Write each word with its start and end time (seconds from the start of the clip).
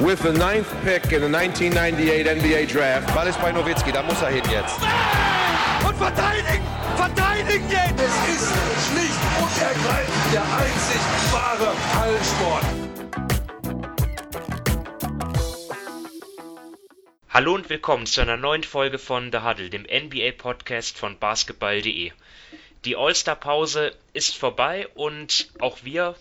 with 0.00 0.20
the 0.22 0.32
ninth 0.32 0.68
pick 0.82 1.12
in 1.12 1.20
the 1.22 1.28
1998 1.28 2.26
NBA 2.26 2.66
Draft. 2.66 3.14
Ball 3.14 3.28
ist 3.28 3.40
bei 3.40 3.52
Nowitzki, 3.52 3.92
da 3.92 4.02
muss 4.02 4.20
er 4.22 4.30
hin 4.30 4.42
jetzt. 4.50 4.78
Und 5.86 5.96
verteidigen! 5.96 6.64
Verteidigen 6.96 7.70
jetzt! 7.70 8.00
Es 8.00 8.14
ist 8.34 8.52
schlicht 8.88 9.20
und 9.40 9.62
ergreifend 9.62 10.32
der 10.32 10.42
einzig 10.42 11.00
wahre 11.32 11.72
Hallensport. 12.00 12.64
Hallo 17.30 17.54
und 17.54 17.70
willkommen 17.70 18.06
zu 18.06 18.20
einer 18.20 18.36
neuen 18.36 18.64
Folge 18.64 18.98
von 18.98 19.30
The 19.32 19.38
Huddle, 19.38 19.70
dem 19.70 19.82
NBA-Podcast 19.82 20.98
von 20.98 21.18
basketball.de. 21.18 22.12
Die 22.84 22.96
All-Star-Pause 22.96 23.94
ist 24.12 24.36
vorbei 24.36 24.88
und 24.94 25.50
auch 25.60 25.78
wir 25.82 26.16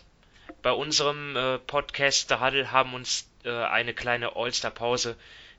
bei 0.61 0.71
unserem 0.71 1.35
äh, 1.35 1.57
Podcast 1.59 2.29
The 2.29 2.35
Huddle 2.35 2.71
haben 2.71 2.93
uns 2.93 3.27
äh, 3.43 3.51
eine 3.51 3.93
kleine 3.93 4.35
All-Star-Pause 4.35 5.15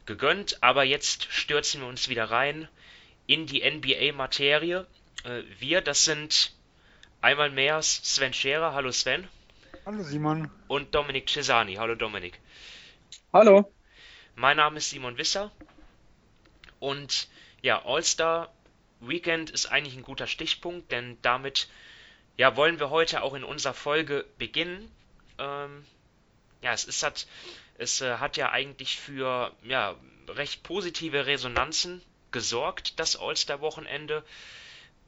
gegönnt, 0.07 0.63
aber 0.63 0.85
jetzt 0.85 1.33
stürzen 1.33 1.81
wir 1.81 1.89
uns 1.89 2.09
wieder 2.09 2.31
rein 2.31 2.69
in 3.27 3.47
die 3.47 3.63
NBA-Materie. 3.69 4.87
Äh, 5.25 5.43
wir, 5.59 5.81
das 5.81 6.05
sind 6.05 6.53
einmal 7.21 7.51
mehr 7.51 7.81
Sven 7.83 8.33
Scherer. 8.33 8.75
Hallo 8.75 8.91
Sven. 8.93 9.27
Hallo 9.87 10.03
Simon. 10.03 10.51
Und 10.69 10.95
Dominik 10.95 11.29
Cesani. 11.29 11.75
Hallo 11.75 11.95
Dominik. 11.95 12.39
Hallo. 13.33 13.71
Mein 14.35 14.57
Name 14.57 14.79
ist 14.79 14.91
Simon 14.91 15.17
Wisser. 15.19 15.51
Und 16.81 17.29
ja, 17.63 17.85
All-Star 17.85 18.53
Weekend 19.01 19.51
ist 19.51 19.67
eigentlich 19.67 19.97
ein 19.97 20.03
guter 20.03 20.27
Stichpunkt, 20.27 20.91
denn 20.93 21.19
damit 21.23 21.69
ja, 22.37 22.57
wollen 22.57 22.81
wir 22.81 22.91
heute 22.91 23.23
auch 23.23 23.35
in 23.35 23.45
unserer 23.45 23.75
Folge 23.75 24.25
beginnen. 24.39 24.91
Ähm, 25.39 25.85
ja, 26.63 26.73
es 26.73 26.85
ist 26.85 27.03
hat, 27.03 27.27
es 27.79 28.01
äh, 28.01 28.19
hat 28.19 28.37
ja 28.37 28.51
eigentlich 28.51 28.99
für 28.99 29.53
ja, 29.63 29.97
recht 30.29 30.63
positive 30.63 31.27
Resonanzen 31.27 32.03
gesorgt, 32.31 32.99
das 32.99 33.17
All-Star-Wochenende. 33.17 34.25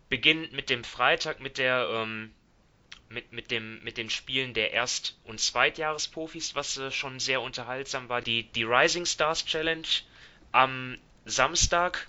Beginnt 0.08 0.53
mit 0.53 0.70
dem 0.70 0.84
Freitag 0.84 1.41
mit 1.41 1.58
der 1.58 1.89
ähm, 1.91 2.33
mit, 3.08 3.33
mit, 3.33 3.50
dem, 3.50 3.83
mit 3.84 3.98
den 3.98 4.11
Spielen 4.11 4.55
der 4.55 4.73
Erst- 4.73 5.17
und 5.25 5.41
Zweitjahresprofis, 5.41 6.55
was 6.55 6.77
äh, 6.77 6.91
schon 6.91 7.20
sehr 7.20 7.41
unterhaltsam 7.41 8.08
war. 8.08 8.20
Die, 8.20 8.45
die 8.45 8.64
Rising 8.64 9.06
Stars 9.06 9.45
Challenge 9.45 9.86
am 10.53 10.98
Samstag, 11.25 12.08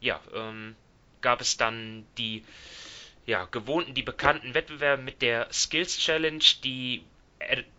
ja, 0.00 0.20
ähm, 0.34 0.76
gab 1.20 1.40
es 1.40 1.56
dann 1.56 2.06
die 2.18 2.44
ja, 3.26 3.44
gewohnten, 3.46 3.94
die 3.94 4.02
bekannten 4.02 4.54
Wettbewerbe 4.54 5.02
mit 5.02 5.20
der 5.20 5.52
Skills 5.52 5.98
Challenge, 5.98 6.44
die 6.62 7.04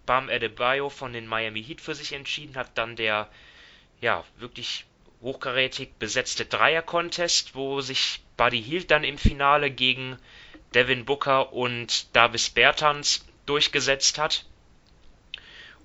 Bam 0.05 0.29
Adebayo 0.29 0.89
von 0.89 1.13
den 1.13 1.27
Miami 1.27 1.63
Heat 1.63 1.81
für 1.81 1.95
sich 1.95 2.13
entschieden 2.13 2.55
hat. 2.55 2.77
Dann 2.77 2.95
der, 2.95 3.29
ja, 4.01 4.23
wirklich 4.37 4.85
hochkarätig 5.21 5.93
besetzte 5.99 6.45
Dreier-Contest, 6.45 7.55
wo 7.55 7.81
sich 7.81 8.21
Buddy 8.37 8.61
Hield 8.61 8.91
dann 8.91 9.03
im 9.03 9.17
Finale 9.17 9.71
gegen 9.71 10.17
Devin 10.73 11.05
Booker 11.05 11.53
und 11.53 12.15
Davis 12.15 12.49
Bertans 12.49 13.25
durchgesetzt 13.45 14.17
hat. 14.17 14.45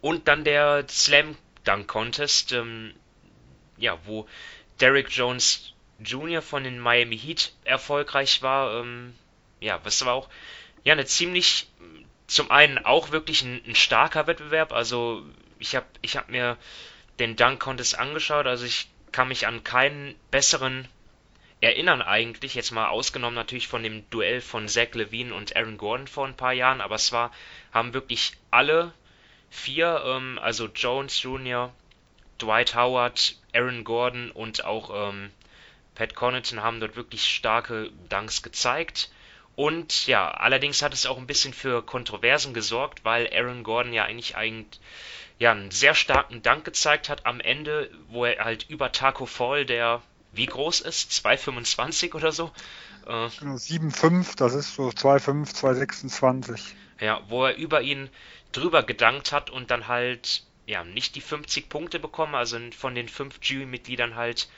Und 0.00 0.28
dann 0.28 0.44
der 0.44 0.84
Slam 0.88 1.36
Dunk 1.64 1.88
Contest, 1.88 2.52
ähm, 2.52 2.92
ja, 3.76 3.98
wo 4.04 4.26
Derrick 4.80 5.10
Jones 5.10 5.72
Jr. 6.00 6.42
von 6.42 6.64
den 6.64 6.78
Miami 6.78 7.16
Heat 7.16 7.52
erfolgreich 7.64 8.42
war. 8.42 8.80
Ähm, 8.80 9.14
ja, 9.60 9.80
was 9.84 10.04
war 10.04 10.14
auch 10.14 10.28
ja 10.84 10.92
eine 10.92 11.06
ziemlich 11.06 11.68
zum 12.32 12.50
einen 12.50 12.78
auch 12.78 13.10
wirklich 13.10 13.42
ein, 13.42 13.60
ein 13.66 13.74
starker 13.74 14.26
Wettbewerb. 14.26 14.72
Also 14.72 15.22
ich 15.58 15.76
habe 15.76 15.86
ich 16.00 16.16
hab 16.16 16.30
mir 16.30 16.56
den 17.18 17.36
Dunk 17.36 17.60
Contest 17.60 17.98
angeschaut. 17.98 18.46
Also 18.46 18.64
ich 18.64 18.88
kann 19.12 19.28
mich 19.28 19.46
an 19.46 19.64
keinen 19.64 20.14
besseren 20.30 20.88
erinnern 21.60 22.02
eigentlich, 22.02 22.54
jetzt 22.54 22.72
mal 22.72 22.88
ausgenommen 22.88 23.36
natürlich 23.36 23.68
von 23.68 23.84
dem 23.84 24.08
Duell 24.10 24.40
von 24.40 24.66
Zach 24.66 24.94
Levine 24.94 25.32
und 25.32 25.54
Aaron 25.54 25.78
Gordon 25.78 26.08
vor 26.08 26.26
ein 26.26 26.36
paar 26.36 26.52
Jahren, 26.52 26.80
aber 26.80 26.96
es 26.96 27.12
war, 27.12 27.30
haben 27.72 27.94
wirklich 27.94 28.32
alle 28.50 28.92
vier, 29.48 30.02
ähm, 30.04 30.40
also 30.42 30.66
Jones 30.66 31.22
Jr., 31.22 31.72
Dwight 32.40 32.74
Howard, 32.74 33.36
Aaron 33.54 33.84
Gordon 33.84 34.32
und 34.32 34.64
auch 34.64 35.10
ähm, 35.10 35.30
Pat 35.94 36.16
Connaughton 36.16 36.62
haben 36.62 36.80
dort 36.80 36.96
wirklich 36.96 37.24
starke 37.24 37.92
Dunks 38.08 38.42
gezeigt. 38.42 39.10
Und 39.62 40.08
ja, 40.08 40.28
allerdings 40.28 40.82
hat 40.82 40.92
es 40.92 41.06
auch 41.06 41.18
ein 41.18 41.28
bisschen 41.28 41.54
für 41.54 41.82
Kontroversen 41.82 42.52
gesorgt, 42.52 43.04
weil 43.04 43.32
Aaron 43.32 43.62
Gordon 43.62 43.92
ja 43.92 44.02
eigentlich 44.02 44.34
eigentlich 44.34 44.80
ja, 45.38 45.52
einen 45.52 45.70
sehr 45.70 45.94
starken 45.94 46.42
Dank 46.42 46.64
gezeigt 46.64 47.08
hat 47.08 47.26
am 47.26 47.38
Ende, 47.38 47.88
wo 48.08 48.24
er 48.24 48.44
halt 48.44 48.68
über 48.68 48.90
Taco 48.90 49.24
Fall, 49.24 49.64
der 49.64 50.02
wie 50.32 50.46
groß 50.46 50.80
ist, 50.80 51.12
2,25 51.12 52.14
oder 52.14 52.32
so. 52.32 52.50
Äh, 53.06 53.28
genau, 53.38 53.54
7,5, 53.54 54.34
das 54.34 54.54
ist 54.54 54.74
so 54.74 54.88
2,5, 54.88 55.54
2,26. 55.54 56.60
Ja, 57.00 57.20
wo 57.28 57.44
er 57.44 57.54
über 57.54 57.82
ihn 57.82 58.10
drüber 58.50 58.82
gedankt 58.82 59.30
hat 59.30 59.48
und 59.48 59.70
dann 59.70 59.86
halt 59.86 60.42
ja 60.66 60.82
nicht 60.82 61.14
die 61.14 61.20
50 61.20 61.68
Punkte 61.68 62.00
bekommen, 62.00 62.34
also 62.34 62.58
von 62.76 62.96
den 62.96 63.08
fünf 63.08 63.38
Jury-Mitgliedern 63.40 64.16
halt 64.16 64.48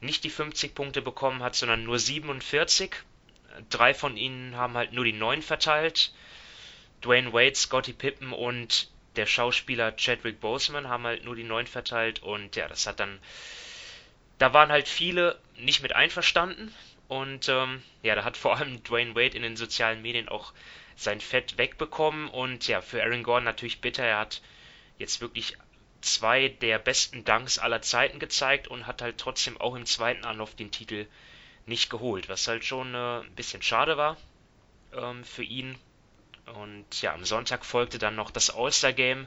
nicht 0.00 0.24
die 0.24 0.30
50 0.30 0.74
Punkte 0.74 1.02
bekommen 1.02 1.42
hat, 1.42 1.56
sondern 1.56 1.84
nur 1.84 1.98
47 1.98 2.96
drei 3.70 3.94
von 3.94 4.16
ihnen 4.16 4.56
haben 4.56 4.74
halt 4.74 4.92
nur 4.92 5.04
die 5.04 5.12
neun 5.12 5.42
verteilt. 5.42 6.12
Dwayne 7.02 7.32
Wade, 7.32 7.54
Scotty 7.54 7.92
Pippen 7.92 8.32
und 8.32 8.88
der 9.16 9.26
Schauspieler 9.26 9.92
Chadwick 9.96 10.40
Boseman 10.40 10.88
haben 10.88 11.04
halt 11.04 11.24
nur 11.24 11.36
die 11.36 11.44
neun 11.44 11.66
verteilt 11.66 12.22
und 12.22 12.56
ja, 12.56 12.68
das 12.68 12.86
hat 12.86 13.00
dann. 13.00 13.18
Da 14.38 14.52
waren 14.52 14.70
halt 14.70 14.88
viele 14.88 15.38
nicht 15.56 15.82
mit 15.82 15.94
einverstanden 15.94 16.74
und 17.08 17.48
ähm, 17.48 17.82
ja, 18.02 18.14
da 18.14 18.24
hat 18.24 18.36
vor 18.36 18.56
allem 18.56 18.82
Dwayne 18.82 19.14
Wade 19.14 19.36
in 19.36 19.42
den 19.42 19.56
sozialen 19.56 20.02
Medien 20.02 20.28
auch 20.28 20.52
sein 20.96 21.20
Fett 21.20 21.56
wegbekommen 21.58 22.28
und 22.28 22.66
ja, 22.68 22.80
für 22.80 23.02
Aaron 23.02 23.22
Gordon 23.22 23.44
natürlich 23.44 23.80
bitter. 23.80 24.04
Er 24.04 24.18
hat 24.18 24.42
jetzt 24.98 25.20
wirklich 25.20 25.56
zwei 26.00 26.48
der 26.48 26.78
besten 26.78 27.24
Dunks 27.24 27.58
aller 27.58 27.82
Zeiten 27.82 28.18
gezeigt 28.18 28.68
und 28.68 28.86
hat 28.86 29.02
halt 29.02 29.18
trotzdem 29.18 29.60
auch 29.60 29.74
im 29.74 29.86
zweiten 29.86 30.24
Anlauf 30.24 30.54
den 30.54 30.70
Titel 30.70 31.06
nicht 31.66 31.90
geholt, 31.90 32.28
was 32.28 32.46
halt 32.48 32.64
schon 32.64 32.94
äh, 32.94 33.20
ein 33.20 33.34
bisschen 33.34 33.62
schade 33.62 33.96
war 33.96 34.16
ähm, 34.92 35.24
für 35.24 35.42
ihn. 35.42 35.76
Und 36.46 37.02
ja, 37.02 37.12
am 37.12 37.24
Sonntag 37.24 37.64
folgte 37.64 37.98
dann 37.98 38.14
noch 38.14 38.30
das 38.30 38.54
All-Star-Game, 38.54 39.26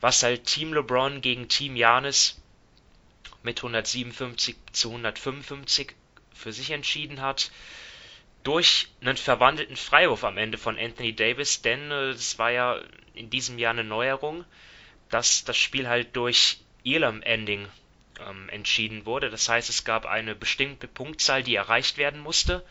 was 0.00 0.22
halt 0.22 0.44
Team 0.44 0.74
LeBron 0.74 1.22
gegen 1.22 1.48
Team 1.48 1.76
Janis 1.76 2.40
mit 3.42 3.58
157 3.58 4.56
zu 4.72 4.90
155 4.90 5.94
für 6.34 6.52
sich 6.52 6.70
entschieden 6.70 7.22
hat. 7.22 7.50
Durch 8.42 8.88
einen 9.00 9.16
verwandelten 9.16 9.76
Freiwurf 9.76 10.22
am 10.24 10.36
Ende 10.36 10.58
von 10.58 10.78
Anthony 10.78 11.14
Davis, 11.14 11.62
denn 11.62 11.90
es 11.90 12.34
äh, 12.34 12.38
war 12.38 12.50
ja 12.50 12.80
in 13.14 13.30
diesem 13.30 13.58
Jahr 13.58 13.72
eine 13.72 13.82
Neuerung, 13.82 14.44
dass 15.08 15.44
das 15.44 15.56
Spiel 15.56 15.88
halt 15.88 16.14
durch 16.14 16.58
Elam 16.84 17.22
Ending 17.22 17.66
ähm, 18.20 18.48
entschieden 18.48 19.06
wurde. 19.06 19.30
Das 19.30 19.48
heißt, 19.48 19.68
es 19.68 19.84
gab 19.84 20.06
eine 20.06 20.34
bestimmte 20.34 20.88
Punktzahl, 20.88 21.42
die 21.42 21.54
erreicht 21.54 21.98
werden 21.98 22.20
musste 22.20 22.64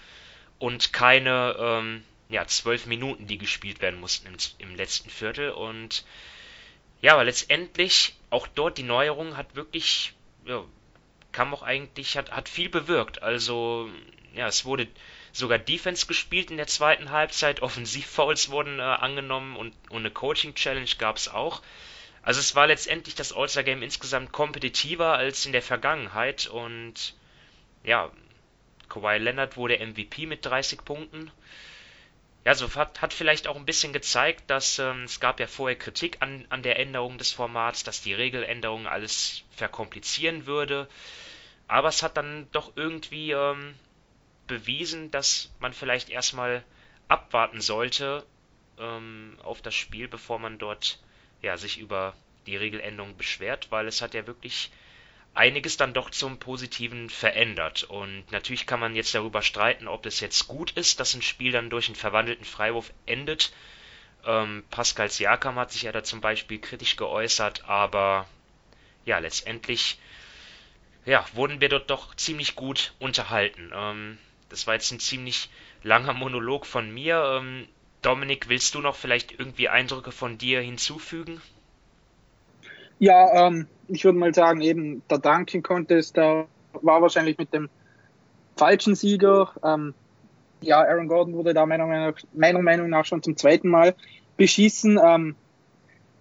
und 0.60 0.94
keine 0.94 1.56
ähm, 1.60 2.04
ja, 2.30 2.46
zwölf 2.48 2.86
Minuten, 2.86 3.28
die 3.28 3.38
gespielt 3.38 3.82
werden 3.82 4.00
mussten 4.00 4.28
im, 4.28 4.38
im 4.58 4.76
letzten 4.76 5.10
Viertel. 5.10 5.52
Und 5.52 6.06
ja, 7.02 7.14
aber 7.14 7.26
letztendlich 7.26 8.16
auch 8.30 8.48
dort 8.48 8.78
die 8.78 8.84
Neuerung 8.84 9.38
hat 9.38 9.56
wirklich, 9.56 10.14
ja, 10.46 10.64
kam 11.32 11.54
auch 11.54 11.64
eigentlich, 11.64 12.18
hat, 12.18 12.32
hat 12.32 12.50
viel 12.50 12.70
bewirkt. 12.70 13.22
Also, 13.22 13.90
ja, 14.34 14.48
es 14.48 14.66
wurde 14.66 14.88
sogar 15.32 15.60
Defense 15.60 16.08
gespielt 16.08 16.50
in 16.50 16.58
der 16.58 16.68
zweiten 16.68 17.12
Halbzeit, 17.12 17.62
Offensivfouls 17.62 18.50
wurden 18.50 18.80
äh, 18.80 18.84
angenommen 18.84 19.56
und, 19.56 19.74
und 19.90 20.00
eine 20.00 20.12
Coaching-Challenge 20.12 20.90
gab 20.98 21.18
es 21.18 21.28
auch. 21.28 21.62
Also 22.26 22.40
es 22.40 22.56
war 22.56 22.66
letztendlich 22.66 23.14
das 23.14 23.34
All-Star-Game 23.34 23.84
insgesamt 23.84 24.32
kompetitiver 24.32 25.14
als 25.14 25.46
in 25.46 25.52
der 25.52 25.62
Vergangenheit 25.62 26.48
und 26.48 27.14
ja, 27.84 28.12
Kawhi 28.90 29.20
Leonard 29.20 29.58
wurde 29.58 29.78
MVP 29.78 30.26
mit 30.26 30.44
30 30.44 30.84
Punkten. 30.84 31.30
Ja, 32.44 32.56
so 32.56 32.74
hat, 32.74 33.00
hat 33.04 33.14
vielleicht 33.14 33.48
auch 33.48 33.56
ein 33.56 33.68
bisschen 33.68 33.94
gezeigt, 33.94 34.46
dass 34.48 34.80
ähm, 34.80 35.04
es 35.04 35.20
gab 35.20 35.40
ja 35.40 35.46
vorher 35.46 35.78
Kritik 35.78 36.18
an, 36.22 36.48
an 36.50 36.64
der 36.64 36.80
Änderung 36.80 37.20
des 37.20 37.32
Formats, 37.32 37.84
dass 37.84 38.02
die 38.02 38.16
Regeländerung 38.16 38.88
alles 38.88 39.44
verkomplizieren 39.52 40.48
würde. 40.48 40.88
Aber 41.68 41.90
es 41.90 42.02
hat 42.02 42.18
dann 42.18 42.48
doch 42.52 42.72
irgendwie 42.76 43.34
ähm, 43.34 43.76
bewiesen, 44.48 45.12
dass 45.12 45.52
man 45.60 45.74
vielleicht 45.74 46.10
erstmal 46.10 46.64
abwarten 47.08 47.62
sollte 47.62 48.26
ähm, 48.80 49.38
auf 49.44 49.62
das 49.62 49.76
Spiel, 49.76 50.08
bevor 50.08 50.40
man 50.40 50.58
dort 50.58 51.00
ja, 51.46 51.58
sich 51.58 51.80
über 51.80 52.14
die 52.48 52.58
Regeländerung 52.58 53.16
beschwert, 53.18 53.68
weil 53.72 53.88
es 53.88 54.02
hat 54.02 54.14
ja 54.14 54.28
wirklich 54.28 54.72
einiges 55.34 55.78
dann 55.78 55.94
doch 55.94 56.10
zum 56.10 56.40
Positiven 56.40 57.10
verändert. 57.10 57.84
Und 57.84 58.32
natürlich 58.32 58.66
kann 58.66 58.80
man 58.80 58.96
jetzt 58.96 59.14
darüber 59.14 59.42
streiten, 59.42 59.88
ob 59.88 60.06
es 60.06 60.20
jetzt 60.20 60.48
gut 60.48 60.72
ist, 60.72 61.00
dass 61.00 61.14
ein 61.14 61.22
Spiel 61.22 61.52
dann 61.52 61.70
durch 61.70 61.88
einen 61.88 61.96
verwandelten 61.96 62.46
Freiwurf 62.46 62.92
endet. 63.06 63.54
Ähm, 64.26 64.64
Pascal 64.70 65.10
Siakam 65.10 65.56
hat 65.56 65.72
sich 65.72 65.84
ja 65.84 65.92
da 65.92 66.04
zum 66.04 66.22
Beispiel 66.22 66.60
kritisch 66.60 66.96
geäußert, 66.96 67.66
aber 67.68 68.28
ja, 69.06 69.20
letztendlich 69.20 70.00
ja, 71.06 71.24
wurden 71.34 71.62
wir 71.62 71.70
dort 71.70 71.90
doch 71.90 72.16
ziemlich 72.16 72.56
gut 72.56 72.94
unterhalten. 73.00 73.72
Ähm, 73.74 74.18
das 74.50 74.66
war 74.68 74.74
jetzt 74.74 74.92
ein 74.92 75.00
ziemlich 75.00 75.50
langer 75.84 76.14
Monolog 76.14 76.66
von 76.66 76.92
mir. 76.92 77.40
Ähm, 77.40 77.68
Dominik, 78.06 78.50
willst 78.50 78.76
du 78.76 78.80
noch 78.80 78.96
vielleicht 78.96 79.38
irgendwie 79.40 79.68
Eindrücke 79.68 80.12
von 80.12 80.38
dir 80.38 80.62
hinzufügen? 80.62 81.42
Ja, 83.00 83.48
ähm, 83.48 83.68
ich 83.88 84.06
würde 84.06 84.20
mal 84.20 84.34
sagen, 84.34 84.62
eben 84.62 85.02
der 85.10 85.18
Dunking 85.18 85.64
Contest, 85.64 86.16
da 86.16 86.46
war 86.74 87.02
wahrscheinlich 87.02 87.38
mit 87.38 87.52
dem 87.54 87.70
falschen 88.56 88.96
Sieger. 88.96 89.52
Ähm, 89.64 89.94
ja, 90.62 90.80
Aaron 90.80 91.08
Gordon 91.08 91.34
wurde 91.34 91.54
da 91.54 91.66
meiner 91.66 91.88
Meinung, 91.88 92.12
nach, 92.12 92.22
meiner 92.34 92.62
Meinung 92.62 92.90
nach 92.90 93.06
schon 93.06 93.24
zum 93.24 93.36
zweiten 93.38 93.70
Mal 93.70 93.96
beschießen. 94.38 95.00
Ähm, 95.04 95.36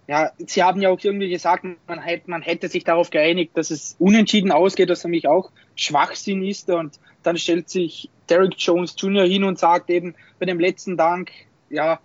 ja, 0.07 0.31
sie 0.37 0.63
haben 0.63 0.81
ja 0.81 0.89
auch 0.89 0.99
irgendwie 1.01 1.29
gesagt, 1.29 1.65
man 1.87 2.01
hätte, 2.01 2.29
man 2.29 2.41
hätte 2.41 2.67
sich 2.67 2.83
darauf 2.83 3.09
geeinigt, 3.09 3.57
dass 3.57 3.71
es 3.71 3.95
unentschieden 3.99 4.51
ausgeht, 4.51 4.89
was 4.89 5.03
für 5.03 5.07
mich 5.07 5.27
auch 5.27 5.51
Schwachsinn 5.75 6.43
ist. 6.43 6.69
Und 6.69 6.99
dann 7.23 7.37
stellt 7.37 7.69
sich 7.69 8.09
Derek 8.29 8.55
Jones 8.57 8.95
Jr. 8.97 9.25
hin 9.25 9.43
und 9.43 9.59
sagt 9.59 9.89
eben 9.89 10.15
bei 10.39 10.45
dem 10.45 10.59
letzten 10.59 10.97
Dank, 10.97 11.31
ja, 11.69 11.99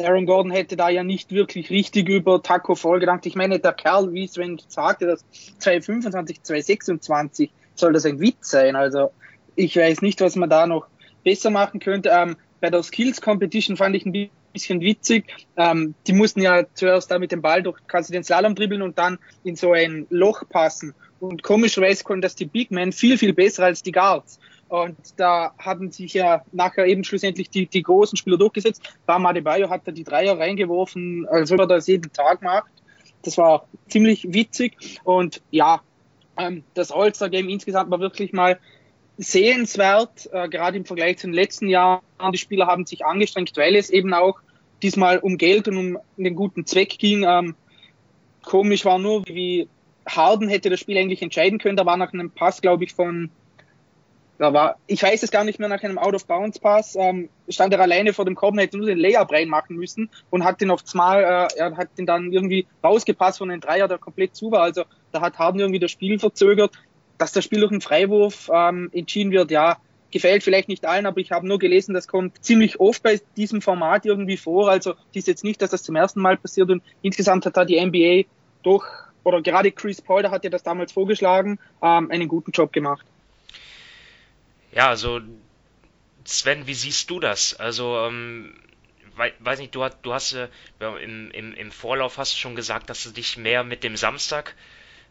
Aaron 0.00 0.26
Gordon 0.26 0.52
hätte 0.52 0.76
da 0.76 0.88
ja 0.88 1.02
nicht 1.02 1.32
wirklich 1.32 1.70
richtig 1.70 2.08
über 2.08 2.42
Taco 2.42 2.74
Fall 2.74 3.00
gedacht. 3.00 3.26
Ich 3.26 3.34
meine, 3.34 3.58
der 3.58 3.72
Kerl, 3.72 4.12
wie 4.12 4.28
Sven 4.28 4.60
sagte, 4.68 5.06
dass 5.06 5.24
225, 5.58 6.42
226 6.42 7.50
soll 7.74 7.92
das 7.92 8.06
ein 8.06 8.20
Witz 8.20 8.50
sein. 8.50 8.76
Also 8.76 9.10
ich 9.56 9.76
weiß 9.76 10.02
nicht, 10.02 10.20
was 10.20 10.36
man 10.36 10.50
da 10.50 10.66
noch 10.66 10.86
besser 11.24 11.50
machen 11.50 11.80
könnte. 11.80 12.10
Ähm, 12.10 12.36
bei 12.60 12.70
der 12.70 12.82
Skills 12.82 13.20
Competition 13.20 13.76
fand 13.76 13.96
ich 13.96 14.06
ein 14.06 14.30
bisschen 14.52 14.80
witzig. 14.80 15.24
Ähm, 15.56 15.94
die 16.06 16.12
mussten 16.12 16.42
ja 16.42 16.64
zuerst 16.74 17.10
da 17.10 17.18
mit 17.18 17.32
dem 17.32 17.42
Ball 17.42 17.62
durch 17.62 17.78
quasi 17.88 18.12
den 18.12 18.22
Slalom 18.22 18.54
dribbeln 18.54 18.82
und 18.82 18.98
dann 18.98 19.18
in 19.42 19.56
so 19.56 19.72
ein 19.72 20.06
Loch 20.10 20.44
passen. 20.48 20.94
Und 21.18 21.42
komischerweise 21.42 22.04
konnten 22.04 22.22
das 22.22 22.36
die 22.36 22.46
Big 22.46 22.70
Men 22.70 22.92
viel, 22.92 23.18
viel 23.18 23.32
besser 23.32 23.64
als 23.64 23.82
die 23.82 23.92
Guards. 23.92 24.38
Und 24.68 24.96
da 25.16 25.54
hatten 25.58 25.90
sich 25.90 26.14
ja 26.14 26.44
nachher 26.52 26.86
eben 26.86 27.04
schlussendlich 27.04 27.48
die, 27.50 27.66
die 27.66 27.82
großen 27.82 28.16
Spieler 28.16 28.36
durchgesetzt. 28.36 28.82
Bam 29.06 29.24
Adebayo 29.24 29.70
hat 29.70 29.86
da 29.86 29.92
die 29.92 30.04
Dreier 30.04 30.38
reingeworfen, 30.38 31.26
als 31.28 31.50
ob 31.52 31.60
er 31.60 31.66
das 31.66 31.86
jeden 31.86 32.12
Tag 32.12 32.42
macht. 32.42 32.70
Das 33.22 33.38
war 33.38 33.66
ziemlich 33.88 34.32
witzig. 34.32 35.00
Und 35.04 35.40
ja, 35.50 35.80
ähm, 36.36 36.64
das 36.74 36.92
All-Star-Game 36.92 37.48
insgesamt 37.48 37.90
war 37.90 38.00
wirklich 38.00 38.32
mal 38.32 38.58
sehenswert, 39.16 40.28
äh, 40.32 40.48
gerade 40.48 40.76
im 40.76 40.84
Vergleich 40.84 41.18
zu 41.18 41.26
den 41.26 41.34
letzten 41.34 41.68
Jahren. 41.68 42.02
Die 42.32 42.38
Spieler 42.38 42.66
haben 42.66 42.86
sich 42.86 43.04
angestrengt, 43.04 43.56
weil 43.56 43.74
es 43.74 43.90
eben 43.90 44.14
auch 44.14 44.38
diesmal 44.82 45.18
um 45.18 45.38
Geld 45.38 45.66
und 45.68 45.76
um 45.76 45.98
einen 46.18 46.36
guten 46.36 46.66
Zweck 46.66 46.90
ging. 46.98 47.24
Ähm, 47.26 47.56
komisch 48.44 48.84
war 48.84 48.98
nur, 48.98 49.26
wie 49.26 49.68
Harden 50.06 50.48
hätte 50.48 50.70
das 50.70 50.80
Spiel 50.80 50.96
eigentlich 50.98 51.22
entscheiden 51.22 51.58
können. 51.58 51.76
Da 51.76 51.86
war 51.86 51.96
nach 51.96 52.12
einem 52.12 52.30
Pass, 52.30 52.62
glaube 52.62 52.84
ich, 52.84 52.94
von 52.94 53.30
da 54.38 54.52
war, 54.52 54.76
ich 54.86 55.02
weiß 55.02 55.22
es 55.24 55.30
gar 55.30 55.44
nicht 55.44 55.58
mehr, 55.58 55.68
nach 55.68 55.82
einem 55.82 55.98
Out-of-Bounds-Pass 55.98 56.96
ähm, 56.96 57.28
stand 57.48 57.74
er 57.74 57.80
alleine 57.80 58.12
vor 58.12 58.24
dem 58.24 58.36
Korb 58.36 58.56
hätte 58.56 58.78
nur 58.78 58.86
den 58.86 58.98
Layup 58.98 59.32
reinmachen 59.32 59.76
müssen 59.76 60.10
und 60.30 60.44
hat 60.44 60.60
den 60.60 60.70
aufs 60.70 60.94
Mal, 60.94 61.22
äh, 61.22 61.58
er 61.58 61.76
hat 61.76 61.98
den 61.98 62.06
dann 62.06 62.32
irgendwie 62.32 62.66
rausgepasst 62.82 63.38
von 63.38 63.50
einem 63.50 63.60
Dreier, 63.60 63.88
der 63.88 63.98
komplett 63.98 64.36
zu 64.36 64.52
war. 64.52 64.62
Also 64.62 64.84
da 65.12 65.20
hat 65.20 65.38
Harden 65.38 65.60
irgendwie 65.60 65.80
das 65.80 65.90
Spiel 65.90 66.18
verzögert. 66.18 66.72
Dass 67.18 67.32
das 67.32 67.42
Spiel 67.42 67.58
durch 67.58 67.72
einen 67.72 67.80
Freiwurf 67.80 68.48
ähm, 68.54 68.90
entschieden 68.92 69.32
wird, 69.32 69.50
ja, 69.50 69.78
gefällt 70.12 70.44
vielleicht 70.44 70.68
nicht 70.68 70.86
allen, 70.86 71.04
aber 71.04 71.18
ich 71.18 71.32
habe 71.32 71.46
nur 71.46 71.58
gelesen, 71.58 71.92
das 71.92 72.06
kommt 72.06 72.42
ziemlich 72.44 72.78
oft 72.78 73.02
bei 73.02 73.20
diesem 73.36 73.60
Format 73.60 74.06
irgendwie 74.06 74.36
vor. 74.36 74.70
Also 74.70 74.94
ist 75.12 75.26
jetzt 75.26 75.42
nicht, 75.42 75.60
dass 75.60 75.70
das 75.70 75.82
zum 75.82 75.96
ersten 75.96 76.20
Mal 76.20 76.36
passiert 76.36 76.70
und 76.70 76.82
insgesamt 77.02 77.44
hat 77.44 77.56
da 77.56 77.64
die 77.64 77.84
NBA 77.84 78.28
durch, 78.62 78.86
oder 79.24 79.42
gerade 79.42 79.72
Chris 79.72 80.00
Paul, 80.00 80.22
der 80.22 80.30
hat 80.30 80.44
ja 80.44 80.50
das 80.50 80.62
damals 80.62 80.92
vorgeschlagen, 80.92 81.58
ähm, 81.82 82.08
einen 82.10 82.28
guten 82.28 82.52
Job 82.52 82.72
gemacht. 82.72 83.04
Ja, 84.72 84.88
also 84.88 85.20
Sven, 86.24 86.66
wie 86.66 86.74
siehst 86.74 87.08
du 87.10 87.20
das? 87.20 87.54
Also, 87.54 87.98
ähm, 88.06 88.54
weiß 89.40 89.58
nicht, 89.58 89.74
du, 89.74 89.82
hast, 89.82 89.98
du 90.02 90.12
hast 90.12 90.34
äh, 90.34 90.48
im, 90.80 91.30
im, 91.30 91.54
im 91.54 91.72
Vorlauf 91.72 92.18
hast 92.18 92.34
du 92.34 92.38
schon 92.38 92.54
gesagt, 92.54 92.90
dass 92.90 93.02
du 93.02 93.10
dich 93.10 93.36
mehr 93.36 93.64
mit 93.64 93.82
dem 93.82 93.96
Samstag, 93.96 94.54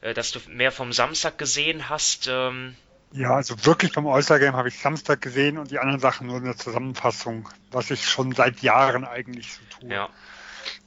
äh, 0.01 0.13
dass 0.13 0.31
du 0.31 0.39
mehr 0.48 0.71
vom 0.71 0.94
Samstag 0.94 1.38
gesehen 1.38 1.89
hast. 1.89 2.27
Ähm. 2.27 2.75
Ja, 3.12 3.36
also 3.36 3.65
wirklich 3.65 3.94
vom 3.94 4.07
All-Star-Game 4.07 4.56
habe 4.56 4.68
ich 4.68 4.80
Samstag 4.80 5.21
gesehen 5.21 5.57
und 5.57 5.71
die 5.71 5.80
anderen 5.80 6.00
Sachen 6.00 6.27
nur 6.27 6.38
in 6.38 6.44
der 6.44 6.57
Zusammenfassung, 6.57 7.50
was 7.71 7.89
ich 7.89 8.07
schon 8.07 8.33
seit 8.33 8.62
Jahren 8.62 9.06
eigentlich 9.06 9.54
so 9.54 9.62
tue. 9.80 9.94
Ja. 9.94 10.09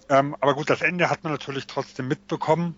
Ähm, 0.08 0.36
aber 0.40 0.54
gut, 0.54 0.70
das 0.70 0.82
Ende 0.82 1.08
hat 1.08 1.24
man 1.24 1.32
natürlich 1.32 1.66
trotzdem 1.66 2.08
mitbekommen. 2.08 2.76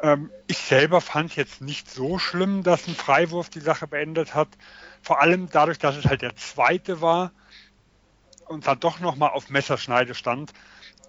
Ähm, 0.00 0.30
ich 0.46 0.58
selber 0.58 1.00
fand 1.00 1.30
es 1.30 1.36
jetzt 1.36 1.60
nicht 1.60 1.90
so 1.90 2.18
schlimm, 2.18 2.62
dass 2.62 2.86
ein 2.86 2.94
Freiwurf 2.94 3.50
die 3.50 3.60
Sache 3.60 3.86
beendet 3.86 4.34
hat. 4.34 4.48
Vor 5.08 5.22
allem 5.22 5.48
dadurch, 5.50 5.78
dass 5.78 5.96
es 5.96 6.04
halt 6.04 6.20
der 6.20 6.36
zweite 6.36 7.00
war 7.00 7.32
und 8.46 8.66
dann 8.66 8.78
doch 8.78 9.00
nochmal 9.00 9.30
auf 9.30 9.48
Messerschneide 9.48 10.14
stand, 10.14 10.52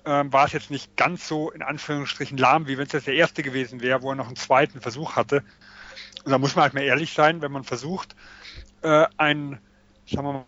ähm, 0.06 0.32
war 0.32 0.46
es 0.46 0.54
jetzt 0.54 0.72
nicht 0.72 0.96
ganz 0.96 1.28
so 1.28 1.52
in 1.52 1.62
Anführungsstrichen 1.62 2.38
lahm, 2.38 2.66
wie 2.68 2.78
wenn 2.78 2.88
es 2.88 2.94
jetzt 2.94 3.08
der 3.08 3.16
erste 3.16 3.44
gewesen 3.44 3.82
wäre, 3.82 4.02
wo 4.02 4.12
er 4.12 4.16
noch 4.16 4.28
einen 4.28 4.38
zweiten 4.38 4.80
Versuch 4.80 5.18
hatte. 5.18 5.44
Und 6.24 6.32
da 6.32 6.38
muss 6.38 6.56
man 6.56 6.64
halt 6.64 6.76
mal 6.76 6.84
ehrlich 6.84 7.12
sein, 7.12 7.42
wenn 7.42 7.52
man 7.52 7.66
versucht, 7.66 8.16
äh, 8.84 9.06
ein, 9.18 9.60
sagen 10.10 10.28
wir 10.28 10.46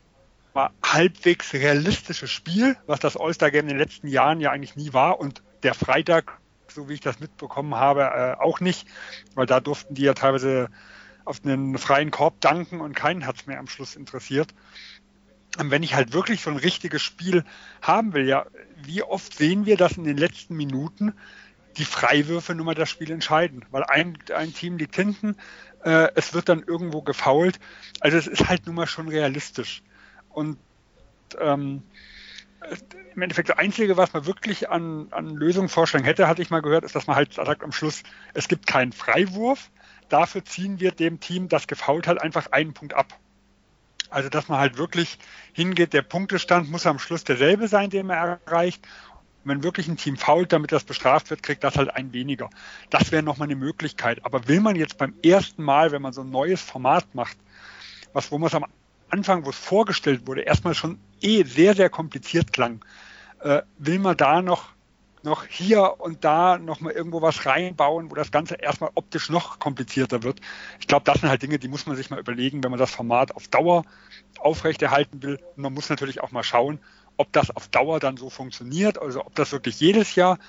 mal, 0.53 0.69
halbwegs 0.81 1.51
realistisches 1.51 2.31
Spiel, 2.31 2.77
was 2.87 3.01
das 3.01 3.17
All-Star-Game 3.17 3.63
in 3.63 3.75
den 3.75 3.79
letzten 3.79 4.07
Jahren 4.07 4.39
ja 4.39 4.51
eigentlich 4.51 4.77
nie 4.77 4.93
war 4.93 5.19
und 5.19 5.43
der 5.63 5.73
Freitag, 5.73 6.39
so 6.69 6.87
wie 6.87 6.93
ich 6.93 7.01
das 7.01 7.19
mitbekommen 7.19 7.75
habe, 7.75 8.03
äh, 8.03 8.41
auch 8.41 8.61
nicht, 8.61 8.87
weil 9.35 9.45
da 9.45 9.59
durften 9.59 9.93
die 9.93 10.03
ja 10.03 10.13
teilweise 10.13 10.69
auf 11.25 11.43
einen 11.43 11.77
freien 11.77 12.11
Korb 12.11 12.39
danken 12.41 12.81
und 12.81 12.95
keinen 12.95 13.25
hat 13.25 13.37
es 13.37 13.47
mehr 13.47 13.59
am 13.59 13.67
Schluss 13.67 13.95
interessiert. 13.95 14.53
Und 15.59 15.69
wenn 15.69 15.83
ich 15.83 15.95
halt 15.95 16.13
wirklich 16.13 16.41
so 16.41 16.49
ein 16.49 16.57
richtiges 16.57 17.01
Spiel 17.01 17.43
haben 17.81 18.13
will, 18.13 18.27
ja, 18.27 18.45
wie 18.83 19.03
oft 19.03 19.35
sehen 19.37 19.65
wir, 19.65 19.77
dass 19.77 19.97
in 19.97 20.05
den 20.05 20.17
letzten 20.17 20.55
Minuten 20.55 21.13
die 21.77 21.85
Freiwürfe 21.85 22.55
nur 22.55 22.65
mal 22.65 22.75
das 22.75 22.89
Spiel 22.89 23.11
entscheiden, 23.11 23.65
weil 23.71 23.83
ein, 23.83 24.17
ein 24.35 24.53
Team 24.53 24.77
liegt 24.77 24.95
hinten, 24.95 25.35
äh, 25.83 26.09
es 26.15 26.33
wird 26.33 26.49
dann 26.49 26.63
irgendwo 26.63 27.01
gefault. 27.01 27.59
Also 27.99 28.17
es 28.17 28.27
ist 28.27 28.47
halt 28.47 28.65
nun 28.65 28.75
mal 28.75 28.87
schon 28.87 29.07
realistisch. 29.07 29.83
Und 30.29 30.57
ähm, 31.39 31.83
im 33.15 33.21
Endeffekt 33.21 33.49
das 33.49 33.57
Einzige, 33.57 33.97
was 33.97 34.13
man 34.13 34.25
wirklich 34.25 34.69
an, 34.69 35.07
an 35.11 35.29
Lösungen 35.35 35.69
hätte, 36.03 36.27
hatte 36.27 36.41
ich 36.41 36.49
mal 36.49 36.61
gehört, 36.61 36.83
ist, 36.83 36.95
dass 36.95 37.07
man 37.07 37.15
halt 37.15 37.33
sagt 37.33 37.63
am 37.63 37.71
Schluss, 37.71 38.03
es 38.33 38.47
gibt 38.47 38.67
keinen 38.67 38.91
Freiwurf, 38.91 39.69
dafür 40.11 40.43
ziehen 40.45 40.79
wir 40.79 40.91
dem 40.91 41.19
Team, 41.19 41.49
das 41.49 41.67
gefault 41.67 42.07
hat, 42.07 42.21
einfach 42.21 42.51
einen 42.51 42.73
Punkt 42.73 42.93
ab. 42.93 43.17
Also, 44.09 44.29
dass 44.29 44.49
man 44.49 44.59
halt 44.59 44.77
wirklich 44.77 45.17
hingeht, 45.53 45.93
der 45.93 46.01
Punktestand 46.01 46.69
muss 46.69 46.85
am 46.85 46.99
Schluss 46.99 47.23
derselbe 47.23 47.67
sein, 47.67 47.89
den 47.89 48.07
man 48.07 48.39
erreicht. 48.45 48.85
Und 49.43 49.51
wenn 49.51 49.63
wirklich 49.63 49.87
ein 49.87 49.97
Team 49.97 50.17
fault, 50.17 50.51
damit 50.51 50.71
das 50.71 50.83
bestraft 50.83 51.29
wird, 51.29 51.41
kriegt 51.41 51.63
das 51.63 51.77
halt 51.77 51.95
ein 51.95 52.11
weniger. 52.11 52.49
Das 52.89 53.11
wäre 53.11 53.23
nochmal 53.23 53.47
eine 53.47 53.55
Möglichkeit. 53.55 54.23
Aber 54.25 54.47
will 54.47 54.59
man 54.59 54.75
jetzt 54.75 54.97
beim 54.97 55.13
ersten 55.23 55.63
Mal, 55.63 55.91
wenn 55.91 56.01
man 56.01 56.11
so 56.11 56.21
ein 56.21 56.29
neues 56.29 56.61
Format 56.61 57.15
macht, 57.15 57.37
was, 58.11 58.31
wo 58.31 58.37
man 58.37 58.47
es 58.47 58.55
am 58.55 58.65
Anfang, 59.09 59.45
wo 59.45 59.49
es 59.49 59.57
vorgestellt 59.57 60.27
wurde, 60.27 60.41
erstmal 60.41 60.75
schon 60.75 60.99
eh 61.21 61.43
sehr, 61.43 61.73
sehr 61.73 61.89
kompliziert 61.89 62.51
klang, 62.51 62.83
äh, 63.39 63.61
will 63.77 63.99
man 63.99 64.17
da 64.17 64.41
noch 64.41 64.69
noch 65.23 65.45
hier 65.45 65.95
und 65.99 66.23
da 66.23 66.57
noch 66.57 66.79
mal 66.79 66.91
irgendwo 66.91 67.21
was 67.21 67.45
reinbauen, 67.45 68.09
wo 68.11 68.15
das 68.15 68.31
Ganze 68.31 68.55
erstmal 68.55 68.91
optisch 68.95 69.29
noch 69.29 69.59
komplizierter 69.59 70.23
wird. 70.23 70.39
Ich 70.79 70.87
glaube, 70.87 71.03
das 71.05 71.21
sind 71.21 71.29
halt 71.29 71.41
Dinge, 71.41 71.59
die 71.59 71.67
muss 71.67 71.85
man 71.85 71.95
sich 71.95 72.09
mal 72.09 72.19
überlegen, 72.19 72.63
wenn 72.63 72.71
man 72.71 72.79
das 72.79 72.91
Format 72.91 73.35
auf 73.35 73.47
Dauer 73.47 73.83
aufrechterhalten 74.39 75.21
will. 75.23 75.39
Und 75.55 75.63
man 75.63 75.73
muss 75.73 75.89
natürlich 75.89 76.21
auch 76.21 76.31
mal 76.31 76.43
schauen, 76.43 76.79
ob 77.17 77.31
das 77.33 77.55
auf 77.55 77.67
Dauer 77.67 77.99
dann 77.99 78.17
so 78.17 78.29
funktioniert, 78.29 78.99
also 78.99 79.25
ob 79.25 79.35
das 79.35 79.51
wirklich 79.51 79.79
jedes 79.79 80.15
Jahr 80.15 80.39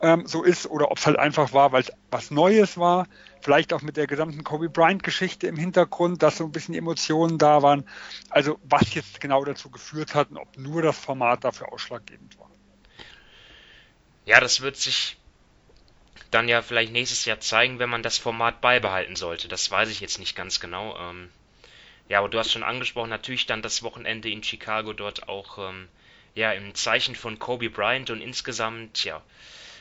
ähm, 0.00 0.26
so 0.26 0.42
ist 0.42 0.66
oder 0.66 0.90
ob 0.90 0.98
es 0.98 1.06
halt 1.06 1.18
einfach 1.18 1.52
war, 1.52 1.72
weil 1.72 1.82
es 1.82 1.92
was 2.10 2.30
Neues 2.30 2.76
war, 2.78 3.06
vielleicht 3.40 3.72
auch 3.72 3.82
mit 3.82 3.96
der 3.96 4.06
gesamten 4.06 4.44
Kobe 4.44 4.68
Bryant-Geschichte 4.68 5.46
im 5.46 5.56
Hintergrund, 5.56 6.22
dass 6.22 6.36
so 6.36 6.44
ein 6.44 6.52
bisschen 6.52 6.74
Emotionen 6.74 7.38
da 7.38 7.62
waren. 7.62 7.84
Also 8.30 8.58
was 8.64 8.94
jetzt 8.94 9.20
genau 9.20 9.44
dazu 9.44 9.70
geführt 9.70 10.14
hat 10.14 10.30
und 10.30 10.38
ob 10.38 10.56
nur 10.56 10.82
das 10.82 10.98
Format 10.98 11.44
dafür 11.44 11.72
ausschlaggebend 11.72 12.38
war. 12.38 12.50
Ja, 14.26 14.40
das 14.40 14.60
wird 14.60 14.76
sich 14.76 15.16
dann 16.30 16.48
ja 16.48 16.60
vielleicht 16.60 16.92
nächstes 16.92 17.24
Jahr 17.24 17.40
zeigen, 17.40 17.78
wenn 17.78 17.88
man 17.88 18.02
das 18.02 18.18
Format 18.18 18.60
beibehalten 18.60 19.16
sollte. 19.16 19.48
Das 19.48 19.70
weiß 19.70 19.88
ich 19.88 20.00
jetzt 20.00 20.18
nicht 20.18 20.36
ganz 20.36 20.60
genau. 20.60 20.98
Ähm, 20.98 21.30
ja, 22.08 22.18
aber 22.18 22.28
du 22.28 22.38
hast 22.38 22.52
schon 22.52 22.62
angesprochen, 22.62 23.10
natürlich 23.10 23.46
dann 23.46 23.62
das 23.62 23.82
Wochenende 23.82 24.28
in 24.30 24.42
Chicago 24.42 24.92
dort 24.92 25.28
auch 25.28 25.58
ähm, 25.70 25.88
ja 26.34 26.52
im 26.52 26.74
Zeichen 26.74 27.16
von 27.16 27.38
Kobe 27.38 27.70
Bryant 27.70 28.10
und 28.10 28.20
insgesamt 28.20 29.04
ja 29.04 29.22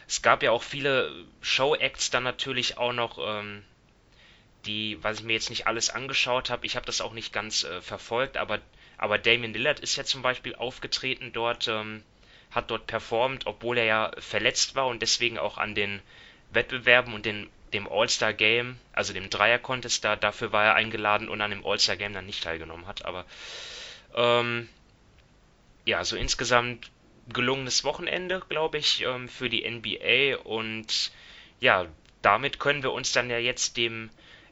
es 0.08 0.22
gab 0.22 0.44
ja 0.44 0.52
auch 0.52 0.64
viele 0.64 1.26
Show-Acts 1.42 2.12
dann 2.12 2.24
natürlich 2.24 2.78
auch 2.78 2.94
noch, 2.94 3.18
ähm, 3.20 3.64
die, 4.66 5.04
was 5.04 5.20
ich 5.20 5.26
mir 5.26 5.34
jetzt 5.34 5.50
nicht 5.50 5.68
alles 5.68 5.90
angeschaut 5.90 6.50
habe, 6.50 6.66
ich 6.66 6.76
habe 6.76 6.86
das 6.86 7.02
auch 7.02 7.14
nicht 7.14 7.34
ganz 7.34 7.64
äh, 7.64 7.82
verfolgt, 7.82 8.38
aber, 8.38 8.60
aber 8.98 9.18
Damien 9.18 9.54
Lillard 9.54 9.80
ist 9.80 9.96
ja 9.96 10.04
zum 10.04 10.22
Beispiel 10.22 10.56
aufgetreten 10.56 11.32
dort, 11.34 11.68
ähm, 11.68 12.04
hat 12.56 12.72
dort 12.72 12.88
performt, 12.88 13.46
obwohl 13.46 13.78
er 13.78 13.86
ja 13.86 14.12
verletzt 14.18 14.76
war 14.76 14.88
und 14.88 15.02
deswegen 15.02 15.38
auch 15.38 15.58
an 15.58 15.76
den 15.76 16.02
Wettbewerben 16.52 17.14
und 17.14 17.26
den, 17.26 17.50
dem 17.74 17.88
All-Star 17.88 18.34
Game, 18.34 18.80
also 18.94 19.14
dem 19.14 19.30
Dreier-Contest, 19.30 20.04
da, 20.04 20.16
dafür 20.16 20.52
war 20.52 20.64
er 20.64 20.76
eingeladen 20.76 21.28
und 21.28 21.42
an 21.42 21.52
dem 21.52 21.66
All-Star 21.66 21.98
Game 21.98 22.14
dann 22.14 22.26
nicht 22.26 22.44
teilgenommen 22.44 22.88
hat. 22.88 23.06
Aber 23.06 23.26
ähm, 24.16 24.70
ja, 25.86 26.04
so 26.04 26.16
insgesamt 26.16 26.90
gelungenes 27.32 27.84
Wochenende, 27.84 28.42
glaube 28.48 28.78
ich, 28.78 29.02
ähm, 29.02 29.28
für 29.28 29.50
die 29.50 29.70
NBA 29.70 30.38
und 30.44 31.12
ja, 31.60 31.86
damit 32.22 32.60
können 32.60 32.84
wir 32.84 32.92
uns 32.92 33.12
dann 33.12 33.30
ja 33.30 33.38
jetzt 33.38 33.78
dem 33.78 34.10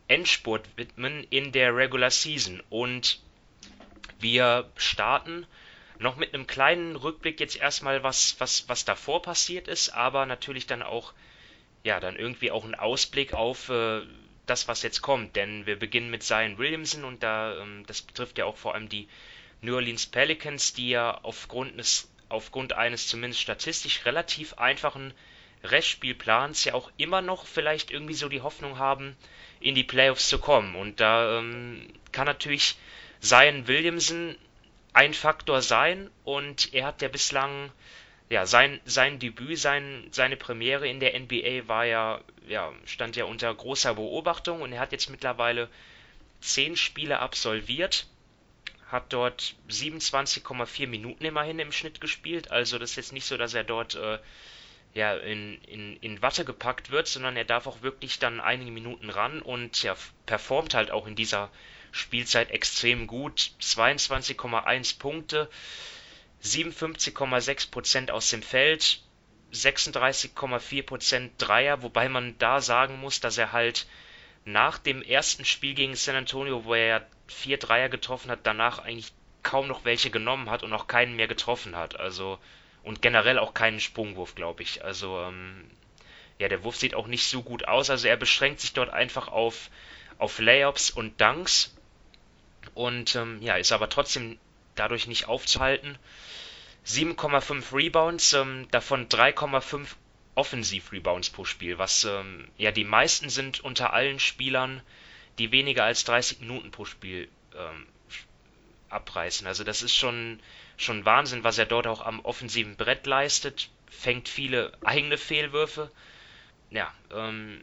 Endspurt 0.07 0.67
widmen 0.75 1.25
in 1.29 1.51
der 1.51 1.75
Regular 1.75 2.11
Season 2.11 2.61
und 2.69 3.19
wir 4.19 4.69
starten 4.75 5.45
noch 6.03 6.17
mit 6.17 6.33
einem 6.33 6.45
kleinen 6.45 6.95
Rückblick 6.95 7.39
jetzt 7.39 7.55
erstmal, 7.55 8.03
was, 8.03 8.35
was, 8.39 8.69
was 8.69 8.85
davor 8.85 9.21
passiert 9.21 9.67
ist, 9.67 9.89
aber 9.89 10.25
natürlich 10.25 10.67
dann 10.67 10.83
auch, 10.83 11.13
ja, 11.83 11.99
dann 11.99 12.15
irgendwie 12.15 12.51
auch 12.51 12.65
ein 12.65 12.75
Ausblick 12.75 13.33
auf 13.33 13.69
äh, 13.69 14.01
das, 14.45 14.67
was 14.67 14.83
jetzt 14.83 15.01
kommt. 15.01 15.35
Denn 15.35 15.65
wir 15.65 15.79
beginnen 15.79 16.11
mit 16.11 16.23
Zion 16.23 16.57
Williamson 16.57 17.03
und 17.03 17.23
da, 17.23 17.57
ähm, 17.57 17.83
das 17.87 18.01
betrifft 18.01 18.37
ja 18.37 18.45
auch 18.45 18.57
vor 18.57 18.75
allem 18.75 18.89
die 18.89 19.07
New 19.61 19.75
Orleans 19.75 20.05
Pelicans, 20.05 20.73
die 20.73 20.89
ja 20.89 21.19
aufgrund, 21.23 21.79
des, 21.79 22.09
aufgrund 22.29 22.73
eines 22.73 23.07
zumindest 23.07 23.41
statistisch 23.41 24.05
relativ 24.05 24.53
einfachen 24.55 25.13
Restspielplans 25.63 26.65
ja 26.65 26.73
auch 26.73 26.91
immer 26.97 27.21
noch 27.21 27.45
vielleicht 27.45 27.89
irgendwie 27.89 28.13
so 28.13 28.27
die 28.27 28.41
Hoffnung 28.41 28.77
haben, 28.77 29.15
in 29.61 29.75
die 29.75 29.85
Playoffs 29.85 30.27
zu 30.27 30.39
kommen. 30.39 30.75
Und 30.75 30.99
da 30.99 31.39
ähm, 31.39 31.87
kann 32.11 32.25
natürlich 32.25 32.75
Zion 33.21 33.67
Williamson 33.67 34.35
ein 34.93 35.13
Faktor 35.13 35.61
sein 35.61 36.09
und 36.23 36.73
er 36.73 36.85
hat 36.85 37.01
ja 37.01 37.07
bislang 37.07 37.71
ja 38.29 38.45
sein 38.45 38.79
sein 38.85 39.19
Debüt 39.19 39.57
sein 39.57 40.07
seine 40.11 40.37
Premiere 40.37 40.87
in 40.87 40.99
der 40.99 41.19
NBA 41.19 41.67
war 41.67 41.85
ja 41.85 42.21
ja 42.47 42.71
stand 42.85 43.15
ja 43.15 43.25
unter 43.25 43.53
großer 43.53 43.95
Beobachtung 43.95 44.61
und 44.61 44.71
er 44.71 44.79
hat 44.79 44.91
jetzt 44.91 45.09
mittlerweile 45.09 45.69
zehn 46.41 46.75
Spiele 46.75 47.19
absolviert 47.19 48.07
hat 48.87 49.11
dort 49.11 49.55
27,4 49.69 50.87
Minuten 50.87 51.25
immerhin 51.25 51.57
im 51.57 51.71
Schnitt 51.71 51.99
gespielt. 51.99 52.51
Also 52.51 52.77
das 52.77 52.91
ist 52.91 52.95
jetzt 52.97 53.13
nicht 53.13 53.25
so 53.25 53.37
dass 53.37 53.55
er 53.55 53.63
dort 53.63 53.95
äh, 53.95 54.19
ja 54.93 55.15
in, 55.15 55.59
in, 55.63 55.97
in 55.97 56.21
Watte 56.21 56.45
gepackt 56.45 56.91
wird 56.91 57.07
sondern 57.07 57.35
er 57.35 57.45
darf 57.45 57.65
auch 57.65 57.81
wirklich 57.81 58.19
dann 58.19 58.39
einige 58.39 58.71
Minuten 58.71 59.09
ran 59.09 59.41
und 59.41 59.81
ja 59.81 59.95
performt 60.27 60.75
halt 60.75 60.91
auch 60.91 61.07
in 61.07 61.15
dieser 61.15 61.49
Spielzeit 61.93 62.51
extrem 62.51 63.07
gut. 63.07 63.51
22,1 63.61 64.97
Punkte, 64.97 65.49
57,6% 66.43 68.11
aus 68.11 68.29
dem 68.29 68.41
Feld, 68.41 68.99
36,4% 69.53 71.29
Dreier, 71.37 71.83
wobei 71.83 72.09
man 72.09 72.37
da 72.39 72.59
sagen 72.59 72.99
muss, 72.99 73.19
dass 73.19 73.37
er 73.37 73.51
halt 73.51 73.85
nach 74.43 74.79
dem 74.79 75.03
ersten 75.03 75.45
Spiel 75.45 75.75
gegen 75.75 75.95
San 75.95 76.15
Antonio, 76.15 76.65
wo 76.65 76.73
er 76.73 77.07
vier 77.27 77.57
Dreier 77.57 77.89
getroffen 77.89 78.31
hat, 78.31 78.39
danach 78.43 78.79
eigentlich 78.79 79.13
kaum 79.43 79.67
noch 79.67 79.85
welche 79.85 80.09
genommen 80.09 80.49
hat 80.49 80.63
und 80.63 80.73
auch 80.73 80.87
keinen 80.87 81.15
mehr 81.15 81.27
getroffen 81.27 81.75
hat. 81.75 81.99
Also 81.99 82.39
und 82.81 83.01
generell 83.01 83.37
auch 83.37 83.53
keinen 83.53 83.79
Sprungwurf, 83.79 84.35
glaube 84.35 84.63
ich. 84.63 84.83
Also 84.83 85.21
ähm, 85.21 85.69
ja, 86.39 86.49
der 86.49 86.63
Wurf 86.63 86.75
sieht 86.75 86.95
auch 86.95 87.07
nicht 87.07 87.27
so 87.27 87.43
gut 87.43 87.67
aus. 87.67 87.89
Also 87.89 88.07
er 88.07 88.17
beschränkt 88.17 88.59
sich 88.61 88.73
dort 88.73 88.89
einfach 88.89 89.27
auf 89.27 89.69
auf 90.17 90.39
Layups 90.39 90.89
und 90.89 91.19
Dunks 91.19 91.72
und 92.73 93.15
ähm, 93.15 93.41
ja, 93.41 93.55
ist 93.55 93.71
aber 93.71 93.89
trotzdem 93.89 94.39
dadurch 94.75 95.07
nicht 95.07 95.27
aufzuhalten. 95.27 95.97
7,5 96.85 97.73
Rebounds, 97.73 98.33
ähm, 98.33 98.67
davon 98.71 99.07
3,5 99.07 99.87
Offensiv-Rebounds 100.35 101.29
pro 101.29 101.45
Spiel, 101.45 101.77
was 101.77 102.03
ähm, 102.05 102.47
ja 102.57 102.71
die 102.71 102.83
meisten 102.83 103.29
sind 103.29 103.59
unter 103.59 103.93
allen 103.93 104.19
Spielern, 104.19 104.81
die 105.37 105.51
weniger 105.51 105.83
als 105.83 106.03
30 106.05 106.39
Minuten 106.39 106.71
pro 106.71 106.85
Spiel 106.85 107.29
ähm, 107.55 107.87
abreißen. 108.89 109.47
Also 109.47 109.63
das 109.63 109.81
ist 109.81 109.95
schon, 109.95 110.39
schon 110.77 111.05
Wahnsinn, 111.05 111.43
was 111.43 111.57
er 111.57 111.65
dort 111.65 111.87
auch 111.87 112.01
am 112.01 112.19
offensiven 112.21 112.75
Brett 112.75 113.05
leistet, 113.05 113.69
fängt 113.89 114.27
viele 114.27 114.73
eigene 114.83 115.17
Fehlwürfe. 115.17 115.91
Ja, 116.69 116.91
ähm, 117.11 117.61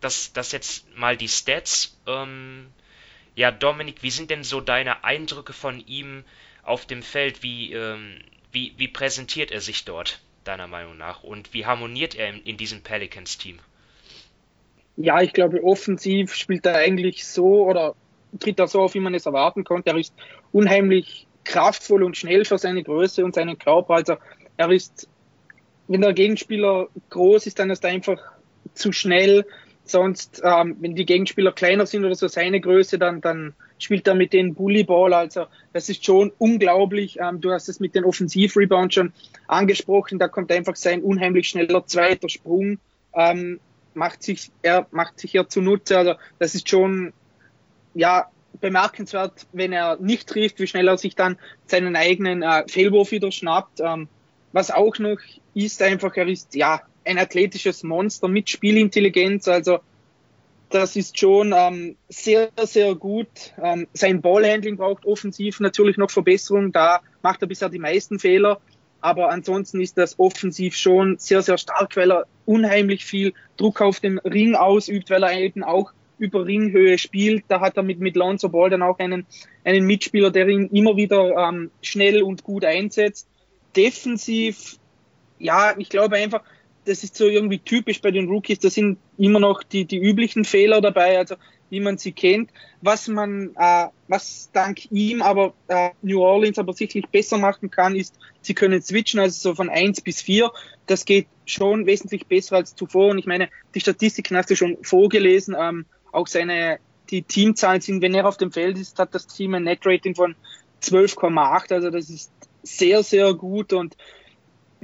das, 0.00 0.32
das 0.32 0.52
jetzt 0.52 0.94
mal 0.96 1.16
die 1.16 1.28
Stats. 1.28 1.96
Ähm, 2.06 2.72
ja, 3.34 3.50
Dominik, 3.50 4.02
wie 4.02 4.10
sind 4.10 4.30
denn 4.30 4.44
so 4.44 4.60
deine 4.60 5.04
Eindrücke 5.04 5.52
von 5.52 5.82
ihm 5.86 6.24
auf 6.62 6.86
dem 6.86 7.02
Feld? 7.02 7.42
Wie, 7.42 7.72
ähm, 7.72 8.18
wie, 8.52 8.74
wie 8.76 8.88
präsentiert 8.88 9.50
er 9.50 9.60
sich 9.60 9.84
dort, 9.84 10.20
deiner 10.44 10.66
Meinung 10.66 10.98
nach? 10.98 11.22
Und 11.22 11.54
wie 11.54 11.66
harmoniert 11.66 12.14
er 12.14 12.28
in, 12.28 12.42
in 12.42 12.56
diesem 12.56 12.82
Pelicans-Team? 12.82 13.58
Ja, 14.96 15.22
ich 15.22 15.32
glaube, 15.32 15.64
offensiv 15.64 16.34
spielt 16.34 16.66
er 16.66 16.76
eigentlich 16.76 17.26
so 17.26 17.64
oder 17.66 17.94
tritt 18.38 18.58
er 18.58 18.68
so 18.68 18.82
auf, 18.82 18.94
wie 18.94 19.00
man 19.00 19.14
es 19.14 19.26
erwarten 19.26 19.64
konnte. 19.64 19.90
Er 19.90 19.96
ist 19.96 20.14
unheimlich 20.52 21.26
kraftvoll 21.44 22.02
und 22.02 22.16
schnell 22.16 22.44
für 22.44 22.58
seine 22.58 22.82
Größe 22.82 23.24
und 23.24 23.34
seinen 23.34 23.58
Körper. 23.58 23.94
Also 23.94 24.16
er 24.56 24.70
ist, 24.70 25.08
wenn 25.88 26.02
der 26.02 26.12
Gegenspieler 26.12 26.88
groß 27.08 27.46
ist, 27.46 27.58
dann 27.58 27.70
ist 27.70 27.84
er 27.84 27.90
einfach 27.90 28.18
zu 28.74 28.92
schnell, 28.92 29.46
Sonst, 29.84 30.40
ähm, 30.44 30.76
wenn 30.80 30.94
die 30.94 31.04
Gegenspieler 31.04 31.52
kleiner 31.52 31.86
sind 31.86 32.04
oder 32.04 32.14
so 32.14 32.28
seine 32.28 32.60
Größe, 32.60 32.98
dann, 32.98 33.20
dann 33.20 33.54
spielt 33.78 34.06
er 34.06 34.14
mit 34.14 34.32
den 34.32 34.54
Bullyball. 34.54 35.12
Also 35.12 35.46
das 35.72 35.88
ist 35.88 36.04
schon 36.04 36.32
unglaublich. 36.38 37.18
Ähm, 37.20 37.40
du 37.40 37.50
hast 37.50 37.68
es 37.68 37.80
mit 37.80 37.94
den 37.94 38.04
Offensivrebounds 38.04 38.94
schon 38.94 39.12
angesprochen. 39.48 40.18
Da 40.18 40.28
kommt 40.28 40.52
einfach 40.52 40.76
sein 40.76 41.02
unheimlich 41.02 41.48
schneller 41.48 41.84
zweiter 41.86 42.28
Sprung. 42.28 42.78
Ähm, 43.14 43.60
macht 43.94 44.22
sich, 44.22 44.50
er 44.62 44.86
macht 44.92 45.18
sich 45.18 45.32
hier 45.32 45.48
zunutze. 45.48 45.98
Also 45.98 46.14
das 46.38 46.54
ist 46.54 46.68
schon 46.68 47.12
ja 47.94 48.28
bemerkenswert, 48.60 49.46
wenn 49.52 49.72
er 49.72 49.96
nicht 49.96 50.28
trifft, 50.28 50.60
wie 50.60 50.66
schnell 50.66 50.88
er 50.88 50.96
sich 50.96 51.16
dann 51.16 51.36
seinen 51.66 51.96
eigenen 51.96 52.42
äh, 52.42 52.64
Fehlwurf 52.68 53.10
wieder 53.10 53.32
schnappt. 53.32 53.80
Ähm, 53.80 54.08
was 54.52 54.70
auch 54.70 54.98
noch 54.98 55.18
ist 55.54 55.82
einfach, 55.82 56.16
er 56.16 56.28
ist 56.28 56.54
ja 56.54 56.82
ein 57.04 57.18
athletisches 57.18 57.82
Monster 57.82 58.28
mit 58.28 58.50
Spielintelligenz. 58.50 59.48
Also 59.48 59.80
das 60.72 60.96
ist 60.96 61.18
schon 61.18 61.52
ähm, 61.56 61.96
sehr, 62.08 62.50
sehr 62.62 62.94
gut. 62.94 63.28
Ähm, 63.62 63.86
sein 63.92 64.20
Ballhandling 64.22 64.76
braucht 64.76 65.04
offensiv 65.04 65.60
natürlich 65.60 65.96
noch 65.96 66.10
Verbesserung. 66.10 66.72
Da 66.72 67.00
macht 67.22 67.42
er 67.42 67.48
bisher 67.48 67.68
die 67.68 67.78
meisten 67.78 68.18
Fehler. 68.18 68.60
Aber 69.00 69.30
ansonsten 69.30 69.80
ist 69.80 69.98
das 69.98 70.18
offensiv 70.18 70.76
schon 70.76 71.18
sehr, 71.18 71.42
sehr 71.42 71.58
stark, 71.58 71.96
weil 71.96 72.12
er 72.12 72.26
unheimlich 72.46 73.04
viel 73.04 73.34
Druck 73.56 73.80
auf 73.80 74.00
den 74.00 74.18
Ring 74.18 74.54
ausübt, 74.54 75.10
weil 75.10 75.24
er 75.24 75.38
eben 75.38 75.64
auch 75.64 75.92
über 76.18 76.46
Ringhöhe 76.46 76.98
spielt. 76.98 77.44
Da 77.48 77.60
hat 77.60 77.76
er 77.76 77.82
mit, 77.82 77.98
mit 77.98 78.14
Lonzo 78.14 78.48
Ball 78.48 78.70
dann 78.70 78.82
auch 78.82 78.98
einen, 79.00 79.26
einen 79.64 79.84
Mitspieler, 79.86 80.30
der 80.30 80.48
ihn 80.48 80.68
immer 80.68 80.96
wieder 80.96 81.36
ähm, 81.36 81.70
schnell 81.82 82.22
und 82.22 82.44
gut 82.44 82.64
einsetzt. 82.64 83.28
Defensiv, 83.74 84.76
ja, 85.38 85.74
ich 85.76 85.88
glaube 85.88 86.16
einfach, 86.16 86.42
das 86.84 87.04
ist 87.04 87.16
so 87.16 87.26
irgendwie 87.26 87.58
typisch 87.58 88.00
bei 88.00 88.10
den 88.10 88.28
Rookies, 88.28 88.58
da 88.58 88.70
sind 88.70 88.98
immer 89.18 89.40
noch 89.40 89.62
die, 89.62 89.84
die 89.84 89.98
üblichen 89.98 90.44
Fehler 90.44 90.80
dabei, 90.80 91.18
also 91.18 91.36
wie 91.70 91.80
man 91.80 91.96
sie 91.96 92.12
kennt. 92.12 92.50
Was 92.82 93.08
man, 93.08 93.54
äh, 93.56 93.86
was 94.08 94.50
dank 94.52 94.90
ihm 94.92 95.22
aber 95.22 95.54
äh, 95.68 95.90
New 96.02 96.20
Orleans 96.20 96.58
aber 96.58 96.74
sicherlich 96.74 97.08
besser 97.08 97.38
machen 97.38 97.70
kann, 97.70 97.96
ist, 97.96 98.18
sie 98.42 98.52
können 98.52 98.82
switchen, 98.82 99.20
also 99.20 99.50
so 99.50 99.54
von 99.54 99.70
eins 99.70 100.02
bis 100.02 100.20
vier. 100.20 100.52
Das 100.86 101.06
geht 101.06 101.28
schon 101.46 101.86
wesentlich 101.86 102.26
besser 102.26 102.56
als 102.56 102.74
zuvor. 102.74 103.10
Und 103.10 103.18
ich 103.18 103.26
meine, 103.26 103.48
die 103.74 103.80
Statistiken 103.80 104.36
hast 104.36 104.50
du 104.50 104.56
schon 104.56 104.76
vorgelesen, 104.82 105.56
ähm, 105.58 105.86
auch 106.12 106.26
seine, 106.26 106.78
die 107.10 107.22
Teamzahlen 107.22 107.80
sind, 107.80 108.02
wenn 108.02 108.14
er 108.14 108.26
auf 108.26 108.36
dem 108.36 108.52
Feld 108.52 108.76
ist, 108.76 108.98
hat 108.98 109.14
das 109.14 109.26
Team 109.26 109.54
ein 109.54 109.62
Net-Rating 109.62 110.14
von 110.14 110.34
12,8, 110.82 111.72
also 111.72 111.90
das 111.90 112.10
ist 112.10 112.30
sehr, 112.62 113.02
sehr 113.02 113.32
gut 113.34 113.72
und 113.72 113.96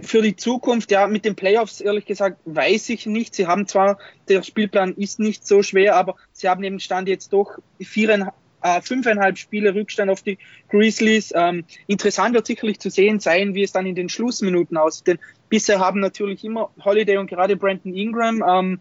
für 0.03 0.23
die 0.23 0.37
Zukunft, 0.37 0.91
ja, 0.91 1.07
mit 1.07 1.25
den 1.25 1.35
Playoffs, 1.35 1.81
ehrlich 1.81 2.07
gesagt, 2.07 2.39
weiß 2.45 2.89
ich 2.91 3.07
nicht. 3.07 3.35
Sie 3.35 3.47
haben 3.47 3.67
zwar, 3.67 3.99
der 4.29 4.43
Spielplan 4.43 4.95
ist 4.95 5.19
nicht 5.19 5.47
so 5.47 5.63
schwer, 5.63 5.97
aber 5.97 6.17
sie 6.33 6.49
haben 6.49 6.63
eben 6.63 6.81
Stand 6.81 7.09
jetzt 7.09 7.33
doch 7.33 7.59
vier, 7.81 8.33
äh, 8.63 8.81
fünfeinhalb 8.81 9.39
Spiele 9.39 9.75
Rückstand 9.75 10.11
auf 10.11 10.23
die 10.23 10.39
Grizzlies. 10.69 11.33
Ähm, 11.35 11.65
interessant 11.87 12.35
wird 12.35 12.47
sicherlich 12.47 12.79
zu 12.79 12.91
sehen 12.91 13.21
sein, 13.21 13.55
wie 13.55 13.63
es 13.63 13.73
dann 13.73 13.87
in 13.87 13.95
den 13.95 14.09
Schlussminuten 14.09 14.77
aussieht. 14.77 15.07
Denn 15.07 15.19
bisher 15.49 15.81
haben 15.81 16.01
natürlich 16.01 16.45
immer 16.45 16.71
Holiday 16.85 17.17
und 17.17 17.29
gerade 17.29 17.57
Brandon 17.57 17.95
Ingram 17.95 18.45
ähm, 18.49 18.81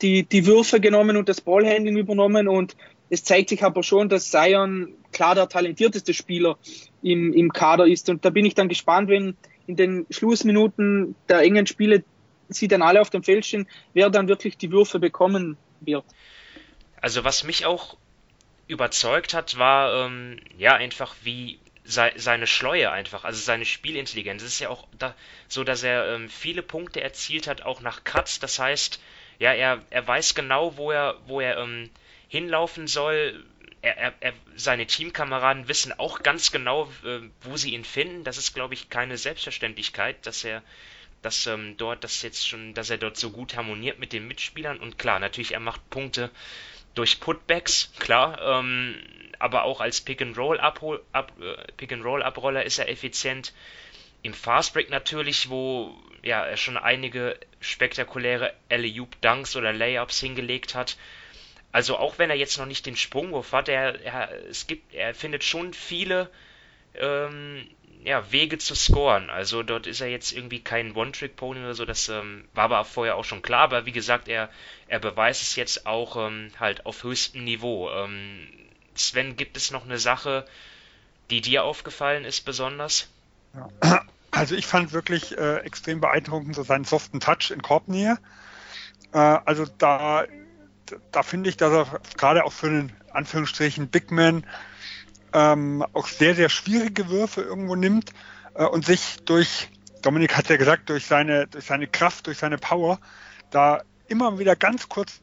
die, 0.00 0.24
die 0.24 0.46
Würfe 0.46 0.80
genommen 0.80 1.16
und 1.16 1.28
das 1.28 1.40
Ballhandling 1.40 1.96
übernommen 1.96 2.48
und 2.48 2.76
es 3.08 3.24
zeigt 3.24 3.50
sich 3.50 3.62
aber 3.62 3.82
schon, 3.82 4.08
dass 4.08 4.30
Zion 4.30 4.94
klar 5.12 5.34
der 5.34 5.48
talentierteste 5.48 6.14
Spieler 6.14 6.56
im, 7.02 7.32
im 7.34 7.52
Kader 7.52 7.86
ist. 7.86 8.08
Und 8.08 8.24
da 8.24 8.30
bin 8.30 8.46
ich 8.46 8.54
dann 8.54 8.70
gespannt, 8.70 9.10
wenn 9.10 9.36
in 9.72 9.76
den 9.76 10.06
Schlussminuten 10.10 11.14
der 11.28 11.40
engen 11.40 11.66
Spiele 11.66 12.04
sie 12.48 12.68
dann 12.68 12.82
alle 12.82 13.00
auf 13.00 13.08
dem 13.08 13.22
Feld 13.22 13.46
stehen, 13.46 13.66
wer 13.94 14.10
dann 14.10 14.28
wirklich 14.28 14.58
die 14.58 14.70
Würfe 14.70 14.98
bekommen 14.98 15.56
wird. 15.80 16.04
Also 17.00 17.24
was 17.24 17.44
mich 17.44 17.64
auch 17.64 17.96
überzeugt 18.68 19.32
hat, 19.34 19.58
war 19.58 20.06
ähm, 20.06 20.38
ja 20.58 20.74
einfach 20.74 21.16
wie 21.22 21.58
sei, 21.84 22.12
seine 22.16 22.46
Schleue 22.46 22.90
einfach, 22.90 23.24
also 23.24 23.40
seine 23.40 23.64
Spielintelligenz. 23.64 24.42
Es 24.42 24.54
ist 24.54 24.60
ja 24.60 24.68
auch 24.68 24.86
da, 24.98 25.14
so, 25.48 25.64
dass 25.64 25.82
er 25.82 26.14
ähm, 26.14 26.28
viele 26.28 26.62
Punkte 26.62 27.00
erzielt 27.00 27.46
hat, 27.46 27.62
auch 27.62 27.80
nach 27.80 28.04
Cuts. 28.04 28.38
Das 28.38 28.58
heißt, 28.58 29.00
ja, 29.38 29.52
er, 29.52 29.80
er 29.90 30.06
weiß 30.06 30.34
genau, 30.34 30.76
wo 30.76 30.90
er, 30.90 31.16
wo 31.26 31.40
er 31.40 31.56
ähm, 31.58 31.90
hinlaufen 32.28 32.86
soll. 32.86 33.44
Er, 33.82 33.96
er, 33.96 34.14
er, 34.20 34.32
seine 34.56 34.86
Teamkameraden 34.86 35.68
wissen 35.68 35.92
auch 35.98 36.22
ganz 36.22 36.52
genau, 36.52 36.90
äh, 37.04 37.20
wo 37.42 37.56
sie 37.56 37.74
ihn 37.74 37.84
finden. 37.84 38.24
Das 38.24 38.38
ist, 38.38 38.54
glaube 38.54 38.74
ich, 38.74 38.90
keine 38.90 39.16
Selbstverständlichkeit, 39.16 40.24
dass 40.26 40.44
er 40.44 40.62
dass 41.22 41.46
ähm, 41.46 41.76
dort 41.76 42.04
das 42.04 42.20
jetzt 42.22 42.46
schon, 42.46 42.74
dass 42.74 42.90
er 42.90 42.98
dort 42.98 43.16
so 43.16 43.30
gut 43.30 43.56
harmoniert 43.56 43.98
mit 43.98 44.12
den 44.12 44.26
Mitspielern 44.26 44.78
und 44.78 44.98
klar, 44.98 45.20
natürlich 45.20 45.52
er 45.52 45.60
macht 45.60 45.88
Punkte 45.88 46.30
durch 46.94 47.20
Putbacks, 47.20 47.92
klar, 47.98 48.40
ähm, 48.42 48.96
aber 49.38 49.62
auch 49.62 49.80
als 49.80 50.00
Pick 50.00 50.20
and 50.20 50.36
Roll 50.36 50.60
ab, 50.60 50.82
äh, 50.82 51.72
Pick 51.76 51.92
and 51.92 52.04
Roll 52.04 52.22
Abroller 52.22 52.64
ist 52.64 52.78
er 52.78 52.88
effizient. 52.88 53.54
Im 54.22 54.34
Fastbreak 54.34 54.90
natürlich, 54.90 55.48
wo 55.48 55.96
ja 56.22 56.44
er 56.44 56.56
schon 56.56 56.76
einige 56.76 57.38
spektakuläre 57.60 58.52
alley 58.70 59.02
Dunks 59.20 59.56
oder 59.56 59.72
Layups 59.72 60.20
hingelegt 60.20 60.74
hat. 60.74 60.96
Also 61.72 61.96
auch 61.96 62.18
wenn 62.18 62.30
er 62.30 62.36
jetzt 62.36 62.58
noch 62.58 62.66
nicht 62.66 62.84
den 62.86 62.96
Sprungwurf 62.96 63.52
hat, 63.52 63.68
er, 63.68 64.00
er 64.02 64.46
es 64.48 64.66
gibt, 64.66 64.94
er 64.94 65.14
findet 65.14 65.42
schon 65.42 65.72
viele 65.72 66.30
ähm, 66.94 67.66
ja, 68.04 68.30
Wege 68.30 68.58
zu 68.58 68.74
scoren. 68.74 69.30
Also 69.30 69.62
dort 69.62 69.86
ist 69.86 70.00
er 70.00 70.08
jetzt 70.08 70.32
irgendwie 70.32 70.60
kein 70.60 70.94
One-Trick-Pony 70.94 71.60
oder 71.60 71.74
so, 71.74 71.84
das 71.84 72.08
ähm, 72.08 72.44
war 72.52 72.64
aber 72.64 72.84
vorher 72.84 73.16
auch 73.16 73.24
schon 73.24 73.42
klar, 73.42 73.62
aber 73.62 73.86
wie 73.86 73.92
gesagt, 73.92 74.28
er, 74.28 74.50
er 74.86 74.98
beweist 74.98 75.42
es 75.42 75.56
jetzt 75.56 75.86
auch 75.86 76.16
ähm, 76.16 76.50
halt 76.60 76.84
auf 76.84 77.04
höchstem 77.04 77.44
Niveau. 77.44 77.90
Ähm, 77.90 78.48
Sven, 78.94 79.36
gibt 79.36 79.56
es 79.56 79.70
noch 79.70 79.84
eine 79.84 79.98
Sache, 79.98 80.46
die 81.30 81.40
dir 81.40 81.64
aufgefallen 81.64 82.24
ist 82.24 82.42
besonders? 82.42 83.08
Ja. 83.54 84.04
Also 84.30 84.54
ich 84.54 84.66
fand 84.66 84.92
wirklich 84.92 85.36
äh, 85.36 85.58
extrem 85.58 86.00
beeindruckend 86.00 86.54
so 86.56 86.62
seinen 86.62 86.84
soften 86.84 87.20
Touch 87.20 87.50
in 87.50 87.60
Korbnähe. 87.60 88.18
Äh, 89.12 89.18
also 89.18 89.66
da, 89.78 90.24
da 91.10 91.22
finde 91.22 91.50
ich, 91.50 91.56
dass 91.56 91.72
er 91.72 92.00
gerade 92.16 92.44
auch 92.44 92.52
für 92.52 92.68
einen 92.68 92.92
Anführungsstrichen 93.12 93.88
Big 93.88 94.10
Man 94.10 94.44
ähm, 95.32 95.84
auch 95.92 96.06
sehr, 96.06 96.34
sehr 96.34 96.48
schwierige 96.48 97.08
Würfe 97.08 97.42
irgendwo 97.42 97.74
nimmt 97.74 98.12
äh, 98.54 98.64
und 98.64 98.84
sich 98.84 99.18
durch, 99.24 99.70
Dominik 100.02 100.36
hat 100.36 100.48
ja 100.48 100.56
gesagt, 100.56 100.90
durch 100.90 101.06
seine, 101.06 101.46
durch 101.46 101.66
seine 101.66 101.86
Kraft, 101.86 102.26
durch 102.26 102.38
seine 102.38 102.58
Power, 102.58 102.98
da 103.50 103.82
immer 104.08 104.38
wieder 104.38 104.56
ganz 104.56 104.88
kurz 104.88 105.20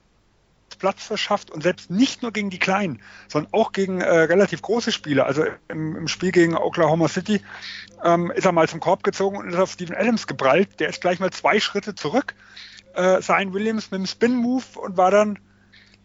Platz 0.78 1.04
verschafft 1.04 1.52
und 1.52 1.62
selbst 1.62 1.90
nicht 1.90 2.22
nur 2.22 2.32
gegen 2.32 2.50
die 2.50 2.60
Kleinen, 2.60 3.02
sondern 3.28 3.54
auch 3.54 3.72
gegen 3.72 4.02
äh, 4.02 4.10
relativ 4.10 4.62
große 4.62 4.92
Spieler. 4.92 5.26
Also 5.26 5.46
im, 5.68 5.96
im 5.96 6.08
Spiel 6.08 6.32
gegen 6.32 6.56
Oklahoma 6.56 7.08
City 7.08 7.42
ähm, 8.04 8.32
ist 8.32 8.46
er 8.46 8.52
mal 8.52 8.68
zum 8.68 8.80
Korb 8.80 9.04
gezogen 9.04 9.38
und 9.38 9.50
ist 9.50 9.60
auf 9.60 9.72
Steven 9.72 9.96
Adams 9.96 10.28
geprallt. 10.28 10.80
Der 10.80 10.90
ist 10.90 11.02
gleich 11.02 11.20
mal 11.20 11.32
zwei 11.32 11.60
Schritte 11.60 11.96
zurück, 11.96 12.36
äh, 12.96 13.22
Sein 13.22 13.54
Williams 13.54 13.92
mit 13.92 14.00
dem 14.00 14.08
Spin-Move 14.08 14.80
und 14.80 14.98
war 14.98 15.12
dann 15.12 15.40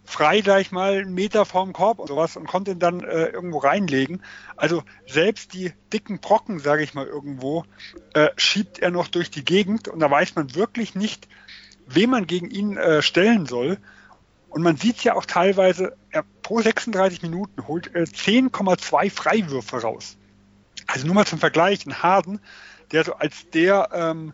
frei 0.04 0.40
gleich 0.40 0.70
mal 0.70 0.98
einen 0.98 1.14
Meter 1.14 1.44
vorm 1.44 1.72
Korb 1.72 1.98
und 1.98 2.08
sowas 2.08 2.36
und 2.36 2.46
konnte 2.46 2.72
ihn 2.72 2.78
dann 2.78 3.00
äh, 3.00 3.26
irgendwo 3.26 3.58
reinlegen. 3.58 4.22
Also 4.56 4.82
selbst 5.06 5.54
die 5.54 5.72
dicken 5.92 6.20
Brocken, 6.20 6.60
sage 6.60 6.82
ich 6.82 6.94
mal 6.94 7.06
irgendwo, 7.06 7.64
äh, 8.12 8.28
schiebt 8.36 8.78
er 8.78 8.90
noch 8.90 9.08
durch 9.08 9.30
die 9.30 9.44
Gegend 9.44 9.88
und 9.88 10.00
da 10.00 10.10
weiß 10.10 10.34
man 10.36 10.54
wirklich 10.54 10.94
nicht, 10.94 11.28
wen 11.86 12.10
man 12.10 12.26
gegen 12.26 12.50
ihn 12.50 12.76
äh, 12.76 13.02
stellen 13.02 13.46
soll. 13.46 13.78
Und 14.50 14.62
man 14.62 14.76
sieht 14.76 15.02
ja 15.02 15.14
auch 15.14 15.24
teilweise, 15.24 15.96
er 16.10 16.24
pro 16.42 16.60
36 16.60 17.22
Minuten 17.22 17.66
holt 17.66 17.92
er 17.94 18.04
10,2 18.04 19.10
Freiwürfe 19.10 19.82
raus. 19.82 20.16
Also 20.86 21.06
nur 21.06 21.14
mal 21.16 21.26
zum 21.26 21.40
Vergleich, 21.40 21.84
ein 21.86 22.02
Harden, 22.02 22.40
der 22.92 23.04
so 23.04 23.14
als 23.14 23.50
der 23.50 23.88
ähm, 23.92 24.32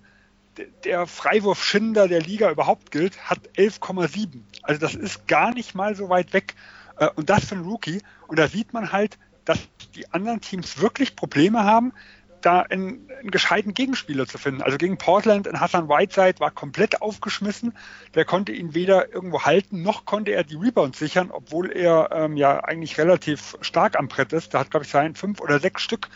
der 0.84 1.06
Freiwurfschinder 1.06 2.08
der 2.08 2.20
Liga 2.20 2.50
überhaupt 2.50 2.90
gilt, 2.90 3.30
hat 3.30 3.38
11,7. 3.56 4.40
Also 4.62 4.80
das 4.80 4.94
ist 4.94 5.26
gar 5.28 5.52
nicht 5.52 5.74
mal 5.74 5.94
so 5.94 6.08
weit 6.08 6.32
weg. 6.32 6.54
Äh, 6.98 7.08
und 7.16 7.30
das 7.30 7.46
für 7.46 7.56
einen 7.56 7.64
Rookie. 7.64 8.02
Und 8.26 8.38
da 8.38 8.48
sieht 8.48 8.72
man 8.72 8.92
halt, 8.92 9.18
dass 9.44 9.58
die 9.94 10.10
anderen 10.12 10.40
Teams 10.40 10.80
wirklich 10.80 11.16
Probleme 11.16 11.64
haben, 11.64 11.92
da 12.40 12.60
einen, 12.60 13.10
einen 13.18 13.30
gescheiten 13.30 13.74
Gegenspieler 13.74 14.26
zu 14.26 14.38
finden. 14.38 14.62
Also 14.62 14.78
gegen 14.78 14.96
Portland 14.98 15.46
in 15.46 15.60
Hassan 15.60 15.88
Whiteside 15.88 16.40
war 16.40 16.50
komplett 16.50 17.02
aufgeschmissen. 17.02 17.74
Der 18.14 18.24
konnte 18.24 18.52
ihn 18.52 18.74
weder 18.74 19.12
irgendwo 19.12 19.42
halten, 19.42 19.82
noch 19.82 20.04
konnte 20.04 20.32
er 20.32 20.44
die 20.44 20.56
Rebounds 20.56 20.98
sichern, 20.98 21.30
obwohl 21.30 21.70
er 21.70 22.10
ähm, 22.12 22.36
ja 22.36 22.60
eigentlich 22.64 22.98
relativ 22.98 23.56
stark 23.60 23.98
am 23.98 24.08
Brett 24.08 24.32
ist. 24.32 24.54
Da 24.54 24.60
hat, 24.60 24.70
glaube 24.70 24.84
ich, 24.84 24.90
sein 24.90 25.14
fünf 25.14 25.40
oder 25.40 25.58
sechs 25.60 25.82
Stück 25.82 26.08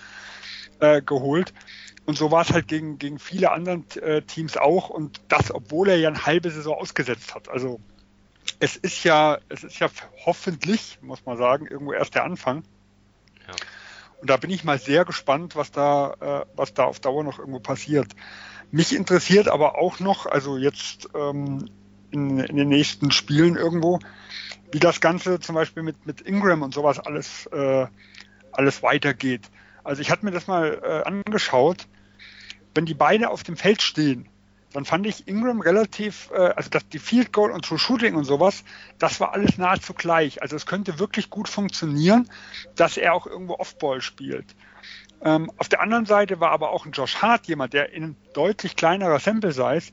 äh, 0.81 1.03
geholt. 1.03 1.53
Und 2.07 2.19
so 2.19 2.31
war 2.31 2.43
es 2.43 2.53
halt 2.53 2.69
gegen, 2.69 2.99
gegen 2.99 3.19
viele 3.19 3.51
anderen 3.51 3.85
äh, 4.03 4.23
Teams 4.23 4.57
auch 4.57 4.91
und 4.91 5.23
das, 5.29 5.51
obwohl 5.51 5.89
er 5.89 5.97
ja 5.97 6.09
eine 6.09 6.27
halbe 6.27 6.51
Saison 6.51 6.75
ausgesetzt 6.75 7.35
hat. 7.35 7.49
Also 7.49 7.81
es 8.61 8.77
ist 8.77 9.05
ja, 9.05 9.39
es 9.49 9.65
ist 9.65 9.79
ja 9.79 9.89
hoffentlich, 10.27 10.99
muss 11.01 11.25
man 11.25 11.39
sagen, 11.39 11.67
irgendwo 11.67 11.93
erst 11.93 12.15
der 12.15 12.25
Anfang. 12.25 12.63
Ja. 13.47 13.55
Und 14.21 14.31
da 14.31 14.37
bin 14.37 14.51
ich 14.51 14.65
mal 14.65 14.79
sehr 14.79 15.05
gespannt, 15.05 15.57
was 15.57 15.71
da, 15.71 16.15
äh, 16.21 16.47
was 16.57 16.75
da 16.75 16.85
auf 16.85 17.01
Dauer 17.01 17.25
noch 17.25 17.39
irgendwo 17.39 17.61
passiert. 17.61 18.15
Mich 18.71 18.95
interessiert 18.95 19.49
aber 19.49 19.79
auch 19.79 20.01
noch, 20.01 20.27
also 20.27 20.57
jetzt 20.57 21.09
ähm, 21.15 21.71
in, 22.11 22.39
in 22.39 22.57
den 22.57 22.69
nächsten 22.69 23.11
Spielen 23.11 23.57
irgendwo, 23.57 23.99
wie 24.73 24.79
das 24.79 25.01
Ganze 25.01 25.41
zum 25.41 25.55
Beispiel 25.55 25.83
mit, 25.83 26.07
mit 26.07 26.21
Ingram 26.21 26.63
und 26.63 26.75
sowas 26.75 26.99
alles, 26.99 27.47
äh, 27.47 27.87
alles 28.53 28.83
weitergeht. 28.83 29.43
Also 29.85 30.03
ich 30.03 30.11
hatte 30.11 30.25
mir 30.25 30.33
das 30.33 30.47
mal 30.47 30.81
äh, 30.83 31.09
angeschaut 31.09 31.87
wenn 32.75 32.87
die 32.87 32.95
beide 32.95 33.31
auf 33.31 33.43
dem 33.43 33.57
Feld 33.57 33.83
stehen, 33.83 34.29
dann 34.73 34.85
fand 34.85 35.07
ich 35.07 35.29
Ingram 35.29 35.61
relativ, 35.61 36.31
äh, 36.33 36.53
also 36.57 36.69
das, 36.69 36.89
die 36.89 36.99
Field 36.99 37.33
Goal 37.33 37.53
und 37.53 37.65
True 37.65 37.79
Shooting 37.79 38.17
und 38.17 38.25
sowas, 38.25 38.65
das 38.99 39.21
war 39.21 39.33
alles 39.33 39.57
nahezu 39.57 39.95
gleich. 39.95 40.43
Also 40.43 40.57
es 40.57 40.67
könnte 40.67 40.99
wirklich 40.99 41.31
gut 41.31 41.49
funktionieren, 41.49 42.29
dass 42.75 42.97
er 42.97 43.15
auch 43.15 43.27
irgendwo 43.27 43.55
Offball 43.55 44.01
spielt. 44.01 44.57
Ähm, 45.23 45.51
auf 45.57 45.69
der 45.69 45.81
anderen 45.81 46.07
Seite 46.07 46.41
war 46.41 46.51
aber 46.51 46.71
auch 46.71 46.87
ein 46.87 46.93
Josh 46.93 47.23
Hart 47.23 47.47
jemand, 47.47 47.73
der 47.73 47.93
in 47.93 48.17
deutlich 48.33 48.75
kleinerer 48.75 49.21
Sample 49.21 49.53
Size 49.53 49.93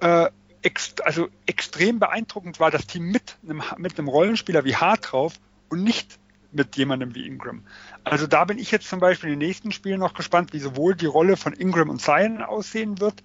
äh, 0.00 0.30
ext 0.62 1.04
also 1.04 1.28
extrem 1.46 1.98
beeindruckend 1.98 2.60
war, 2.60 2.70
das 2.70 2.86
Team 2.86 3.10
mit 3.10 3.36
einem, 3.42 3.62
mit 3.76 3.98
einem 3.98 4.08
Rollenspieler 4.08 4.64
wie 4.64 4.76
Hart 4.76 5.12
drauf 5.12 5.34
und 5.68 5.82
nicht 5.82 6.18
mit 6.54 6.76
jemandem 6.76 7.14
wie 7.14 7.26
Ingram. 7.26 7.66
Also 8.04 8.26
da 8.26 8.44
bin 8.44 8.58
ich 8.58 8.70
jetzt 8.70 8.88
zum 8.88 9.00
Beispiel 9.00 9.30
in 9.30 9.38
den 9.38 9.46
nächsten 9.46 9.72
Spielen 9.72 10.00
noch 10.00 10.14
gespannt, 10.14 10.52
wie 10.52 10.60
sowohl 10.60 10.94
die 10.94 11.06
Rolle 11.06 11.36
von 11.36 11.52
Ingram 11.52 11.90
und 11.90 12.00
Zion 12.00 12.42
aussehen 12.42 13.00
wird 13.00 13.22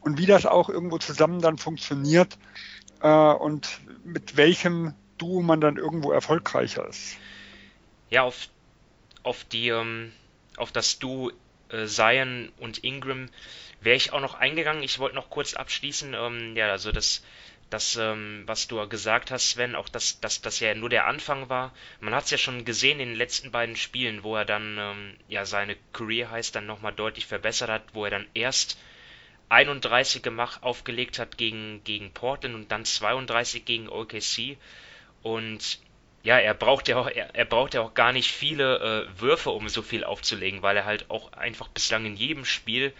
und 0.00 0.18
wie 0.18 0.26
das 0.26 0.46
auch 0.46 0.68
irgendwo 0.68 0.98
zusammen 0.98 1.40
dann 1.40 1.58
funktioniert 1.58 2.38
äh, 3.02 3.08
und 3.08 3.80
mit 4.04 4.36
welchem 4.36 4.94
Duo 5.18 5.42
man 5.42 5.60
dann 5.60 5.76
irgendwo 5.76 6.12
erfolgreicher 6.12 6.86
ist. 6.88 7.16
Ja, 8.10 8.22
auf, 8.22 8.48
auf 9.22 9.44
die 9.44 9.68
ähm, 9.68 10.12
auf 10.56 10.72
das 10.72 10.98
Duo 10.98 11.30
äh, 11.70 11.86
Zion 11.86 12.50
und 12.58 12.84
Ingram 12.84 13.28
wäre 13.80 13.96
ich 13.96 14.12
auch 14.12 14.20
noch 14.20 14.34
eingegangen. 14.34 14.82
Ich 14.82 14.98
wollte 14.98 15.16
noch 15.16 15.30
kurz 15.30 15.54
abschließen. 15.54 16.14
Ähm, 16.14 16.56
ja, 16.56 16.70
also 16.70 16.92
das 16.92 17.22
das, 17.70 17.96
ähm, 17.96 18.42
was 18.46 18.68
du 18.68 18.86
gesagt 18.88 19.30
hast, 19.30 19.50
Sven, 19.50 19.74
auch 19.74 19.88
dass 19.88 20.20
das, 20.20 20.40
das 20.40 20.60
ja 20.60 20.74
nur 20.74 20.88
der 20.88 21.06
Anfang 21.06 21.48
war. 21.48 21.72
Man 22.00 22.14
hat 22.14 22.24
es 22.24 22.30
ja 22.30 22.38
schon 22.38 22.64
gesehen 22.64 23.00
in 23.00 23.10
den 23.10 23.18
letzten 23.18 23.50
beiden 23.50 23.76
Spielen, 23.76 24.22
wo 24.22 24.36
er 24.36 24.44
dann 24.44 24.78
ähm, 24.78 25.16
ja 25.28 25.44
seine 25.44 25.76
Career 25.92 26.30
heißt 26.30 26.54
dann 26.54 26.66
nochmal 26.66 26.92
deutlich 26.92 27.26
verbessert 27.26 27.70
hat, 27.70 27.82
wo 27.92 28.04
er 28.04 28.10
dann 28.10 28.26
erst 28.34 28.78
31 29.50 30.22
gemacht, 30.22 30.62
aufgelegt 30.62 31.18
hat 31.18 31.38
gegen, 31.38 31.82
gegen 31.84 32.12
Portland 32.12 32.54
und 32.54 32.72
dann 32.72 32.84
32 32.84 33.64
gegen 33.64 33.88
OKC. 33.88 34.56
Und 35.22 35.80
ja, 36.22 36.38
er 36.38 36.54
braucht 36.54 36.88
ja 36.88 36.96
auch, 36.98 37.08
er, 37.08 37.34
er 37.34 37.44
braucht 37.44 37.74
ja 37.74 37.80
auch 37.80 37.94
gar 37.94 38.12
nicht 38.12 38.30
viele 38.30 39.08
äh, 39.08 39.20
Würfe, 39.20 39.50
um 39.50 39.68
so 39.68 39.82
viel 39.82 40.04
aufzulegen, 40.04 40.62
weil 40.62 40.76
er 40.76 40.84
halt 40.84 41.10
auch 41.10 41.32
einfach 41.32 41.68
bislang 41.68 42.04
in 42.04 42.16
jedem 42.16 42.44
Spiel 42.44 42.92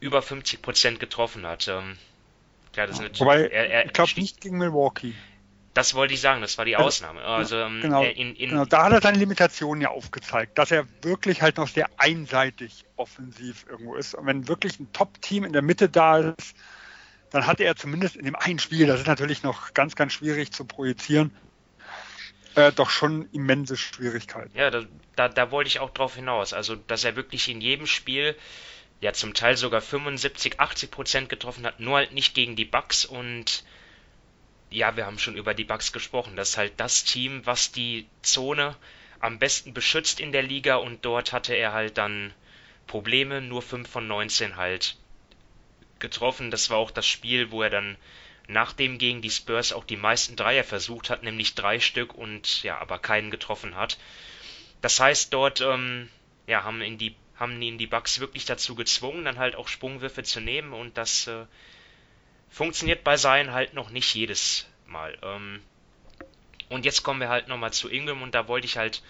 über 0.00 0.20
50% 0.20 0.98
getroffen 0.98 1.46
hat. 1.46 1.68
Ähm, 1.68 1.98
ja, 2.76 2.86
das 2.86 3.00
ist 3.00 3.20
Wobei, 3.20 3.48
er, 3.48 3.70
er, 3.70 3.86
ich 3.86 3.92
glaube 3.92 4.12
nicht 4.16 4.40
gegen 4.40 4.58
Milwaukee. 4.58 5.14
Das 5.74 5.94
wollte 5.94 6.14
ich 6.14 6.20
sagen, 6.20 6.40
das 6.40 6.58
war 6.58 6.64
die 6.64 6.76
also, 6.76 6.88
Ausnahme. 6.88 7.22
Also, 7.22 7.56
ähm, 7.56 7.80
genau, 7.80 8.02
in, 8.02 8.34
in, 8.34 8.50
genau, 8.50 8.64
da 8.64 8.84
hat 8.84 8.92
er 8.92 9.00
seine 9.00 9.18
Limitationen 9.18 9.80
ja 9.80 9.90
aufgezeigt, 9.90 10.58
dass 10.58 10.70
er 10.72 10.86
wirklich 11.02 11.40
halt 11.40 11.56
noch 11.56 11.68
sehr 11.68 11.88
einseitig 11.98 12.84
offensiv 12.96 13.64
irgendwo 13.68 13.94
ist. 13.94 14.14
Und 14.14 14.26
wenn 14.26 14.48
wirklich 14.48 14.80
ein 14.80 14.92
Top-Team 14.92 15.44
in 15.44 15.52
der 15.52 15.62
Mitte 15.62 15.88
da 15.88 16.18
ist, 16.18 16.56
dann 17.30 17.46
hatte 17.46 17.64
er 17.64 17.76
zumindest 17.76 18.16
in 18.16 18.24
dem 18.24 18.34
einen 18.34 18.58
Spiel, 18.58 18.86
das 18.86 19.00
ist 19.00 19.06
natürlich 19.06 19.42
noch 19.42 19.74
ganz, 19.74 19.94
ganz 19.94 20.14
schwierig 20.14 20.50
zu 20.50 20.64
projizieren, 20.64 21.30
äh, 22.54 22.72
doch 22.72 22.90
schon 22.90 23.28
immense 23.32 23.76
Schwierigkeiten. 23.76 24.50
Ja, 24.56 24.70
da, 24.70 24.82
da, 25.14 25.28
da 25.28 25.50
wollte 25.50 25.68
ich 25.68 25.78
auch 25.78 25.90
drauf 25.90 26.16
hinaus. 26.16 26.52
Also, 26.52 26.74
dass 26.74 27.04
er 27.04 27.14
wirklich 27.14 27.48
in 27.48 27.60
jedem 27.60 27.86
Spiel 27.86 28.34
ja 29.00 29.12
zum 29.12 29.34
Teil 29.34 29.56
sogar 29.56 29.80
75, 29.80 30.60
80 30.60 30.90
Prozent 30.90 31.28
getroffen 31.28 31.66
hat, 31.66 31.80
nur 31.80 31.96
halt 31.96 32.12
nicht 32.12 32.34
gegen 32.34 32.56
die 32.56 32.64
Bucks 32.64 33.04
und 33.04 33.64
ja, 34.70 34.96
wir 34.96 35.06
haben 35.06 35.18
schon 35.18 35.36
über 35.36 35.54
die 35.54 35.64
Bucks 35.64 35.92
gesprochen. 35.92 36.36
Das 36.36 36.50
ist 36.50 36.56
halt 36.58 36.74
das 36.76 37.04
Team, 37.04 37.46
was 37.46 37.72
die 37.72 38.06
Zone 38.22 38.76
am 39.20 39.38
besten 39.38 39.72
beschützt 39.72 40.20
in 40.20 40.32
der 40.32 40.42
Liga 40.42 40.76
und 40.76 41.04
dort 41.04 41.32
hatte 41.32 41.54
er 41.54 41.72
halt 41.72 41.98
dann 41.98 42.34
Probleme, 42.86 43.40
nur 43.40 43.62
5 43.62 43.88
von 43.88 44.06
19 44.06 44.56
halt 44.56 44.96
getroffen. 45.98 46.50
Das 46.50 46.70
war 46.70 46.78
auch 46.78 46.90
das 46.90 47.06
Spiel, 47.06 47.50
wo 47.50 47.62
er 47.62 47.70
dann 47.70 47.96
nachdem 48.48 48.98
gegen 48.98 49.20
die 49.20 49.30
Spurs 49.30 49.72
auch 49.72 49.84
die 49.84 49.96
meisten 49.96 50.34
Dreier 50.34 50.64
versucht 50.64 51.10
hat, 51.10 51.22
nämlich 51.22 51.54
drei 51.54 51.80
Stück 51.80 52.14
und 52.14 52.62
ja, 52.62 52.78
aber 52.78 52.98
keinen 52.98 53.30
getroffen 53.30 53.76
hat. 53.76 53.98
Das 54.80 54.98
heißt, 55.00 55.32
dort 55.34 55.60
ähm, 55.60 56.08
ja, 56.46 56.64
haben, 56.64 56.80
in 56.80 56.98
die, 56.98 57.14
haben 57.38 57.60
ihn 57.62 57.78
die 57.78 57.86
Bucks 57.86 58.20
wirklich 58.20 58.44
dazu 58.44 58.74
gezwungen, 58.74 59.24
dann 59.24 59.38
halt 59.38 59.54
auch 59.54 59.68
Sprungwürfe 59.68 60.22
zu 60.22 60.40
nehmen 60.40 60.72
und 60.72 60.96
das 60.96 61.26
äh, 61.28 61.46
funktioniert 62.48 63.04
bei 63.04 63.16
Seien 63.16 63.52
halt 63.52 63.74
noch 63.74 63.90
nicht 63.90 64.14
jedes 64.14 64.66
Mal. 64.86 65.16
Ähm, 65.22 65.62
und 66.68 66.84
jetzt 66.84 67.02
kommen 67.02 67.20
wir 67.20 67.28
halt 67.28 67.48
nochmal 67.48 67.72
zu 67.72 67.88
Ingram 67.88 68.22
und 68.22 68.34
da 68.34 68.48
wollte 68.48 68.66
ich 68.66 68.76
halt 68.76 69.02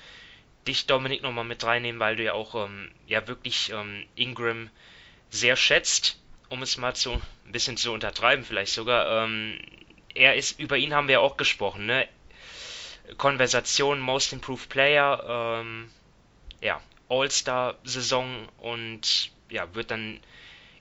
dich, 0.67 0.87
Dominik, 0.87 1.23
nochmal 1.23 1.45
mit 1.45 1.64
reinnehmen, 1.64 2.01
weil 2.01 2.17
du 2.17 2.25
ja 2.25 2.35
auch 2.35 2.55
ähm, 2.55 2.91
ja 3.07 3.27
wirklich 3.27 3.71
ähm, 3.71 4.05
Ingram 4.14 4.71
sehr 5.31 5.57
schätzt, 5.57 6.21
um 6.51 6.62
es 6.62 6.77
mal 6.77 6.95
zu 6.95 7.12
ein 7.12 7.53
bisschen 7.53 7.77
zu 7.77 7.93
untertreiben, 7.93 8.45
vielleicht 8.45 8.73
sogar. 8.73 9.25
Ähm, 9.25 9.59
er 10.14 10.35
ist, 10.35 10.61
über 10.61 10.77
ihn 10.77 10.95
haben 10.95 11.09
wir 11.09 11.14
ja 11.14 11.21
auch 11.21 11.37
gesprochen, 11.37 11.87
ne? 11.87 12.07
Konversation 13.17 14.01
Most 14.01 14.33
Improved 14.33 14.69
Player, 14.69 15.61
ähm, 15.61 15.91
ja, 16.61 16.81
All-Star-Saison 17.09 18.49
und 18.59 19.31
ja, 19.51 19.75
wird 19.75 19.90
dann 19.90 20.21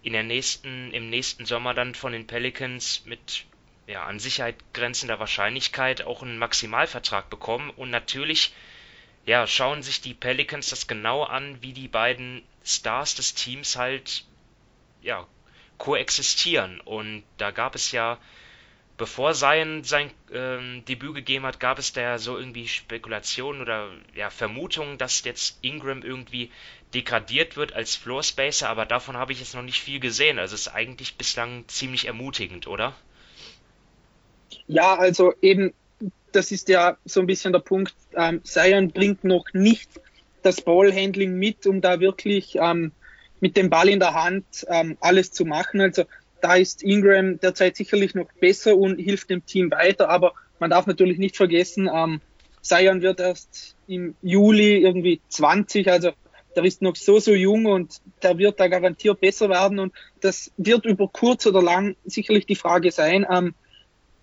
in 0.04 0.14
der 0.14 0.24
nächsten, 0.24 0.92
im 0.92 1.10
nächsten 1.10 1.46
Sommer 1.46 1.74
dann 1.74 1.96
von 1.96 2.12
den 2.12 2.28
Pelicans 2.28 3.04
mit 3.06 3.46
ja, 3.88 4.04
an 4.04 4.20
Sicherheit 4.20 4.56
grenzender 4.74 5.20
Wahrscheinlichkeit 5.20 6.02
auch 6.04 6.22
einen 6.22 6.38
Maximalvertrag 6.38 7.30
bekommen. 7.30 7.70
Und 7.70 7.90
natürlich, 7.90 8.54
ja, 9.26 9.48
schauen 9.48 9.82
sich 9.82 10.02
die 10.02 10.14
Pelicans 10.14 10.70
das 10.70 10.88
genau 10.88 11.24
an, 11.24 11.62
wie 11.62 11.74
die 11.74 11.88
beiden 11.88 12.44
Stars 12.64 13.16
des 13.16 13.34
Teams 13.34 13.78
halt, 13.78 14.26
ja, 15.02 15.26
koexistieren. 15.78 16.82
Und 16.82 17.24
da 17.38 17.52
gab 17.52 17.76
es 17.76 17.92
ja, 17.92 18.20
bevor 18.98 19.34
Zion 19.34 19.84
sein 19.84 20.10
ähm, 20.34 20.84
Debüt 20.88 21.16
gegeben 21.16 21.46
hat, 21.46 21.60
gab 21.60 21.80
es 21.80 21.94
da 21.94 22.18
so 22.18 22.38
irgendwie 22.38 22.68
Spekulationen 22.68 23.62
oder 23.62 23.90
ja, 24.16 24.30
Vermutungen, 24.30 24.98
dass 24.98 25.24
jetzt 25.24 25.60
Ingram 25.62 26.02
irgendwie 26.02 26.52
degradiert 26.94 27.58
wird 27.58 27.74
als 27.74 27.96
Floor 27.96 28.24
Spacer, 28.24 28.70
aber 28.70 28.86
davon 28.86 29.18
habe 29.18 29.32
ich 29.32 29.40
jetzt 29.40 29.56
noch 29.56 29.62
nicht 29.62 29.82
viel 29.82 30.00
gesehen. 30.00 30.40
Also 30.40 30.56
ist 30.56 30.70
eigentlich 30.70 31.16
bislang 31.16 31.66
ziemlich 31.68 32.08
ermutigend, 32.08 32.68
oder? 32.68 32.96
Ja, 34.68 34.96
also 34.96 35.34
eben, 35.42 35.74
das 36.32 36.52
ist 36.52 36.70
ja 36.70 36.98
so 37.06 37.20
ein 37.20 37.28
bisschen 37.28 37.54
der 37.54 37.60
Punkt. 37.60 37.94
Ähm, 38.16 38.44
Zion 38.44 38.90
bringt 38.92 39.24
noch 39.24 39.46
nicht 39.54 39.90
das 40.42 40.62
Ballhandling 40.62 41.36
mit, 41.36 41.68
um 41.68 41.82
da 41.82 42.00
wirklich 42.00 42.56
ähm, 42.56 42.92
mit 43.42 43.58
dem 43.58 43.70
Ball 43.70 43.90
in 43.90 44.00
der 44.00 44.14
Hand 44.14 44.66
ähm, 44.70 44.98
alles 45.02 45.32
zu 45.32 45.46
machen. 45.46 45.82
Also 45.82 46.06
da 46.42 46.56
ist 46.56 46.84
Ingram 46.84 47.40
derzeit 47.40 47.76
sicherlich 47.76 48.16
noch 48.16 48.28
besser 48.40 48.78
und 48.78 49.00
hilft 49.00 49.30
dem 49.30 49.46
Team 49.46 49.72
weiter, 49.72 50.10
aber 50.10 50.34
man 50.60 50.70
darf 50.70 50.88
natürlich 50.88 51.18
nicht 51.18 51.38
vergessen, 51.38 51.90
ähm, 51.94 52.22
Zion 52.62 53.02
wird 53.02 53.20
erst 53.20 53.76
im 53.88 54.16
Juli 54.22 54.78
irgendwie 54.78 55.22
20, 55.30 55.90
also 55.90 56.12
der 56.56 56.66
ist 56.66 56.82
noch 56.82 56.96
so, 56.96 57.20
so 57.20 57.34
jung 57.34 57.66
und 57.66 58.02
der 58.24 58.38
wird 58.38 58.60
da 58.60 58.68
garantiert 58.68 59.22
besser 59.22 59.50
werden 59.50 59.80
und 59.80 59.94
das 60.22 60.52
wird 60.58 60.86
über 60.86 61.08
kurz 61.08 61.46
oder 61.46 61.62
lang 61.62 61.96
sicherlich 62.06 62.46
die 62.46 62.56
Frage 62.56 62.92
sein, 62.92 63.26
ähm, 63.30 63.54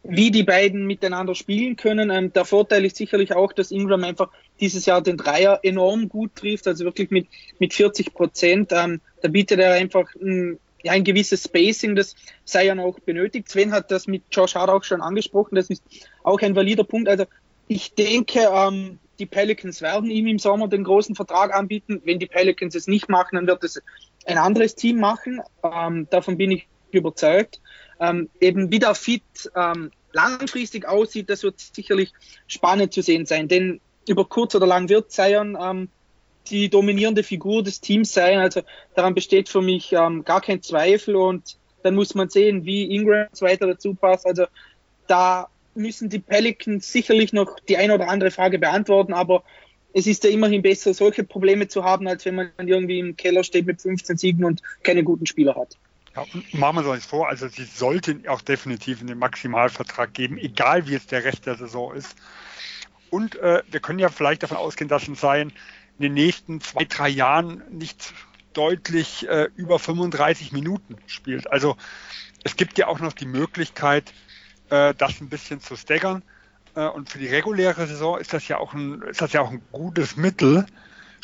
wie 0.03 0.31
die 0.31 0.43
beiden 0.43 0.87
miteinander 0.87 1.35
spielen 1.35 1.77
können. 1.77 2.11
Ähm, 2.11 2.33
der 2.33 2.45
Vorteil 2.45 2.85
ist 2.85 2.97
sicherlich 2.97 3.35
auch, 3.35 3.53
dass 3.53 3.71
Ingram 3.71 4.05
einfach 4.05 4.31
dieses 4.61 4.85
Jahr 4.85 5.01
den 5.01 5.17
Dreier 5.17 5.61
enorm 5.63 6.09
gut 6.09 6.35
trifft, 6.35 6.67
also 6.67 6.85
wirklich 6.85 7.11
mit, 7.11 7.27
mit 7.59 7.73
40 7.73 8.13
Prozent. 8.13 8.73
Ähm, 8.73 9.01
da 9.23 9.29
bietet 9.29 9.61
er 9.61 9.73
einfach 9.73 10.15
ein, 10.17 10.59
ja, 10.85 10.93
ein 10.93 11.03
gewisses 11.03 11.43
Spacing, 11.45 11.97
das 11.97 12.15
Zion 12.45 12.79
auch 12.79 13.01
benötigt. 13.01 13.49
Sven 13.49 13.73
hat 13.73 13.91
das 13.91 14.07
mit 14.07 14.23
Josh 14.31 14.55
Hart 14.55 14.71
auch 14.71 14.85
schon 14.85 15.01
angesprochen, 15.01 15.57
das 15.57 15.71
ist 15.71 15.83
auch 16.23 16.41
ein 16.43 16.55
valider 16.55 16.85
Punkt. 16.85 17.09
Also 17.09 17.25
ich 17.67 17.95
denke, 17.95 18.41
ähm, 18.53 18.99
die 19.19 19.27
Pelicans 19.27 19.81
werden 19.81 20.11
ihm 20.11 20.27
im 20.27 20.39
Sommer 20.39 20.69
den 20.69 20.85
großen 20.85 21.15
Vertrag 21.15 21.55
anbieten. 21.55 22.03
Wenn 22.05 22.19
die 22.19 22.27
Pelicans 22.27 22.75
es 22.75 22.87
nicht 22.87 23.09
machen, 23.09 23.37
dann 23.37 23.47
wird 23.47 23.65
es 23.65 23.81
ein 24.27 24.37
anderes 24.37 24.75
Team 24.75 25.01
machen. 25.01 25.41
Ähm, 25.63 26.07
davon 26.11 26.37
bin 26.37 26.51
ich 26.51 26.67
überzeugt. 26.91 27.61
Ähm, 27.99 28.29
eben 28.41 28.71
wie 28.71 28.79
der 28.79 28.95
Fit 28.95 29.23
ähm, 29.57 29.91
langfristig 30.13 30.87
aussieht, 30.87 31.31
das 31.31 31.43
wird 31.43 31.61
sicherlich 31.61 32.13
spannend 32.47 32.93
zu 32.93 33.03
sehen 33.03 33.25
sein. 33.25 33.49
Denn 33.49 33.81
über 34.07 34.27
kurz 34.27 34.55
oder 34.55 34.67
lang 34.67 34.91
wird 34.91 35.11
Zion 35.11 35.57
ähm, 35.59 35.89
die 36.51 36.69
dominierende 36.69 37.23
Figur 37.23 37.63
des 37.63 37.81
Teams 37.81 38.13
sein. 38.13 38.39
Also 38.39 38.63
daran 38.95 39.15
besteht 39.15 39.49
für 39.49 39.63
mich 39.63 39.93
ähm, 39.93 40.25
gar 40.25 40.41
kein 40.41 40.63
Zweifel. 40.63 41.17
Und 41.17 41.57
dann 41.83 41.95
muss 41.95 42.15
man 42.15 42.29
sehen, 42.29 42.65
wie 42.65 42.95
Ingram 42.95 43.29
weiter 43.41 43.67
dazu 43.67 43.95
passt. 43.95 44.27
Also 44.27 44.47
da 45.07 45.49
müssen 45.75 46.09
die 46.09 46.19
Pelicans 46.19 46.91
sicherlich 46.91 47.33
noch 47.33 47.59
die 47.61 47.77
eine 47.77 47.95
oder 47.95 48.09
andere 48.09 48.31
Frage 48.31 48.59
beantworten, 48.59 49.13
aber 49.13 49.43
es 49.93 50.07
ist 50.07 50.25
ja 50.25 50.31
immerhin 50.31 50.63
besser, 50.63 50.93
solche 50.93 51.25
Probleme 51.25 51.69
zu 51.69 51.85
haben, 51.85 52.09
als 52.09 52.25
wenn 52.25 52.35
man 52.35 52.51
irgendwie 52.59 52.99
im 52.99 53.17
Keller 53.17 53.45
steht 53.45 53.67
mit 53.67 53.81
15 53.81 54.17
Siegen 54.17 54.45
und 54.45 54.61
keine 54.83 55.05
guten 55.05 55.27
Spieler 55.27 55.55
hat. 55.55 55.77
Ja, 56.17 56.25
machen 56.53 56.77
wir 56.77 56.91
uns 56.91 57.01
nicht 57.01 57.09
vor, 57.09 57.29
also 57.29 57.49
sie 57.49 57.65
sollten 57.65 58.27
auch 58.29 58.41
definitiv 58.41 59.01
einen 59.01 59.19
Maximalvertrag 59.19 60.13
geben, 60.15 60.39
egal 60.39 60.87
wie 60.87 60.93
jetzt 60.93 61.13
der 61.13 61.25
Rest 61.25 61.47
der 61.47 61.57
Saison 61.57 61.95
ist. 61.95 62.17
Und 63.11 63.37
äh, 63.37 63.63
wir 63.71 63.81
können 63.81 64.01
ja 64.01 64.09
vielleicht 64.09 64.43
davon 64.43 64.57
ausgehen, 64.57 64.89
dass 64.89 65.07
ein 65.07 65.15
Sein 65.15 65.53
in 65.99 66.03
den 66.03 66.15
nächsten 66.15 66.61
zwei, 66.61 66.85
drei 66.85 67.09
Jahren 67.09 67.63
nicht 67.71 68.13
deutlich 68.53 69.29
äh, 69.29 69.49
über 69.57 69.79
35 69.79 70.53
Minuten 70.53 70.97
spielt. 71.07 71.51
Also 71.51 71.77
es 72.45 72.57
gibt 72.57 72.79
ja 72.79 72.87
auch 72.87 73.01
noch 73.01 73.13
die 73.13 73.27
Möglichkeit, 73.27 74.13
äh, 74.71 74.95
das 74.95 75.21
ein 75.21 75.29
bisschen 75.29 75.61
zu 75.61 75.77
staggern. 75.77 76.23
Äh, 76.75 76.87
und 76.87 77.09
für 77.11 77.19
die 77.19 77.27
reguläre 77.27 77.87
Saison 77.87 78.19
ist 78.19 78.33
das 78.33 78.47
ja 78.49 78.59
auch 78.59 78.75
ein, 78.75 79.03
ist 79.03 79.21
das 79.21 79.33
ja 79.33 79.41
auch 79.41 79.51
ein 79.51 79.63
gutes 79.73 80.17
Mittel, 80.17 80.67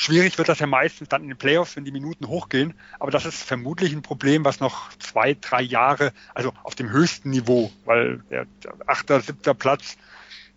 Schwierig 0.00 0.38
wird 0.38 0.48
das 0.48 0.60
ja 0.60 0.66
meistens 0.66 1.10
dann 1.10 1.24
in 1.24 1.28
den 1.28 1.36
Playoffs, 1.36 1.76
wenn 1.76 1.84
die 1.84 1.92
Minuten 1.92 2.26
hochgehen. 2.26 2.72
Aber 2.98 3.10
das 3.10 3.26
ist 3.26 3.42
vermutlich 3.42 3.92
ein 3.92 4.00
Problem, 4.00 4.46
was 4.46 4.58
noch 4.58 4.88
zwei, 4.98 5.36
drei 5.38 5.60
Jahre, 5.60 6.14
also 6.34 6.54
auf 6.62 6.74
dem 6.74 6.88
höchsten 6.88 7.28
Niveau, 7.28 7.70
weil 7.84 8.22
der, 8.30 8.46
achter, 8.86 9.20
siebter 9.20 9.52
Platz 9.52 9.98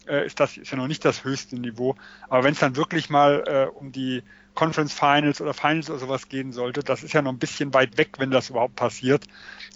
äh, 0.07 0.25
ist 0.25 0.39
das 0.39 0.57
ist 0.57 0.71
ja 0.71 0.77
noch 0.77 0.87
nicht 0.87 1.05
das 1.05 1.23
höchste 1.23 1.55
Niveau. 1.57 1.95
Aber 2.29 2.43
wenn 2.43 2.53
es 2.53 2.59
dann 2.59 2.75
wirklich 2.75 3.09
mal 3.09 3.43
äh, 3.45 3.77
um 3.77 3.91
die 3.91 4.23
Conference 4.53 4.93
Finals 4.93 5.41
oder 5.41 5.53
Finals 5.53 5.89
oder 5.89 5.99
sowas 5.99 6.29
gehen 6.29 6.53
sollte, 6.53 6.83
das 6.83 7.03
ist 7.03 7.13
ja 7.13 7.21
noch 7.21 7.31
ein 7.31 7.39
bisschen 7.39 7.73
weit 7.73 7.97
weg, 7.97 8.19
wenn 8.19 8.31
das 8.31 8.49
überhaupt 8.49 8.75
passiert. 8.75 9.25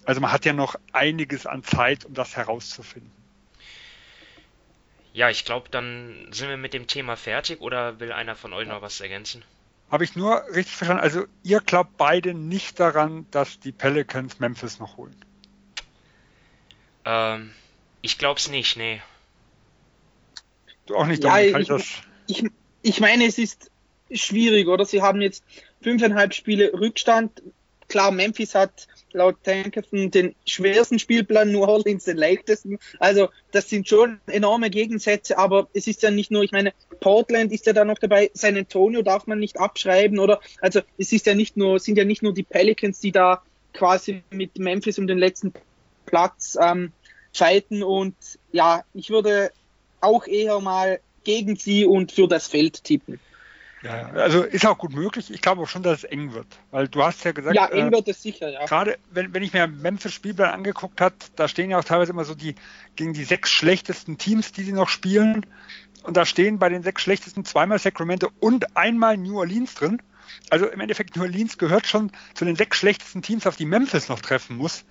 Also 0.06 0.22
man 0.22 0.32
hat 0.32 0.46
ja 0.46 0.54
noch 0.54 0.76
einiges 0.92 1.46
an 1.46 1.64
Zeit, 1.64 2.06
um 2.06 2.14
das 2.14 2.36
herauszufinden. 2.36 3.12
Ja, 5.14 5.30
ich 5.30 5.46
glaube, 5.46 5.70
dann 5.72 6.28
sind 6.32 6.50
wir 6.50 6.58
mit 6.58 6.74
dem 6.74 6.86
Thema 6.86 7.16
fertig 7.16 7.60
oder 7.62 8.00
will 8.00 8.12
einer 8.12 8.36
von 8.36 8.54
euch 8.54 8.68
noch 8.68 8.84
was 8.84 9.02
ergänzen? 9.02 9.44
Habe 9.90 10.04
ich 10.04 10.16
nur 10.16 10.44
richtig 10.54 10.76
verstanden? 10.76 11.02
Also 11.02 11.26
ihr 11.44 11.60
glaubt 11.62 11.98
beide 11.98 12.34
nicht 12.34 12.80
daran, 12.80 13.26
dass 13.32 13.60
die 13.60 13.72
Pelicans 13.72 14.40
Memphis 14.40 14.80
noch 14.80 14.98
holen? 14.98 15.16
Ähm, 17.06 17.52
ich 18.02 18.18
glaube 18.18 18.40
es 18.40 18.50
nicht, 18.50 18.78
nee. 18.78 19.02
Auch 20.92 21.06
nicht, 21.06 21.24
ja, 21.24 21.40
ich, 21.40 21.70
ich, 22.28 22.44
ich 22.82 23.00
meine, 23.00 23.26
es 23.26 23.38
ist 23.38 23.72
schwierig, 24.12 24.68
oder? 24.68 24.86
Sie 24.86 25.02
haben 25.02 25.22
jetzt 25.22 25.44
fünfeinhalb 25.82 26.34
Spiele 26.34 26.72
Rückstand. 26.74 27.42
Klar, 27.88 28.12
Memphis 28.12 28.54
hat 28.54 28.88
laut 29.14 29.38
Tankerton 29.44 30.12
den 30.12 30.36
schwersten 30.46 31.00
Spielplan, 31.00 31.52
New 31.52 31.64
Orleans 31.64 32.04
den 32.04 32.18
leichtesten. 32.18 32.80
Also 33.00 33.30
das 33.52 33.70
sind 33.70 33.88
schon 33.88 34.20
enorme 34.28 34.70
Gegensätze, 34.70 35.38
aber 35.38 35.68
es 35.74 35.88
ist 35.88 36.04
ja 36.04 36.12
nicht 36.12 36.30
nur, 36.30 36.44
ich 36.44 36.52
meine, 36.52 36.74
Portland 37.00 37.52
ist 37.52 37.66
ja 37.66 37.74
da 37.74 37.86
noch 37.86 37.98
dabei, 37.98 38.30
San 38.34 38.58
Antonio 38.58 39.02
darf 39.02 39.28
man 39.28 39.40
nicht 39.40 39.60
abschreiben, 39.60 40.20
oder? 40.20 40.40
Also 40.62 40.82
es 40.98 41.12
ist 41.12 41.26
ja 41.26 41.36
nicht 41.36 41.56
nur, 41.56 41.80
sind 41.80 41.98
ja 41.98 42.06
nicht 42.06 42.24
nur 42.24 42.34
die 42.34 42.44
Pelicans, 42.44 43.00
die 43.00 43.12
da 43.12 43.42
quasi 43.74 44.24
mit 44.30 44.58
Memphis 44.60 45.00
um 45.00 45.08
den 45.08 45.18
letzten 45.18 45.54
Platz 46.06 46.58
ähm, 46.62 46.92
fighten 47.34 47.84
und 47.84 48.16
ja, 48.52 48.84
ich 48.94 49.10
würde 49.10 49.52
auch 50.02 50.28
eher 50.28 50.60
mal 50.60 51.00
gegen 51.24 51.56
sie 51.56 51.86
und 51.86 52.12
für 52.12 52.28
das 52.28 52.48
Feld 52.48 52.84
tippen. 52.84 53.20
Ja, 53.84 54.10
also 54.14 54.44
ist 54.44 54.66
auch 54.66 54.78
gut 54.78 54.94
möglich. 54.94 55.30
Ich 55.30 55.42
glaube 55.42 55.62
auch 55.62 55.68
schon, 55.68 55.84
dass 55.84 56.00
es 56.00 56.04
eng 56.06 56.34
wird. 56.34 56.48
Weil 56.72 56.88
du 56.88 57.04
hast 57.04 57.24
ja 57.24 57.32
gesagt. 57.32 57.56
Ja, 57.56 57.68
eng 57.68 57.90
äh, 57.90 57.92
wird 57.92 58.08
es 58.08 58.24
sicher, 58.24 58.50
ja. 58.50 58.66
Gerade 58.66 58.98
wenn, 59.12 59.34
wenn 59.34 59.44
ich 59.44 59.54
mir 59.54 59.68
Memphis 59.68 60.14
Spielplan 60.14 60.52
angeguckt 60.52 61.00
habe, 61.00 61.16
da 61.36 61.48
stehen 61.48 61.70
ja 61.70 61.78
auch 61.78 61.84
teilweise 61.84 62.12
immer 62.12 62.26
so 62.26 62.34
die 62.34 62.56
gegen 62.96 63.14
die 63.14 63.24
sechs 63.24 63.52
schlechtesten 63.52 64.18
Teams, 64.18 64.52
die 64.52 64.64
sie 64.64 64.74
noch 64.74 64.90
spielen. 64.90 65.46
Und 66.04 66.18
da 66.18 66.26
stehen 66.26 66.58
bei 66.58 66.70
den 66.70 66.82
sechs 66.84 67.02
schlechtesten 67.04 67.46
zweimal 67.46 67.78
Sacramento 67.78 68.32
und 68.40 68.76
einmal 68.76 69.18
New 69.18 69.38
Orleans 69.38 69.76
drin. 69.76 70.02
Also 70.50 70.68
im 70.68 70.80
Endeffekt 70.80 71.16
New 71.16 71.24
Orleans 71.24 71.58
gehört 71.58 71.86
schon 71.86 72.12
zu 72.34 72.46
den 72.46 72.56
sechs 72.56 72.78
schlechtesten 72.78 73.22
Teams, 73.22 73.46
auf 73.46 73.58
die 73.58 73.66
Memphis 73.66 74.10
noch 74.10 74.22
treffen 74.22 74.58
muss. 74.58 74.86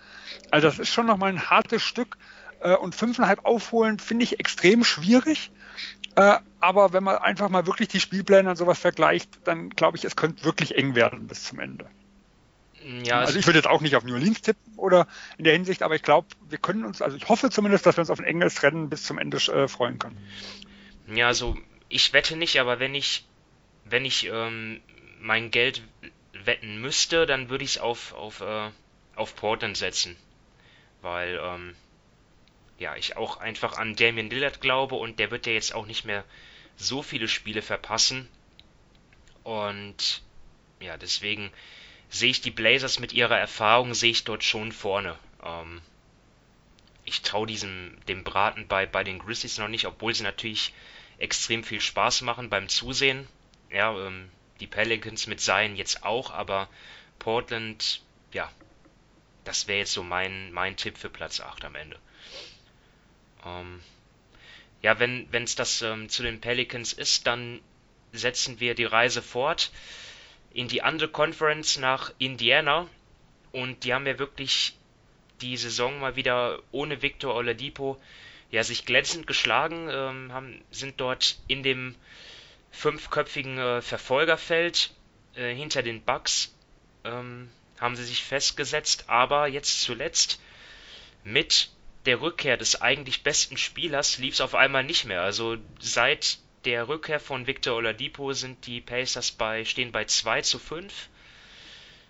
Also 0.51 0.69
das 0.69 0.79
ist 0.79 0.93
schon 0.93 1.07
nochmal 1.07 1.31
ein 1.31 1.51
hartes 1.51 1.83
Stück. 1.83 2.17
Äh, 2.61 2.75
und 2.77 2.95
fünfeinhalb 2.95 3.45
aufholen 3.45 3.99
finde 3.99 4.25
ich 4.25 4.41
extrem 4.41 4.85
schwierig. 4.85 5.51
Äh, 6.15 6.39
aber 6.61 6.93
wenn 6.93 7.05
man 7.05 7.19
einfach 7.19 7.49
mal 7.49 7.67
wirklich 7.67 7.89
die 7.89 8.01
Spielpläne 8.01 8.49
und 8.51 8.57
sowas 8.57 8.79
vergleicht, 8.79 9.31
dann 9.45 9.71
glaube 9.71 9.97
ich, 9.97 10.05
es 10.05 10.17
könnte 10.17 10.45
wirklich 10.45 10.77
eng 10.77 10.95
werden 10.95 11.27
bis 11.27 11.45
zum 11.45 11.61
Ende. 11.61 11.87
Ja, 13.05 13.21
also 13.21 13.39
ich 13.39 13.47
würde 13.47 13.59
jetzt 13.59 13.69
auch 13.69 13.81
nicht 13.81 13.97
auf 13.97 14.05
New 14.05 14.15
Orleans 14.15 14.43
tippen 14.43 14.75
oder 14.77 15.09
in 15.39 15.45
der 15.45 15.53
Hinsicht, 15.53 15.83
aber 15.83 15.97
ich 15.97 16.03
glaube, 16.03 16.29
wir 16.49 16.59
können 16.59 16.85
uns, 16.85 17.03
also 17.03 17.17
ich 17.17 17.29
hoffe 17.29 17.51
zumindest, 17.51 17.85
dass 17.85 17.97
wir 17.97 18.03
uns 18.03 18.11
auf 18.11 18.21
ein 18.21 18.25
enges 18.25 18.63
Rennen 18.63 18.89
bis 18.89 19.03
zum 19.03 19.19
Ende 19.19 19.39
äh, 19.39 19.67
freuen 19.67 19.99
können. 19.99 20.17
Ja, 21.09 21.27
also 21.27 21.57
ich 21.89 22.13
wette 22.13 22.37
nicht, 22.37 22.61
aber 22.61 22.79
wenn 22.79 22.95
ich, 22.95 23.27
wenn 23.85 24.05
ich 24.05 24.29
ähm, 24.33 24.81
mein 25.21 25.51
Geld 25.51 25.83
wetten 26.45 26.81
müsste, 26.81 27.27
dann 27.27 27.49
würde 27.49 27.65
ich 27.65 27.71
es 27.71 27.79
auf, 27.79 28.15
auf, 28.15 28.41
äh, 28.41 28.71
auf 29.17 29.35
Portland 29.35 29.77
setzen. 29.77 30.17
Weil, 31.03 31.41
ähm, 31.43 31.75
ja, 32.79 32.97
ich 32.97 33.17
auch 33.17 33.39
einfach 33.39 33.79
an 33.79 33.97
Damian 33.97 34.31
Lillard 34.31 34.61
glaube 34.61 34.97
und 34.97 35.19
der 35.19 35.31
wird 35.31 35.47
ja 35.47 35.53
jetzt 35.53 35.75
auch 35.75 35.87
nicht 35.87 36.05
mehr 36.05 36.25
so 36.77 37.03
viele 37.03 37.29
Spiele 37.29 37.63
verpassen. 37.63 38.29
Und 39.43 40.23
ja, 40.81 40.97
deswegen 40.97 41.51
sehe 42.11 42.31
ich 42.31 42.41
die 42.41 42.51
Blazers 42.51 42.99
mit 42.99 43.13
ihrer 43.13 43.39
Erfahrung, 43.39 43.95
sehe 43.95 44.11
ich 44.11 44.25
dort 44.25 44.45
schon 44.45 44.73
vorne. 44.73 45.19
Ähm, 45.43 45.81
ich 47.05 47.23
traue 47.23 47.47
diesem 47.47 47.97
dem 48.09 48.25
Braten 48.25 48.67
bei, 48.67 48.85
bei 48.87 49.05
den 49.05 49.19
Grizzlies 49.19 49.59
noch 49.59 49.69
nicht, 49.69 49.87
obwohl 49.87 50.15
sie 50.15 50.25
natürlich 50.25 50.75
extrem 51.19 51.65
viel 51.65 51.81
Spaß 51.81 52.23
machen 52.23 52.51
beim 52.51 52.69
Zusehen. 52.69 53.27
Ja, 53.71 53.97
ähm, 54.07 54.31
die 54.61 54.67
Pelicans 54.67 55.27
mit 55.27 55.41
Zion 55.41 55.77
jetzt 55.77 56.03
auch, 56.03 56.31
aber 56.31 56.69
Portland, 57.19 58.03
ja, 58.33 58.51
das 59.45 59.69
wäre 59.69 59.81
jetzt 59.81 59.93
so 59.93 60.03
mein, 60.03 60.53
mein 60.53 60.77
Tipp 60.77 60.99
für 60.99 61.09
Platz 61.11 61.41
8 61.41 61.65
am 61.65 61.75
Ende. 61.75 61.99
Ähm, 63.47 63.81
ja, 64.83 64.99
wenn 64.99 65.29
es 65.33 65.55
das 65.55 65.83
ähm, 65.83 66.09
zu 66.09 66.23
den 66.23 66.41
Pelicans 66.41 66.93
ist, 66.93 67.27
dann 67.27 67.61
setzen 68.13 68.61
wir 68.61 68.75
die 68.75 68.85
Reise 68.85 69.23
fort 69.23 69.71
in 70.53 70.69
die 70.69 70.83
andere 70.83 71.09
Conference 71.09 71.79
nach 71.79 72.13
Indiana. 72.19 72.89
Und 73.53 73.85
die 73.85 73.95
haben 73.95 74.07
ja 74.07 74.19
wirklich 74.19 74.77
die 75.41 75.57
Saison 75.57 76.01
mal 76.01 76.17
wieder 76.17 76.61
ohne 76.73 77.03
Victor 77.03 77.35
Oladipo 77.35 78.01
ja 78.51 78.63
sich 78.63 78.87
glänzend 78.87 79.27
geschlagen, 79.27 79.89
ähm, 79.91 80.33
haben, 80.33 80.63
sind 80.71 81.01
dort 81.01 81.39
in 81.49 81.63
dem 81.63 81.95
fünfköpfigen 82.71 83.59
äh, 83.59 83.83
Verfolgerfeld 83.83 84.93
äh, 85.35 85.55
hinter 85.55 85.83
den 85.83 86.03
Bucks 86.03 86.55
ähm, 87.05 87.51
haben 87.81 87.97
sie 87.97 88.05
sich 88.05 88.23
festgesetzt, 88.23 89.05
aber 89.09 89.49
jetzt 89.49 89.83
zuletzt 89.83 90.41
mit 91.25 91.71
der 92.07 92.21
Rückkehr 92.21 92.57
des 92.57 92.81
eigentlich 92.81 93.23
besten 93.23 93.57
Spielers 93.57 94.19
lief 94.19 94.35
es 94.35 94.41
auf 94.41 94.55
einmal 94.55 94.85
nicht 94.85 95.05
mehr. 95.05 95.23
Also 95.23 95.57
seit 95.79 96.39
der 96.65 96.89
Rückkehr 96.89 97.21
von 97.21 97.47
Victor 97.47 97.77
Oladipo 97.77 98.33
sind 98.33 98.67
die 98.67 98.81
Pacers 98.81 99.33
bei, 99.33 99.65
stehen 99.65 99.93
bei 99.93 100.05
2 100.05 100.43
zu 100.43 100.59
5. 100.59 101.09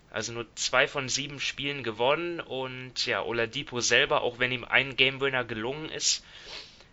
Also 0.09 0.31
nur 0.31 0.47
zwei 0.55 0.87
von 0.87 1.09
sieben 1.09 1.39
Spielen 1.39 1.83
gewonnen 1.83 2.39
und 2.39 3.05
ja, 3.05 3.21
Oladipo 3.21 3.81
selber, 3.81 4.21
auch 4.21 4.39
wenn 4.39 4.51
ihm 4.51 4.63
ein 4.63 4.95
Game 4.95 5.19
Winner 5.19 5.43
gelungen 5.43 5.89
ist, 5.89 6.23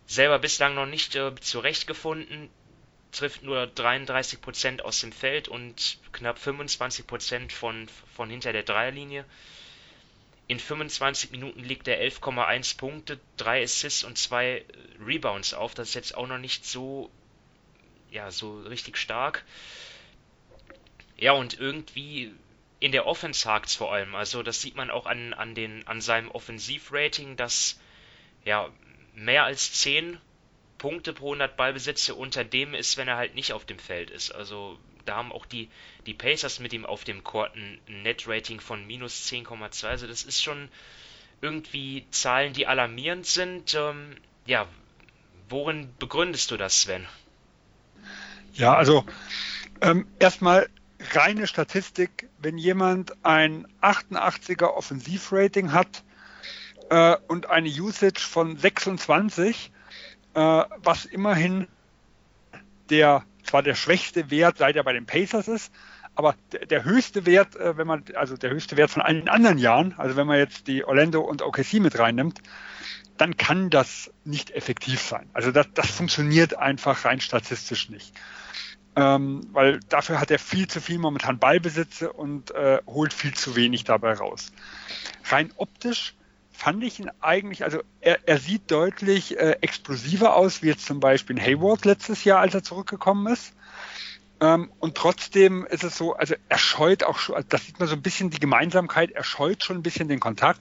selber 0.06 0.38
bislang 0.38 0.74
noch 0.74 0.86
nicht 0.86 1.14
äh, 1.14 1.32
zurechtgefunden, 1.40 2.50
trifft 3.12 3.42
nur 3.42 3.62
33% 3.62 4.80
aus 4.80 5.00
dem 5.00 5.12
Feld 5.12 5.48
und 5.48 5.98
knapp 6.12 6.38
25% 6.38 7.52
von, 7.52 7.88
von 8.14 8.28
hinter 8.28 8.52
der 8.52 8.64
Dreierlinie. 8.64 9.24
In 10.46 10.58
25 10.58 11.30
Minuten 11.30 11.60
liegt 11.64 11.88
er 11.88 12.00
11,1 12.02 12.76
Punkte, 12.76 13.18
3 13.38 13.62
Assists 13.62 14.04
und 14.04 14.18
2 14.18 14.64
Rebounds 15.04 15.54
auf. 15.54 15.74
Das 15.74 15.88
ist 15.88 15.94
jetzt 15.94 16.16
auch 16.16 16.26
noch 16.26 16.38
nicht 16.38 16.66
so 16.66 17.10
ja, 18.14 18.30
so 18.30 18.60
richtig 18.60 18.96
stark. 18.96 19.44
Ja, 21.16 21.32
und 21.32 21.58
irgendwie 21.58 22.32
in 22.80 22.92
der 22.92 23.06
Offense 23.06 23.48
hakt 23.48 23.70
vor 23.70 23.92
allem. 23.92 24.14
Also 24.14 24.42
das 24.42 24.62
sieht 24.62 24.76
man 24.76 24.90
auch 24.90 25.06
an, 25.06 25.34
an, 25.34 25.54
den, 25.54 25.86
an 25.86 26.00
seinem 26.00 26.30
Offensivrating, 26.30 27.36
dass 27.36 27.78
ja 28.44 28.70
mehr 29.14 29.44
als 29.44 29.72
10 29.72 30.18
Punkte 30.78 31.12
pro 31.12 31.26
100 31.26 31.56
Ballbesitze 31.56 32.14
unter 32.14 32.44
dem 32.44 32.74
ist, 32.74 32.96
wenn 32.96 33.08
er 33.08 33.16
halt 33.16 33.34
nicht 33.34 33.52
auf 33.52 33.64
dem 33.64 33.78
Feld 33.78 34.10
ist. 34.10 34.30
Also 34.32 34.78
da 35.04 35.16
haben 35.16 35.32
auch 35.32 35.46
die, 35.46 35.68
die 36.06 36.14
Pacers 36.14 36.60
mit 36.60 36.72
ihm 36.72 36.84
auf 36.84 37.04
dem 37.04 37.24
Court 37.24 37.54
ein 37.56 37.78
Net-Rating 38.02 38.60
von 38.60 38.86
minus 38.86 39.26
10,2. 39.26 39.86
Also 39.86 40.06
das 40.06 40.22
ist 40.22 40.42
schon 40.42 40.68
irgendwie 41.40 42.06
Zahlen, 42.10 42.52
die 42.52 42.66
alarmierend 42.66 43.26
sind. 43.26 43.74
Ähm, 43.74 44.16
ja, 44.46 44.66
worin 45.48 45.92
begründest 45.98 46.50
du 46.50 46.56
das, 46.56 46.82
Sven? 46.82 47.06
Ja, 48.54 48.74
also 48.74 49.04
ähm, 49.80 50.06
erstmal 50.18 50.68
reine 51.12 51.46
Statistik, 51.46 52.28
wenn 52.38 52.56
jemand 52.56 53.12
ein 53.24 53.66
88er 53.82 54.74
Offensivrating 54.74 55.72
hat 55.72 56.04
äh, 56.90 57.16
und 57.28 57.50
eine 57.50 57.68
Usage 57.68 58.20
von 58.20 58.56
26, 58.56 59.70
äh, 60.34 60.40
was 60.40 61.04
immerhin 61.04 61.68
der 62.90 63.24
zwar 63.44 63.62
der 63.62 63.74
schwächste 63.74 64.30
Wert 64.30 64.58
seit 64.58 64.76
er 64.76 64.84
bei 64.84 64.92
den 64.92 65.06
Pacers 65.06 65.48
ist, 65.48 65.72
aber 66.16 66.34
der, 66.70 66.84
höchste 66.84 67.26
Wert, 67.26 67.56
äh, 67.56 67.76
wenn 67.76 67.86
man 67.86 68.04
also 68.14 68.36
der 68.36 68.50
höchste 68.50 68.76
Wert 68.76 68.90
von 68.90 69.02
allen 69.02 69.28
anderen 69.28 69.58
Jahren, 69.58 69.94
also 69.96 70.16
wenn 70.16 70.26
man 70.26 70.38
jetzt 70.38 70.66
die 70.68 70.84
Orlando 70.84 71.20
und 71.20 71.42
OKC 71.42 71.74
mit 71.74 71.98
reinnimmt, 71.98 72.40
dann 73.16 73.36
kann 73.36 73.70
das 73.70 74.12
nicht 74.24 74.50
effektiv 74.50 75.00
sein. 75.00 75.28
Also 75.32 75.50
das, 75.50 75.68
das 75.74 75.90
funktioniert 75.90 76.56
einfach 76.56 77.04
rein 77.04 77.20
statistisch 77.20 77.88
nicht 77.88 78.12
ähm, 78.96 79.46
weil 79.52 79.80
dafür 79.88 80.20
hat 80.20 80.30
er 80.30 80.38
viel 80.38 80.68
zu 80.68 80.80
viel 80.80 80.98
momentan 80.98 81.38
Ballbesitze 81.38 82.12
und 82.12 82.50
äh, 82.52 82.80
holt 82.86 83.12
viel 83.12 83.34
zu 83.34 83.56
wenig 83.56 83.84
dabei 83.84 84.14
raus. 84.14 84.52
Rein 85.24 85.52
optisch 85.56 86.14
fand 86.54 86.84
ich 86.84 87.00
ihn 87.00 87.10
eigentlich, 87.20 87.64
also 87.64 87.80
er, 88.00 88.26
er 88.26 88.38
sieht 88.38 88.70
deutlich 88.70 89.38
äh, 89.38 89.56
explosiver 89.60 90.36
aus, 90.36 90.62
wie 90.62 90.68
jetzt 90.68 90.86
zum 90.86 91.00
Beispiel 91.00 91.40
Hayward 91.40 91.84
letztes 91.84 92.24
Jahr, 92.24 92.40
als 92.40 92.54
er 92.54 92.62
zurückgekommen 92.62 93.32
ist. 93.32 93.52
Ähm, 94.40 94.72
und 94.78 94.96
trotzdem 94.96 95.66
ist 95.66 95.84
es 95.84 95.96
so, 95.96 96.14
also 96.14 96.34
er 96.48 96.58
scheut 96.58 97.02
auch 97.02 97.18
schon, 97.18 97.34
also 97.34 97.48
das 97.48 97.66
sieht 97.66 97.80
man 97.80 97.88
so 97.88 97.96
ein 97.96 98.02
bisschen 98.02 98.30
die 98.30 98.38
Gemeinsamkeit, 98.38 99.10
er 99.10 99.24
scheut 99.24 99.64
schon 99.64 99.78
ein 99.78 99.82
bisschen 99.82 100.08
den 100.08 100.20
Kontakt. 100.20 100.60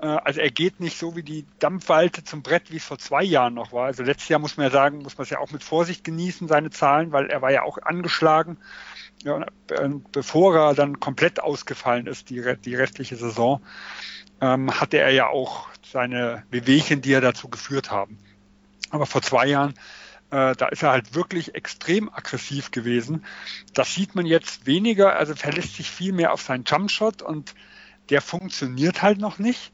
Äh, 0.00 0.06
also 0.06 0.40
er 0.40 0.50
geht 0.50 0.80
nicht 0.80 0.98
so 0.98 1.16
wie 1.16 1.22
die 1.22 1.46
Dampfwalte 1.58 2.24
zum 2.24 2.42
Brett, 2.42 2.70
wie 2.70 2.76
es 2.76 2.84
vor 2.84 2.98
zwei 2.98 3.22
Jahren 3.22 3.54
noch 3.54 3.72
war. 3.72 3.86
Also 3.86 4.02
letztes 4.02 4.28
Jahr 4.28 4.40
muss 4.40 4.56
man 4.56 4.64
ja 4.64 4.70
sagen, 4.70 4.98
muss 4.98 5.18
man 5.18 5.24
es 5.24 5.30
ja 5.30 5.38
auch 5.38 5.50
mit 5.50 5.62
Vorsicht 5.62 6.02
genießen, 6.04 6.48
seine 6.48 6.70
Zahlen, 6.70 7.12
weil 7.12 7.30
er 7.30 7.42
war 7.42 7.52
ja 7.52 7.62
auch 7.62 7.78
angeschlagen. 7.78 8.58
Ja, 9.22 9.42
äh, 9.68 9.88
bevor 10.12 10.56
er 10.56 10.74
dann 10.74 10.98
komplett 10.98 11.40
ausgefallen 11.40 12.06
ist, 12.06 12.30
die, 12.30 12.42
die 12.64 12.74
restliche 12.74 13.16
Saison, 13.16 13.60
ähm, 14.40 14.80
hatte 14.80 14.98
er 14.98 15.10
ja 15.10 15.28
auch 15.28 15.68
seine 15.82 16.44
Bewegchen, 16.50 17.02
die 17.02 17.12
er 17.12 17.20
dazu 17.20 17.48
geführt 17.48 17.90
haben. 17.90 18.18
Aber 18.90 19.06
vor 19.06 19.22
zwei 19.22 19.46
Jahren, 19.46 19.74
äh, 20.30 20.54
da 20.54 20.68
ist 20.68 20.82
er 20.82 20.90
halt 20.90 21.14
wirklich 21.14 21.54
extrem 21.54 22.08
aggressiv 22.12 22.70
gewesen. 22.70 23.24
Das 23.74 23.94
sieht 23.94 24.14
man 24.14 24.26
jetzt 24.26 24.66
weniger, 24.66 25.16
also 25.16 25.34
verlässt 25.34 25.76
sich 25.76 25.90
viel 25.90 26.12
mehr 26.12 26.32
auf 26.32 26.42
seinen 26.42 26.64
Jumpshot 26.64 27.22
und 27.22 27.54
der 28.08 28.20
funktioniert 28.20 29.02
halt 29.02 29.18
noch 29.18 29.38
nicht. 29.38 29.72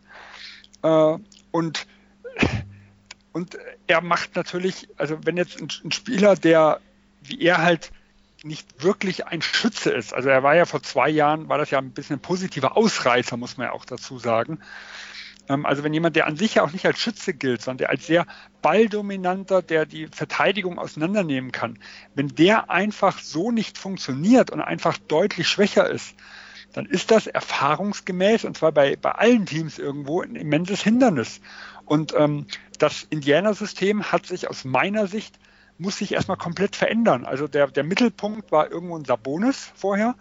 Äh, 0.82 1.18
und, 1.50 1.86
und 3.32 3.58
er 3.86 4.00
macht 4.00 4.36
natürlich, 4.36 4.88
also 4.96 5.18
wenn 5.24 5.36
jetzt 5.36 5.60
ein, 5.60 5.68
ein 5.84 5.92
Spieler, 5.92 6.36
der 6.36 6.80
wie 7.22 7.40
er 7.40 7.58
halt 7.58 7.90
nicht 8.46 8.82
wirklich 8.82 9.26
ein 9.26 9.42
Schütze 9.42 9.90
ist. 9.90 10.14
Also 10.14 10.28
er 10.28 10.42
war 10.42 10.54
ja 10.54 10.64
vor 10.64 10.82
zwei 10.82 11.08
Jahren, 11.08 11.48
war 11.48 11.58
das 11.58 11.70
ja 11.70 11.78
ein 11.78 11.92
bisschen 11.92 12.16
ein 12.16 12.22
positiver 12.22 12.76
Ausreißer, 12.76 13.36
muss 13.36 13.56
man 13.56 13.68
ja 13.68 13.72
auch 13.72 13.84
dazu 13.84 14.18
sagen. 14.18 14.60
Ähm, 15.48 15.66
also 15.66 15.82
wenn 15.84 15.94
jemand, 15.94 16.16
der 16.16 16.26
an 16.26 16.36
sich 16.36 16.56
ja 16.56 16.62
auch 16.62 16.72
nicht 16.72 16.86
als 16.86 16.98
Schütze 16.98 17.34
gilt, 17.34 17.62
sondern 17.62 17.78
der 17.78 17.90
als 17.90 18.06
sehr 18.06 18.26
balldominanter, 18.62 19.62
der 19.62 19.86
die 19.86 20.08
Verteidigung 20.08 20.78
auseinandernehmen 20.78 21.52
kann, 21.52 21.78
wenn 22.14 22.28
der 22.28 22.70
einfach 22.70 23.18
so 23.18 23.50
nicht 23.50 23.78
funktioniert 23.78 24.50
und 24.50 24.60
einfach 24.60 24.98
deutlich 24.98 25.48
schwächer 25.48 25.88
ist, 25.88 26.14
dann 26.72 26.86
ist 26.86 27.10
das 27.10 27.26
erfahrungsgemäß, 27.26 28.44
und 28.44 28.56
zwar 28.56 28.72
bei, 28.72 28.96
bei 28.96 29.12
allen 29.12 29.46
Teams 29.46 29.78
irgendwo, 29.78 30.20
ein 30.20 30.36
immenses 30.36 30.82
Hindernis. 30.82 31.40
Und 31.86 32.12
ähm, 32.14 32.46
das 32.78 33.06
Indianer-System 33.08 34.12
hat 34.12 34.26
sich 34.26 34.50
aus 34.50 34.64
meiner 34.64 35.06
Sicht, 35.06 35.38
muss 35.78 35.98
sich 35.98 36.12
erstmal 36.12 36.36
komplett 36.36 36.76
verändern. 36.76 37.24
Also 37.24 37.48
der, 37.48 37.68
der 37.68 37.84
Mittelpunkt 37.84 38.52
war 38.52 38.70
irgendwo 38.70 38.96
ein 38.96 39.04
Sabonis 39.04 39.72
vorher, 39.74 40.14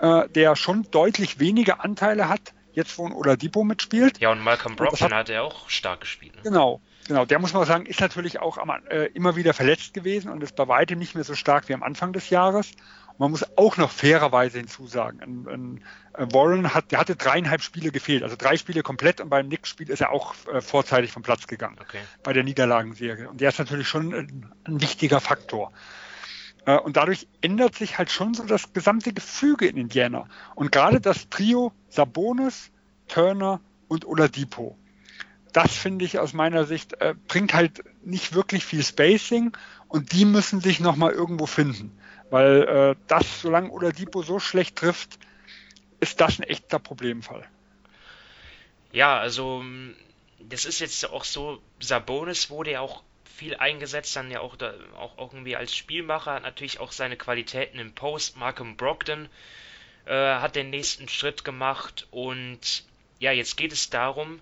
äh, 0.00 0.28
der 0.28 0.56
schon 0.56 0.86
deutlich 0.90 1.38
weniger 1.38 1.84
Anteile 1.84 2.28
hat, 2.28 2.54
jetzt 2.72 2.96
wo 2.98 3.06
ein 3.06 3.12
Oladipo 3.12 3.64
mitspielt. 3.64 4.18
Ja, 4.20 4.30
und 4.32 4.40
Malcolm 4.40 4.76
Brogdon 4.76 5.08
hat, 5.08 5.12
hat 5.12 5.28
er 5.30 5.44
auch 5.44 5.68
stark 5.68 6.00
gespielt. 6.00 6.36
Ne? 6.36 6.42
Genau, 6.42 6.80
Genau, 7.06 7.24
der 7.24 7.38
muss 7.38 7.52
man 7.52 7.64
sagen, 7.66 7.86
ist 7.86 8.00
natürlich 8.00 8.40
auch 8.40 8.58
am, 8.58 8.70
äh, 8.90 9.04
immer 9.14 9.36
wieder 9.36 9.54
verletzt 9.54 9.94
gewesen 9.94 10.28
und 10.28 10.42
ist 10.42 10.56
bei 10.56 10.66
weitem 10.66 10.98
nicht 10.98 11.14
mehr 11.14 11.22
so 11.22 11.34
stark 11.36 11.68
wie 11.68 11.74
am 11.74 11.84
Anfang 11.84 12.12
des 12.12 12.30
Jahres. 12.30 12.72
Man 13.18 13.30
muss 13.30 13.44
auch 13.56 13.76
noch 13.76 13.90
fairerweise 13.90 14.58
hinzusagen, 14.58 15.20
ein, 15.22 15.46
ein, 15.48 15.84
äh, 16.14 16.26
Warren 16.32 16.74
hat, 16.74 16.92
der 16.92 16.98
hatte 16.98 17.16
dreieinhalb 17.16 17.62
Spiele 17.62 17.90
gefehlt, 17.90 18.22
also 18.22 18.36
drei 18.36 18.56
Spiele 18.56 18.82
komplett 18.82 19.20
und 19.20 19.30
beim 19.30 19.46
Knicks-Spiel 19.46 19.88
ist 19.90 20.00
er 20.00 20.10
auch 20.10 20.34
äh, 20.52 20.60
vorzeitig 20.60 21.12
vom 21.12 21.22
Platz 21.22 21.46
gegangen 21.46 21.78
okay. 21.80 22.00
bei 22.22 22.32
der 22.32 22.44
Niederlagenserie. 22.44 23.28
Und 23.28 23.40
der 23.40 23.48
ist 23.48 23.58
natürlich 23.58 23.88
schon 23.88 24.12
ein, 24.12 24.52
ein 24.64 24.80
wichtiger 24.80 25.20
Faktor. 25.20 25.72
Äh, 26.66 26.76
und 26.78 26.96
dadurch 26.96 27.26
ändert 27.40 27.74
sich 27.74 27.96
halt 27.96 28.10
schon 28.10 28.34
so 28.34 28.44
das 28.44 28.72
gesamte 28.72 29.12
Gefüge 29.12 29.66
in 29.66 29.76
Indiana. 29.76 30.28
Und 30.54 30.70
gerade 30.72 31.00
das 31.00 31.30
Trio 31.30 31.72
Sabonis, 31.88 32.70
Turner 33.08 33.60
und 33.88 34.04
Oladipo, 34.04 34.76
das 35.52 35.74
finde 35.74 36.04
ich 36.04 36.18
aus 36.18 36.34
meiner 36.34 36.64
Sicht, 36.64 37.00
äh, 37.00 37.14
bringt 37.28 37.54
halt 37.54 37.82
nicht 38.04 38.34
wirklich 38.34 38.64
viel 38.64 38.84
Spacing 38.84 39.56
und 39.88 40.12
die 40.12 40.26
müssen 40.26 40.60
sich 40.60 40.80
nochmal 40.80 41.12
irgendwo 41.12 41.46
finden. 41.46 41.96
Weil 42.30 42.62
äh, 42.62 42.96
das, 43.06 43.42
solange 43.42 43.70
Oladipo 43.70 44.22
so 44.22 44.38
schlecht 44.38 44.76
trifft, 44.76 45.18
ist 46.00 46.20
das 46.20 46.38
ein 46.38 46.42
echter 46.42 46.78
Problemfall. 46.78 47.46
Ja, 48.92 49.18
also 49.18 49.64
das 50.40 50.64
ist 50.64 50.80
jetzt 50.80 51.08
auch 51.10 51.24
so, 51.24 51.60
Sabonis 51.80 52.50
wurde 52.50 52.72
ja 52.72 52.80
auch 52.80 53.02
viel 53.36 53.56
eingesetzt, 53.56 54.16
dann 54.16 54.30
ja 54.30 54.40
auch, 54.40 54.56
da, 54.56 54.74
auch 54.96 55.18
irgendwie 55.18 55.56
als 55.56 55.74
Spielmacher, 55.74 56.34
hat 56.34 56.42
natürlich 56.42 56.80
auch 56.80 56.92
seine 56.92 57.16
Qualitäten 57.16 57.78
im 57.78 57.92
Post. 57.92 58.36
Malcolm 58.36 58.76
Brogdon 58.76 59.28
äh, 60.06 60.12
hat 60.12 60.56
den 60.56 60.70
nächsten 60.70 61.08
Schritt 61.08 61.44
gemacht 61.44 62.06
und 62.10 62.84
ja, 63.18 63.32
jetzt 63.32 63.56
geht 63.56 63.72
es 63.72 63.90
darum, 63.90 64.40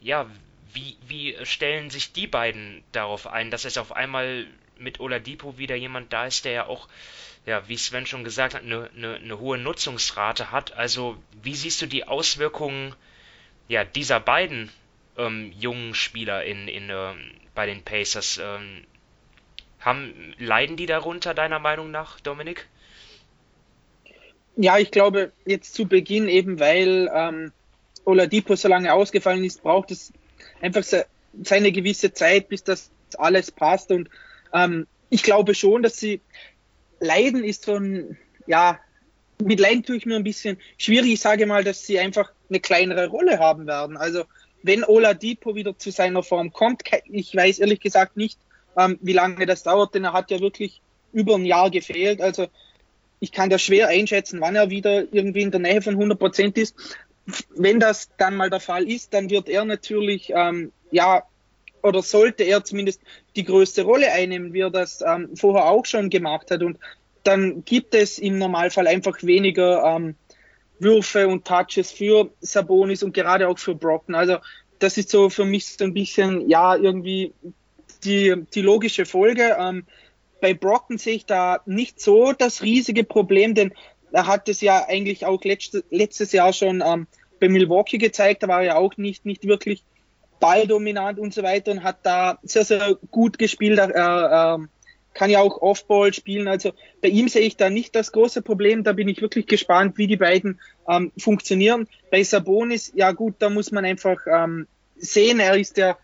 ja, 0.00 0.28
wie, 0.72 0.96
wie 1.06 1.36
stellen 1.44 1.90
sich 1.90 2.12
die 2.12 2.26
beiden 2.26 2.82
darauf 2.92 3.26
ein, 3.26 3.50
dass 3.50 3.64
es 3.64 3.78
auf 3.78 3.92
einmal 3.92 4.46
mit 4.78 5.00
Oladipo 5.00 5.58
wieder 5.58 5.76
jemand 5.76 6.12
da 6.12 6.26
ist, 6.26 6.44
der 6.44 6.52
ja 6.52 6.66
auch, 6.66 6.88
ja, 7.44 7.68
wie 7.68 7.76
Sven 7.76 8.06
schon 8.06 8.24
gesagt 8.24 8.54
hat, 8.54 8.62
eine, 8.62 8.90
eine, 8.96 9.16
eine 9.16 9.38
hohe 9.38 9.58
Nutzungsrate 9.58 10.50
hat. 10.50 10.72
Also, 10.72 11.16
wie 11.42 11.54
siehst 11.54 11.82
du 11.82 11.86
die 11.86 12.04
Auswirkungen 12.04 12.94
ja, 13.68 13.84
dieser 13.84 14.20
beiden 14.20 14.70
ähm, 15.16 15.52
jungen 15.58 15.94
Spieler 15.94 16.44
in, 16.44 16.68
in, 16.68 16.90
ähm, 16.90 17.32
bei 17.54 17.66
den 17.66 17.82
Pacers. 17.82 18.40
Ähm, 18.42 18.84
haben, 19.80 20.34
leiden 20.38 20.76
die 20.76 20.86
darunter, 20.86 21.34
deiner 21.34 21.58
Meinung 21.58 21.90
nach, 21.90 22.20
Dominik? 22.20 22.66
Ja, 24.56 24.78
ich 24.78 24.90
glaube, 24.90 25.32
jetzt 25.44 25.74
zu 25.74 25.86
Beginn, 25.86 26.28
eben 26.28 26.58
weil 26.58 27.10
ähm, 27.14 27.52
Oladipo 28.04 28.56
so 28.56 28.68
lange 28.68 28.92
ausgefallen 28.92 29.44
ist, 29.44 29.62
braucht 29.62 29.90
es 29.90 30.12
einfach 30.60 30.82
seine 31.42 31.72
gewisse 31.72 32.12
Zeit, 32.12 32.48
bis 32.48 32.64
das 32.64 32.90
alles 33.18 33.50
passt. 33.50 33.90
Und 33.90 34.08
ähm, 34.52 34.86
ich 35.10 35.22
glaube 35.22 35.54
schon, 35.54 35.82
dass 35.82 35.98
sie 35.98 36.20
leiden 37.00 37.44
ist 37.44 37.64
von, 37.64 38.16
ja, 38.46 38.80
mit 39.42 39.60
Leiden 39.60 39.82
tue 39.82 39.96
ich 39.96 40.06
mir 40.06 40.16
ein 40.16 40.24
bisschen 40.24 40.58
schwierig. 40.78 41.12
Ich 41.12 41.20
sage 41.20 41.46
mal, 41.46 41.62
dass 41.62 41.86
sie 41.86 41.98
einfach 41.98 42.32
eine 42.48 42.60
kleinere 42.60 43.08
Rolle 43.08 43.38
haben 43.38 43.66
werden. 43.66 43.96
Also 43.96 44.24
wenn 44.62 44.84
Oladipo 44.84 45.54
wieder 45.54 45.78
zu 45.78 45.90
seiner 45.90 46.22
Form 46.22 46.52
kommt, 46.52 46.82
ich 47.04 47.34
weiß 47.34 47.58
ehrlich 47.58 47.80
gesagt 47.80 48.16
nicht, 48.16 48.38
ähm, 48.76 48.98
wie 49.02 49.12
lange 49.12 49.46
das 49.46 49.62
dauert, 49.62 49.94
denn 49.94 50.04
er 50.04 50.12
hat 50.12 50.30
ja 50.30 50.40
wirklich 50.40 50.80
über 51.12 51.34
ein 51.34 51.44
Jahr 51.44 51.70
gefehlt. 51.70 52.20
Also 52.20 52.46
ich 53.20 53.32
kann 53.32 53.50
da 53.50 53.58
schwer 53.58 53.88
einschätzen, 53.88 54.40
wann 54.40 54.56
er 54.56 54.70
wieder 54.70 55.12
irgendwie 55.12 55.42
in 55.42 55.50
der 55.50 55.60
Nähe 55.60 55.82
von 55.82 55.94
100 55.94 56.18
Prozent 56.18 56.58
ist. 56.58 56.74
Wenn 57.54 57.80
das 57.80 58.10
dann 58.18 58.36
mal 58.36 58.50
der 58.50 58.60
Fall 58.60 58.88
ist, 58.88 59.14
dann 59.14 59.30
wird 59.30 59.48
er 59.48 59.64
natürlich, 59.64 60.32
ähm, 60.34 60.72
ja, 60.90 61.22
oder 61.86 62.02
sollte 62.02 62.44
er 62.44 62.64
zumindest 62.64 63.00
die 63.36 63.44
größte 63.44 63.82
Rolle 63.82 64.12
einnehmen, 64.12 64.52
wie 64.52 64.60
er 64.60 64.70
das 64.70 65.02
ähm, 65.06 65.36
vorher 65.36 65.66
auch 65.66 65.86
schon 65.86 66.10
gemacht 66.10 66.50
hat. 66.50 66.62
Und 66.62 66.78
dann 67.22 67.64
gibt 67.64 67.94
es 67.94 68.18
im 68.18 68.38
Normalfall 68.38 68.86
einfach 68.86 69.22
weniger 69.22 69.84
ähm, 69.84 70.14
Würfe 70.78 71.26
und 71.28 71.46
Touches 71.46 71.90
für 71.90 72.30
Sabonis 72.40 73.02
und 73.02 73.14
gerade 73.14 73.48
auch 73.48 73.58
für 73.58 73.74
Brocken. 73.74 74.14
Also 74.14 74.38
das 74.78 74.98
ist 74.98 75.10
so 75.10 75.30
für 75.30 75.44
mich 75.44 75.66
so 75.66 75.84
ein 75.84 75.94
bisschen, 75.94 76.48
ja, 76.48 76.76
irgendwie 76.76 77.32
die, 78.04 78.34
die 78.54 78.62
logische 78.62 79.06
Folge. 79.06 79.56
Ähm, 79.58 79.84
bei 80.40 80.54
Brocken 80.54 80.98
sehe 80.98 81.14
ich 81.14 81.26
da 81.26 81.60
nicht 81.66 82.00
so 82.00 82.32
das 82.32 82.62
riesige 82.62 83.04
Problem, 83.04 83.54
denn 83.54 83.72
er 84.12 84.26
hat 84.26 84.48
es 84.48 84.60
ja 84.60 84.86
eigentlich 84.86 85.24
auch 85.24 85.42
letzte, 85.44 85.84
letztes 85.90 86.32
Jahr 86.32 86.52
schon 86.52 86.82
ähm, 86.84 87.06
bei 87.40 87.48
Milwaukee 87.48 87.98
gezeigt. 87.98 88.42
Da 88.42 88.48
war 88.48 88.60
er 88.60 88.66
ja 88.66 88.76
auch 88.76 88.96
nicht, 88.96 89.24
nicht 89.24 89.46
wirklich 89.46 89.82
balldominant 90.40 91.18
und 91.18 91.34
so 91.34 91.42
weiter 91.42 91.72
und 91.72 91.82
hat 91.82 91.98
da 92.02 92.38
sehr, 92.42 92.64
sehr 92.64 92.96
gut 93.10 93.38
gespielt. 93.38 93.78
Er, 93.78 94.58
äh, 94.60 94.66
kann 95.16 95.30
ja 95.30 95.40
auch 95.40 95.60
Offball 95.62 96.12
spielen. 96.12 96.46
Also 96.46 96.72
bei 97.00 97.08
ihm 97.08 97.28
sehe 97.28 97.42
ich 97.42 97.56
da 97.56 97.70
nicht 97.70 97.94
das 97.94 98.12
große 98.12 98.42
Problem. 98.42 98.84
Da 98.84 98.92
bin 98.92 99.08
ich 99.08 99.22
wirklich 99.22 99.46
gespannt, 99.46 99.98
wie 99.98 100.06
die 100.06 100.16
beiden 100.16 100.60
ähm, 100.88 101.10
funktionieren. 101.18 101.88
Bei 102.10 102.22
Sabonis, 102.22 102.92
ja 102.94 103.12
gut, 103.12 103.36
da 103.38 103.48
muss 103.48 103.72
man 103.72 103.84
einfach 103.84 104.18
ähm, 104.30 104.66
sehen. 104.96 105.40
Er 105.40 105.56
ist 105.56 105.78
ja, 105.78 105.96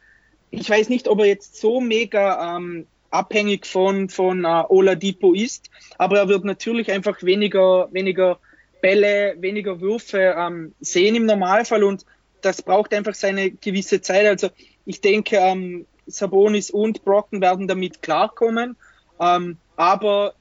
ich 0.51 0.69
weiß 0.69 0.89
nicht, 0.89 1.09
ob 1.09 1.21
er 1.21 1.27
jetzt 1.27 1.61
so 1.61 1.81
mega 1.81 2.57
ähm, 2.57 2.87
abhängig 3.11 3.67
von, 3.67 4.09
von 4.09 4.45
äh, 4.45 4.65
Oladipo 4.69 5.35
ist, 5.35 5.71
aber 5.99 6.19
er 6.19 6.29
wird 6.29 6.45
natürlich 6.45 6.91
einfach 6.91 7.23
weniger, 7.23 7.89
weniger 7.93 8.39
Bälle, 8.81 9.37
weniger 9.39 9.81
Würfe 9.81 10.35
ähm, 10.37 10.75
sehen 10.81 11.15
im 11.15 11.27
Normalfall 11.27 11.85
und 11.85 12.07
das 12.43 12.63
braucht 12.63 12.93
einfach 12.93 13.15
seine 13.15 13.51
gewisse 13.51 14.01
Zeit. 14.01 14.27
Also 14.27 14.51
ich 14.85 15.01
denke, 15.01 15.37
ähm, 15.37 15.87
Sabonis 16.07 16.71
und 16.71 17.05
Brocken 17.05 17.41
werden 17.41 17.69
damit 17.69 18.03
klarkommen. 18.03 18.77
Ähm, 19.21 19.57
aber 19.77 20.35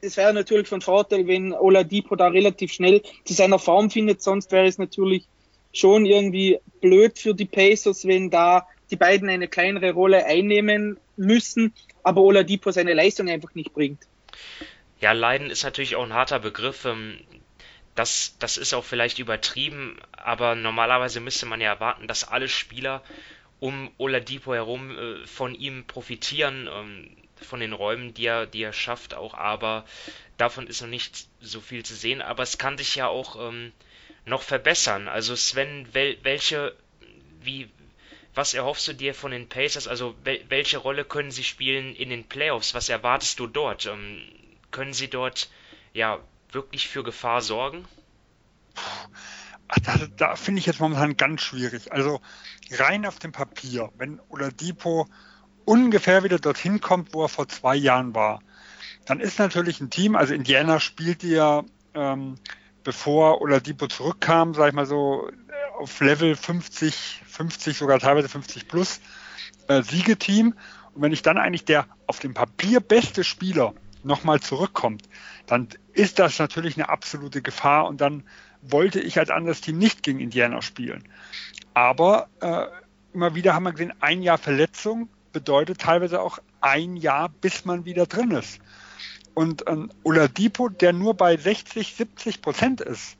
es 0.00 0.16
wäre 0.16 0.32
natürlich 0.32 0.68
von 0.68 0.80
Vorteil, 0.80 1.26
wenn 1.26 1.52
Oladipo 1.52 2.16
da 2.16 2.28
relativ 2.28 2.72
schnell 2.72 3.02
zu 3.24 3.34
seiner 3.34 3.58
Form 3.58 3.90
findet. 3.90 4.22
Sonst 4.22 4.50
wäre 4.52 4.66
es 4.66 4.78
natürlich 4.78 5.26
schon 5.72 6.06
irgendwie 6.06 6.58
blöd 6.80 7.18
für 7.18 7.34
die 7.34 7.44
Pacers, 7.44 8.06
wenn 8.06 8.30
da 8.30 8.66
die 8.90 8.96
beiden 8.96 9.28
eine 9.28 9.48
kleinere 9.48 9.92
Rolle 9.92 10.24
einnehmen 10.26 10.98
müssen, 11.16 11.74
aber 12.02 12.22
Oladipo 12.22 12.70
seine 12.72 12.94
Leistung 12.94 13.28
einfach 13.28 13.54
nicht 13.54 13.72
bringt. 13.72 14.00
Ja, 15.00 15.12
Leiden 15.12 15.50
ist 15.50 15.62
natürlich 15.62 15.96
auch 15.96 16.04
ein 16.04 16.12
harter 16.12 16.40
Begriff. 16.40 16.86
Das, 17.94 18.36
das 18.38 18.56
ist 18.56 18.72
auch 18.72 18.84
vielleicht 18.84 19.18
übertrieben, 19.18 19.98
aber 20.12 20.54
normalerweise 20.54 21.20
müsste 21.20 21.46
man 21.46 21.60
ja 21.60 21.68
erwarten, 21.68 22.06
dass 22.06 22.24
alle 22.24 22.48
Spieler 22.48 23.02
um 23.58 23.90
Oladipo 23.98 24.54
herum 24.54 24.96
äh, 24.96 25.26
von 25.26 25.54
ihm 25.54 25.84
profitieren. 25.84 26.68
Ähm, 26.72 27.16
von 27.44 27.60
den 27.60 27.72
Räumen, 27.72 28.14
die 28.14 28.26
er, 28.26 28.46
die 28.46 28.62
er 28.62 28.72
schafft, 28.72 29.14
auch, 29.14 29.34
aber 29.34 29.84
davon 30.36 30.66
ist 30.66 30.80
noch 30.80 30.88
nicht 30.88 31.26
so 31.40 31.60
viel 31.60 31.84
zu 31.84 31.94
sehen. 31.94 32.22
Aber 32.22 32.42
es 32.42 32.58
kann 32.58 32.78
sich 32.78 32.94
ja 32.96 33.08
auch 33.08 33.36
ähm, 33.48 33.72
noch 34.24 34.42
verbessern. 34.42 35.08
Also 35.08 35.36
Sven, 35.36 35.88
wel, 35.92 36.18
welche, 36.22 36.76
wie, 37.42 37.70
was 38.34 38.54
erhoffst 38.54 38.88
du 38.88 38.94
dir 38.94 39.14
von 39.14 39.30
den 39.30 39.48
Pacers? 39.48 39.88
Also 39.88 40.14
wel, 40.24 40.44
welche 40.48 40.78
Rolle 40.78 41.04
können 41.04 41.30
sie 41.30 41.44
spielen 41.44 41.94
in 41.94 42.10
den 42.10 42.24
Playoffs? 42.24 42.74
Was 42.74 42.88
erwartest 42.88 43.38
du 43.38 43.46
dort? 43.46 43.86
Ähm, 43.86 44.22
können 44.70 44.92
sie 44.92 45.08
dort 45.08 45.48
ja 45.92 46.20
wirklich 46.54 46.88
für 46.88 47.02
Gefahr 47.02 47.40
sorgen? 47.40 47.84
Ach, 49.68 49.78
da, 49.82 49.96
da 50.16 50.36
finde 50.36 50.60
ich 50.60 50.66
jetzt 50.66 50.80
momentan 50.80 51.16
ganz 51.16 51.42
schwierig. 51.42 51.92
Also 51.92 52.20
rein 52.72 53.06
auf 53.06 53.18
dem 53.18 53.32
Papier, 53.32 53.90
wenn 53.98 54.20
Oladipo 54.28 55.06
ungefähr 55.64 56.24
wieder 56.24 56.38
dorthin 56.38 56.80
kommt, 56.80 57.14
wo 57.14 57.22
er 57.22 57.28
vor 57.28 57.48
zwei 57.48 57.76
Jahren 57.76 58.14
war, 58.14 58.40
dann 59.06 59.20
ist 59.20 59.38
natürlich 59.38 59.80
ein 59.80 59.90
Team, 59.90 60.16
also 60.16 60.34
Indiana 60.34 60.80
spielte 60.80 61.26
ja, 61.26 61.64
ähm, 61.94 62.36
bevor 62.84 63.40
Oladipo 63.40 63.86
zurückkam, 63.86 64.54
sag 64.54 64.68
ich 64.68 64.74
mal 64.74 64.86
so, 64.86 65.30
auf 65.78 66.00
Level 66.00 66.36
50, 66.36 67.22
50, 67.26 67.78
sogar 67.78 67.98
teilweise 67.98 68.28
50 68.28 68.68
plus 68.68 69.00
äh, 69.68 69.82
Siegeteam. 69.82 70.54
Und 70.94 71.02
wenn 71.02 71.12
ich 71.12 71.22
dann 71.22 71.38
eigentlich 71.38 71.64
der 71.64 71.86
auf 72.06 72.18
dem 72.18 72.34
Papier 72.34 72.80
beste 72.80 73.24
Spieler 73.24 73.74
nochmal 74.04 74.40
zurückkommt, 74.40 75.08
dann 75.46 75.68
ist 75.92 76.18
das 76.18 76.38
natürlich 76.38 76.76
eine 76.76 76.88
absolute 76.88 77.42
Gefahr 77.42 77.86
und 77.86 78.00
dann 78.00 78.24
wollte 78.62 79.00
ich 79.00 79.18
als 79.18 79.30
anderes 79.30 79.60
Team 79.60 79.78
nicht 79.78 80.02
gegen 80.02 80.20
Indiana 80.20 80.62
spielen. 80.62 81.04
Aber 81.74 82.28
äh, 82.40 82.66
immer 83.12 83.34
wieder 83.34 83.54
haben 83.54 83.64
wir 83.64 83.72
gesehen, 83.72 83.92
ein 84.00 84.22
Jahr 84.22 84.38
Verletzung, 84.38 85.08
bedeutet 85.32 85.80
teilweise 85.80 86.20
auch 86.20 86.38
ein 86.60 86.96
Jahr, 86.96 87.28
bis 87.28 87.64
man 87.64 87.84
wieder 87.84 88.06
drin 88.06 88.32
ist. 88.32 88.60
Und 89.34 89.64
ähm, 89.68 89.90
Oladipo, 90.02 90.68
der 90.68 90.92
nur 90.92 91.14
bei 91.14 91.36
60, 91.36 91.94
70 91.94 92.42
Prozent 92.42 92.80
ist, 92.80 93.16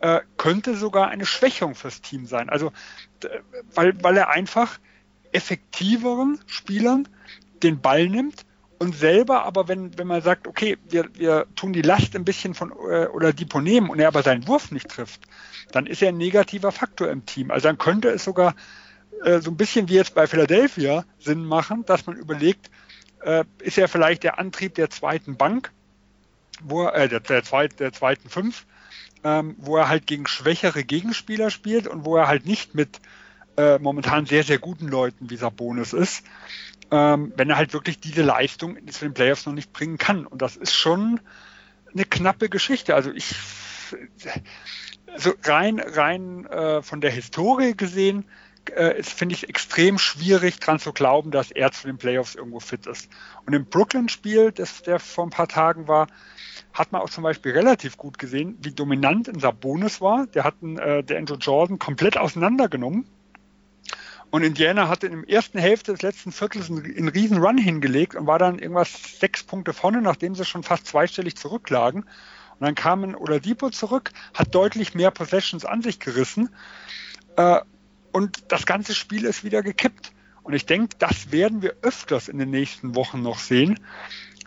äh, 0.00 0.20
könnte 0.36 0.76
sogar 0.76 1.08
eine 1.08 1.26
Schwächung 1.26 1.74
fürs 1.74 2.00
Team 2.00 2.26
sein. 2.26 2.48
Also, 2.48 2.72
weil, 3.74 4.02
weil 4.02 4.16
er 4.16 4.30
einfach 4.30 4.78
effektiveren 5.32 6.38
Spielern 6.46 7.08
den 7.62 7.80
Ball 7.80 8.08
nimmt 8.08 8.46
und 8.78 8.94
selber 8.94 9.44
aber, 9.44 9.68
wenn, 9.68 9.96
wenn 9.98 10.06
man 10.06 10.22
sagt, 10.22 10.46
okay, 10.46 10.76
wir, 10.88 11.08
wir 11.14 11.46
tun 11.56 11.72
die 11.72 11.82
Last 11.82 12.14
ein 12.14 12.24
bisschen 12.24 12.54
von 12.54 12.72
äh, 12.72 13.06
Oladipo 13.06 13.60
nehmen 13.60 13.90
und 13.90 13.98
er 13.98 14.08
aber 14.08 14.22
seinen 14.22 14.46
Wurf 14.46 14.70
nicht 14.70 14.88
trifft, 14.88 15.22
dann 15.72 15.86
ist 15.86 16.02
er 16.02 16.08
ein 16.08 16.18
negativer 16.18 16.72
Faktor 16.72 17.08
im 17.08 17.24
Team. 17.26 17.50
Also 17.50 17.68
dann 17.68 17.78
könnte 17.78 18.08
es 18.08 18.24
sogar 18.24 18.54
äh, 19.24 19.40
so 19.40 19.50
ein 19.50 19.56
bisschen 19.56 19.88
wie 19.88 19.94
jetzt 19.94 20.14
bei 20.14 20.26
Philadelphia 20.26 21.04
Sinn 21.18 21.44
machen, 21.44 21.84
dass 21.86 22.06
man 22.06 22.16
überlegt, 22.16 22.70
äh, 23.22 23.44
ist 23.60 23.78
er 23.78 23.88
vielleicht 23.88 24.22
der 24.22 24.38
Antrieb 24.38 24.74
der 24.74 24.90
zweiten 24.90 25.36
Bank, 25.36 25.72
wo 26.62 26.84
er, 26.84 26.94
äh, 26.94 27.08
der, 27.08 27.20
der, 27.20 27.42
zweit, 27.44 27.80
der 27.80 27.92
zweiten 27.92 28.28
fünf, 28.28 28.66
ähm, 29.24 29.56
wo 29.58 29.76
er 29.76 29.88
halt 29.88 30.06
gegen 30.06 30.26
schwächere 30.26 30.84
Gegenspieler 30.84 31.50
spielt 31.50 31.86
und 31.86 32.04
wo 32.04 32.16
er 32.16 32.28
halt 32.28 32.46
nicht 32.46 32.74
mit 32.74 33.00
äh, 33.56 33.78
momentan 33.78 34.26
sehr, 34.26 34.44
sehr 34.44 34.58
guten 34.58 34.88
Leuten 34.88 35.30
wie 35.30 35.36
Sabonis 35.36 35.92
ist. 35.92 36.24
Ähm, 36.90 37.32
wenn 37.36 37.50
er 37.50 37.56
halt 37.56 37.72
wirklich 37.72 37.98
diese 37.98 38.22
Leistung 38.22 38.76
in 38.76 38.86
den 38.86 39.14
Playoffs 39.14 39.46
noch 39.46 39.52
nicht 39.52 39.72
bringen 39.72 39.98
kann. 39.98 40.26
Und 40.26 40.42
das 40.42 40.56
ist 40.56 40.74
schon 40.74 41.20
eine 41.92 42.04
knappe 42.04 42.48
Geschichte. 42.48 42.94
Also 42.94 43.10
ich, 43.12 43.34
also 45.12 45.32
rein, 45.44 45.80
rein 45.80 46.46
äh, 46.46 46.82
von 46.82 47.00
der 47.00 47.10
Historie 47.10 47.74
gesehen, 47.76 48.24
äh, 48.74 49.02
finde 49.02 49.34
ich 49.34 49.44
es 49.44 49.48
extrem 49.48 49.98
schwierig, 49.98 50.58
dran 50.58 50.78
zu 50.78 50.92
glauben, 50.92 51.30
dass 51.30 51.50
er 51.50 51.72
zu 51.72 51.86
den 51.86 51.98
Playoffs 51.98 52.34
irgendwo 52.34 52.60
fit 52.60 52.86
ist. 52.86 53.08
Und 53.46 53.52
im 53.54 53.64
Brooklyn-Spiel, 53.66 54.52
das 54.52 54.82
der 54.82 54.98
vor 54.98 55.24
ein 55.24 55.30
paar 55.30 55.48
Tagen 55.48 55.88
war, 55.88 56.08
hat 56.72 56.92
man 56.92 57.00
auch 57.00 57.10
zum 57.10 57.22
Beispiel 57.24 57.52
relativ 57.52 57.96
gut 57.96 58.18
gesehen, 58.18 58.58
wie 58.60 58.72
dominant 58.72 59.28
ein 59.28 59.40
Sabonis 59.40 60.00
war. 60.00 60.26
Der 60.26 60.44
hat 60.44 60.62
äh, 60.62 61.02
der 61.02 61.18
Andrew 61.18 61.36
Jordan 61.36 61.78
komplett 61.78 62.18
auseinandergenommen. 62.18 63.06
Und 64.36 64.42
Indiana 64.42 64.88
hatte 64.88 65.06
in 65.06 65.22
der 65.22 65.34
ersten 65.34 65.58
Hälfte 65.58 65.92
des 65.92 66.02
letzten 66.02 66.30
Viertels 66.30 66.68
einen, 66.68 66.84
einen 66.84 67.08
riesen 67.08 67.38
Run 67.38 67.56
hingelegt 67.56 68.14
und 68.14 68.26
war 68.26 68.38
dann 68.38 68.58
irgendwas 68.58 69.18
sechs 69.18 69.42
Punkte 69.42 69.72
vorne, 69.72 70.02
nachdem 70.02 70.34
sie 70.34 70.44
schon 70.44 70.62
fast 70.62 70.86
zweistellig 70.86 71.36
zurücklagen. 71.36 72.02
Und 72.02 72.60
dann 72.60 72.74
kam 72.74 73.02
ein 73.02 73.14
Oladipo 73.14 73.70
zurück, 73.70 74.12
hat 74.34 74.54
deutlich 74.54 74.94
mehr 74.94 75.10
Possessions 75.10 75.64
an 75.64 75.80
sich 75.80 76.00
gerissen. 76.00 76.50
Äh, 77.38 77.60
und 78.12 78.52
das 78.52 78.66
ganze 78.66 78.94
Spiel 78.94 79.24
ist 79.24 79.42
wieder 79.42 79.62
gekippt. 79.62 80.12
Und 80.42 80.52
ich 80.52 80.66
denke, 80.66 80.96
das 80.98 81.32
werden 81.32 81.62
wir 81.62 81.76
öfters 81.80 82.28
in 82.28 82.36
den 82.36 82.50
nächsten 82.50 82.94
Wochen 82.94 83.22
noch 83.22 83.38
sehen. 83.38 83.80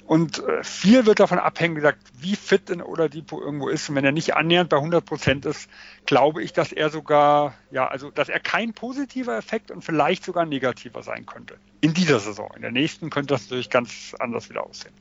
Und 0.09 0.43
äh, 0.43 0.63
viel 0.63 1.05
wird 1.05 1.19
davon 1.19 1.37
abhängen, 1.37 1.75
wie 1.75 1.81
gesagt, 1.81 1.99
wie 2.17 2.35
fit 2.35 2.71
ein 2.71 2.81
Oladipo 2.81 3.39
irgendwo 3.39 3.69
ist. 3.69 3.87
Und 3.89 3.95
wenn 3.95 4.05
er 4.05 4.11
nicht 4.11 4.35
annähernd 4.35 4.67
bei 4.67 4.77
100 4.77 5.05
Prozent 5.05 5.45
ist, 5.45 5.69
glaube 6.07 6.41
ich, 6.41 6.51
dass 6.51 6.71
er 6.71 6.89
sogar, 6.89 7.53
ja, 7.69 7.87
also, 7.87 8.09
dass 8.09 8.27
er 8.27 8.39
kein 8.39 8.73
positiver 8.73 9.37
Effekt 9.37 9.69
und 9.69 9.83
vielleicht 9.83 10.23
sogar 10.23 10.47
negativer 10.47 11.03
sein 11.03 11.27
könnte. 11.27 11.59
In 11.81 11.93
dieser 11.93 12.19
Saison. 12.19 12.49
In 12.55 12.63
der 12.63 12.71
nächsten 12.71 13.11
könnte 13.11 13.35
das 13.35 13.43
natürlich 13.43 13.69
ganz 13.69 14.15
anders 14.17 14.49
wieder 14.49 14.65
aussehen. 14.65 14.95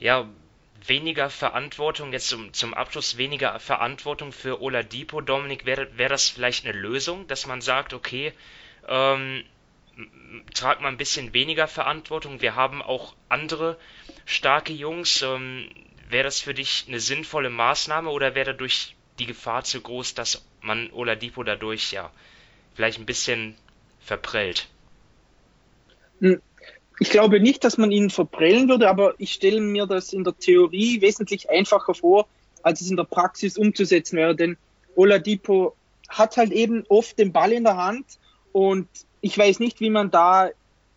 Ja, 0.00 0.28
weniger 0.84 1.30
Verantwortung, 1.30 2.12
jetzt 2.12 2.26
zum, 2.26 2.52
zum 2.52 2.74
Abschluss 2.74 3.18
weniger 3.18 3.60
Verantwortung 3.60 4.32
für 4.32 4.60
Oladipo, 4.60 5.20
Dominik, 5.20 5.66
wäre 5.66 5.86
wär 5.98 6.08
das 6.08 6.28
vielleicht 6.30 6.66
eine 6.66 6.76
Lösung, 6.76 7.28
dass 7.28 7.46
man 7.46 7.60
sagt, 7.60 7.94
okay, 7.94 8.32
ähm, 8.88 9.44
tragt 10.54 10.80
mal 10.80 10.88
ein 10.88 10.96
bisschen 10.96 11.32
weniger 11.34 11.68
Verantwortung. 11.68 12.40
Wir 12.40 12.54
haben 12.54 12.82
auch 12.82 13.14
andere 13.28 13.78
starke 14.24 14.72
Jungs. 14.72 15.22
Ähm, 15.22 15.68
wäre 16.08 16.24
das 16.24 16.40
für 16.40 16.54
dich 16.54 16.84
eine 16.88 17.00
sinnvolle 17.00 17.50
Maßnahme 17.50 18.10
oder 18.10 18.34
wäre 18.34 18.52
dadurch 18.52 18.94
die 19.18 19.26
Gefahr 19.26 19.64
zu 19.64 19.80
groß, 19.80 20.14
dass 20.14 20.44
man 20.60 20.90
Oladipo 20.92 21.42
dadurch 21.42 21.92
ja 21.92 22.10
vielleicht 22.74 22.98
ein 22.98 23.06
bisschen 23.06 23.54
verprellt? 24.00 24.68
Hm, 26.20 26.40
ich 26.98 27.10
glaube 27.10 27.40
nicht, 27.40 27.64
dass 27.64 27.78
man 27.78 27.90
ihn 27.90 28.10
verprellen 28.10 28.68
würde, 28.68 28.88
aber 28.88 29.14
ich 29.18 29.32
stelle 29.32 29.60
mir 29.60 29.86
das 29.86 30.12
in 30.12 30.24
der 30.24 30.36
Theorie 30.36 31.00
wesentlich 31.00 31.50
einfacher 31.50 31.94
vor, 31.94 32.26
als 32.62 32.80
es 32.80 32.90
in 32.90 32.96
der 32.96 33.04
Praxis 33.04 33.58
umzusetzen 33.58 34.16
wäre. 34.16 34.34
Denn 34.34 34.56
Oladipo 34.94 35.74
hat 36.08 36.36
halt 36.36 36.52
eben 36.52 36.84
oft 36.88 37.18
den 37.18 37.32
Ball 37.32 37.52
in 37.52 37.64
der 37.64 37.76
Hand 37.76 38.06
und 38.52 38.88
ich 39.26 39.36
weiß 39.36 39.58
nicht, 39.58 39.80
wie 39.80 39.90
man 39.90 40.10
da 40.10 40.50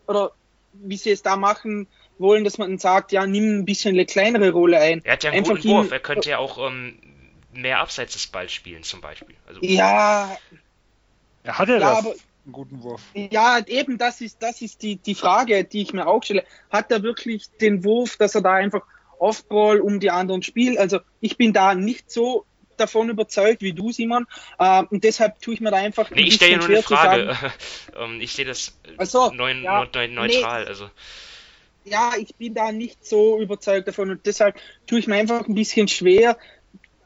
oder 0.07 0.32
wie 0.73 0.97
sie 0.97 1.11
es 1.11 1.23
da 1.23 1.36
machen 1.36 1.88
wollen, 2.19 2.43
dass 2.43 2.57
man 2.57 2.77
sagt, 2.77 3.11
ja, 3.11 3.25
nimm 3.25 3.59
ein 3.59 3.65
bisschen 3.65 3.95
eine 3.95 4.05
kleinere 4.05 4.51
Rolle 4.51 4.80
ein. 4.80 5.01
Er 5.03 5.13
hat 5.13 5.23
ja 5.23 5.32
einen 5.32 5.39
Einfach 5.39 5.55
guten 5.55 5.69
Wurf, 5.69 5.91
er 5.91 5.99
könnte 5.99 6.30
ja 6.30 6.38
auch 6.38 6.57
ähm, 6.69 6.99
mehr 7.53 7.80
abseits 7.80 8.13
des 8.13 8.27
Balls 8.27 8.51
spielen 8.51 8.84
zum 8.84 9.01
Beispiel. 9.01 9.36
Also, 9.47 9.61
ja. 9.63 10.38
Er 11.43 11.57
hat 11.57 11.67
ja, 11.69 11.75
ja 11.75 11.80
das. 11.80 11.97
Aber, 11.97 12.09
einen 12.45 12.53
guten 12.53 12.84
Wurf. 12.84 13.01
Ja, 13.13 13.59
eben, 13.65 13.97
das 13.97 14.21
ist, 14.21 14.41
das 14.43 14.61
ist 14.61 14.84
die, 14.84 14.97
die 14.97 15.15
Frage, 15.15 15.63
die 15.63 15.82
ich 15.82 15.93
mir 15.93 16.07
auch 16.07 16.23
stelle. 16.23 16.43
Hat 16.69 16.91
er 16.91 17.01
wirklich 17.01 17.49
den 17.61 17.84
Wurf, 17.84 18.17
dass 18.17 18.36
er 18.36 18.41
da 18.41 18.53
einfach 18.53 18.82
Off-Ball 19.17 19.82
um 19.82 19.99
die 19.99 20.11
anderen 20.11 20.43
spielt? 20.43 20.77
Also 20.77 20.99
ich 21.19 21.36
bin 21.38 21.51
da 21.51 21.73
nicht 21.73 22.11
so 22.11 22.45
davon 22.80 23.09
überzeugt 23.09 23.61
wie 23.61 23.73
du, 23.73 23.91
Simon. 23.91 24.25
Äh, 24.57 24.84
und 24.89 25.03
deshalb 25.03 25.41
tue 25.41 25.55
ich 25.55 25.61
mir 25.61 25.71
da 25.71 25.77
einfach. 25.77 26.09
Nee, 26.11 26.23
ich 26.23 26.36
stelle 26.36 26.57
nur 26.57 26.67
eine 26.67 26.84
Frage. 26.84 27.38
Ähm, 27.97 28.21
ich 28.21 28.34
sehe 28.34 28.45
das 28.45 28.77
also, 28.97 29.32
neu, 29.32 29.51
ja, 29.51 29.80
neutral. 29.80 30.27
Nee, 30.27 30.43
also. 30.43 30.89
Ja, 31.84 32.13
ich 32.17 32.36
bin 32.36 32.53
da 32.53 32.71
nicht 32.71 33.05
so 33.05 33.39
überzeugt 33.39 33.88
davon 33.88 34.11
und 34.11 34.25
deshalb 34.25 34.55
tue 34.88 34.99
ich 34.99 35.07
mir 35.07 35.15
einfach 35.15 35.47
ein 35.47 35.55
bisschen 35.55 35.88
schwer, 35.88 36.38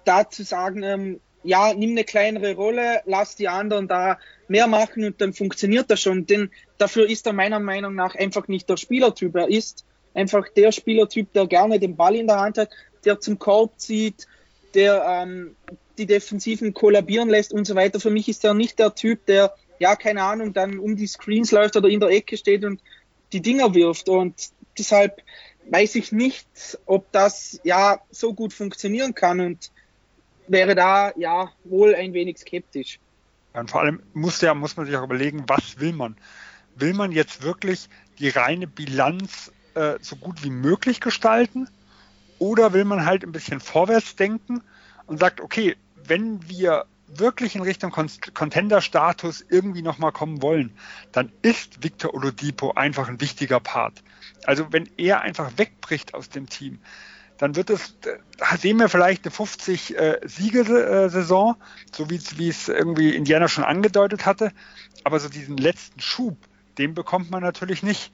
da 0.04 0.30
zu 0.30 0.44
sagen, 0.44 0.84
ähm, 0.84 1.20
ja, 1.44 1.74
nimm 1.74 1.92
eine 1.92 2.04
kleinere 2.04 2.56
Rolle, 2.56 3.02
lass 3.06 3.36
die 3.36 3.48
anderen 3.48 3.88
da 3.88 4.20
mehr 4.48 4.68
machen 4.68 5.06
und 5.06 5.22
dann 5.22 5.34
funktioniert 5.34 5.90
das 5.90 6.02
schon. 6.02 6.26
Denn 6.26 6.52
dafür 6.78 7.10
ist 7.10 7.28
er 7.28 7.34
meiner 7.34 7.60
Meinung 7.60 7.96
nach 7.96 8.16
einfach 8.16 8.48
nicht 8.48 8.70
der 8.70 8.78
Spielertyp. 8.78 9.36
Er 9.36 9.50
ist 9.50 9.86
einfach 10.14 10.48
der 10.50 10.72
Spielertyp, 10.72 11.34
der 11.34 11.48
gerne 11.48 11.80
den 11.80 11.96
Ball 11.96 12.16
in 12.16 12.28
der 12.28 12.40
Hand 12.40 12.58
hat, 12.58 12.70
der 13.06 13.20
zum 13.20 13.40
Korb 13.40 13.80
zieht, 13.80 14.28
der 14.76 15.04
ähm, 15.08 15.56
die 15.98 16.06
Defensiven 16.06 16.74
kollabieren 16.74 17.30
lässt 17.30 17.54
und 17.54 17.66
so 17.66 17.76
weiter. 17.76 18.00
Für 18.00 18.10
mich 18.10 18.28
ist 18.28 18.44
er 18.44 18.54
nicht 18.54 18.80
der 18.80 18.96
Typ, 18.96 19.26
der, 19.26 19.54
ja, 19.80 19.96
keine 19.96 20.24
Ahnung, 20.24 20.54
dann 20.54 20.80
um 20.80 20.96
die 20.96 21.08
Screens 21.08 21.52
läuft 21.52 21.76
oder 21.76 21.90
in 21.90 22.00
der 22.00 22.10
Ecke 22.10 22.38
steht 22.38 22.66
und 22.66 22.82
die 23.32 23.42
Dinger 23.42 23.74
wirft. 23.74 24.10
Und 24.10 24.50
deshalb 24.78 25.22
weiß 25.70 25.96
ich 25.96 26.12
nicht, 26.12 26.48
ob 26.86 27.12
das 27.12 27.60
ja 27.64 28.02
so 28.12 28.34
gut 28.34 28.54
funktionieren 28.54 29.14
kann 29.14 29.40
und 29.40 29.72
wäre 30.48 30.76
da 30.76 31.12
ja 31.16 31.52
wohl 31.64 31.96
ein 31.96 32.14
wenig 32.14 32.40
skeptisch. 32.40 33.00
und 33.54 33.72
vor 33.72 33.82
allem 33.82 34.02
muss, 34.14 34.42
ja, 34.42 34.54
muss 34.54 34.76
man 34.76 34.86
sich 34.86 34.96
auch 34.96 35.04
überlegen, 35.04 35.44
was 35.48 35.80
will 35.80 35.94
man? 35.94 36.18
Will 36.76 36.94
man 36.94 37.12
jetzt 37.12 37.44
wirklich 37.44 37.88
die 38.20 38.30
reine 38.30 38.68
Bilanz 38.68 39.52
äh, 39.76 39.96
so 40.02 40.16
gut 40.16 40.44
wie 40.44 40.50
möglich 40.50 41.00
gestalten? 41.00 41.70
Oder 42.40 42.74
will 42.74 42.86
man 42.86 43.06
halt 43.06 43.24
ein 43.24 43.32
bisschen 43.32 43.60
vorwärts 43.60 44.16
denken 44.16 44.62
und 45.06 45.20
sagt, 45.20 45.42
okay, 45.42 45.76
wenn 46.06 46.48
wir 46.50 46.86
wirklich 47.08 47.56
in 47.56 47.62
Richtung 47.62 47.92
Contender-Status 47.92 49.46
irgendwie 49.50 49.82
nochmal 49.82 50.12
kommen 50.12 50.42
wollen, 50.42 50.72
dann 51.12 51.32
ist 51.42 51.84
Victor 51.84 52.14
Olodipo 52.14 52.72
einfach 52.72 53.08
ein 53.08 53.22
wichtiger 53.22 53.60
Part. 53.60 54.04
Also 54.46 54.72
wenn 54.72 54.90
er 54.98 55.22
einfach 55.22 55.52
wegbricht 55.58 56.14
aus 56.14 56.30
dem 56.30 56.50
Team, 56.50 56.80
dann 57.38 57.56
wird 57.56 57.70
es, 57.70 57.96
da 58.38 58.58
sehen 58.58 58.80
wir 58.80 58.90
vielleicht 58.90 59.26
eine 59.26 59.32
50 59.32 59.98
äh, 59.98 60.20
Siegesaison, 60.24 61.56
so 61.92 62.10
wie, 62.10 62.22
wie 62.38 62.48
es 62.48 62.70
irgendwie 62.70 63.16
Indiana 63.16 63.48
schon 63.48 63.64
angedeutet 63.64 64.26
hatte. 64.26 64.52
Aber 65.04 65.20
so 65.20 65.30
diesen 65.30 65.58
letzten 65.58 66.00
Schub, 66.00 66.38
den 66.78 66.94
bekommt 66.94 67.32
man 67.32 67.44
natürlich 67.44 67.84
nicht. 67.84 68.12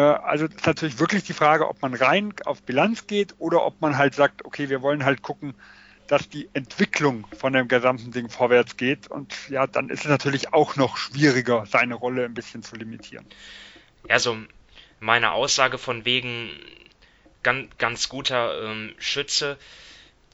Äh, 0.00 0.18
also 0.22 0.46
ist 0.46 0.66
natürlich 0.66 0.98
wirklich 0.98 1.24
die 1.24 1.32
Frage, 1.32 1.68
ob 1.68 1.82
man 1.82 1.94
rein 1.94 2.32
auf 2.44 2.62
Bilanz 2.62 3.06
geht 3.06 3.34
oder 3.38 3.64
ob 3.64 3.80
man 3.80 3.98
halt 3.98 4.14
sagt, 4.14 4.44
okay, 4.44 4.68
wir 4.70 4.82
wollen 4.82 5.04
halt 5.04 5.22
gucken, 5.22 5.54
dass 6.06 6.28
die 6.28 6.48
Entwicklung 6.54 7.26
von 7.38 7.52
dem 7.52 7.68
gesamten 7.68 8.10
Ding 8.10 8.30
vorwärts 8.30 8.76
geht. 8.76 9.08
Und 9.08 9.34
ja, 9.48 9.66
dann 9.66 9.90
ist 9.90 10.00
es 10.00 10.10
natürlich 10.10 10.52
auch 10.52 10.76
noch 10.76 10.96
schwieriger, 10.96 11.66
seine 11.66 11.94
Rolle 11.94 12.24
ein 12.24 12.34
bisschen 12.34 12.62
zu 12.62 12.76
limitieren. 12.76 13.26
Ja, 14.08 14.18
so 14.18 14.36
meine 14.98 15.32
Aussage 15.32 15.78
von 15.78 16.04
wegen 16.04 16.50
ganz, 17.42 17.68
ganz 17.78 18.08
guter 18.08 18.62
ähm, 18.64 18.94
Schütze, 18.98 19.58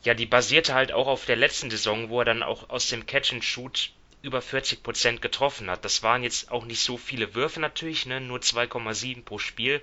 ja, 0.03 0.13
die 0.13 0.25
basierte 0.25 0.73
halt 0.73 0.93
auch 0.93 1.07
auf 1.07 1.25
der 1.25 1.35
letzten 1.35 1.69
Saison, 1.69 2.09
wo 2.09 2.19
er 2.19 2.25
dann 2.25 2.43
auch 2.43 2.69
aus 2.69 2.87
dem 2.87 3.05
Catch 3.05 3.33
and 3.33 3.43
Shoot 3.43 3.91
über 4.27 4.41
40 4.41 4.83
Prozent 4.83 5.21
getroffen 5.21 5.69
hat. 5.69 5.85
Das 5.85 6.03
waren 6.03 6.21
jetzt 6.21 6.51
auch 6.51 6.65
nicht 6.65 6.81
so 6.81 6.97
viele 6.97 7.33
Würfe 7.33 7.59
natürlich, 7.59 8.05
ne? 8.05 8.21
nur 8.21 8.39
2,7 8.39 9.23
pro 9.23 9.39
Spiel. 9.39 9.81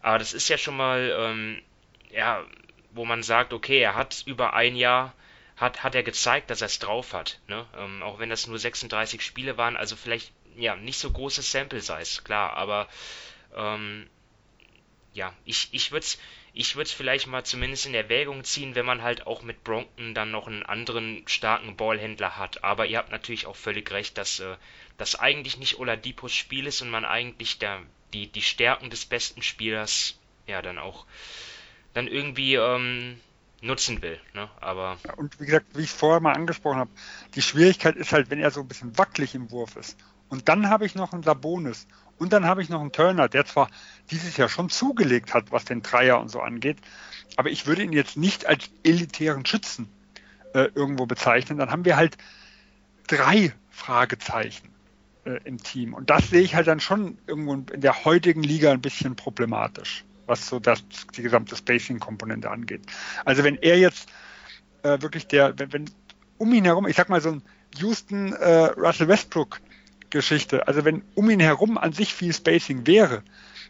Aber 0.00 0.18
das 0.18 0.32
ist 0.32 0.48
ja 0.48 0.58
schon 0.58 0.76
mal, 0.76 1.14
ähm, 1.16 1.62
ja, 2.10 2.44
wo 2.92 3.04
man 3.04 3.22
sagt, 3.22 3.52
okay, 3.52 3.78
er 3.78 3.94
hat 3.94 4.22
über 4.26 4.54
ein 4.54 4.74
Jahr, 4.74 5.14
hat, 5.56 5.84
hat 5.84 5.94
er 5.94 6.02
gezeigt, 6.02 6.50
dass 6.50 6.62
er 6.62 6.66
es 6.66 6.78
drauf 6.78 7.12
hat. 7.12 7.38
Ne? 7.46 7.66
Ähm, 7.76 8.02
auch 8.02 8.18
wenn 8.18 8.30
das 8.30 8.46
nur 8.46 8.58
36 8.58 9.22
Spiele 9.22 9.58
waren, 9.58 9.76
also 9.76 9.94
vielleicht, 9.94 10.32
ja, 10.56 10.74
nicht 10.74 10.98
so 10.98 11.10
großes 11.10 11.52
Sample 11.52 11.80
Size, 11.80 12.22
klar, 12.22 12.54
aber 12.54 12.88
ähm, 13.54 14.08
ja, 15.12 15.34
ich, 15.44 15.68
ich 15.72 15.92
würde 15.92 16.04
es 16.06 16.18
ich 16.52 16.76
würde 16.76 16.90
vielleicht 16.90 17.26
mal 17.26 17.44
zumindest 17.44 17.86
in 17.86 17.94
Erwägung 17.94 18.44
ziehen, 18.44 18.74
wenn 18.74 18.86
man 18.86 19.02
halt 19.02 19.26
auch 19.26 19.42
mit 19.42 19.62
Bronkton 19.62 20.14
dann 20.14 20.30
noch 20.30 20.46
einen 20.46 20.64
anderen 20.64 21.22
starken 21.26 21.76
Ballhändler 21.76 22.36
hat. 22.36 22.64
Aber 22.64 22.86
ihr 22.86 22.98
habt 22.98 23.12
natürlich 23.12 23.46
auch 23.46 23.56
völlig 23.56 23.90
recht, 23.92 24.18
dass 24.18 24.40
äh, 24.40 24.56
das 24.98 25.14
eigentlich 25.14 25.58
nicht 25.58 25.78
Oladipos 25.78 26.34
Spiel 26.34 26.66
ist 26.66 26.82
und 26.82 26.90
man 26.90 27.04
eigentlich 27.04 27.58
der, 27.58 27.80
die, 28.12 28.26
die 28.26 28.42
Stärken 28.42 28.90
des 28.90 29.06
besten 29.06 29.42
Spielers 29.42 30.18
ja 30.46 30.60
dann 30.62 30.78
auch 30.78 31.06
dann 31.94 32.08
irgendwie 32.08 32.54
ähm, 32.54 33.20
nutzen 33.62 34.02
will. 34.02 34.20
Ne? 34.34 34.48
Aber 34.60 34.98
ja, 35.06 35.14
und 35.14 35.38
wie 35.40 35.46
gesagt, 35.46 35.66
wie 35.74 35.82
ich 35.82 35.90
vorher 35.90 36.20
mal 36.20 36.32
angesprochen 36.32 36.78
habe, 36.78 36.90
die 37.34 37.42
Schwierigkeit 37.42 37.96
ist 37.96 38.12
halt, 38.12 38.30
wenn 38.30 38.40
er 38.40 38.50
so 38.50 38.60
ein 38.60 38.68
bisschen 38.68 38.96
wackelig 38.98 39.34
im 39.34 39.50
Wurf 39.50 39.76
ist. 39.76 39.96
Und 40.28 40.48
dann 40.48 40.68
habe 40.68 40.86
ich 40.86 40.94
noch 40.94 41.12
einen 41.12 41.22
Sabonis 41.22 41.86
und 42.20 42.32
dann 42.32 42.44
habe 42.46 42.62
ich 42.62 42.68
noch 42.68 42.80
einen 42.80 42.92
Turner, 42.92 43.28
der 43.28 43.44
zwar 43.46 43.68
dieses 44.10 44.36
Jahr 44.36 44.48
schon 44.48 44.68
zugelegt 44.68 45.34
hat, 45.34 45.50
was 45.50 45.64
den 45.64 45.82
Dreier 45.82 46.20
und 46.20 46.28
so 46.28 46.40
angeht, 46.40 46.78
aber 47.36 47.50
ich 47.50 47.66
würde 47.66 47.82
ihn 47.82 47.92
jetzt 47.92 48.16
nicht 48.16 48.46
als 48.46 48.70
elitären 48.84 49.44
Schützen 49.44 49.88
äh, 50.54 50.68
irgendwo 50.74 51.06
bezeichnen. 51.06 51.58
Dann 51.58 51.70
haben 51.70 51.84
wir 51.84 51.96
halt 51.96 52.16
drei 53.08 53.52
Fragezeichen. 53.70 54.70
äh, 55.24 55.40
im 55.44 55.58
Team. 55.62 55.94
Und 55.94 56.10
das 56.10 56.30
sehe 56.30 56.42
ich 56.42 56.54
halt 56.54 56.66
dann 56.66 56.80
schon 56.80 57.18
irgendwo 57.26 57.54
in 57.54 57.80
der 57.80 58.04
heutigen 58.04 58.42
Liga 58.42 58.70
ein 58.72 58.80
bisschen 58.80 59.16
problematisch, 59.16 60.04
was 60.26 60.46
so 60.46 60.58
das, 60.58 60.84
die 61.16 61.22
gesamte 61.22 61.56
Spacing-Komponente 61.56 62.50
angeht. 62.50 62.82
Also 63.24 63.44
wenn 63.44 63.56
er 63.56 63.78
jetzt 63.78 64.08
äh, 64.82 65.00
wirklich 65.02 65.26
der, 65.26 65.58
wenn, 65.58 65.72
wenn 65.72 65.84
um 66.38 66.52
ihn 66.52 66.64
herum, 66.64 66.86
ich 66.86 66.96
sag 66.96 67.08
mal 67.08 67.20
so 67.20 67.32
ein 67.32 67.42
Houston 67.78 68.32
äh, 68.32 68.66
Russell 68.76 69.08
Westbrook 69.08 69.60
Geschichte, 70.10 70.66
also 70.66 70.84
wenn 70.84 71.02
um 71.14 71.30
ihn 71.30 71.40
herum 71.40 71.78
an 71.78 71.92
sich 71.92 72.14
viel 72.14 72.32
Spacing 72.32 72.86
wäre, 72.86 73.22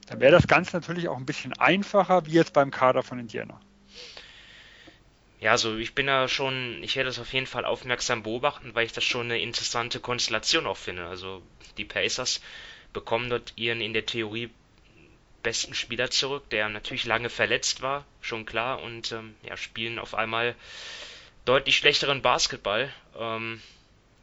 dann 0.06 0.20
wäre 0.20 0.32
das 0.32 0.46
Ganze 0.46 0.76
natürlich 0.76 1.08
auch 1.08 1.16
ein 1.16 1.26
bisschen 1.26 1.52
einfacher, 1.54 2.26
wie 2.26 2.32
jetzt 2.32 2.52
beim 2.52 2.70
Kader 2.70 3.02
von 3.02 3.18
Indiana. 3.18 3.60
Ja, 5.40 5.52
also 5.52 5.76
ich 5.76 5.94
bin 5.94 6.06
da 6.06 6.28
schon, 6.28 6.82
ich 6.82 6.96
werde 6.96 7.08
das 7.08 7.18
auf 7.18 7.32
jeden 7.32 7.46
Fall 7.46 7.64
aufmerksam 7.64 8.22
beobachten, 8.22 8.74
weil 8.74 8.84
ich 8.84 8.92
das 8.92 9.04
schon 9.04 9.26
eine 9.26 9.40
interessante 9.40 9.98
Konstellation 9.98 10.66
auch 10.66 10.76
finde. 10.76 11.06
Also 11.06 11.42
die 11.78 11.86
Pacers 11.86 12.42
bekommen 12.92 13.30
dort 13.30 13.54
ihren 13.56 13.80
in 13.80 13.94
der 13.94 14.04
Theorie 14.04 14.50
besten 15.42 15.74
Spieler 15.74 16.10
zurück, 16.10 16.48
der 16.50 16.68
natürlich 16.68 17.06
lange 17.06 17.30
verletzt 17.30 17.80
war, 17.80 18.04
schon 18.20 18.44
klar, 18.44 18.82
und 18.82 19.12
ähm, 19.12 19.34
ja, 19.42 19.56
spielen 19.56 19.98
auf 19.98 20.14
einmal 20.14 20.54
deutlich 21.46 21.78
schlechteren 21.78 22.20
Basketball. 22.20 22.92
Ähm, 23.18 23.62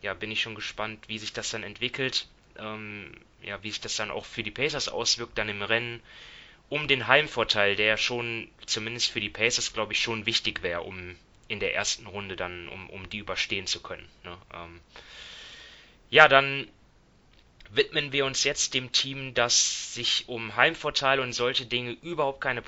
ja, 0.02 0.14
bin 0.14 0.32
ich 0.32 0.42
schon 0.42 0.56
gespannt, 0.56 1.08
wie 1.08 1.18
sich 1.18 1.34
das 1.34 1.52
dann 1.52 1.64
entwickelt. 1.64 2.28
Ähm, 2.58 3.12
ja, 3.42 3.62
wie 3.64 3.70
sich 3.70 3.82
das 3.82 3.96
dann 3.96 4.12
auch 4.12 4.26
für 4.26 4.44
die 4.44 4.52
Pacers 4.52 4.90
auswirkt, 4.90 5.38
dann 5.38 5.50
im 5.50 5.62
Rennen 5.62 6.02
um 6.70 6.88
den 6.88 7.08
Heimvorteil, 7.08 7.76
der 7.76 7.98
schon 7.98 8.50
zumindest 8.66 9.12
für 9.12 9.22
die 9.22 9.30
Pacers, 9.30 9.74
glaube 9.74 9.94
ich, 9.94 10.00
schon 10.00 10.26
wichtig 10.26 10.64
wäre, 10.64 10.82
um 10.82 11.16
in 11.48 11.60
der 11.60 11.76
ersten 11.76 12.08
Runde 12.08 12.36
dann, 12.36 12.68
um, 12.68 12.90
um 12.90 13.10
die 13.10 13.20
überstehen 13.20 13.68
zu 13.68 13.82
können. 13.82 14.08
Ne? 14.24 14.38
Ähm, 14.54 14.82
ja, 16.10 16.28
dann 16.28 16.68
widmen 17.70 18.12
wir 18.12 18.26
uns 18.26 18.44
jetzt 18.44 18.74
dem 18.74 18.92
Team, 18.92 19.34
das 19.34 19.94
sich 19.94 20.28
um 20.28 20.56
Heimvorteile 20.56 21.22
und 21.22 21.34
solche 21.34 21.66
Dinge 21.66 21.92
überhaupt 22.02 22.42
keine 22.42 22.64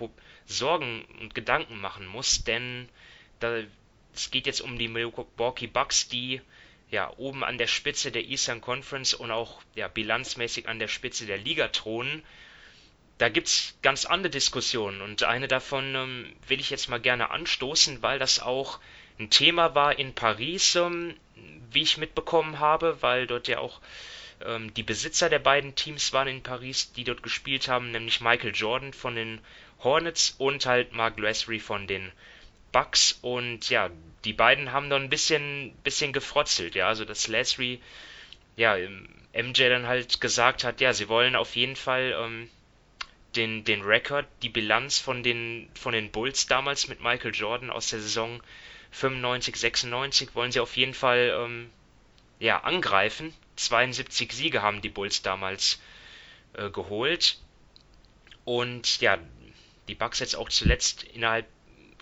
Sorgen 0.45 1.05
und 1.19 1.35
Gedanken 1.35 1.79
machen 1.79 2.05
muss, 2.07 2.43
denn 2.43 2.89
da, 3.39 3.63
es 4.13 4.31
geht 4.31 4.45
jetzt 4.45 4.61
um 4.61 4.77
die 4.77 4.87
Milwaukee 4.87 5.67
Bucks, 5.67 6.07
die 6.07 6.41
ja 6.91 7.11
oben 7.17 7.43
an 7.43 7.57
der 7.57 7.67
Spitze 7.67 8.11
der 8.11 8.25
Eastern 8.25 8.61
Conference 8.61 9.13
und 9.13 9.31
auch 9.31 9.61
ja, 9.75 9.87
bilanzmäßig 9.87 10.67
an 10.67 10.79
der 10.79 10.87
Spitze 10.87 11.25
der 11.25 11.37
Liga 11.37 11.67
thronen. 11.67 12.23
Da 13.17 13.29
gibt 13.29 13.47
es 13.47 13.77
ganz 13.81 14.05
andere 14.05 14.31
Diskussionen 14.31 15.01
und 15.01 15.23
eine 15.23 15.47
davon 15.47 15.93
ähm, 15.95 16.33
will 16.47 16.59
ich 16.59 16.69
jetzt 16.69 16.87
mal 16.87 17.01
gerne 17.01 17.31
anstoßen, 17.31 18.01
weil 18.01 18.17
das 18.17 18.39
auch 18.39 18.79
ein 19.19 19.29
Thema 19.29 19.75
war 19.75 19.99
in 19.99 20.15
Paris, 20.15 20.75
ähm, 20.75 21.15
wie 21.71 21.81
ich 21.81 21.97
mitbekommen 21.97 22.59
habe, 22.59 23.01
weil 23.01 23.27
dort 23.27 23.47
ja 23.47 23.59
auch 23.59 23.81
ähm, 24.41 24.73
die 24.73 24.83
Besitzer 24.83 25.29
der 25.29 25.39
beiden 25.39 25.75
Teams 25.75 26.13
waren 26.13 26.27
in 26.27 26.43
Paris, 26.43 26.93
die 26.93 27.03
dort 27.03 27.23
gespielt 27.23 27.67
haben, 27.67 27.91
nämlich 27.91 28.21
Michael 28.21 28.55
Jordan 28.55 28.93
von 28.93 29.15
den 29.15 29.41
Hornets 29.83 30.35
und 30.37 30.65
halt 30.65 30.93
Mark 30.93 31.19
Lasry 31.19 31.59
von 31.59 31.87
den 31.87 32.11
Bucks. 32.71 33.19
Und 33.21 33.69
ja, 33.69 33.89
die 34.25 34.33
beiden 34.33 34.71
haben 34.71 34.89
dann 34.89 35.03
ein 35.03 35.09
bisschen, 35.09 35.73
bisschen 35.83 36.13
gefrotzelt, 36.13 36.75
ja, 36.75 36.87
also 36.87 37.05
dass 37.05 37.27
Lasry, 37.27 37.81
ja, 38.55 38.75
MJ 39.33 39.69
dann 39.69 39.87
halt 39.87 40.19
gesagt 40.19 40.63
hat, 40.63 40.81
ja, 40.81 40.93
sie 40.93 41.07
wollen 41.07 41.35
auf 41.35 41.55
jeden 41.55 41.75
Fall 41.75 42.15
ähm, 42.19 42.49
den, 43.35 43.63
den 43.63 43.81
Rekord, 43.81 44.27
die 44.41 44.49
Bilanz 44.49 44.97
von 44.97 45.23
den, 45.23 45.69
von 45.73 45.93
den 45.93 46.11
Bulls 46.11 46.47
damals 46.47 46.87
mit 46.87 47.01
Michael 47.01 47.33
Jordan 47.33 47.69
aus 47.69 47.89
der 47.89 47.99
Saison 47.99 48.41
95, 48.91 49.55
96 49.55 50.35
wollen 50.35 50.51
sie 50.51 50.59
auf 50.59 50.75
jeden 50.75 50.93
Fall 50.93 51.31
ähm, 51.37 51.69
ja, 52.39 52.61
angreifen. 52.63 53.33
72 53.55 54.31
Siege 54.31 54.61
haben 54.61 54.81
die 54.81 54.89
Bulls 54.89 55.21
damals 55.21 55.79
äh, 56.53 56.69
geholt. 56.69 57.37
Und 58.45 58.99
ja, 59.01 59.19
die 59.87 59.95
Bucks 59.95 60.19
jetzt 60.19 60.35
auch 60.35 60.49
zuletzt 60.49 61.03
innerhalb 61.03 61.47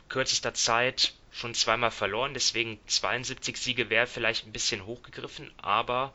kürzester 0.08 0.54
Zeit 0.54 1.14
schon 1.38 1.54
zweimal 1.54 1.92
verloren, 1.92 2.34
deswegen 2.34 2.80
72 2.88 3.58
Siege 3.58 3.90
wäre 3.90 4.08
vielleicht 4.08 4.46
ein 4.46 4.52
bisschen 4.52 4.86
hochgegriffen, 4.86 5.52
aber 5.58 6.14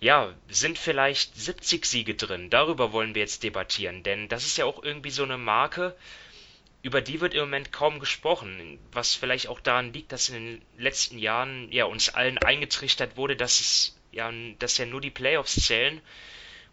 ja, 0.00 0.34
sind 0.48 0.78
vielleicht 0.78 1.36
70 1.36 1.84
Siege 1.84 2.14
drin? 2.14 2.48
Darüber 2.48 2.92
wollen 2.92 3.14
wir 3.14 3.22
jetzt 3.22 3.42
debattieren, 3.42 4.02
denn 4.02 4.28
das 4.28 4.46
ist 4.46 4.56
ja 4.56 4.64
auch 4.64 4.82
irgendwie 4.82 5.10
so 5.10 5.24
eine 5.24 5.36
Marke, 5.36 5.94
über 6.82 7.02
die 7.02 7.20
wird 7.20 7.34
im 7.34 7.40
Moment 7.40 7.72
kaum 7.72 8.00
gesprochen, 8.00 8.78
was 8.92 9.14
vielleicht 9.14 9.48
auch 9.48 9.60
daran 9.60 9.92
liegt, 9.92 10.12
dass 10.12 10.30
in 10.30 10.34
den 10.34 10.62
letzten 10.78 11.18
Jahren 11.18 11.70
ja 11.70 11.84
uns 11.84 12.08
allen 12.08 12.38
eingetrichtert 12.38 13.16
wurde, 13.16 13.36
dass 13.36 13.60
es 13.60 13.96
ja, 14.12 14.32
dass 14.58 14.78
ja 14.78 14.86
nur 14.86 15.00
die 15.00 15.10
Playoffs 15.10 15.54
zählen 15.66 16.00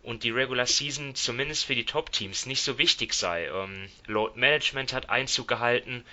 und 0.04 0.24
die 0.24 0.32
Regular 0.32 0.66
Season 0.66 1.16
zumindest 1.16 1.66
für 1.66 1.76
die 1.76 1.86
Top-Teams 1.86 2.46
nicht 2.46 2.62
so 2.62 2.78
wichtig 2.78 3.14
sei. 3.14 3.48
Ähm, 3.48 3.90
Load 4.06 4.40
Management 4.40 4.94
hat 4.94 5.10
Einzug 5.10 5.48
gehalten. 5.48 6.06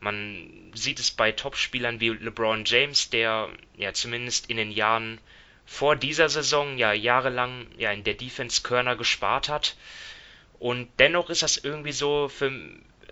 Man 0.00 0.72
sieht 0.74 1.00
es 1.00 1.10
bei 1.10 1.32
Topspielern 1.32 2.00
wie 2.00 2.10
LeBron 2.10 2.64
James, 2.64 3.10
der 3.10 3.48
ja 3.76 3.92
zumindest 3.92 4.48
in 4.48 4.56
den 4.56 4.70
Jahren 4.70 5.20
vor 5.66 5.96
dieser 5.96 6.28
Saison 6.28 6.78
ja 6.78 6.92
jahrelang 6.92 7.66
ja 7.76 7.92
in 7.92 8.04
der 8.04 8.14
Defense 8.14 8.62
Körner 8.62 8.96
gespart 8.96 9.48
hat. 9.48 9.76
Und 10.58 10.88
dennoch 10.98 11.30
ist 11.30 11.42
das 11.42 11.56
irgendwie 11.56 11.92
so 11.92 12.28
für 12.28 12.50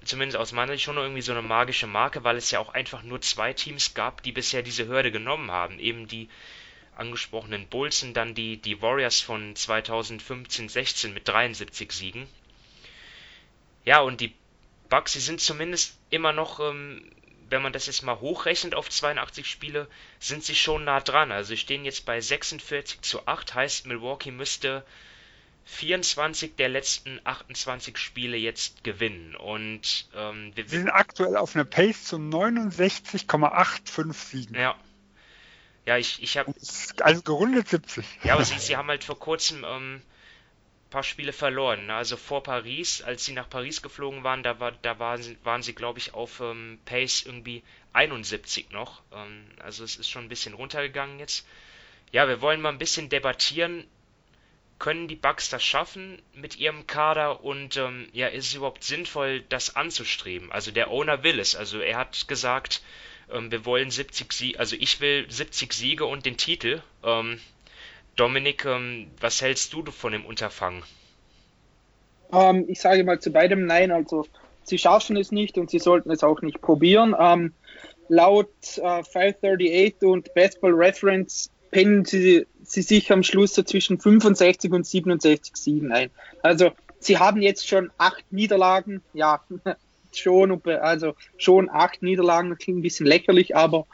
zumindest 0.05 0.39
aus 0.39 0.53
meiner 0.53 0.72
Sicht 0.72 0.84
schon 0.84 0.97
irgendwie 0.97 1.22
so 1.22 1.32
eine 1.32 1.43
magische 1.43 1.87
Marke, 1.87 2.24
weil 2.24 2.37
es 2.37 2.51
ja 2.51 2.61
auch 2.61 2.70
einfach 2.70 3.03
nur 3.03 3.20
zwei 3.20 3.53
Teams 3.53 3.95
gab, 3.95 4.22
die 4.22 4.32
bisher 4.32 4.62
diese 4.62 4.87
Hürde 4.87 5.12
genommen 5.12 5.51
haben. 5.51 5.78
Eben 5.78 6.09
die 6.09 6.28
angesprochenen 6.97 7.66
Bulls 7.68 8.03
und 8.03 8.14
dann 8.14 8.34
die, 8.34 8.57
die 8.57 8.80
Warriors 8.80 9.20
von 9.20 9.55
2015-16 9.55 11.12
mit 11.12 11.28
73 11.28 11.93
Siegen. 11.93 12.26
Ja, 13.84 14.01
und 14.01 14.20
die 14.20 14.34
Bucks, 14.89 15.12
sie 15.12 15.20
sind 15.20 15.41
zumindest 15.41 15.99
immer 16.11 16.32
noch 16.32 16.61
ähm, 16.61 17.11
wenn 17.51 17.62
man 17.62 17.72
das 17.72 17.87
jetzt 17.87 18.03
mal 18.03 18.20
hochrechnet 18.20 18.74
auf 18.74 18.91
82 18.91 19.49
Spiele, 19.49 19.89
sind 20.18 20.45
sie 20.45 20.55
schon 20.55 20.84
nah 20.84 21.01
dran. 21.01 21.32
Also 21.32 21.51
sie 21.51 21.57
stehen 21.57 21.84
jetzt 21.84 22.05
bei 22.05 22.20
46 22.20 23.03
zu 23.03 23.26
8, 23.26 23.55
heißt 23.55 23.87
Milwaukee 23.87 24.30
müsste 24.30 24.84
24 25.66 26.57
der 26.57 26.68
letzten 26.68 27.20
28 27.24 27.99
Spiele 27.99 28.37
jetzt 28.37 28.84
gewinnen. 28.84 29.34
Und 29.37 30.09
ähm, 30.14 30.53
wir 30.55 30.68
sie 30.68 30.78
sind 30.78 30.91
aktuell 30.91 31.37
auf 31.37 31.55
einer 31.55 31.64
Pace 31.64 32.05
zu 32.05 32.16
69,85 32.16 34.12
Siegen. 34.12 34.57
Ja. 34.57 34.76
Ja, 35.87 35.99
ich, 35.99 36.20
ich 36.20 36.37
habe. 36.37 36.53
Also 37.01 37.22
gerundet 37.22 37.68
70. 37.68 38.05
Ja, 38.24 38.34
aber 38.34 38.45
sie, 38.45 38.59
sie 38.59 38.76
haben 38.76 38.89
halt 38.89 39.05
vor 39.05 39.18
kurzem 39.18 39.64
ähm, 39.64 40.03
paar 40.97 41.03
Spiele 41.03 41.34
verloren. 41.34 41.88
Ne? 41.88 41.94
Also 41.94 42.16
vor 42.16 42.42
Paris, 42.42 43.03
als 43.03 43.26
sie 43.26 43.34
nach 43.34 43.51
Paris 43.51 43.82
geflogen 43.82 44.24
waren, 44.24 44.42
da, 44.42 44.61
war, 44.61 44.72
da 44.72 44.99
waren 44.99 45.20
sie, 45.20 45.36
waren 45.44 45.61
sie 45.61 45.74
glaube 45.74 45.99
ich, 45.99 46.14
auf 46.14 46.40
ähm, 46.40 46.78
Pace 46.86 47.26
irgendwie 47.26 47.62
71 47.92 48.70
noch. 48.70 49.03
Ähm, 49.12 49.44
also 49.59 49.84
es 49.84 49.97
ist 49.97 50.09
schon 50.09 50.24
ein 50.24 50.30
bisschen 50.30 50.55
runtergegangen 50.55 51.18
jetzt. 51.18 51.47
Ja, 52.12 52.26
wir 52.28 52.40
wollen 52.40 52.62
mal 52.62 52.70
ein 52.70 52.78
bisschen 52.78 53.11
debattieren. 53.11 53.86
Können 54.78 55.07
die 55.07 55.16
Bucks 55.16 55.51
das 55.51 55.62
schaffen 55.62 56.22
mit 56.32 56.57
ihrem 56.57 56.86
Kader 56.86 57.44
und 57.44 57.76
ähm, 57.76 58.09
ja, 58.14 58.28
ist 58.28 58.47
es 58.47 58.55
überhaupt 58.55 58.82
sinnvoll, 58.82 59.42
das 59.51 59.76
anzustreben? 59.76 60.51
Also 60.51 60.70
der 60.70 60.90
Owner 60.90 61.22
will 61.22 61.40
es. 61.40 61.55
Also 61.55 61.78
er 61.78 61.99
hat 61.99 62.26
gesagt, 62.26 62.80
ähm, 63.30 63.51
wir 63.51 63.66
wollen 63.66 63.90
70 63.90 64.32
Siege, 64.32 64.59
also 64.59 64.76
ich 64.76 64.99
will 65.01 65.30
70 65.30 65.74
Siege 65.74 66.07
und 66.07 66.24
den 66.24 66.38
Titel. 66.38 66.80
Ähm, 67.05 67.38
Dominik, 68.16 68.64
ähm, 68.64 69.08
was 69.20 69.42
hältst 69.42 69.72
du 69.72 69.84
von 69.84 70.12
dem 70.12 70.24
Unterfangen? 70.24 70.82
Ähm, 72.32 72.64
ich 72.68 72.80
sage 72.80 73.04
mal 73.04 73.20
zu 73.20 73.30
beidem 73.30 73.66
Nein. 73.66 73.92
Also 73.92 74.26
sie 74.64 74.78
schaffen 74.78 75.16
es 75.16 75.30
nicht 75.30 75.58
und 75.58 75.70
sie 75.70 75.78
sollten 75.78 76.10
es 76.10 76.24
auch 76.24 76.42
nicht 76.42 76.60
probieren. 76.60 77.14
Ähm, 77.18 77.52
laut 78.08 78.48
äh, 78.76 79.02
538 79.04 80.02
und 80.02 80.34
Baseball 80.34 80.72
Reference 80.72 81.50
pennen 81.70 82.04
sie, 82.04 82.46
sie 82.62 82.82
sich 82.82 83.12
am 83.12 83.22
Schluss 83.22 83.54
so 83.54 83.62
zwischen 83.62 84.00
65 84.00 84.72
und 84.72 84.86
67 84.86 85.56
Siegen 85.56 85.92
ein. 85.92 86.10
Also 86.42 86.72
sie 86.98 87.18
haben 87.18 87.42
jetzt 87.42 87.68
schon 87.68 87.90
acht 87.98 88.24
Niederlagen. 88.30 89.02
Ja, 89.12 89.42
schon, 90.14 90.60
also 90.64 91.14
schon 91.36 91.68
acht 91.68 92.02
Niederlagen. 92.02 92.50
Das 92.50 92.58
klingt 92.58 92.78
ein 92.78 92.82
bisschen 92.82 93.06
lächerlich, 93.06 93.54
aber 93.54 93.86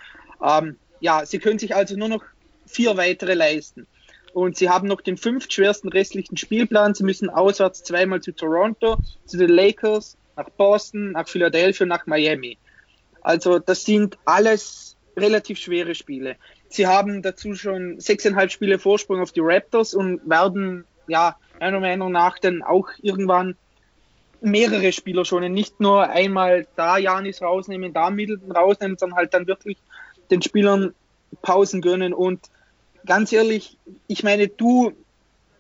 ähm, 0.43 0.77
ja, 1.01 1.27
sie 1.27 1.39
können 1.39 1.59
sich 1.59 1.75
also 1.75 1.97
nur 1.97 2.09
noch 2.09 2.23
vier 2.67 2.97
weitere 2.97 3.35
leisten. 3.35 3.87
Und 4.33 4.57
sie 4.57 4.71
haben 4.71 4.89
noch 4.89 5.01
den 5.01 5.17
fünftschwersten 5.17 5.91
restlichen 5.91 6.37
Spielplan. 6.37 6.95
Sie 6.95 7.05
müssen 7.05 7.29
auswärts 7.29 7.83
zweimal 7.83 8.21
zu 8.21 8.33
Toronto, 8.33 8.97
zu 9.27 9.37
den 9.37 9.51
Lakers, 9.51 10.17
nach 10.37 10.49
Boston, 10.51 11.13
nach 11.13 11.29
Philadelphia, 11.29 11.87
nach 11.87 12.07
Miami. 12.07 12.59
Also 13.21 13.59
das 13.59 13.85
sind 13.85 14.19
alles 14.25 14.97
relativ 15.17 15.59
schwere 15.59 15.95
Spiele. 15.95 16.37
Sie 16.69 16.87
haben 16.87 17.21
dazu 17.23 17.55
schon 17.55 18.01
sechseinhalb 18.01 18.51
Spiele 18.51 18.79
Vorsprung 18.79 19.21
auf 19.21 19.33
die 19.33 19.41
Raptors 19.43 19.95
und 19.95 20.21
werden, 20.29 20.85
ja, 21.07 21.37
meiner 21.61 21.81
Meinung 21.81 22.11
nach 22.11 22.39
dann 22.39 22.63
auch 22.63 22.89
irgendwann 23.03 23.57
mehrere 24.41 24.93
Spieler 24.93 25.25
schonen. 25.25 25.53
Nicht 25.53 25.81
nur 25.81 26.09
einmal 26.09 26.67
da 26.75 26.97
Janis 26.97 27.43
rausnehmen, 27.43 27.93
da 27.93 28.11
Middleton 28.11 28.51
rausnehmen, 28.53 28.97
sondern 28.99 29.19
halt 29.19 29.35
dann 29.35 29.47
wirklich 29.47 29.77
den 30.31 30.43
Spielern 30.43 30.95
Pausen 31.43 31.81
gönnen 31.81 32.13
und 32.13 32.41
ganz 33.07 33.33
ehrlich, 33.33 33.77
ich 34.07 34.23
meine, 34.23 34.49
du 34.49 34.93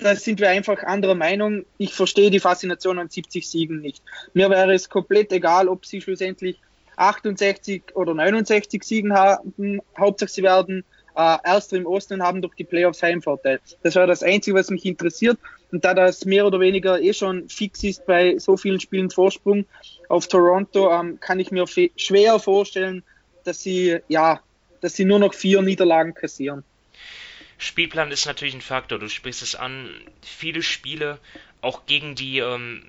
da 0.03 0.17
sind 0.17 0.41
wir 0.41 0.51
einfach 0.51 0.83
anderer 0.83 1.15
Meinung. 1.15 1.65
Ich 1.79 1.95
verstehe 1.95 2.31
die 2.31 2.41
Faszination 2.41 2.99
an 2.99 3.09
70 3.09 3.49
Siegen 3.49 3.81
nicht. 3.81 4.03
Mir 4.35 4.51
wäre 4.51 4.75
es 4.75 4.89
komplett 4.89 5.33
egal, 5.33 5.69
ob 5.69 5.87
sie 5.87 6.01
schlussendlich 6.01 6.59
68 6.97 7.83
oder 7.95 8.15
69 8.15 8.83
Siegen 8.83 9.13
haben. 9.13 9.81
Hauptsache 9.99 10.31
sie 10.31 10.43
werden 10.43 10.85
äh, 11.17 11.37
Erster 11.45 11.77
im 11.77 11.87
Osten 11.87 12.15
und 12.15 12.23
haben 12.23 12.43
durch 12.43 12.55
die 12.55 12.65
Playoffs 12.65 13.03
Heimvorteil. 13.03 13.61
Das 13.83 13.95
wäre 13.95 14.07
das 14.07 14.23
Einzige, 14.23 14.57
was 14.57 14.71
mich 14.71 14.85
interessiert. 14.85 15.39
Und 15.71 15.85
da 15.85 15.95
das 15.95 16.25
mehr 16.25 16.47
oder 16.47 16.61
weniger 16.61 17.01
eh 17.01 17.15
schon 17.15 17.49
fix 17.49 17.83
ist 17.83 18.05
bei 18.07 18.39
so 18.39 18.57
vielen 18.57 18.81
Spielen 18.81 19.11
Vorsprung 19.11 19.65
auf 20.09 20.27
Toronto, 20.27 20.91
ähm, 20.93 21.19
kann 21.21 21.41
ich 21.41 21.51
mir 21.51 21.67
schwer 21.97 22.39
vorstellen, 22.39 23.03
dass 23.45 23.61
sie, 23.61 23.99
ja, 24.09 24.41
dass 24.81 24.95
sie 24.95 25.05
nur 25.05 25.19
noch 25.19 25.33
vier 25.33 25.63
Niederlagen 25.63 26.15
kassieren. 26.15 26.65
Spielplan 27.63 28.11
ist 28.11 28.27
natürlich 28.27 28.55
ein 28.55 28.61
Faktor. 28.61 28.99
Du 28.99 29.09
sprichst 29.09 29.41
es 29.41 29.55
an. 29.55 29.89
Viele 30.21 30.63
Spiele, 30.63 31.21
auch 31.61 31.87
gegen 31.87 32.17
die 32.17 32.39
ähm, 32.39 32.85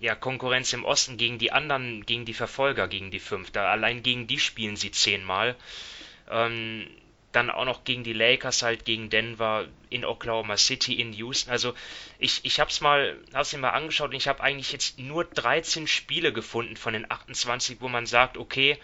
ja, 0.00 0.14
Konkurrenz 0.14 0.72
im 0.74 0.84
Osten, 0.84 1.16
gegen 1.16 1.38
die 1.38 1.50
anderen, 1.50 2.04
gegen 2.04 2.26
die 2.26 2.34
Verfolger, 2.34 2.88
gegen 2.88 3.10
die 3.10 3.20
Fünfter. 3.20 3.62
Allein 3.68 4.02
gegen 4.02 4.26
die 4.26 4.38
spielen 4.38 4.76
sie 4.76 4.90
zehnmal. 4.90 5.56
Ähm, 6.30 6.86
dann 7.32 7.48
auch 7.48 7.64
noch 7.64 7.84
gegen 7.84 8.04
die 8.04 8.12
Lakers 8.12 8.62
halt, 8.62 8.84
gegen 8.84 9.08
Denver, 9.08 9.66
in 9.88 10.04
Oklahoma 10.04 10.58
City, 10.58 11.00
in 11.00 11.14
Houston. 11.14 11.50
Also 11.50 11.74
ich, 12.18 12.44
ich 12.44 12.60
habe 12.60 12.70
es 12.70 12.82
mal, 12.82 13.18
hab's 13.32 13.54
mir 13.54 13.60
mal 13.60 13.70
angeschaut 13.70 14.10
und 14.10 14.16
ich 14.16 14.28
habe 14.28 14.42
eigentlich 14.42 14.72
jetzt 14.72 14.98
nur 14.98 15.24
13 15.24 15.86
Spiele 15.86 16.34
gefunden 16.34 16.76
von 16.76 16.92
den 16.92 17.10
28, 17.10 17.80
wo 17.80 17.88
man 17.88 18.04
sagt, 18.04 18.36
okay, 18.36 18.78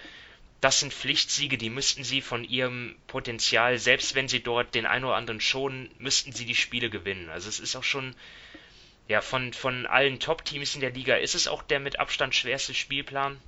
das 0.65 0.81
sind 0.81 0.95
Pflichtsiege, 0.95 1.59
die 1.59 1.69
müssten 1.69 2.05
sie 2.05 2.23
von 2.23 2.43
ihrem 2.43 2.97
Potenzial, 3.07 3.77
selbst 3.77 4.15
wenn 4.15 4.29
sie 4.29 4.43
dort 4.43 4.75
den 4.75 4.87
einen 4.87 5.05
oder 5.05 5.17
anderen 5.17 5.43
schonen, 5.43 5.91
müssten 5.99 6.33
sie 6.33 6.47
die 6.47 6.55
Spiele 6.55 6.89
gewinnen. 6.89 7.29
Also 7.29 7.51
es 7.51 7.61
ist 7.61 7.77
auch 7.77 7.85
schon, 7.85 8.17
ja, 9.07 9.21
von, 9.21 9.53
von 9.53 9.85
allen 9.85 10.21
Top-Teams 10.21 10.75
in 10.75 10.81
der 10.81 10.93
Liga 10.93 11.17
ist 11.17 11.35
es 11.35 11.49
auch 11.49 11.62
der 11.62 11.81
mit 11.81 12.01
Abstand 12.01 12.35
schwerste 12.35 12.73
Spielplan. 12.73 13.39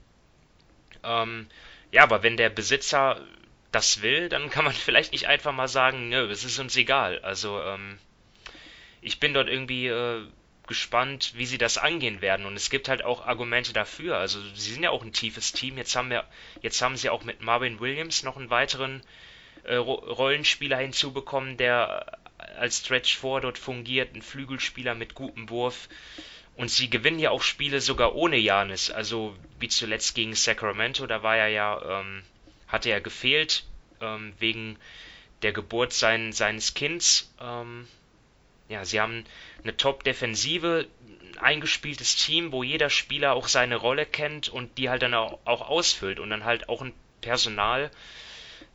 Ähm, 1.04 1.46
ja, 1.90 2.02
aber 2.02 2.22
wenn 2.22 2.36
der 2.36 2.50
Besitzer 2.50 3.26
das 3.72 4.02
will, 4.02 4.28
dann 4.28 4.50
kann 4.50 4.66
man 4.66 4.74
vielleicht 4.74 5.12
nicht 5.12 5.26
einfach 5.26 5.54
mal 5.54 5.68
sagen, 5.68 6.10
nö, 6.10 6.30
es 6.30 6.44
ist 6.44 6.58
uns 6.58 6.76
egal. 6.76 7.20
Also, 7.20 7.62
ähm, 7.62 7.98
ich 9.00 9.20
bin 9.20 9.32
dort 9.32 9.48
irgendwie 9.48 9.86
äh, 9.86 10.26
gespannt, 10.66 11.32
wie 11.36 11.46
sie 11.46 11.58
das 11.58 11.78
angehen 11.78 12.20
werden. 12.20 12.46
Und 12.46 12.54
es 12.54 12.70
gibt 12.70 12.88
halt 12.88 13.04
auch 13.04 13.26
Argumente 13.26 13.72
dafür. 13.72 14.18
Also, 14.18 14.40
sie 14.54 14.72
sind 14.72 14.82
ja 14.82 14.90
auch 14.90 15.02
ein 15.02 15.12
tiefes 15.12 15.52
Team. 15.52 15.78
Jetzt 15.78 15.96
haben 15.96 16.10
wir, 16.10 16.24
jetzt 16.62 16.80
haben 16.82 16.96
sie 16.96 17.10
auch 17.10 17.24
mit 17.24 17.40
Marvin 17.40 17.80
Williams 17.80 18.22
noch 18.22 18.36
einen 18.36 18.50
weiteren 18.50 19.02
äh, 19.64 19.76
Rollenspieler 19.76 20.78
hinzubekommen, 20.78 21.56
der 21.56 22.18
als 22.58 22.78
Stretch 22.78 23.16
4 23.16 23.40
dort 23.40 23.58
fungiert, 23.58 24.14
ein 24.14 24.22
Flügelspieler 24.22 24.94
mit 24.94 25.14
gutem 25.14 25.48
Wurf. 25.50 25.88
Und 26.56 26.70
sie 26.70 26.88
gewinnen 26.88 27.18
ja 27.18 27.30
auch 27.30 27.42
Spiele 27.42 27.80
sogar 27.80 28.14
ohne 28.14 28.36
Janis. 28.36 28.90
Also, 28.90 29.36
wie 29.58 29.68
zuletzt 29.68 30.14
gegen 30.14 30.34
Sacramento, 30.34 31.06
da 31.06 31.22
war 31.22 31.36
er 31.36 31.48
ja, 31.48 32.00
ähm, 32.00 32.22
hatte 32.68 32.90
er 32.90 33.00
gefehlt 33.00 33.64
ähm, 34.00 34.32
wegen 34.38 34.78
der 35.42 35.52
Geburt 35.52 35.92
sein, 35.92 36.32
seines 36.32 36.74
Kinds. 36.74 37.32
Ähm, 37.40 37.86
ja, 38.68 38.84
sie 38.84 39.00
haben 39.00 39.24
eine 39.62 39.76
Top-Defensive, 39.76 40.86
ein 41.06 41.38
eingespieltes 41.38 42.16
Team, 42.16 42.52
wo 42.52 42.62
jeder 42.62 42.90
Spieler 42.90 43.34
auch 43.34 43.48
seine 43.48 43.76
Rolle 43.76 44.06
kennt 44.06 44.48
und 44.48 44.78
die 44.78 44.90
halt 44.90 45.02
dann 45.02 45.14
auch, 45.14 45.38
auch 45.44 45.68
ausfüllt 45.68 46.18
und 46.20 46.30
dann 46.30 46.44
halt 46.44 46.68
auch 46.68 46.82
ein 46.82 46.92
Personal 47.20 47.90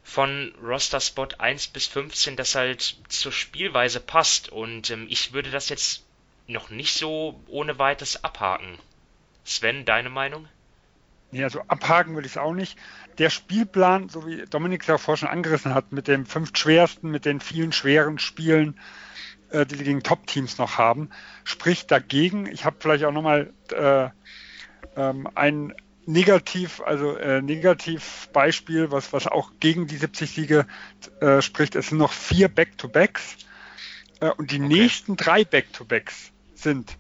von 0.04 0.54
Roster-Spot 0.62 1.28
1 1.38 1.68
bis 1.68 1.88
15, 1.88 2.36
das 2.36 2.56
halt 2.56 2.98
zur 3.08 3.32
Spielweise 3.32 4.00
passt 4.00 4.50
und 4.50 4.90
ähm, 4.90 5.06
ich 5.10 5.34
würde 5.34 5.52
das 5.52 5.70
jetzt 5.70 6.04
noch 6.48 6.70
nicht 6.70 6.94
so 6.94 7.40
ohne 7.48 7.80
weiteres 7.80 8.24
abhaken. 8.24 8.78
Sven, 9.44 9.86
deine 9.86 10.10
Meinung? 10.10 10.48
Nee, 11.32 11.44
also 11.44 11.62
abhaken 11.68 12.14
würde 12.14 12.26
ich 12.26 12.34
es 12.34 12.38
auch 12.38 12.54
nicht. 12.54 12.78
Der 13.18 13.30
Spielplan, 13.30 14.10
so 14.10 14.28
wie 14.28 14.46
Dominik 14.50 14.82
es 14.82 14.88
ja 14.88 14.98
vorher 14.98 15.18
schon 15.18 15.30
angerissen 15.30 15.74
hat, 15.74 15.92
mit 15.92 16.08
den 16.08 16.26
fünf 16.26 16.52
schwersten, 16.58 17.10
mit 17.10 17.26
den 17.26 17.40
vielen 17.40 17.72
schweren 17.72 18.20
Spielen, 18.20 18.78
äh, 19.52 19.66
die 19.66 19.76
sie 19.76 19.84
gegen 19.84 20.04
Top-Teams 20.04 20.58
noch 20.58 20.78
haben, 20.78 21.10
spricht 21.44 21.92
dagegen. 21.92 22.48
Ich 22.48 22.66
habe 22.66 22.78
vielleicht 22.80 23.04
auch 23.04 23.12
nochmal 23.12 23.54
äh, 23.72 24.10
ähm, 24.96 25.28
ein 25.36 25.74
Negativ, 26.06 26.82
also 26.82 27.16
äh, 27.16 27.42
Negativbeispiel, 27.42 28.92
was, 28.92 29.14
was 29.14 29.28
auch 29.28 29.52
gegen 29.60 29.88
die 29.88 29.98
70 29.98 30.32
Siege 30.32 30.66
äh, 31.20 31.42
spricht. 31.42 31.76
Es 31.76 31.90
sind 31.90 32.00
noch 32.00 32.12
vier 32.12 32.48
Back-to-Backs 32.48 33.38
äh, 34.20 34.32
und 34.32 34.52
die 34.52 34.58
okay. 34.58 34.68
nächsten 34.68 35.16
drei 35.16 35.44
Back-to-Backs 35.44 36.32
sind 36.56 36.98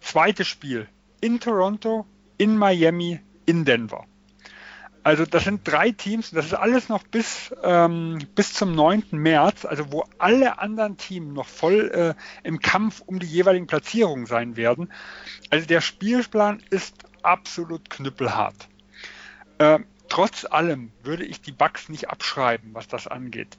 zweites 0.00 0.48
Spiel 0.48 0.88
in 1.20 1.38
Toronto, 1.38 2.06
in 2.38 2.56
Miami, 2.56 3.20
in 3.44 3.64
Denver. 3.64 4.06
Also 5.02 5.24
das 5.24 5.44
sind 5.44 5.66
drei 5.66 5.92
Teams, 5.92 6.30
das 6.30 6.46
ist 6.46 6.54
alles 6.54 6.88
noch 6.90 7.02
bis, 7.04 7.54
ähm, 7.62 8.18
bis 8.34 8.52
zum 8.52 8.74
9. 8.74 9.04
März, 9.12 9.64
also 9.64 9.90
wo 9.92 10.04
alle 10.18 10.58
anderen 10.58 10.98
Teams 10.98 11.34
noch 11.34 11.46
voll 11.46 11.90
äh, 12.16 12.46
im 12.46 12.60
Kampf 12.60 13.02
um 13.06 13.18
die 13.18 13.26
jeweiligen 13.26 13.66
Platzierungen 13.66 14.26
sein 14.26 14.56
werden. 14.56 14.92
Also 15.48 15.66
der 15.66 15.80
Spielplan 15.80 16.62
ist 16.68 16.96
absolut 17.22 17.88
knüppelhart. 17.88 18.68
Äh, 19.58 19.78
trotz 20.08 20.44
allem 20.44 20.92
würde 21.02 21.24
ich 21.24 21.40
die 21.40 21.52
Bugs 21.52 21.88
nicht 21.88 22.10
abschreiben, 22.10 22.74
was 22.74 22.86
das 22.86 23.06
angeht. 23.06 23.56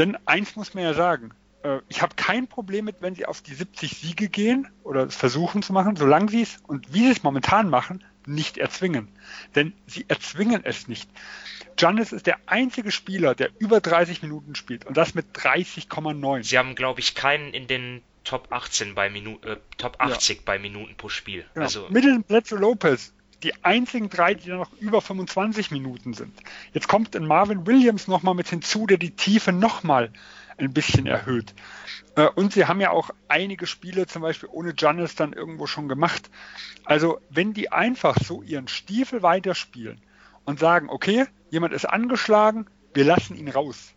Denn 0.00 0.16
eins 0.26 0.56
muss 0.56 0.74
man 0.74 0.82
ja 0.82 0.94
sagen, 0.94 1.30
äh, 1.62 1.80
ich 1.88 2.02
habe 2.02 2.16
kein 2.16 2.48
Problem 2.48 2.84
mit, 2.84 3.00
wenn 3.00 3.14
sie 3.14 3.26
auf 3.26 3.42
die 3.42 3.54
70 3.54 3.96
Siege 3.96 4.28
gehen 4.28 4.68
oder 4.82 5.04
es 5.04 5.14
versuchen 5.14 5.62
zu 5.62 5.72
machen, 5.72 5.94
solange 5.94 6.30
sie 6.30 6.42
es 6.42 6.58
und 6.66 6.92
wie 6.92 7.04
sie 7.04 7.12
es 7.12 7.22
momentan 7.22 7.70
machen, 7.70 8.02
nicht 8.26 8.58
erzwingen. 8.58 9.08
Denn 9.54 9.72
sie 9.86 10.04
erzwingen 10.08 10.64
es 10.64 10.88
nicht. 10.88 11.08
Giannis 11.76 12.12
ist 12.12 12.26
der 12.26 12.38
einzige 12.46 12.90
Spieler, 12.90 13.34
der 13.34 13.50
über 13.58 13.80
30 13.80 14.22
Minuten 14.22 14.54
spielt 14.54 14.84
und 14.84 14.96
das 14.96 15.14
mit 15.14 15.26
30,9. 15.36 16.44
Sie 16.44 16.58
haben, 16.58 16.74
glaube 16.74 17.00
ich, 17.00 17.14
keinen 17.14 17.52
in 17.52 17.66
den 17.66 18.02
Top 18.24 18.48
18 18.50 18.94
bei 18.94 19.10
Minu 19.10 19.38
äh, 19.42 19.56
Top 19.76 19.96
80 19.98 20.36
ja. 20.36 20.42
bei 20.44 20.58
Minuten 20.58 20.96
pro 20.96 21.08
Spiel. 21.08 21.44
Genau. 21.54 21.66
Also 21.66 21.86
Middleton, 21.90 22.22
Bledsoe, 22.22 22.58
Lopez, 22.58 23.12
die 23.42 23.52
einzigen 23.62 24.08
drei, 24.08 24.34
die 24.34 24.48
noch 24.48 24.72
über 24.80 25.02
25 25.02 25.70
Minuten 25.70 26.14
sind. 26.14 26.32
Jetzt 26.72 26.88
kommt 26.88 27.14
ein 27.14 27.26
Marvin 27.26 27.66
Williams 27.66 28.08
nochmal 28.08 28.34
mit 28.34 28.48
hinzu, 28.48 28.86
der 28.86 28.96
die 28.96 29.10
Tiefe 29.10 29.52
nochmal 29.52 30.10
ein 30.56 30.72
bisschen 30.72 31.06
erhöht. 31.06 31.54
Äh, 32.16 32.28
und 32.28 32.52
sie 32.52 32.66
haben 32.66 32.80
ja 32.80 32.90
auch 32.90 33.10
einige 33.28 33.66
Spiele 33.66 34.06
zum 34.06 34.22
Beispiel 34.22 34.48
ohne 34.52 34.74
Giannis 34.74 35.14
dann 35.14 35.32
irgendwo 35.32 35.66
schon 35.66 35.88
gemacht. 35.88 36.30
Also 36.84 37.20
wenn 37.30 37.52
die 37.52 37.72
einfach 37.72 38.16
so 38.22 38.42
ihren 38.42 38.68
Stiefel 38.68 39.22
weiterspielen 39.22 40.00
und 40.44 40.58
sagen, 40.58 40.88
okay, 40.88 41.26
jemand 41.50 41.74
ist 41.74 41.86
angeschlagen, 41.86 42.66
wir 42.92 43.04
lassen 43.04 43.36
ihn 43.36 43.48
raus 43.48 43.94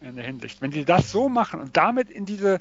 in 0.00 0.16
der 0.16 0.24
Hinsicht. 0.24 0.60
Wenn 0.62 0.72
sie 0.72 0.84
das 0.84 1.10
so 1.10 1.28
machen 1.28 1.60
und 1.60 1.76
damit 1.76 2.10
in 2.10 2.24
diese, 2.24 2.58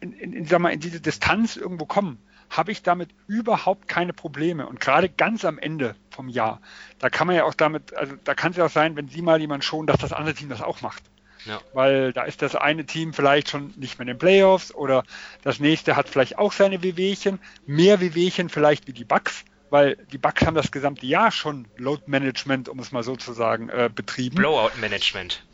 in, 0.00 0.12
in, 0.12 0.32
in, 0.32 0.46
sag 0.46 0.60
mal, 0.60 0.72
in 0.72 0.80
diese 0.80 1.00
Distanz 1.00 1.56
irgendwo 1.56 1.86
kommen, 1.86 2.18
habe 2.50 2.72
ich 2.72 2.82
damit 2.82 3.10
überhaupt 3.26 3.88
keine 3.88 4.12
Probleme. 4.12 4.66
Und 4.66 4.80
gerade 4.80 5.08
ganz 5.08 5.44
am 5.44 5.58
Ende 5.58 5.96
vom 6.10 6.28
Jahr, 6.28 6.60
da 6.98 7.10
kann 7.10 7.26
man 7.26 7.36
ja 7.36 7.44
auch 7.44 7.54
damit, 7.54 7.94
also 7.96 8.14
da 8.22 8.34
kann 8.34 8.52
es 8.52 8.56
ja 8.56 8.66
auch 8.66 8.70
sein, 8.70 8.96
wenn 8.96 9.08
sie 9.08 9.22
mal 9.22 9.40
jemand 9.40 9.64
schon, 9.64 9.86
dass 9.86 9.98
das 9.98 10.12
andere 10.12 10.34
Team 10.34 10.48
das 10.48 10.62
auch 10.62 10.80
macht. 10.80 11.02
Ja. 11.44 11.60
Weil 11.72 12.12
da 12.12 12.24
ist 12.24 12.42
das 12.42 12.54
eine 12.56 12.86
Team 12.86 13.12
vielleicht 13.12 13.50
schon 13.50 13.72
nicht 13.76 13.98
mehr 13.98 14.04
in 14.04 14.14
den 14.14 14.18
Playoffs 14.18 14.74
oder 14.74 15.04
das 15.42 15.60
nächste 15.60 15.96
hat 15.96 16.08
vielleicht 16.08 16.38
auch 16.38 16.52
seine 16.52 16.82
Wehwehchen, 16.82 17.38
mehr 17.66 18.00
Wehwehchen 18.00 18.48
vielleicht 18.48 18.86
wie 18.86 18.92
die 18.92 19.04
Bucks, 19.04 19.44
weil 19.70 19.96
die 20.12 20.18
Bucks 20.18 20.44
haben 20.46 20.54
das 20.54 20.70
gesamte 20.70 21.06
Jahr 21.06 21.30
schon 21.30 21.66
Load 21.76 22.02
Management, 22.06 22.68
um 22.68 22.78
es 22.78 22.92
mal 22.92 23.02
so 23.02 23.16
zu 23.16 23.32
sagen, 23.32 23.68
äh, 23.68 23.90
betrieben. 23.94 24.36
Blowout 24.36 24.78
Management. 24.80 25.44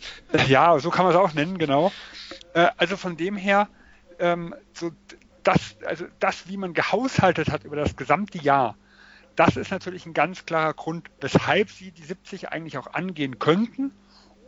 Ja, 0.47 0.79
so 0.79 0.91
kann 0.91 1.05
man 1.05 1.15
es 1.15 1.21
auch 1.21 1.33
nennen, 1.35 1.59
genau. 1.59 1.93
Äh, 2.55 2.69
also 2.77 2.97
von 2.97 3.17
dem 3.17 3.37
her, 3.37 3.69
ähm, 4.19 4.55
so 4.75 4.91
das, 5.43 5.77
also 5.85 6.05
das, 6.19 6.49
wie 6.49 6.57
man 6.57 6.75
gehaushaltet 6.75 7.51
hat 7.51 7.65
über 7.65 7.77
das 7.77 7.97
gesamte 7.97 8.39
Jahr, 8.39 8.77
das 9.37 9.57
ist 9.57 9.71
natürlich 9.71 10.07
ein 10.07 10.13
ganz 10.13 10.45
klarer 10.45 10.75
Grund, 10.75 11.09
weshalb 11.21 11.71
sie 11.71 11.93
die 11.93 12.03
70 12.03 12.51
eigentlich 12.51 12.77
auch 12.77 12.93
angehen 12.93 13.39
könnten 13.39 13.93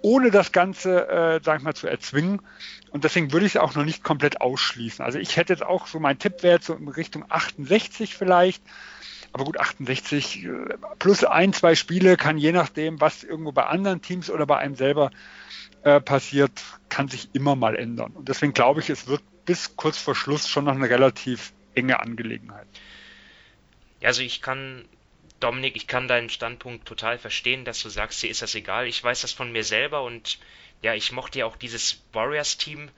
ohne 0.02 0.30
das 0.30 0.52
Ganze, 0.52 1.08
äh, 1.08 1.40
sag 1.42 1.58
ich 1.58 1.64
mal, 1.64 1.74
zu 1.74 1.86
erzwingen. 1.86 2.42
Und 2.90 3.04
deswegen 3.04 3.32
würde 3.32 3.46
ich 3.46 3.54
es 3.54 3.60
auch 3.60 3.74
noch 3.74 3.84
nicht 3.84 4.02
komplett 4.02 4.40
ausschließen. 4.40 5.04
Also 5.04 5.18
ich 5.18 5.36
hätte 5.36 5.52
jetzt 5.52 5.64
auch 5.64 5.86
so, 5.86 5.98
mein 5.98 6.18
Tipp 6.18 6.42
wäre 6.42 6.56
jetzt 6.56 6.66
so 6.66 6.74
in 6.74 6.88
Richtung 6.88 7.24
68 7.28 8.14
vielleicht. 8.14 8.62
Aber 9.32 9.44
gut, 9.44 9.58
68 9.58 10.44
äh, 10.44 10.50
plus 10.98 11.24
ein, 11.24 11.52
zwei 11.52 11.74
Spiele 11.74 12.16
kann 12.16 12.36
je 12.36 12.52
nachdem, 12.52 13.00
was 13.00 13.24
irgendwo 13.24 13.52
bei 13.52 13.64
anderen 13.64 14.02
Teams 14.02 14.30
oder 14.30 14.44
bei 14.46 14.58
einem 14.58 14.74
selber 14.74 15.10
äh, 15.84 16.00
passiert, 16.00 16.52
kann 16.90 17.08
sich 17.08 17.30
immer 17.32 17.56
mal 17.56 17.76
ändern. 17.76 18.12
Und 18.12 18.28
deswegen 18.28 18.52
glaube 18.52 18.80
ich, 18.80 18.90
es 18.90 19.06
wird 19.06 19.22
bis 19.46 19.76
kurz 19.76 19.98
vor 19.98 20.14
Schluss 20.14 20.48
schon 20.48 20.66
noch 20.66 20.74
eine 20.74 20.88
relativ 20.88 21.52
enge 21.74 22.00
Angelegenheit. 22.00 22.66
Ja, 24.00 24.08
also 24.08 24.22
ich 24.22 24.42
kann 24.42 24.84
Dominik, 25.42 25.76
ich 25.76 25.86
kann 25.86 26.08
deinen 26.08 26.30
Standpunkt 26.30 26.86
total 26.86 27.18
verstehen, 27.18 27.64
dass 27.64 27.82
du 27.82 27.88
sagst, 27.88 28.22
dir 28.22 28.30
ist 28.30 28.42
das 28.42 28.54
egal. 28.54 28.86
Ich 28.86 29.02
weiß 29.02 29.22
das 29.22 29.32
von 29.32 29.50
mir 29.50 29.64
selber 29.64 30.04
und 30.04 30.38
ja, 30.82 30.94
ich 30.94 31.12
mochte 31.12 31.40
ja 31.40 31.46
auch 31.46 31.56
dieses 31.56 32.02
Warriors-Team 32.12 32.90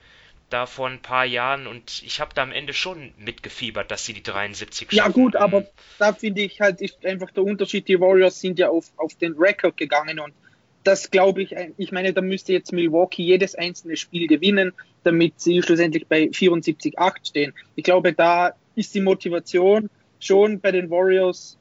da 0.49 0.65
vor 0.67 0.87
ein 0.87 1.01
paar 1.01 1.25
Jahren 1.25 1.65
und 1.65 2.03
ich 2.05 2.19
habe 2.19 2.33
da 2.35 2.43
am 2.43 2.51
Ende 2.51 2.73
schon 2.73 3.13
mitgefiebert, 3.17 3.89
dass 3.89 4.05
sie 4.05 4.13
die 4.13 4.21
73 4.21 4.91
schaffen. 4.91 4.95
Ja 4.95 5.07
gut, 5.07 5.35
aber 5.35 5.65
da 5.97 6.13
finde 6.13 6.41
ich 6.41 6.61
halt 6.61 6.81
ist 6.81 7.03
einfach 7.05 7.31
der 7.31 7.43
Unterschied, 7.43 7.87
die 7.87 7.99
Warriors 7.99 8.39
sind 8.39 8.59
ja 8.59 8.69
auf, 8.69 8.85
auf 8.97 9.15
den 9.15 9.33
Rekord 9.33 9.77
gegangen 9.77 10.19
und 10.19 10.33
das 10.83 11.09
glaube 11.09 11.41
ich, 11.41 11.55
ich 11.77 11.91
meine, 11.91 12.13
da 12.13 12.21
müsste 12.21 12.53
jetzt 12.53 12.71
Milwaukee 12.71 13.23
jedes 13.23 13.55
einzelne 13.55 13.97
Spiel 13.97 14.27
gewinnen, 14.27 14.71
damit 15.03 15.41
sie 15.41 15.63
schlussendlich 15.63 16.05
bei 16.05 16.25
74-8 16.25 17.27
stehen. 17.27 17.53
Ich 17.75 17.83
glaube, 17.83 18.13
da 18.13 18.53
ist 18.75 18.93
die 18.93 19.01
Motivation 19.01 19.89
schon 20.19 20.59
bei 20.59 20.71
den 20.71 20.91
Warriors 20.91 21.57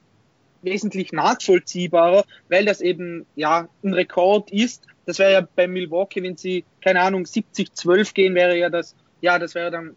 wesentlich 0.64 1.12
nachvollziehbarer, 1.12 2.24
weil 2.48 2.64
das 2.64 2.80
eben 2.80 3.26
ja 3.36 3.68
ein 3.82 3.94
Rekord 3.94 4.50
ist. 4.50 4.86
Das 5.06 5.18
wäre 5.18 5.32
ja 5.32 5.48
bei 5.54 5.68
Milwaukee, 5.68 6.22
wenn 6.22 6.36
sie, 6.36 6.64
keine 6.82 7.00
Ahnung, 7.00 7.24
70-12 7.24 8.14
gehen, 8.14 8.34
wäre 8.34 8.56
ja 8.56 8.70
das, 8.70 8.94
ja, 9.20 9.38
das 9.38 9.54
wäre 9.54 9.70
dann 9.70 9.96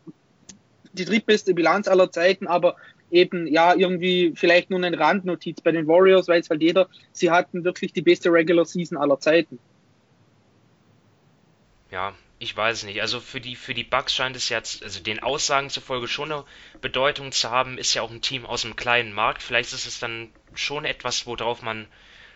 die 0.94 1.06
drittbeste 1.06 1.54
Bilanz 1.54 1.88
aller 1.88 2.12
Zeiten, 2.12 2.48
aber 2.48 2.76
eben 3.12 3.48
ja 3.48 3.74
irgendwie 3.74 4.34
vielleicht 4.36 4.70
nur 4.70 4.84
eine 4.84 5.00
Randnotiz 5.00 5.62
bei 5.62 5.72
den 5.72 5.88
Warriors, 5.88 6.28
weiß 6.28 6.50
halt 6.50 6.62
jeder, 6.62 6.90
sie 7.12 7.32
hatten 7.32 7.64
wirklich 7.64 7.94
die 7.94 8.02
beste 8.02 8.32
Regular 8.32 8.66
Season 8.66 8.98
aller 8.98 9.20
Zeiten. 9.20 9.60
Ja, 11.90 12.14
ich 12.40 12.56
weiß 12.56 12.80
es 12.80 12.84
nicht. 12.84 13.02
Also 13.02 13.20
für 13.20 13.40
die, 13.40 13.56
für 13.56 13.74
die 13.74 13.84
Bucks 13.84 14.14
scheint 14.14 14.36
es 14.36 14.50
jetzt, 14.50 14.84
also 14.84 15.02
den 15.02 15.24
Aussagen 15.24 15.70
zufolge 15.70 16.08
schon 16.08 16.32
eine 16.32 16.44
Bedeutung 16.82 17.32
zu 17.32 17.50
haben, 17.50 17.78
ist 17.78 17.94
ja 17.94 18.02
auch 18.02 18.12
ein 18.12 18.22
Team 18.22 18.46
aus 18.46 18.66
einem 18.66 18.76
kleinen 18.76 19.14
Markt. 19.14 19.42
Vielleicht 19.42 19.74
ist 19.74 19.88
es 19.88 20.00
dann 20.00 20.30
schon 20.58 20.86
etwas, 20.86 21.26
worauf 21.26 21.62
man 21.62 21.88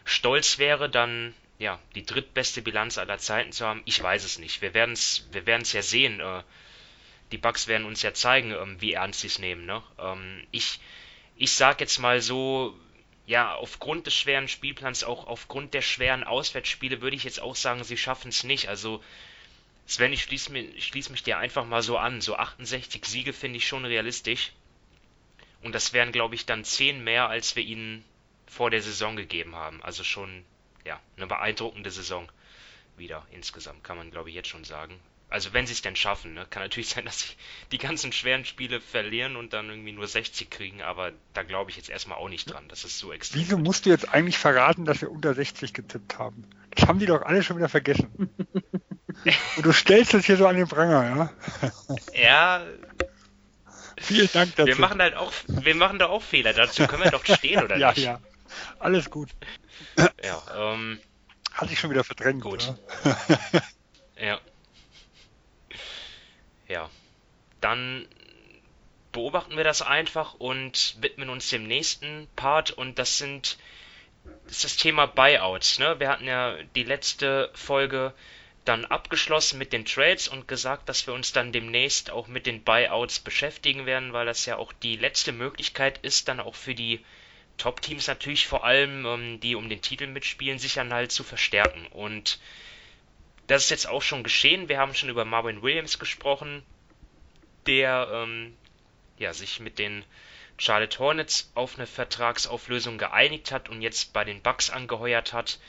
stolz 0.06 0.58
wäre, 0.58 0.90
dann 0.90 1.34
ja, 1.60 1.80
die 1.94 2.06
drittbeste 2.06 2.62
Bilanz 2.64 2.98
aller 2.98 3.20
Zeiten 3.20 3.52
zu 3.52 3.66
haben. 3.66 3.84
Ich 3.86 4.02
weiß 4.02 4.24
es 4.24 4.40
nicht. 4.40 4.62
Wir 4.62 4.74
werden 4.74 4.94
es 4.94 5.28
wir 5.32 5.46
werden's 5.46 5.74
ja 5.74 5.84
sehen. 5.84 6.20
Äh, 6.20 6.44
die 7.32 7.38
Bucks 7.38 7.68
werden 7.68 7.86
uns 7.86 8.02
ja 8.02 8.14
zeigen, 8.14 8.52
ähm, 8.52 8.82
wie 8.82 8.94
ernst 8.94 9.22
sie 9.22 9.28
es 9.28 9.40
nehmen. 9.40 9.66
Ne? 9.66 9.82
Ähm, 10.00 10.46
ich, 10.52 10.80
ich 11.38 11.52
sag 11.52 11.80
jetzt 11.80 12.00
mal 12.00 12.20
so, 12.20 12.78
ja, 13.28 13.54
aufgrund 13.56 14.08
des 14.08 14.16
schweren 14.16 14.48
Spielplans, 14.48 15.04
auch 15.04 15.28
aufgrund 15.28 15.74
der 15.74 15.82
schweren 15.82 16.24
Auswärtsspiele, 16.24 17.02
würde 17.02 17.16
ich 17.16 17.24
jetzt 17.24 17.40
auch 17.40 17.56
sagen, 17.56 17.84
sie 17.84 17.98
schaffen 17.98 18.30
es 18.30 18.44
nicht. 18.44 18.68
Also 18.68 19.04
Sven, 19.86 20.14
ich 20.14 20.24
schließe 20.24 20.52
mich, 20.52 20.86
schließ 20.86 21.10
mich 21.10 21.24
dir 21.24 21.38
einfach 21.38 21.66
mal 21.66 21.82
so 21.82 21.98
an. 21.98 22.22
So 22.22 22.36
68 22.36 23.06
Siege 23.06 23.34
finde 23.34 23.58
ich 23.58 23.68
schon 23.68 23.86
realistisch. 23.86 24.52
Und 25.62 25.76
das 25.76 25.94
wären, 25.94 26.12
glaube 26.12 26.34
ich, 26.36 26.46
dann 26.48 26.64
10 26.64 27.04
mehr, 27.04 27.30
als 27.30 27.56
wir 27.56 27.64
ihnen 27.64 28.04
vor 28.52 28.70
der 28.70 28.82
Saison 28.82 29.16
gegeben 29.16 29.56
haben. 29.56 29.82
Also 29.82 30.04
schon, 30.04 30.44
ja, 30.86 31.00
eine 31.16 31.26
beeindruckende 31.26 31.90
Saison 31.90 32.30
wieder 32.98 33.26
insgesamt, 33.32 33.84
kann 33.84 33.98
man, 33.98 34.12
glaube 34.12 34.30
ich, 34.30 34.36
jetzt 34.36 34.50
schon 34.50 34.66
sagen. 34.66 35.00
Also 35.30 35.54
wenn 35.54 35.66
sie 35.66 35.72
es 35.72 35.82
denn 35.82 35.96
schaffen, 35.96 36.34
ne? 36.34 36.46
kann 36.50 36.62
natürlich 36.62 36.90
sein, 36.90 37.06
dass 37.06 37.22
sie 37.22 37.34
die 37.72 37.78
ganzen 37.78 38.12
schweren 38.12 38.44
Spiele 38.44 38.82
verlieren 38.82 39.38
und 39.38 39.54
dann 39.54 39.70
irgendwie 39.70 39.94
nur 39.94 40.06
60 40.06 40.50
kriegen, 40.50 40.82
aber 40.82 41.14
da 41.34 41.44
glaube 41.44 41.72
ich 41.72 41.78
jetzt 41.78 41.90
erstmal 41.90 42.18
auch 42.18 42.28
nicht 42.28 42.52
dran. 42.52 42.68
Das 42.68 42.84
ist 42.84 43.00
so 43.00 43.14
extrem. 43.14 43.40
Wieso 43.40 43.58
musst 43.58 43.86
du 43.86 43.90
jetzt 43.90 44.10
eigentlich 44.10 44.38
verraten, 44.38 44.84
dass 44.84 45.00
wir 45.00 45.10
unter 45.10 45.34
60 45.34 45.74
getippt 45.74 46.20
haben? 46.20 46.46
Das 46.72 46.90
haben 46.90 47.00
die 47.00 47.06
doch 47.06 47.22
alle 47.22 47.44
schon 47.44 47.56
wieder 47.56 47.70
vergessen. 47.70 48.10
Und 49.56 49.66
du 49.66 49.72
stellst 49.72 50.14
es 50.14 50.26
hier 50.26 50.36
so 50.36 50.46
an 50.48 50.58
den 50.58 50.68
Pranger, 50.68 51.32
ja? 52.16 52.20
Ja. 52.20 52.66
Vielen 53.98 54.30
Dank 54.34 54.56
dazu. 54.56 54.68
Wir 54.68 54.78
machen 54.78 55.02
halt 55.02 55.16
auch, 55.16 55.32
wir 55.48 55.76
machen 55.76 56.00
da 56.00 56.08
auch 56.08 56.24
Fehler. 56.24 56.54
Dazu 56.54 56.88
können 56.88 57.04
wir 57.04 57.12
doch 57.12 57.24
stehen, 57.26 57.64
oder 57.64 57.78
ja, 57.78 57.90
nicht? 57.90 58.04
Ja, 58.04 58.14
ja. 58.14 58.31
Alles 58.80 59.10
gut. 59.10 59.30
Ja, 60.24 60.74
ähm. 60.74 61.00
Hatte 61.54 61.74
ich 61.74 61.80
schon 61.80 61.90
wieder 61.90 62.04
verdrängt. 62.04 62.42
Gut. 62.42 62.74
ja. 64.18 64.40
Ja. 66.68 66.90
Dann 67.60 68.08
beobachten 69.12 69.58
wir 69.58 69.64
das 69.64 69.82
einfach 69.82 70.36
und 70.36 70.96
widmen 71.02 71.30
uns 71.30 71.50
dem 71.50 71.68
nächsten 71.68 72.28
Part 72.36 72.72
und 72.72 72.98
das 72.98 73.18
sind 73.18 73.58
das 74.46 74.58
ist 74.58 74.64
das 74.64 74.78
Thema 74.78 75.08
Buyouts. 75.08 75.80
Ne? 75.80 76.00
Wir 76.00 76.10
hatten 76.10 76.26
ja 76.26 76.56
die 76.76 76.84
letzte 76.84 77.50
Folge 77.54 78.14
dann 78.66 78.86
abgeschlossen 78.86 79.58
mit 79.58 79.74
den 79.74 79.86
Trades 79.86 80.28
und 80.28 80.48
gesagt, 80.48 80.88
dass 80.88 81.08
wir 81.08 81.14
uns 81.14 81.32
dann 81.32 81.52
demnächst 81.52 82.12
auch 82.12 82.28
mit 82.28 82.46
den 82.46 82.64
Buyouts 82.64 83.20
beschäftigen 83.20 83.86
werden, 83.86 84.14
weil 84.14 84.26
das 84.26 84.46
ja 84.46 84.58
auch 84.58 84.72
die 84.74 84.96
letzte 84.96 85.32
Möglichkeit 85.32 85.98
ist, 86.04 86.28
dann 86.28 86.40
auch 86.40 86.56
für 86.56 86.76
die 86.76 87.04
Top-Teams 87.62 88.08
natürlich 88.08 88.48
vor 88.48 88.66
allem, 88.66 89.06
ähm, 89.06 89.40
die 89.40 89.56
um 89.56 89.70
den 89.70 89.84
Titel 89.84 90.08
mitspielen, 90.08 90.58
sich 90.58 90.74
dann 90.74 90.92
halt 90.92 91.12
zu 91.12 91.24
verstärken. 91.24 91.86
Und 91.92 92.40
das 93.46 93.66
ist 93.66 93.70
jetzt 93.70 93.88
auch 93.88 94.02
schon 94.02 94.24
geschehen. 94.24 94.68
Wir 94.68 94.80
haben 94.80 94.96
schon 94.96 95.10
über 95.10 95.26
Marvin 95.26 95.62
Williams 95.62 96.00
gesprochen, 96.00 96.64
der 97.68 98.10
ähm, 98.12 98.58
ja, 99.20 99.32
sich 99.32 99.60
mit 99.60 99.78
den 99.78 100.04
Charlotte 100.58 100.98
Hornets 100.98 101.52
auf 101.54 101.78
eine 101.78 101.86
Vertragsauflösung 101.86 102.98
geeinigt 102.98 103.52
hat 103.52 103.70
und 103.70 103.84
jetzt 103.84 104.12
bei 104.12 104.24
den 104.24 104.42
Bucks 104.42 104.72
angeheuert 104.72 105.32
hat. 105.32 105.60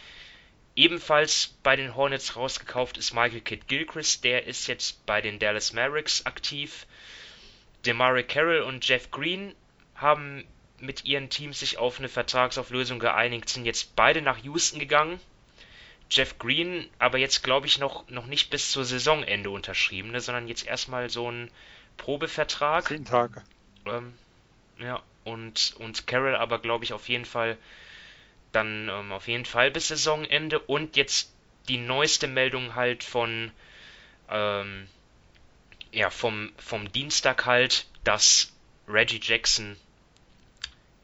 Ebenfalls 0.75 1.59
bei 1.63 1.77
den 1.77 1.95
Hornets 1.95 2.37
rausgekauft 2.37 2.97
ist 2.97 3.13
Michael 3.13 3.43
Kidd 3.43 3.67
Gilchrist, 3.67 4.25
der 4.25 4.47
ist 4.47 4.67
jetzt 4.67 5.05
bei 5.05 5.21
den 5.21 5.39
Dallas 5.39 5.75
Mavericks 5.75 6.25
aktiv. 6.25 6.87
Demare 7.85 8.25
Carroll 8.25 8.63
und 8.63 8.89
Jeff 8.89 9.11
Green 9.11 9.55
haben 9.95 10.47
mit 10.83 11.05
ihren 11.05 11.31
Teams 11.31 11.61
sich 11.61 11.79
auf 11.79 11.99
eine 11.99 12.09
Vertragsauflösung 12.09 12.99
geeinigt, 12.99 13.49
sind 13.49 13.65
jetzt 13.65 13.95
beide 13.95 14.21
nach 14.21 14.39
Houston 14.39 14.81
gegangen. 14.81 15.21
Jeff 16.11 16.39
Green 16.39 16.91
aber 16.99 17.19
jetzt 17.19 17.43
glaube 17.43 17.67
ich 17.67 17.79
noch, 17.79 18.09
noch 18.09 18.27
nicht 18.27 18.51
bis 18.51 18.71
zur 18.71 18.85
Saisonende 18.85 19.51
unterschrieben, 19.51 20.11
ne, 20.11 20.21
sondern 20.21 20.49
jetzt 20.49 20.67
erstmal 20.67 21.09
so 21.09 21.31
ein 21.31 21.51
Probevertrag. 21.97 22.89
Zehn 22.89 23.05
Tage. 23.05 23.43
Ähm, 23.87 24.13
ja, 24.79 25.01
und, 25.25 25.75
und 25.79 26.07
Carroll 26.07 26.35
aber 26.35 26.59
glaube 26.59 26.85
ich 26.85 26.93
auf 26.93 27.09
jeden 27.09 27.25
Fall 27.25 27.57
dann 28.51 28.89
ähm, 28.89 29.13
auf 29.13 29.29
jeden 29.29 29.47
Fall 29.47 29.71
bis 29.71 29.89
Saisonende 29.89 30.59
und 30.59 30.97
jetzt 30.97 31.33
die 31.69 31.79
neueste 31.79 32.27
Meldung 32.27 32.75
halt 32.75 33.05
von 33.05 33.53
ähm, 34.29 34.89
ja 35.93 36.11
vom 36.11 36.53
vom 36.59 36.91
Dienstag 36.91 37.47
halt, 37.47 37.87
dass 38.05 38.53
Reggie 38.89 39.21
Jackson 39.23 39.77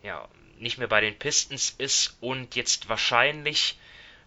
ja 0.09 0.29
nicht 0.59 0.79
mehr 0.79 0.89
bei 0.89 1.01
den 1.01 1.19
Pistons 1.19 1.75
ist 1.79 2.17
und 2.21 2.57
jetzt 2.57 2.89
wahrscheinlich 2.89 3.79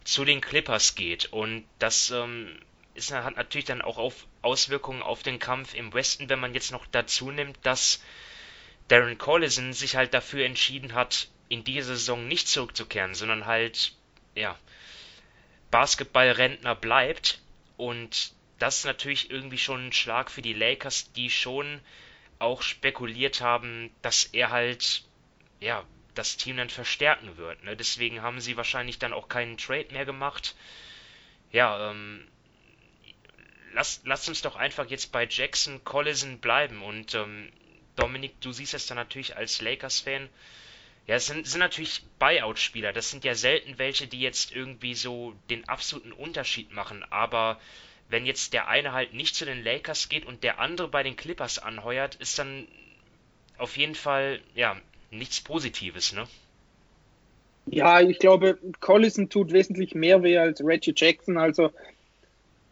zu 0.04 0.24
den 0.24 0.40
Clippers 0.40 0.94
geht 0.94 1.26
und 1.26 1.64
das 1.78 2.10
ähm, 2.10 2.58
ist, 2.94 3.12
hat 3.12 3.36
natürlich 3.36 3.66
dann 3.66 3.82
auch 3.82 3.98
auf 3.98 4.26
Auswirkungen 4.40 5.02
auf 5.02 5.22
den 5.22 5.38
Kampf 5.38 5.74
im 5.74 5.92
Westen, 5.92 6.28
wenn 6.28 6.40
man 6.40 6.54
jetzt 6.54 6.72
noch 6.72 6.86
dazu 6.86 7.30
nimmt, 7.30 7.58
dass 7.62 8.02
Darren 8.88 9.18
Collison 9.18 9.72
sich 9.72 9.96
halt 9.96 10.12
dafür 10.12 10.44
entschieden 10.44 10.94
hat, 10.94 11.28
in 11.48 11.64
dieser 11.64 11.94
Saison 11.96 12.28
nicht 12.28 12.48
zurückzukehren, 12.48 13.14
sondern 13.14 13.46
halt, 13.46 13.92
ja, 14.34 14.58
Basketballrentner 15.70 16.74
bleibt. 16.74 17.40
Und 17.76 18.32
das 18.58 18.78
ist 18.78 18.84
natürlich 18.84 19.30
irgendwie 19.30 19.58
schon 19.58 19.88
ein 19.88 19.92
Schlag 19.92 20.30
für 20.30 20.42
die 20.42 20.52
Lakers, 20.52 21.12
die 21.12 21.30
schon 21.30 21.80
auch 22.38 22.62
spekuliert 22.62 23.40
haben, 23.40 23.90
dass 24.02 24.24
er 24.24 24.50
halt, 24.50 25.04
ja, 25.62 25.84
das 26.14 26.36
Team 26.36 26.56
dann 26.58 26.70
verstärken 26.70 27.36
wird. 27.36 27.64
Ne? 27.64 27.76
Deswegen 27.76 28.22
haben 28.22 28.40
sie 28.40 28.56
wahrscheinlich 28.56 28.98
dann 28.98 29.12
auch 29.12 29.28
keinen 29.28 29.56
Trade 29.56 29.88
mehr 29.92 30.04
gemacht. 30.04 30.54
Ja, 31.50 31.90
ähm, 31.90 32.26
lasst, 33.72 34.06
lasst 34.06 34.28
uns 34.28 34.42
doch 34.42 34.56
einfach 34.56 34.90
jetzt 34.90 35.12
bei 35.12 35.26
Jackson 35.26 35.84
Collison 35.84 36.38
bleiben. 36.38 36.82
Und 36.82 37.14
ähm, 37.14 37.50
Dominik, 37.96 38.40
du 38.40 38.52
siehst 38.52 38.74
es 38.74 38.86
dann 38.86 38.96
natürlich 38.96 39.36
als 39.36 39.60
Lakers-Fan 39.60 40.28
ja, 41.06 41.16
es 41.16 41.26
sind, 41.26 41.46
sind 41.46 41.58
natürlich 41.58 42.02
Buyout-Spieler. 42.18 42.92
Das 42.92 43.10
sind 43.10 43.24
ja 43.24 43.34
selten 43.34 43.78
welche, 43.78 44.06
die 44.06 44.20
jetzt 44.20 44.52
irgendwie 44.52 44.94
so 44.94 45.34
den 45.50 45.68
absoluten 45.68 46.12
Unterschied 46.12 46.72
machen. 46.72 47.04
Aber 47.10 47.60
wenn 48.08 48.24
jetzt 48.24 48.52
der 48.52 48.68
eine 48.68 48.92
halt 48.92 49.12
nicht 49.12 49.34
zu 49.34 49.44
den 49.44 49.64
Lakers 49.64 50.08
geht 50.08 50.24
und 50.24 50.44
der 50.44 50.60
andere 50.60 50.88
bei 50.88 51.02
den 51.02 51.16
Clippers 51.16 51.58
anheuert, 51.58 52.14
ist 52.16 52.38
dann 52.38 52.68
auf 53.58 53.76
jeden 53.76 53.94
Fall, 53.94 54.40
ja, 54.54 54.80
nichts 55.12 55.40
Positives, 55.40 56.12
ne? 56.12 56.24
Ja, 57.66 58.00
ich 58.00 58.18
glaube, 58.18 58.58
Collison 58.80 59.28
tut 59.28 59.52
wesentlich 59.52 59.94
mehr 59.94 60.22
weh 60.22 60.38
als 60.38 60.64
Reggie 60.64 60.94
Jackson. 60.96 61.38
Also 61.38 61.70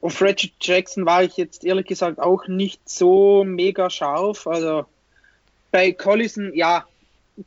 auf 0.00 0.20
Reggie 0.20 0.52
Jackson 0.60 1.06
war 1.06 1.22
ich 1.22 1.36
jetzt 1.36 1.64
ehrlich 1.64 1.86
gesagt 1.86 2.18
auch 2.18 2.48
nicht 2.48 2.88
so 2.88 3.44
mega 3.44 3.88
scharf. 3.88 4.46
Also 4.46 4.86
bei 5.70 5.92
Collison, 5.92 6.52
ja, 6.54 6.86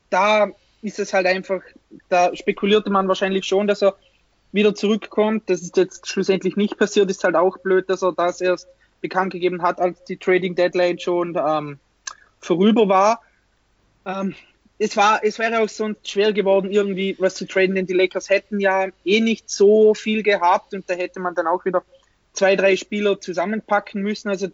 da 0.09 0.51
ist 0.81 0.99
es 0.99 1.13
halt 1.13 1.25
einfach, 1.25 1.61
da 2.09 2.33
spekulierte 2.35 2.89
man 2.89 3.07
wahrscheinlich 3.07 3.45
schon, 3.45 3.67
dass 3.67 3.83
er 3.83 3.97
wieder 4.53 4.73
zurückkommt. 4.75 5.49
Das 5.49 5.61
ist 5.61 5.75
jetzt 5.75 6.07
schlussendlich 6.07 6.55
nicht 6.55 6.77
passiert. 6.77 7.09
Ist 7.09 7.23
halt 7.23 7.35
auch 7.35 7.57
blöd, 7.57 7.89
dass 7.89 8.03
er 8.03 8.13
das 8.13 8.39
erst 8.39 8.67
bekannt 9.01 9.33
gegeben 9.33 9.61
hat, 9.63 9.79
als 9.79 10.03
die 10.05 10.17
Trading 10.17 10.55
Deadline 10.55 10.99
schon 10.99 11.35
ähm, 11.35 11.79
vorüber 12.39 12.87
war. 12.87 13.21
Ähm, 14.05 14.35
es 14.79 14.97
war, 14.97 15.23
es 15.23 15.39
wäre 15.39 15.61
auch 15.61 15.69
sonst 15.69 16.09
schwer 16.09 16.33
geworden, 16.33 16.71
irgendwie 16.71 17.15
was 17.19 17.35
zu 17.35 17.47
traden, 17.47 17.75
denn 17.75 17.85
die 17.85 17.93
Lakers 17.93 18.29
hätten 18.29 18.59
ja 18.59 18.87
eh 19.05 19.21
nicht 19.21 19.49
so 19.49 19.93
viel 19.93 20.23
gehabt 20.23 20.73
und 20.73 20.89
da 20.89 20.95
hätte 20.95 21.19
man 21.19 21.35
dann 21.35 21.47
auch 21.47 21.63
wieder 21.65 21.83
zwei, 22.33 22.55
drei 22.55 22.75
Spieler 22.75 23.21
zusammenpacken 23.21 24.01
müssen. 24.01 24.29
Also 24.29 24.47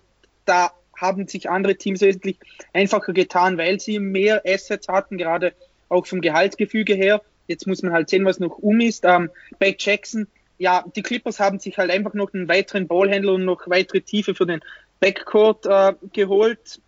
da 0.45 0.71
haben 0.95 1.27
sich 1.27 1.49
andere 1.49 1.75
Teams 1.75 2.01
wesentlich 2.01 2.37
einfacher 2.73 3.13
getan, 3.13 3.57
weil 3.57 3.79
sie 3.79 3.99
mehr 3.99 4.41
Assets 4.45 4.87
hatten, 4.87 5.17
gerade 5.17 5.53
auch 5.87 6.05
vom 6.05 6.21
Gehaltsgefüge 6.21 6.93
her. 6.93 7.21
Jetzt 7.47 7.65
muss 7.65 7.81
man 7.81 7.93
halt 7.93 8.09
sehen, 8.09 8.25
was 8.25 8.39
noch 8.39 8.57
um 8.59 8.79
ist. 8.81 9.05
Ähm, 9.05 9.31
bei 9.57 9.75
Jackson, 9.77 10.27
ja, 10.57 10.83
die 10.95 11.01
Clippers 11.01 11.39
haben 11.39 11.59
sich 11.59 11.77
halt 11.77 11.89
einfach 11.89 12.13
noch 12.13 12.33
einen 12.33 12.47
weiteren 12.47 12.87
Ballhändler 12.87 13.33
und 13.33 13.45
noch 13.45 13.67
weitere 13.67 14.01
Tiefe 14.01 14.35
für 14.35 14.45
den 14.45 14.59
Backcourt 14.99 15.65
äh, 15.65 15.93
geholt. 16.11 16.79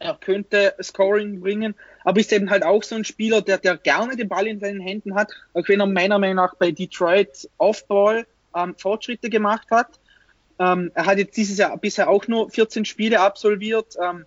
Er 0.00 0.18
könnte 0.20 0.74
Scoring 0.82 1.40
bringen, 1.40 1.76
aber 2.04 2.20
ist 2.20 2.32
eben 2.32 2.50
halt 2.50 2.64
auch 2.64 2.82
so 2.82 2.94
ein 2.94 3.04
Spieler, 3.04 3.42
der, 3.42 3.58
der 3.58 3.76
gerne 3.76 4.16
den 4.16 4.28
Ball 4.28 4.46
in 4.46 4.60
seinen 4.60 4.80
Händen 4.80 5.14
hat, 5.14 5.32
auch 5.54 5.68
wenn 5.68 5.80
er 5.80 5.86
meiner 5.86 6.18
Meinung 6.18 6.36
nach 6.36 6.54
bei 6.56 6.70
Detroit 6.70 7.48
Off-Ball 7.58 8.26
ähm, 8.56 8.74
Fortschritte 8.76 9.30
gemacht 9.30 9.68
hat. 9.70 9.88
Ähm, 10.58 10.90
er 10.94 11.06
hat 11.06 11.18
jetzt 11.18 11.36
dieses 11.36 11.58
Jahr 11.58 11.76
bisher 11.76 12.08
auch 12.08 12.28
nur 12.28 12.50
14 12.50 12.84
Spiele 12.84 13.20
absolviert. 13.20 13.96
Ähm, 14.02 14.24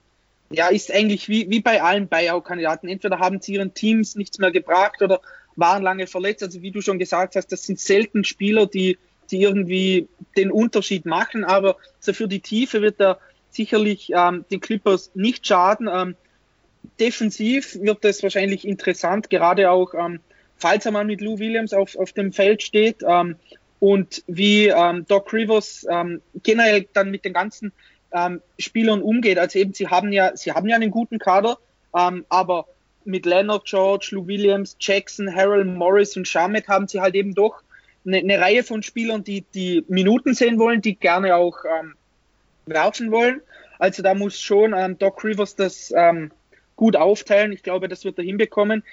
ja, 0.50 0.68
ist 0.68 0.92
eigentlich 0.92 1.28
wie, 1.30 1.50
wie 1.50 1.60
bei 1.60 1.82
allen 1.82 2.08
Buyout-Kandidaten. 2.08 2.88
Entweder 2.88 3.20
haben 3.20 3.42
sie 3.42 3.54
ihren 3.54 3.74
Teams 3.74 4.16
nichts 4.16 4.38
mehr 4.38 4.52
gebracht 4.52 5.02
oder 5.02 5.22
waren 5.56 5.84
lange 5.84 6.08
verletzt. 6.08 6.44
Also 6.44 6.62
wie 6.62 6.72
du 6.72 6.82
schon 6.82 7.00
gesagt 7.00 7.36
hast, 7.36 7.52
das 7.52 7.64
sind 7.64 7.80
selten 7.80 8.24
Spieler, 8.24 8.68
die, 8.68 8.98
die 9.32 9.42
irgendwie 9.42 10.08
den 10.38 10.52
Unterschied 10.52 11.06
machen. 11.06 11.44
Aber 11.44 11.78
so 12.00 12.14
für 12.14 12.28
die 12.28 12.42
Tiefe 12.42 12.82
wird 12.82 13.00
er 13.00 13.20
sicherlich 13.50 14.12
ähm, 14.14 14.46
den 14.52 14.60
Clippers 14.60 15.12
nicht 15.16 15.48
schaden. 15.48 15.90
Ähm, 15.92 16.16
defensiv 17.00 17.76
wird 17.82 18.04
es 18.06 18.24
wahrscheinlich 18.24 18.68
interessant, 18.68 19.30
gerade 19.30 19.70
auch, 19.72 19.94
ähm, 19.94 20.20
falls 20.58 20.86
er 20.86 20.92
mal 20.92 21.06
mit 21.06 21.22
Lou 21.22 21.40
Williams 21.40 21.74
auf, 21.74 21.96
auf 21.96 22.14
dem 22.14 22.32
Feld 22.32 22.64
steht. 22.64 22.98
Ähm, 23.08 23.36
und 23.80 24.24
wie 24.28 24.68
ähm, 24.68 25.06
Doc 25.08 25.32
Rivers 25.34 25.86
ähm, 25.90 26.22
generell 26.44 26.88
dann 26.94 27.12
mit 27.12 27.26
den 27.26 27.34
ganzen 27.34 27.72
ähm, 28.14 28.42
Spielern 28.58 29.02
umgeht. 29.02 29.38
Also 29.38 29.60
eben, 29.60 29.74
sie 29.74 29.88
haben 29.88 30.12
ja, 30.12 30.36
sie 30.36 30.54
haben 30.54 30.68
ja 30.68 30.76
einen 30.76 30.92
guten 30.92 31.20
Kader, 31.20 31.58
ähm, 31.96 32.26
aber 32.30 32.68
mit 33.04 33.26
Leonard 33.26 33.66
George, 33.66 34.10
Lou 34.12 34.26
Williams, 34.26 34.78
Jackson, 34.80 35.34
Harold 35.34 35.68
Morris 35.68 36.16
und 36.18 36.28
Shamet 36.28 36.68
haben 36.68 36.88
sie 36.88 37.02
halt 37.02 37.16
eben 37.16 37.36
doch 37.36 37.62
eine, 38.06 38.18
eine, 38.18 38.40
Reihe 38.40 38.64
von 38.64 38.82
Spielern, 38.82 39.24
die 39.24 39.44
die 39.54 39.84
Minuten 39.88 40.34
sehen 40.34 40.58
wollen, 40.58 40.82
die 40.82 40.96
gerne 40.96 41.36
auch 41.36 41.58
werfen 42.66 43.12
wollen. 43.12 43.42
Also 43.78 44.02
da 44.02 44.16
muss 44.16 44.40
schon 44.40 44.98
Doc 44.98 45.24
Rivers 45.24 45.56
das 45.56 45.94
gut 46.76 46.96
aufteilen. 46.96 47.52
Ich 47.52 47.64
glaube, 47.64 47.88
das 47.88 48.04
wird 48.04 48.18
er 48.18 48.24
hinbekommen. 48.24 48.84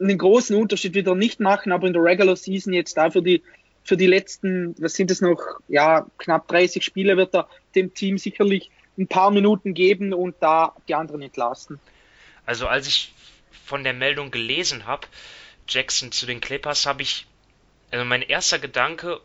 Einen 0.00 0.18
großen 0.18 0.56
Unterschied 0.56 0.94
wird 0.94 1.06
er 1.06 1.14
nicht 1.14 1.40
machen, 1.40 1.72
aber 1.72 1.86
in 1.86 1.92
der 1.92 2.02
Regular 2.02 2.36
Season 2.36 2.72
jetzt 2.72 2.96
dafür 2.96 3.22
die 3.22 3.42
für 3.84 3.96
die 3.96 4.06
letzten, 4.06 4.74
was 4.80 4.94
sind 4.94 5.10
es 5.10 5.20
noch, 5.20 5.40
ja, 5.68 6.06
knapp 6.18 6.48
30 6.48 6.84
Spiele 6.84 7.16
wird 7.16 7.34
er 7.34 7.48
dem 7.74 7.92
Team 7.94 8.18
sicherlich 8.18 8.70
ein 8.96 9.08
paar 9.08 9.30
Minuten 9.30 9.74
geben 9.74 10.12
und 10.12 10.36
da 10.40 10.74
die 10.88 10.94
anderen 10.94 11.22
entlasten. 11.22 11.80
Also 12.46 12.66
als 12.66 12.86
ich 12.86 13.12
von 13.64 13.84
der 13.84 13.92
Meldung 13.92 14.30
gelesen 14.30 14.86
habe, 14.86 15.06
Jackson 15.66 16.12
zu 16.12 16.26
den 16.26 16.40
Clippers, 16.40 16.86
habe 16.86 17.02
ich, 17.02 17.26
also 17.90 18.04
mein 18.04 18.22
erster 18.22 18.58
Gedanke, 18.58 19.20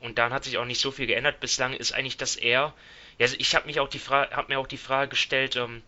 und 0.00 0.18
dann 0.18 0.32
hat 0.32 0.44
sich 0.44 0.58
auch 0.58 0.66
nicht 0.66 0.80
so 0.80 0.90
viel 0.90 1.06
geändert 1.06 1.40
bislang, 1.40 1.72
ist 1.72 1.92
eigentlich, 1.92 2.16
dass 2.16 2.36
er, 2.36 2.74
ja, 3.18 3.24
also 3.24 3.36
ich 3.38 3.54
habe 3.54 3.66
mich 3.66 3.80
auch 3.80 3.88
die 3.88 3.98
Frage, 3.98 4.36
habe 4.36 4.52
mir 4.52 4.58
auch 4.58 4.66
die 4.66 4.76
Frage 4.76 5.10
gestellt, 5.10 5.56
ähm, 5.56 5.82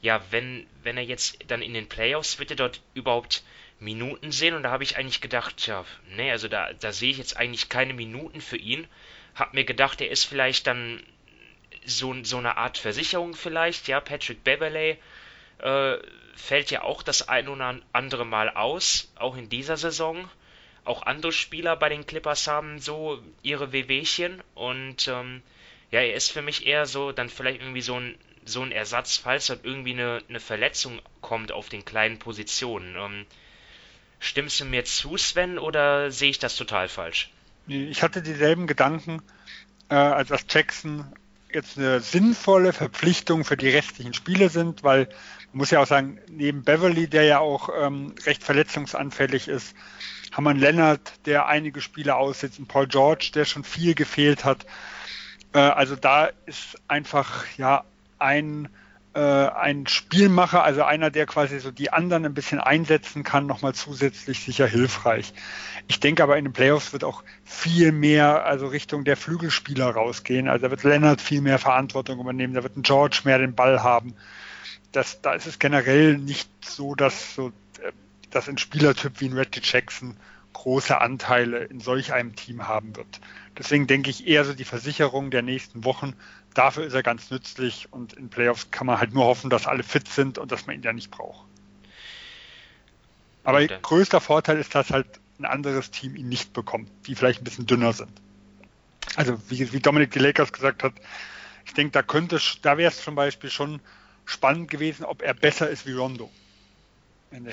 ja, 0.00 0.20
wenn, 0.30 0.66
wenn 0.82 0.96
er 0.96 1.04
jetzt 1.04 1.38
dann 1.48 1.62
in 1.62 1.74
den 1.74 1.88
Playoffs, 1.88 2.38
wird 2.38 2.50
er 2.50 2.56
dort 2.56 2.80
überhaupt 2.94 3.42
Minuten 3.78 4.32
sehen 4.32 4.54
und 4.54 4.62
da 4.62 4.70
habe 4.70 4.84
ich 4.84 4.96
eigentlich 4.96 5.20
gedacht, 5.20 5.66
ja, 5.66 5.84
nee, 6.10 6.30
also 6.30 6.48
da, 6.48 6.72
da 6.72 6.92
sehe 6.92 7.10
ich 7.10 7.18
jetzt 7.18 7.36
eigentlich 7.36 7.68
keine 7.68 7.92
Minuten 7.92 8.40
für 8.40 8.56
ihn. 8.56 8.86
Hab 9.34 9.52
mir 9.52 9.64
gedacht, 9.64 10.00
er 10.00 10.10
ist 10.10 10.24
vielleicht 10.24 10.66
dann 10.66 11.02
so, 11.84 12.14
so 12.24 12.38
eine 12.38 12.56
Art 12.56 12.78
Versicherung 12.78 13.34
vielleicht, 13.34 13.88
ja, 13.88 14.00
Patrick 14.00 14.42
Beverley 14.44 14.98
äh, 15.58 15.96
fällt 16.34 16.70
ja 16.70 16.82
auch 16.82 17.02
das 17.02 17.28
ein 17.28 17.48
oder 17.48 17.78
andere 17.92 18.24
Mal 18.24 18.50
aus, 18.50 19.12
auch 19.16 19.36
in 19.36 19.48
dieser 19.48 19.76
Saison. 19.76 20.28
Auch 20.84 21.02
andere 21.02 21.32
Spieler 21.32 21.74
bei 21.76 21.88
den 21.88 22.06
Clippers 22.06 22.46
haben 22.46 22.78
so 22.78 23.20
ihre 23.42 23.72
Wehwehchen 23.72 24.42
und 24.54 25.08
ähm, 25.08 25.42
ja, 25.90 26.00
er 26.00 26.14
ist 26.14 26.30
für 26.30 26.42
mich 26.42 26.66
eher 26.66 26.86
so 26.86 27.10
dann 27.10 27.28
vielleicht 27.28 27.60
irgendwie 27.60 27.80
so 27.80 27.98
ein 27.98 28.16
so 28.46 28.62
ein 28.62 28.72
Ersatz, 28.72 29.16
falls 29.16 29.46
dann 29.46 29.60
irgendwie 29.62 29.92
eine, 29.92 30.22
eine 30.28 30.40
Verletzung 30.40 31.00
kommt 31.20 31.52
auf 31.52 31.68
den 31.68 31.84
kleinen 31.84 32.18
Positionen. 32.18 32.96
Ähm, 32.96 33.26
Stimmst 34.18 34.60
du 34.60 34.64
mir 34.64 34.84
zu, 34.84 35.16
Sven, 35.16 35.58
oder 35.58 36.10
sehe 36.10 36.30
ich 36.30 36.38
das 36.38 36.56
total 36.56 36.88
falsch? 36.88 37.30
Ich 37.68 38.02
hatte 38.02 38.22
dieselben 38.22 38.66
Gedanken, 38.66 39.22
äh, 39.90 39.94
als 39.94 40.28
dass 40.28 40.46
Jackson 40.48 41.04
jetzt 41.52 41.78
eine 41.78 42.00
sinnvolle 42.00 42.72
Verpflichtung 42.72 43.44
für 43.44 43.56
die 43.56 43.68
restlichen 43.68 44.14
Spiele 44.14 44.48
sind, 44.48 44.82
weil 44.82 45.04
man 45.52 45.58
muss 45.58 45.70
ja 45.70 45.80
auch 45.80 45.86
sagen, 45.86 46.18
neben 46.28 46.62
Beverly, 46.64 47.08
der 47.08 47.24
ja 47.24 47.38
auch 47.38 47.68
ähm, 47.78 48.14
recht 48.24 48.42
verletzungsanfällig 48.42 49.48
ist, 49.48 49.74
haben 50.32 50.44
wir 50.44 50.50
einen 50.50 50.60
Leonard, 50.60 51.00
der 51.24 51.46
einige 51.46 51.80
Spiele 51.80 52.16
aussitzt, 52.16 52.58
einen 52.58 52.66
Paul 52.66 52.88
George, 52.88 53.30
der 53.34 53.44
schon 53.44 53.64
viel 53.64 53.94
gefehlt 53.94 54.44
hat. 54.44 54.66
Äh, 55.52 55.58
also 55.58 55.96
da 55.96 56.30
ist 56.46 56.78
einfach 56.88 57.46
ja 57.56 57.84
ein 58.18 58.68
äh, 59.16 59.48
ein 59.48 59.86
Spielmacher, 59.86 60.62
also 60.62 60.82
einer, 60.82 61.10
der 61.10 61.24
quasi 61.24 61.58
so 61.58 61.70
die 61.70 61.90
anderen 61.90 62.26
ein 62.26 62.34
bisschen 62.34 62.60
einsetzen 62.60 63.22
kann, 63.22 63.46
nochmal 63.46 63.74
zusätzlich 63.74 64.40
sicher 64.40 64.66
hilfreich. 64.66 65.32
Ich 65.88 66.00
denke 66.00 66.22
aber 66.22 66.36
in 66.36 66.44
den 66.44 66.52
Playoffs 66.52 66.92
wird 66.92 67.02
auch 67.02 67.24
viel 67.42 67.92
mehr 67.92 68.44
also 68.44 68.66
Richtung 68.66 69.04
der 69.04 69.16
Flügelspieler 69.16 69.88
rausgehen. 69.88 70.48
Also 70.48 70.66
da 70.66 70.70
wird 70.70 70.82
Leonard 70.82 71.22
viel 71.22 71.40
mehr 71.40 71.58
Verantwortung 71.58 72.20
übernehmen, 72.20 72.52
da 72.52 72.62
wird 72.62 72.76
ein 72.76 72.82
George 72.82 73.22
mehr 73.24 73.38
den 73.38 73.54
Ball 73.54 73.82
haben. 73.82 74.14
Das, 74.92 75.22
da 75.22 75.32
ist 75.32 75.46
es 75.46 75.58
generell 75.58 76.18
nicht 76.18 76.50
so, 76.62 76.94
dass 76.94 77.34
so 77.34 77.48
äh, 77.80 77.92
dass 78.28 78.50
ein 78.50 78.58
Spielertyp 78.58 79.20
wie 79.20 79.30
ein 79.30 79.32
Reggie 79.32 79.62
Jackson 79.62 80.18
große 80.52 81.00
Anteile 81.00 81.64
in 81.64 81.80
solch 81.80 82.12
einem 82.12 82.36
Team 82.36 82.68
haben 82.68 82.96
wird. 82.96 83.20
Deswegen 83.56 83.86
denke 83.86 84.10
ich 84.10 84.26
eher 84.26 84.44
so 84.44 84.52
die 84.52 84.64
Versicherung 84.64 85.30
der 85.30 85.40
nächsten 85.40 85.84
Wochen 85.84 86.14
dafür 86.56 86.84
ist 86.84 86.94
er 86.94 87.02
ganz 87.02 87.30
nützlich 87.30 87.88
und 87.92 88.14
in 88.14 88.28
Playoffs 88.28 88.70
kann 88.70 88.86
man 88.86 88.98
halt 88.98 89.12
nur 89.12 89.24
hoffen, 89.24 89.50
dass 89.50 89.66
alle 89.66 89.82
fit 89.82 90.08
sind 90.08 90.38
und 90.38 90.52
dass 90.52 90.66
man 90.66 90.76
ihn 90.76 90.82
ja 90.82 90.92
nicht 90.92 91.10
braucht. 91.10 91.46
Aber 93.44 93.58
okay. 93.58 93.78
größter 93.80 94.20
Vorteil 94.20 94.58
ist, 94.58 94.74
dass 94.74 94.90
halt 94.90 95.06
ein 95.38 95.44
anderes 95.44 95.90
Team 95.90 96.16
ihn 96.16 96.28
nicht 96.28 96.52
bekommt, 96.52 96.90
die 97.06 97.14
vielleicht 97.14 97.40
ein 97.40 97.44
bisschen 97.44 97.66
dünner 97.66 97.92
sind. 97.92 98.10
Also 99.14 99.38
wie, 99.48 99.72
wie 99.72 99.80
Dominik 99.80 100.10
die 100.10 100.18
Lakers 100.18 100.52
gesagt 100.52 100.82
hat, 100.82 100.94
ich 101.64 101.74
denke, 101.74 101.92
da 101.92 102.02
könnte, 102.02 102.40
da 102.62 102.78
wäre 102.78 102.90
es 102.90 103.02
zum 103.02 103.14
Beispiel 103.14 103.50
schon 103.50 103.80
spannend 104.24 104.70
gewesen, 104.70 105.04
ob 105.04 105.22
er 105.22 105.34
besser 105.34 105.68
ist 105.68 105.86
wie 105.86 105.92
Rondo. 105.92 106.30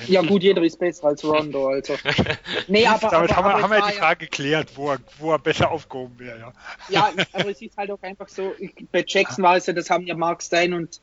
Ja 0.06 0.22
gut, 0.22 0.42
jeder 0.42 0.62
ist 0.62 0.78
besser 0.78 1.08
als 1.08 1.24
Rondo. 1.24 1.68
Also. 1.68 1.94
nee, 2.68 2.86
aber, 2.86 3.08
Damit 3.08 3.32
aber, 3.32 3.54
haben, 3.54 3.58
wir, 3.58 3.62
haben 3.62 3.70
wir 3.70 3.92
die 3.92 3.98
Frage 3.98 4.24
ja, 4.24 4.28
geklärt, 4.28 4.70
wo 4.76 4.92
er, 4.92 4.98
wo 5.18 5.32
er 5.32 5.38
besser 5.38 5.70
aufgehoben 5.70 6.18
wäre. 6.18 6.38
Ja. 6.38 6.52
ja, 6.88 7.24
aber 7.32 7.50
es 7.50 7.60
ist 7.60 7.76
halt 7.76 7.90
auch 7.90 8.02
einfach 8.02 8.28
so, 8.28 8.54
ich, 8.58 8.72
bei 8.92 9.04
Jackson 9.06 9.44
war 9.44 9.56
es 9.56 9.66
ja, 9.66 9.72
das 9.72 9.90
haben 9.90 10.06
ja 10.06 10.14
Mark 10.14 10.42
Stein 10.42 10.72
und 10.72 11.00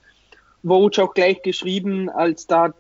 Woj 0.63 0.99
auch 0.99 1.13
gleich 1.13 1.41
geschrieben, 1.41 2.09
als 2.09 2.47
da 2.47 2.74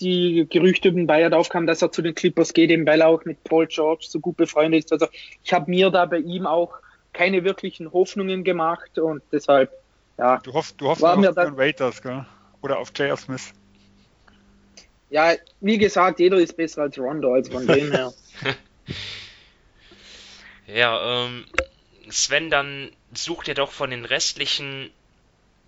die 0.00 0.46
Gerüchte 0.48 0.88
über 0.88 0.96
den 0.96 1.06
Bayern 1.06 1.34
aufkamen, 1.34 1.66
dass 1.66 1.82
er 1.82 1.92
zu 1.92 2.02
den 2.02 2.14
Clippers 2.14 2.52
geht, 2.54 2.70
eben 2.70 2.86
weil 2.86 3.00
er 3.00 3.08
auch 3.08 3.24
mit 3.24 3.42
Paul 3.44 3.66
George 3.66 4.06
so 4.08 4.20
gut 4.20 4.36
befreundet 4.36 4.84
ist. 4.84 4.92
Also 4.92 5.06
ich 5.42 5.52
habe 5.52 5.70
mir 5.70 5.90
da 5.90 6.06
bei 6.06 6.18
ihm 6.18 6.46
auch 6.46 6.72
keine 7.12 7.44
wirklichen 7.44 7.92
Hoffnungen 7.92 8.44
gemacht 8.44 8.98
und 8.98 9.22
deshalb, 9.32 9.70
ja. 10.16 10.38
Du 10.38 10.52
hoffst, 10.52 10.80
du 10.80 10.88
hoffst 10.88 11.04
auf 11.04 11.20
den 11.20 11.56
Waiters, 11.56 12.00
gell? 12.00 12.24
Oder 12.62 12.78
auf 12.78 12.92
J.R. 12.96 13.16
Smith 13.16 13.52
ja, 15.10 15.34
wie 15.60 15.78
gesagt, 15.78 16.20
jeder 16.20 16.38
ist 16.38 16.56
besser 16.56 16.82
als 16.82 16.98
Rondo, 16.98 17.34
also 17.34 17.52
von 17.52 17.66
dem 17.66 17.90
her. 17.90 18.12
ja, 20.66 21.24
ähm, 21.24 21.44
Sven, 22.08 22.48
dann 22.48 22.90
such 23.12 23.44
dir 23.44 23.54
doch 23.54 23.72
von 23.72 23.90
den 23.90 24.04
restlichen 24.04 24.90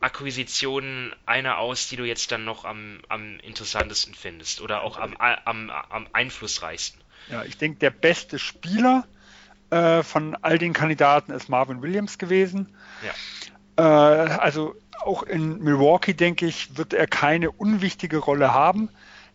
Akquisitionen 0.01 1.15
eine 1.27 1.59
aus, 1.59 1.89
die 1.89 1.97
du 1.97 2.05
jetzt 2.05 2.31
dann 2.33 2.45
noch 2.45 2.65
am, 2.65 3.01
am 3.09 3.39
interessantesten 3.41 4.15
findest 4.15 4.61
oder 4.61 4.83
auch 4.83 4.99
am, 4.99 5.17
am, 5.17 5.71
am 5.71 6.07
einflussreichsten. 6.13 7.01
Ja, 7.29 7.45
ich 7.45 7.57
denke, 7.57 7.79
der 7.79 7.91
beste 7.91 8.39
Spieler 8.39 9.07
äh, 9.71 10.03
von 10.03 10.37
all 10.43 10.59
den 10.59 10.73
Kandidaten 10.73 11.33
ist 11.33 11.49
Marvin 11.49 11.83
Williams 11.83 12.19
gewesen. 12.19 12.77
Ja. 13.77 14.27
Äh, 14.27 14.29
also 14.39 14.77
auch 15.01 15.25
in 15.25 15.59
Milwaukee, 15.63 16.15
denke 16.15 16.47
ich, 16.47 16.77
wird 16.77 16.95
er 16.95 17.07
keine 17.09 17.51
unwichtige 17.51 18.19
Rolle 18.19 18.55
haben 18.55 18.89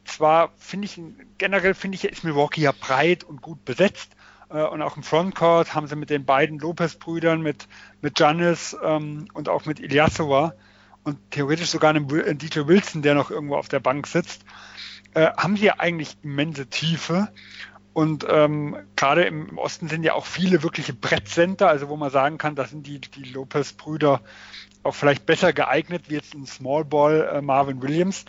zwar 0.07 0.51
finde 0.57 0.85
ich, 0.85 0.99
generell 1.37 1.73
finde 1.73 1.95
ich, 1.95 2.05
ist 2.05 2.23
Milwaukee 2.23 2.61
ja 2.61 2.71
breit 2.71 3.23
und 3.23 3.41
gut 3.41 3.65
besetzt. 3.65 4.15
Äh, 4.49 4.63
und 4.63 4.81
auch 4.81 4.97
im 4.97 5.03
Frontcourt 5.03 5.73
haben 5.73 5.87
sie 5.87 5.95
mit 5.95 6.09
den 6.09 6.25
beiden 6.25 6.59
Lopez-Brüdern, 6.59 7.41
mit, 7.41 7.67
mit 8.01 8.15
Giannis 8.15 8.75
ähm, 8.83 9.27
und 9.33 9.49
auch 9.49 9.65
mit 9.65 9.79
Ilyasova 9.79 10.53
und 11.03 11.31
theoretisch 11.31 11.69
sogar 11.69 11.91
einem 11.91 12.07
DJ 12.07 12.67
Wilson, 12.67 13.01
der 13.01 13.15
noch 13.15 13.31
irgendwo 13.31 13.55
auf 13.55 13.69
der 13.69 13.79
Bank 13.79 14.07
sitzt, 14.07 14.43
äh, 15.13 15.31
haben 15.37 15.55
sie 15.55 15.65
ja 15.65 15.75
eigentlich 15.79 16.17
immense 16.21 16.67
Tiefe. 16.67 17.29
Und 17.93 18.27
ähm, 18.29 18.75
gerade 18.95 19.23
im, 19.23 19.57
Osten 19.57 19.87
sind 19.87 20.03
ja 20.03 20.13
auch 20.13 20.25
viele 20.25 20.61
wirkliche 20.61 20.93
Brettcenter, 20.93 21.69
also 21.69 21.89
wo 21.89 21.95
man 21.95 22.11
sagen 22.11 22.37
kann, 22.37 22.55
da 22.55 22.65
sind 22.65 22.85
die, 22.85 22.99
die 22.99 23.23
Lopez-Brüder 23.23 24.21
auch 24.83 24.93
vielleicht 24.93 25.25
besser 25.25 25.53
geeignet 25.53 26.03
wie 26.07 26.15
jetzt 26.15 26.35
ein 26.35 26.45
Small 26.45 26.85
Ball 26.85 27.27
äh, 27.33 27.41
Marvin 27.41 27.81
Williams. 27.81 28.25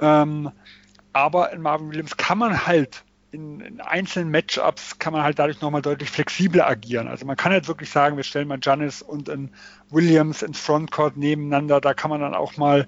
Ähm, 0.00 0.52
aber 1.14 1.52
in 1.52 1.62
Marvin 1.62 1.88
Williams 1.88 2.16
kann 2.16 2.38
man 2.38 2.66
halt 2.66 3.04
in, 3.30 3.60
in 3.60 3.80
einzelnen 3.80 4.30
Matchups 4.30 4.98
kann 5.00 5.12
man 5.12 5.24
halt 5.24 5.40
dadurch 5.40 5.60
nochmal 5.60 5.82
deutlich 5.82 6.08
flexibler 6.08 6.68
agieren. 6.68 7.08
Also 7.08 7.26
man 7.26 7.36
kann 7.36 7.50
halt 7.50 7.66
wirklich 7.66 7.90
sagen, 7.90 8.16
wir 8.16 8.22
stellen 8.22 8.46
mal 8.46 8.60
Janis 8.62 9.02
und 9.02 9.28
ein 9.28 9.50
Williams 9.90 10.42
ins 10.42 10.60
Frontcourt 10.60 11.16
nebeneinander. 11.16 11.80
Da 11.80 11.94
kann 11.94 12.10
man 12.10 12.20
dann 12.20 12.34
auch 12.34 12.56
mal 12.56 12.86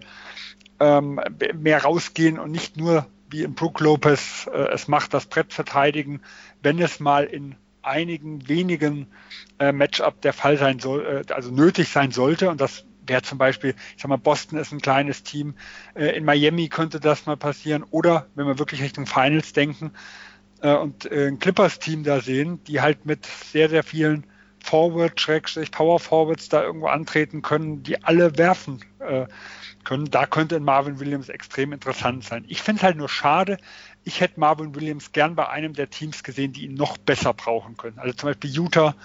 ähm, 0.79 1.21
mehr 1.55 1.83
rausgehen 1.83 2.39
und 2.39 2.53
nicht 2.53 2.77
nur 2.77 3.07
wie 3.29 3.43
in 3.43 3.55
Brook 3.55 3.81
Lopez 3.81 4.49
äh, 4.53 4.69
es 4.73 4.87
macht, 4.87 5.15
das 5.15 5.27
Brett 5.27 5.53
verteidigen, 5.53 6.21
wenn 6.63 6.79
es 6.79 7.01
mal 7.01 7.25
in 7.25 7.57
einigen 7.83 8.49
wenigen 8.49 9.09
äh, 9.59 9.73
Matchup 9.73 10.21
der 10.21 10.33
Fall 10.33 10.59
sein 10.59 10.79
soll, 10.79 11.25
äh, 11.29 11.33
also 11.33 11.51
nötig 11.51 11.89
sein 11.89 12.13
sollte. 12.13 12.51
Und 12.51 12.61
das 12.61 12.85
wäre 13.07 13.23
zum 13.23 13.39
Beispiel, 13.39 13.75
ich 13.97 14.03
sag 14.03 14.09
mal, 14.09 14.17
Boston 14.17 14.59
ist 14.59 14.73
ein 14.73 14.81
kleines 14.81 15.23
Team, 15.23 15.55
äh, 15.95 16.17
in 16.17 16.25
Miami 16.25 16.69
könnte 16.69 17.01
das 17.01 17.27
mal 17.27 17.37
passieren. 17.37 17.85
Oder 17.91 18.27
wenn 18.35 18.47
wir 18.47 18.59
wirklich 18.59 18.83
Richtung 18.83 19.07
Finals 19.07 19.53
denken 19.53 19.93
äh, 20.63 20.75
und 20.75 21.11
äh, 21.11 21.29
ein 21.29 21.39
Clippers-Team 21.39 22.05
da 22.05 22.21
sehen, 22.21 22.63
die 22.65 22.81
halt 22.81 23.07
mit 23.07 23.27
sehr, 23.27 23.69
sehr 23.69 23.83
vielen 23.83 24.25
Forward, 24.63 25.21
Schrägstrich, 25.21 25.71
Power 25.71 26.01
Forwards 26.01 26.49
da 26.49 26.63
irgendwo 26.63 26.89
antreten 26.89 27.41
können, 27.41 27.85
die 27.85 28.03
alle 28.03 28.37
werfen 28.37 28.81
können. 29.85 30.11
Da 30.11 30.27
könnte 30.27 30.57
ein 30.57 30.65
Marvin 30.65 30.99
Williams 30.99 31.29
extrem 31.29 31.73
interessant 31.73 32.25
sein. 32.25 32.45
Ich 32.49 32.63
finde 32.63 32.81
es 32.81 32.83
halt 32.83 32.97
nur 32.97 33.09
schade. 33.09 33.59
Ich 34.03 34.21
hätte 34.21 34.41
Marvin 34.41 34.75
Williams 34.75 35.13
gern 35.13 35.37
bei 35.37 35.49
einem 35.49 35.73
der 35.73 35.89
Teams 35.89 36.25
gesehen, 36.25 36.53
die 36.53 36.65
ihn 36.65 36.75
noch 36.75 36.99
besser 36.99 37.33
brauchen 37.33 37.77
können. 37.77 38.01
Also 38.01 38.15
zum 38.15 38.31
Beispiel 38.31 38.51
Utah, 38.51 38.97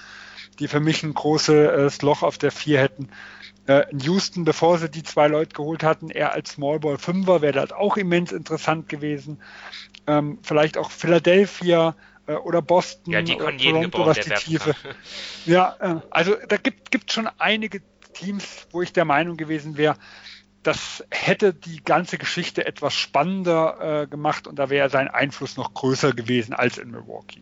die 0.59 0.67
für 0.67 0.79
mich 0.79 1.03
ein 1.03 1.13
großes 1.13 2.01
Loch 2.01 2.23
auf 2.23 2.37
der 2.37 2.51
vier 2.51 2.79
hätten. 2.79 3.09
Äh, 3.67 3.89
in 3.91 3.99
Houston, 3.99 4.43
bevor 4.43 4.77
sie 4.77 4.89
die 4.89 5.03
zwei 5.03 5.27
Leute 5.27 5.55
geholt 5.55 5.83
hatten, 5.83 6.09
er 6.09 6.33
als 6.33 6.51
Smallball 6.51 6.97
Fünfer 6.97 7.41
wäre 7.41 7.53
das 7.53 7.71
auch 7.71 7.97
immens 7.97 8.31
interessant 8.31 8.89
gewesen. 8.89 9.41
Ähm, 10.07 10.39
vielleicht 10.41 10.77
auch 10.77 10.89
Philadelphia 10.89 11.95
äh, 12.27 12.33
oder 12.33 12.61
Boston 12.61 13.13
ja, 13.13 13.21
die 13.21 13.35
oder 13.35 13.55
Toronto, 13.55 14.05
was 14.05 14.19
die 14.19 14.31
Tiefe. 14.31 14.75
Ja, 15.45 15.75
äh, 15.79 15.95
also 16.09 16.35
da 16.47 16.57
gibt 16.57 17.09
es 17.09 17.13
schon 17.13 17.29
einige 17.37 17.81
Teams, 18.13 18.67
wo 18.71 18.81
ich 18.81 18.93
der 18.93 19.05
Meinung 19.05 19.37
gewesen 19.37 19.77
wäre, 19.77 19.95
das 20.63 21.03
hätte 21.09 21.53
die 21.53 21.83
ganze 21.83 22.17
Geschichte 22.17 22.65
etwas 22.65 22.93
spannender 22.93 24.03
äh, 24.03 24.07
gemacht 24.07 24.47
und 24.47 24.57
da 24.57 24.69
wäre 24.69 24.89
sein 24.89 25.07
Einfluss 25.07 25.57
noch 25.57 25.73
größer 25.73 26.13
gewesen 26.13 26.53
als 26.53 26.77
in 26.77 26.91
Milwaukee. 26.91 27.41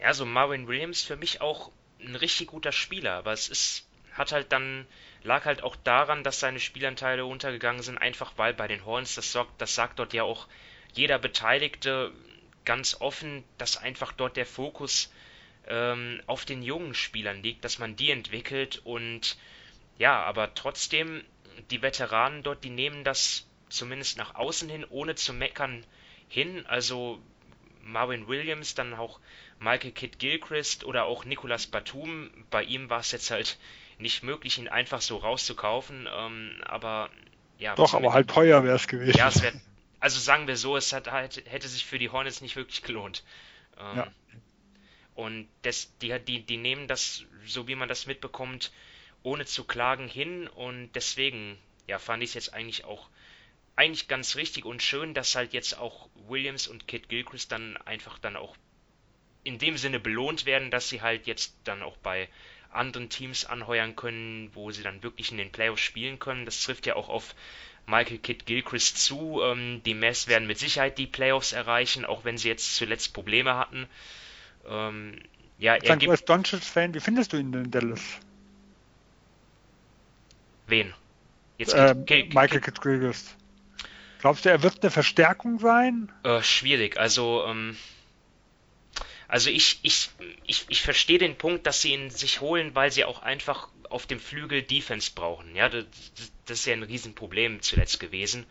Ja, 0.00 0.14
so 0.14 0.24
Marvin 0.24 0.66
Williams 0.68 1.02
für 1.02 1.16
mich 1.16 1.40
auch 1.40 1.70
ein 2.00 2.16
richtig 2.16 2.48
guter 2.48 2.72
Spieler, 2.72 3.12
aber 3.12 3.32
es 3.32 3.48
ist, 3.48 3.84
hat 4.14 4.32
halt 4.32 4.52
dann, 4.52 4.86
lag 5.22 5.44
halt 5.44 5.62
auch 5.62 5.76
daran, 5.76 6.24
dass 6.24 6.40
seine 6.40 6.60
Spielanteile 6.60 7.24
untergegangen 7.24 7.82
sind, 7.82 7.98
einfach 7.98 8.32
weil 8.36 8.54
bei 8.54 8.68
den 8.68 8.84
Horns, 8.84 9.14
das, 9.14 9.32
sorgt, 9.32 9.60
das 9.60 9.74
sagt 9.74 9.98
dort 9.98 10.12
ja 10.12 10.22
auch 10.22 10.48
jeder 10.94 11.18
Beteiligte 11.18 12.12
ganz 12.64 13.00
offen, 13.00 13.44
dass 13.58 13.76
einfach 13.76 14.12
dort 14.12 14.36
der 14.36 14.46
Fokus 14.46 15.12
ähm, 15.66 16.20
auf 16.26 16.44
den 16.44 16.62
jungen 16.62 16.94
Spielern 16.94 17.42
liegt, 17.42 17.64
dass 17.64 17.78
man 17.78 17.96
die 17.96 18.10
entwickelt 18.10 18.80
und 18.84 19.36
ja, 19.98 20.22
aber 20.22 20.54
trotzdem 20.54 21.24
die 21.70 21.82
Veteranen 21.82 22.42
dort, 22.42 22.64
die 22.64 22.70
nehmen 22.70 23.04
das 23.04 23.46
zumindest 23.68 24.18
nach 24.18 24.34
außen 24.34 24.68
hin, 24.68 24.86
ohne 24.88 25.14
zu 25.14 25.32
meckern, 25.32 25.84
hin. 26.28 26.66
Also 26.66 27.20
Marvin 27.82 28.28
Williams, 28.28 28.74
dann 28.74 28.94
auch 28.94 29.20
Michael 29.58 29.92
Kidd 29.92 30.18
Gilchrist 30.18 30.84
oder 30.84 31.04
auch 31.04 31.24
Nicolas 31.24 31.66
Batum. 31.66 32.30
Bei 32.50 32.62
ihm 32.62 32.90
war 32.90 33.00
es 33.00 33.12
jetzt 33.12 33.30
halt 33.30 33.58
nicht 33.98 34.22
möglich, 34.22 34.58
ihn 34.58 34.68
einfach 34.68 35.00
so 35.00 35.16
rauszukaufen. 35.16 36.08
Ähm, 36.12 36.60
aber 36.64 37.10
ja. 37.58 37.74
Doch, 37.74 37.94
aber 37.94 38.12
halt 38.12 38.28
teuer 38.28 38.64
wäre 38.64 38.76
es 38.76 38.88
gewesen. 38.88 39.16
Ja, 39.16 39.28
es 39.28 39.42
wäre. 39.42 39.60
Also 40.00 40.18
sagen 40.18 40.48
wir 40.48 40.56
so, 40.56 40.76
es 40.76 40.92
hat 40.92 41.10
halt, 41.10 41.44
hätte 41.46 41.68
sich 41.68 41.84
für 41.84 41.98
die 41.98 42.10
Hornets 42.10 42.40
nicht 42.40 42.56
wirklich 42.56 42.82
gelohnt. 42.82 43.22
Ähm, 43.78 43.98
ja. 43.98 44.12
Und 45.14 45.48
das, 45.62 45.96
die, 45.98 46.18
die, 46.18 46.42
die 46.42 46.56
nehmen 46.56 46.88
das, 46.88 47.24
so 47.46 47.68
wie 47.68 47.74
man 47.76 47.88
das 47.88 48.06
mitbekommt, 48.06 48.72
ohne 49.22 49.44
zu 49.44 49.64
klagen 49.64 50.08
hin 50.08 50.48
und 50.48 50.90
deswegen 50.94 51.58
ja 51.86 51.98
fand 51.98 52.22
ich 52.22 52.30
es 52.30 52.34
jetzt 52.34 52.54
eigentlich 52.54 52.84
auch 52.84 53.08
eigentlich 53.76 54.08
ganz 54.08 54.36
richtig 54.36 54.64
und 54.64 54.82
schön, 54.82 55.14
dass 55.14 55.34
halt 55.34 55.52
jetzt 55.52 55.78
auch 55.78 56.08
Williams 56.28 56.66
und 56.66 56.86
Kit 56.86 57.08
Gilchrist 57.08 57.52
dann 57.52 57.76
einfach 57.78 58.18
dann 58.18 58.36
auch 58.36 58.56
in 59.44 59.58
dem 59.58 59.76
Sinne 59.76 59.98
belohnt 59.98 60.46
werden, 60.46 60.70
dass 60.70 60.88
sie 60.88 61.00
halt 61.00 61.26
jetzt 61.26 61.56
dann 61.64 61.82
auch 61.82 61.96
bei 61.96 62.28
anderen 62.72 63.08
Teams 63.08 63.44
anheuern 63.44 63.96
können, 63.96 64.50
wo 64.54 64.70
sie 64.70 64.82
dann 64.82 65.02
wirklich 65.02 65.30
in 65.30 65.38
den 65.38 65.52
Playoffs 65.52 65.82
spielen 65.82 66.18
können. 66.18 66.44
Das 66.44 66.62
trifft 66.62 66.86
ja 66.86 66.96
auch 66.96 67.08
auf 67.08 67.34
Michael 67.86 68.18
Kidd 68.18 68.44
Gilchrist 68.46 68.98
zu. 68.98 69.40
Ähm, 69.42 69.82
die 69.84 69.94
Mavs 69.94 70.28
werden 70.28 70.46
mit 70.46 70.58
Sicherheit 70.58 70.98
die 70.98 71.06
Playoffs 71.06 71.52
erreichen, 71.52 72.04
auch 72.04 72.24
wenn 72.24 72.38
sie 72.38 72.48
jetzt 72.48 72.76
zuletzt 72.76 73.12
Probleme 73.12 73.56
hatten. 73.56 73.86
Ähm, 74.68 75.20
ja, 75.58 75.74
er 75.74 75.96
gibt... 75.96 76.04
Du 76.04 76.10
als 76.10 76.24
Doncic-Fan, 76.24 76.94
wie 76.94 77.00
findest 77.00 77.32
du 77.32 77.36
ihn 77.36 77.52
denn 77.52 77.64
in 77.64 77.70
Dallas? 77.70 78.02
Wen? 80.66 80.94
Jetzt 81.58 81.74
äh, 81.74 81.94
Michael 81.94 82.60
Kidd 82.60 82.80
Glaubst 84.20 84.44
du, 84.44 84.50
er 84.50 84.62
wird 84.62 84.82
eine 84.82 84.90
Verstärkung 84.90 85.58
sein? 85.58 86.10
Äh, 86.22 86.42
schwierig. 86.42 86.96
Also, 86.96 87.44
ähm, 87.46 87.76
also 89.32 89.48
ich, 89.48 89.78
ich, 89.82 90.10
ich, 90.44 90.66
ich 90.68 90.82
verstehe 90.82 91.16
den 91.16 91.38
Punkt, 91.38 91.66
dass 91.66 91.80
sie 91.80 91.94
ihn 91.94 92.10
sich 92.10 92.42
holen, 92.42 92.74
weil 92.74 92.92
sie 92.92 93.06
auch 93.06 93.22
einfach 93.22 93.70
auf 93.88 94.06
dem 94.06 94.20
Flügel 94.20 94.62
Defense 94.62 95.12
brauchen. 95.14 95.56
Ja, 95.56 95.70
das, 95.70 95.86
das 96.44 96.58
ist 96.58 96.66
ja 96.66 96.74
ein 96.74 96.82
Riesenproblem 96.82 97.62
zuletzt 97.62 97.98
gewesen. 97.98 98.44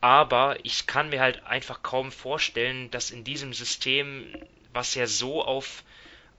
Aber 0.00 0.56
ich 0.64 0.86
kann 0.86 1.10
mir 1.10 1.20
halt 1.20 1.44
einfach 1.44 1.82
kaum 1.82 2.12
vorstellen, 2.12 2.90
dass 2.92 3.10
in 3.10 3.24
diesem 3.24 3.52
System, 3.52 4.34
was 4.72 4.94
ja 4.94 5.06
so 5.06 5.44
auf, 5.44 5.84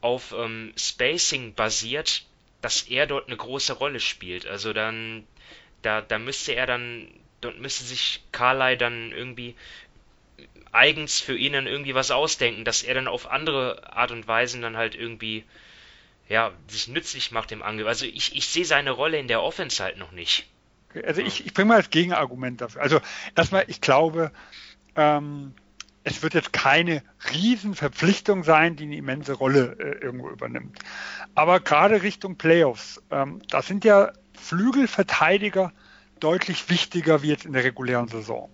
auf 0.02 0.34
ähm, 0.36 0.74
Spacing 0.76 1.54
basiert, 1.54 2.26
dass 2.62 2.82
er 2.82 3.06
dort 3.06 3.28
eine 3.28 3.38
große 3.38 3.74
Rolle 3.74 4.00
spielt. 4.00 4.48
Also 4.48 4.74
dann, 4.74 5.28
da, 5.84 6.02
da 6.02 6.18
müsste 6.18 6.54
er 6.56 6.66
dann, 6.66 7.12
dort 7.41 7.60
müsste 7.60 7.84
sich 7.84 8.24
Carly 8.32 8.76
dann 8.76 9.12
irgendwie 9.12 9.56
eigens 10.76 11.19
für 11.19 11.38
ihn 11.38 11.53
dann 11.53 11.67
irgendwie 11.67 11.95
was 11.95 12.11
ausdenken, 12.11 12.65
dass 12.65 12.84
er 12.84 12.93
dann 12.93 13.07
auf 13.07 13.32
andere 13.32 13.93
Art 13.93 14.11
und 14.11 14.28
Weisen 14.28 14.61
dann 14.61 14.78
halt 14.78 14.95
irgendwie, 14.95 15.43
ja, 16.30 16.51
sich 16.67 16.88
nützlich 16.88 17.32
macht 17.32 17.51
im 17.51 17.63
Angriff. 17.63 17.88
Also 17.88 18.05
ich, 18.05 18.36
ich 18.36 18.47
sehe 18.47 18.65
seine 18.65 18.91
Rolle 18.91 19.17
in 19.17 19.28
der 19.28 19.41
Offense 19.41 19.82
halt 19.82 19.97
noch 19.97 20.11
nicht. 20.11 20.47
Also 21.05 21.21
ich, 21.21 21.45
ich 21.45 21.53
bringe 21.53 21.69
mal 21.69 21.78
als 21.78 21.89
Gegenargument 21.89 22.61
dafür. 22.61 22.82
Also 22.82 23.01
erstmal, 23.36 23.65
ich 23.67 23.82
glaube, 23.82 24.32
ähm, 24.95 25.53
es 26.03 26.21
wird 26.21 26.36
jetzt 26.36 26.53
keine 26.53 27.03
Riesenverpflichtung 27.34 28.43
sein, 28.43 28.76
die 28.76 28.84
eine 28.84 28.95
immense 28.95 29.34
Rolle 29.34 29.76
äh, 29.80 30.03
irgendwo 30.03 30.30
übernimmt. 30.30 30.80
Aber 31.34 31.59
gerade 31.59 32.03
Richtung 32.03 32.38
Playoffs, 32.38 33.01
ähm, 33.11 33.41
da 33.49 33.61
sind 33.61 33.84
ja 33.84 34.13
Flügelverteidiger 34.39 35.73
deutlich 36.19 36.69
wichtiger 36.69 37.23
wie 37.23 37.30
jetzt 37.30 37.45
in 37.45 37.53
der 37.53 37.63
regulären 37.63 38.07
Saison. 38.07 38.49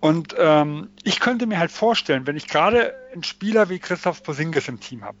Und 0.00 0.34
ähm, 0.38 0.90
ich 1.02 1.20
könnte 1.20 1.46
mir 1.46 1.58
halt 1.58 1.70
vorstellen, 1.70 2.26
wenn 2.26 2.36
ich 2.36 2.48
gerade 2.48 2.94
einen 3.12 3.24
Spieler 3.24 3.68
wie 3.68 3.78
Christoph 3.78 4.22
Posingis 4.22 4.68
im 4.68 4.80
Team 4.80 5.04
habe, 5.04 5.18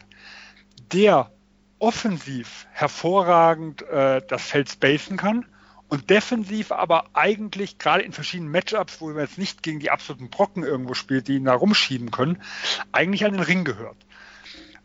der 0.92 1.30
offensiv 1.78 2.66
hervorragend 2.72 3.82
äh, 3.82 4.22
das 4.26 4.42
Feld 4.42 4.70
spacen 4.70 5.16
kann 5.16 5.46
und 5.88 6.10
defensiv 6.10 6.72
aber 6.72 7.04
eigentlich 7.12 7.78
gerade 7.78 8.02
in 8.02 8.12
verschiedenen 8.12 8.50
Matchups, 8.50 9.00
wo 9.00 9.08
man 9.08 9.18
jetzt 9.18 9.38
nicht 9.38 9.62
gegen 9.62 9.78
die 9.78 9.90
absoluten 9.90 10.30
Brocken 10.30 10.64
irgendwo 10.64 10.94
spielt, 10.94 11.28
die 11.28 11.36
ihn 11.36 11.44
da 11.44 11.54
rumschieben 11.54 12.10
können, 12.10 12.42
eigentlich 12.92 13.24
an 13.24 13.32
den 13.32 13.42
Ring 13.42 13.64
gehört. 13.64 13.96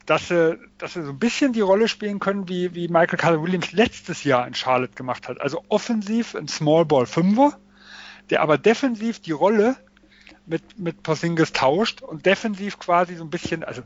Dass 0.05 0.27
sie, 0.27 0.59
dass 0.77 0.93
sie 0.93 1.03
so 1.03 1.11
ein 1.11 1.19
bisschen 1.19 1.53
die 1.53 1.61
Rolle 1.61 1.87
spielen 1.87 2.19
können, 2.19 2.49
wie, 2.49 2.73
wie 2.75 2.87
Michael 2.87 3.19
Carter 3.19 3.41
Williams 3.41 3.71
letztes 3.71 4.23
Jahr 4.23 4.47
in 4.47 4.53
Charlotte 4.53 4.93
gemacht 4.93 5.27
hat. 5.27 5.39
Also 5.39 5.63
offensiv 5.69 6.35
ein 6.35 6.47
Small 6.47 6.85
Ball 6.85 7.05
Fünfer, 7.05 7.57
der 8.31 8.41
aber 8.41 8.57
defensiv 8.57 9.19
die 9.19 9.31
Rolle 9.31 9.75
mit, 10.45 10.79
mit 10.79 11.03
Porzingis 11.03 11.53
tauscht 11.53 12.01
und 12.01 12.25
defensiv 12.25 12.79
quasi 12.79 13.15
so 13.15 13.23
ein 13.23 13.29
bisschen, 13.29 13.63
also 13.63 13.83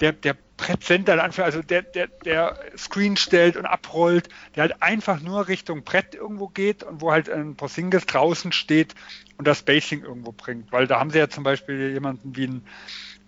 der, 0.00 0.12
der 0.12 0.36
Brettcenter, 0.56 1.22
also 1.22 1.62
der, 1.62 1.82
der, 1.82 2.06
der 2.24 2.58
Screen 2.76 3.16
stellt 3.16 3.56
und 3.56 3.66
abrollt, 3.66 4.28
der 4.54 4.62
halt 4.62 4.82
einfach 4.82 5.20
nur 5.20 5.48
Richtung 5.48 5.84
Brett 5.84 6.14
irgendwo 6.14 6.48
geht 6.48 6.82
und 6.82 7.00
wo 7.00 7.12
halt 7.12 7.28
ein 7.28 7.56
Porzingis 7.56 8.06
draußen 8.06 8.52
steht 8.52 8.94
und 9.38 9.46
das 9.46 9.60
Spacing 9.60 10.02
irgendwo 10.02 10.32
bringt. 10.32 10.70
Weil 10.70 10.86
da 10.86 11.00
haben 11.00 11.10
sie 11.10 11.18
ja 11.18 11.28
zum 11.28 11.44
Beispiel 11.44 11.92
jemanden 11.92 12.36
wie 12.36 12.46
ein 12.46 12.66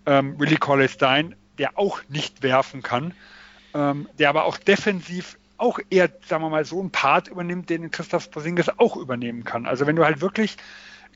ähm, 0.05 0.39
Willie 0.39 0.57
Colley 0.57 0.87
Stein, 0.87 1.35
der 1.57 1.77
auch 1.77 2.01
nicht 2.09 2.43
werfen 2.43 2.83
kann, 2.83 3.13
ähm, 3.73 4.07
der 4.19 4.29
aber 4.29 4.45
auch 4.45 4.57
defensiv 4.57 5.37
auch 5.57 5.79
eher, 5.89 6.09
sagen 6.27 6.43
wir 6.43 6.49
mal, 6.49 6.65
so 6.65 6.79
einen 6.79 6.91
Part 6.91 7.27
übernimmt, 7.27 7.69
den 7.69 7.91
Christoph 7.91 8.29
Porzingis 8.31 8.69
auch 8.77 8.97
übernehmen 8.97 9.43
kann. 9.43 9.65
Also 9.65 9.87
wenn 9.87 9.95
du 9.95 10.05
halt 10.05 10.21
wirklich 10.21 10.57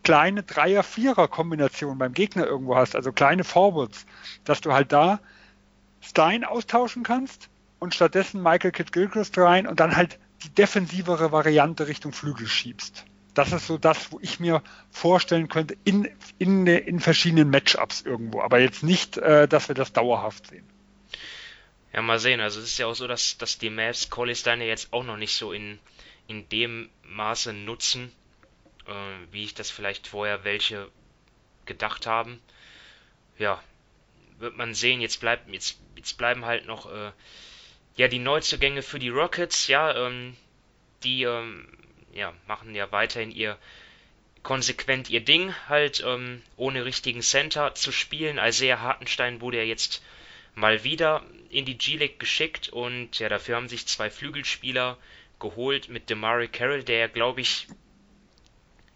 kleine 0.04 0.44
Dreier-Vierer-Kombinationen 0.44 1.98
beim 1.98 2.14
Gegner 2.14 2.46
irgendwo 2.46 2.76
hast, 2.76 2.96
also 2.96 3.12
kleine 3.12 3.44
Forwards, 3.44 4.06
dass 4.46 4.62
du 4.62 4.74
halt 4.74 4.92
da 4.92 5.20
Stein 6.02 6.44
austauschen 6.46 7.04
kannst 7.04 7.50
und 7.80 7.94
stattdessen 7.94 8.42
Michael 8.42 8.72
Kidd-Gilchrist 8.72 9.38
rein 9.38 9.68
und 9.68 9.80
dann 9.80 9.96
halt 9.96 10.20
die 10.44 10.50
defensivere 10.50 11.32
Variante 11.32 11.88
Richtung 11.88 12.14
Flügel 12.14 12.48
schiebst. 12.48 13.06
Das 13.34 13.52
ist 13.52 13.68
so 13.68 13.78
das, 13.78 14.12
wo 14.12 14.20
ich 14.22 14.40
mir 14.40 14.64
vorstellen 14.90 15.50
könnte, 15.50 15.78
in, 15.84 16.08
in, 16.38 16.66
in 16.68 17.00
verschiedenen 17.00 17.50
Matchups 17.50 18.02
irgendwo, 18.02 18.42
aber 18.42 18.60
jetzt 18.60 18.84
nicht, 18.84 19.18
äh, 19.18 19.48
dass 19.48 19.68
wir 19.68 19.76
das 19.76 19.94
dauerhaft 19.94 20.48
sehen. 20.48 20.66
Ja, 21.94 22.02
mal 22.02 22.20
sehen. 22.20 22.40
Also 22.40 22.60
es 22.60 22.68
ist 22.68 22.78
ja 22.78 22.88
auch 22.88 22.94
so, 22.94 23.08
dass, 23.08 23.38
dass 23.38 23.58
die 23.58 23.70
Mavs 23.70 24.10
Collistein 24.10 24.62
ja 24.62 24.68
jetzt 24.68 24.94
auch 24.94 25.04
noch 25.04 25.18
nicht 25.18 25.36
so 25.36 25.52
in, 25.52 25.80
in 26.28 26.48
dem 26.50 26.90
Maße 27.04 27.54
nutzen, 27.54 28.12
äh, 28.86 28.94
wie 29.32 29.44
ich 29.44 29.56
das 29.56 29.72
vielleicht 29.72 30.08
vorher 30.08 30.44
welche 30.44 30.90
gedacht 31.66 32.06
haben. 32.06 32.42
Ja, 33.38 33.64
wird 34.38 34.58
man 34.58 34.74
sehen. 34.74 35.02
Jetzt 35.02 35.20
bleibt 35.20 35.52
jetzt, 35.52 35.80
jetzt 35.96 36.18
bleiben 36.18 36.46
halt 36.46 36.66
noch 36.66 36.92
äh, 36.92 37.12
ja 37.96 38.08
die 38.08 38.20
Neuzugänge 38.20 38.84
für 38.84 39.00
die 39.00 39.10
Rockets. 39.10 39.68
Ja, 39.68 40.08
ähm, 40.08 40.36
die 41.04 41.24
ähm, 41.24 41.68
ja 42.14 42.34
machen 42.48 42.76
ja 42.76 42.92
weiterhin 42.92 43.32
ihr 43.32 43.58
konsequent 44.44 45.10
ihr 45.10 45.22
Ding, 45.22 45.54
halt 45.68 46.04
ähm, 46.06 46.42
ohne 46.56 46.86
richtigen 46.86 47.22
Center 47.22 47.76
zu 47.76 47.92
spielen. 47.92 48.38
Isaiah 48.38 48.80
Hartenstein 48.80 49.42
wurde 49.42 49.58
ja 49.58 49.64
jetzt 49.64 50.02
mal 50.56 50.84
wieder 50.84 51.24
in 51.50 51.66
die 51.66 51.78
G-League 51.78 52.20
geschickt 52.20 52.70
und 52.70 53.20
ja, 53.20 53.30
dafür 53.30 53.56
haben 53.56 53.70
sich 53.70 53.88
zwei 53.88 54.10
Flügelspieler 54.10 54.98
geholt 55.40 55.90
mit 55.90 56.10
Demari 56.10 56.48
Carroll, 56.48 56.84
der 56.84 57.10
glaube 57.10 57.42
ich, 57.42 57.68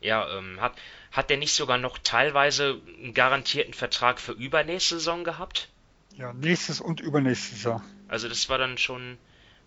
ja, 0.02 0.38
ähm, 0.38 0.60
hat, 0.60 0.74
hat 1.12 1.30
der 1.30 1.38
nicht 1.38 1.54
sogar 1.54 1.78
noch 1.78 1.98
teilweise 1.98 2.82
einen 3.00 3.14
garantierten 3.14 3.74
Vertrag 3.74 4.20
für 4.20 4.34
übernächste 4.34 4.96
Saison 4.96 5.24
gehabt? 5.24 5.70
Ja, 6.18 6.34
nächstes 6.34 6.82
und 6.82 7.00
übernächstes 7.00 7.64
Jahr. 7.64 7.84
Also 8.08 8.30
das 8.30 8.50
war 8.50 8.58
dann 8.58 8.78
schon, 8.78 9.18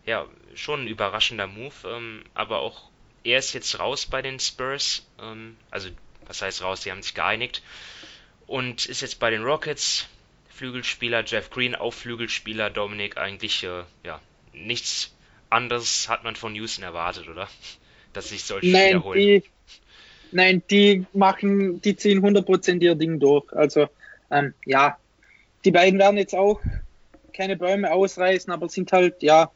ja, 0.05 0.27
schon 0.55 0.83
ein 0.85 0.89
überraschender 0.89 1.47
Move, 1.47 1.75
ähm, 1.87 2.25
aber 2.35 2.61
auch 2.61 2.91
er 3.25 3.39
ist 3.39 3.53
jetzt 3.55 3.79
raus 3.81 4.07
bei 4.07 4.23
den 4.23 4.39
Spurs, 4.39 5.07
ähm, 5.21 5.57
also 5.71 5.89
was 6.27 6.43
heißt 6.43 6.63
raus, 6.63 6.83
sie 6.83 6.91
haben 6.91 7.03
sich 7.03 7.15
geeinigt 7.15 7.63
und 8.47 8.87
ist 8.87 9.01
jetzt 9.01 9.19
bei 9.19 9.31
den 9.31 9.43
Rockets, 9.43 10.07
Flügelspieler, 10.57 11.23
Jeff 11.25 11.51
Green 11.51 11.75
auch 11.75 11.93
Flügelspieler, 11.93 12.71
Dominik 12.71 13.19
eigentlich, 13.19 13.63
äh, 13.63 13.83
ja, 14.05 14.21
nichts 14.55 15.15
anderes 15.51 16.09
hat 16.09 16.25
man 16.25 16.35
von 16.35 16.55
Houston 16.55 16.83
erwartet, 16.83 17.29
oder? 17.29 17.49
Dass 18.15 18.31
sich 18.31 18.45
solche 18.45 18.71
nein, 18.71 18.89
Spieler 18.89 19.05
holen. 19.05 19.19
Die, 19.19 19.43
nein, 20.33 20.63
die 20.71 21.05
machen, 21.13 21.81
die 21.83 21.95
ziehen 21.97 22.25
100% 22.25 22.81
ihr 22.81 22.95
Ding 22.95 23.21
durch. 23.21 23.53
Also, 23.53 23.89
ähm, 24.31 24.55
ja, 24.65 24.97
die 25.65 25.71
beiden 25.71 25.99
werden 25.99 26.17
jetzt 26.17 26.35
auch 26.35 26.61
keine 27.35 27.57
Bäume 27.57 27.93
ausreißen, 27.93 28.51
aber 28.51 28.71
sind 28.71 28.91
halt, 28.93 29.23
ja, 29.23 29.51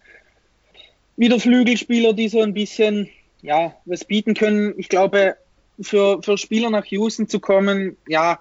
wieder 1.17 1.41
Flügelspieler, 1.41 2.13
die 2.13 2.29
so 2.29 2.43
ein 2.43 2.53
bisschen, 2.53 3.09
ja, 3.41 3.75
was 3.87 4.05
bieten 4.05 4.35
können. 4.35 4.75
Ich 4.77 4.91
glaube, 4.91 5.37
für, 5.81 6.23
für 6.23 6.37
Spieler 6.37 6.69
nach 6.69 6.85
Houston 6.85 7.27
zu 7.27 7.41
kommen, 7.41 7.97
ja, 8.07 8.41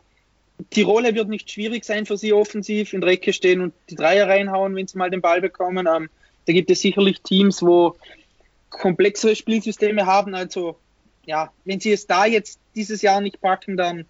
die 0.73 0.81
Rolle 0.81 1.15
wird 1.15 1.29
nicht 1.29 1.49
schwierig 1.49 1.85
sein 1.85 2.05
für 2.05 2.17
sie 2.17 2.33
offensiv, 2.33 2.93
in 2.93 3.01
der 3.01 3.11
Ecke 3.11 3.33
stehen 3.33 3.61
und 3.61 3.73
die 3.89 3.95
Dreier 3.95 4.27
reinhauen, 4.27 4.75
wenn 4.75 4.87
sie 4.87 4.97
mal 4.97 5.09
den 5.09 5.21
Ball 5.21 5.41
bekommen. 5.41 5.87
Ähm, 5.87 6.09
da 6.45 6.53
gibt 6.53 6.69
es 6.69 6.81
sicherlich 6.81 7.21
Teams, 7.21 7.61
wo 7.61 7.95
komplexere 8.69 9.35
Spielsysteme 9.35 10.05
haben. 10.05 10.35
Also 10.35 10.77
ja, 11.25 11.51
wenn 11.65 11.79
sie 11.79 11.91
es 11.91 12.07
da 12.07 12.25
jetzt 12.25 12.59
dieses 12.75 13.01
Jahr 13.01 13.21
nicht 13.21 13.41
packen, 13.41 13.77
dann 13.77 14.05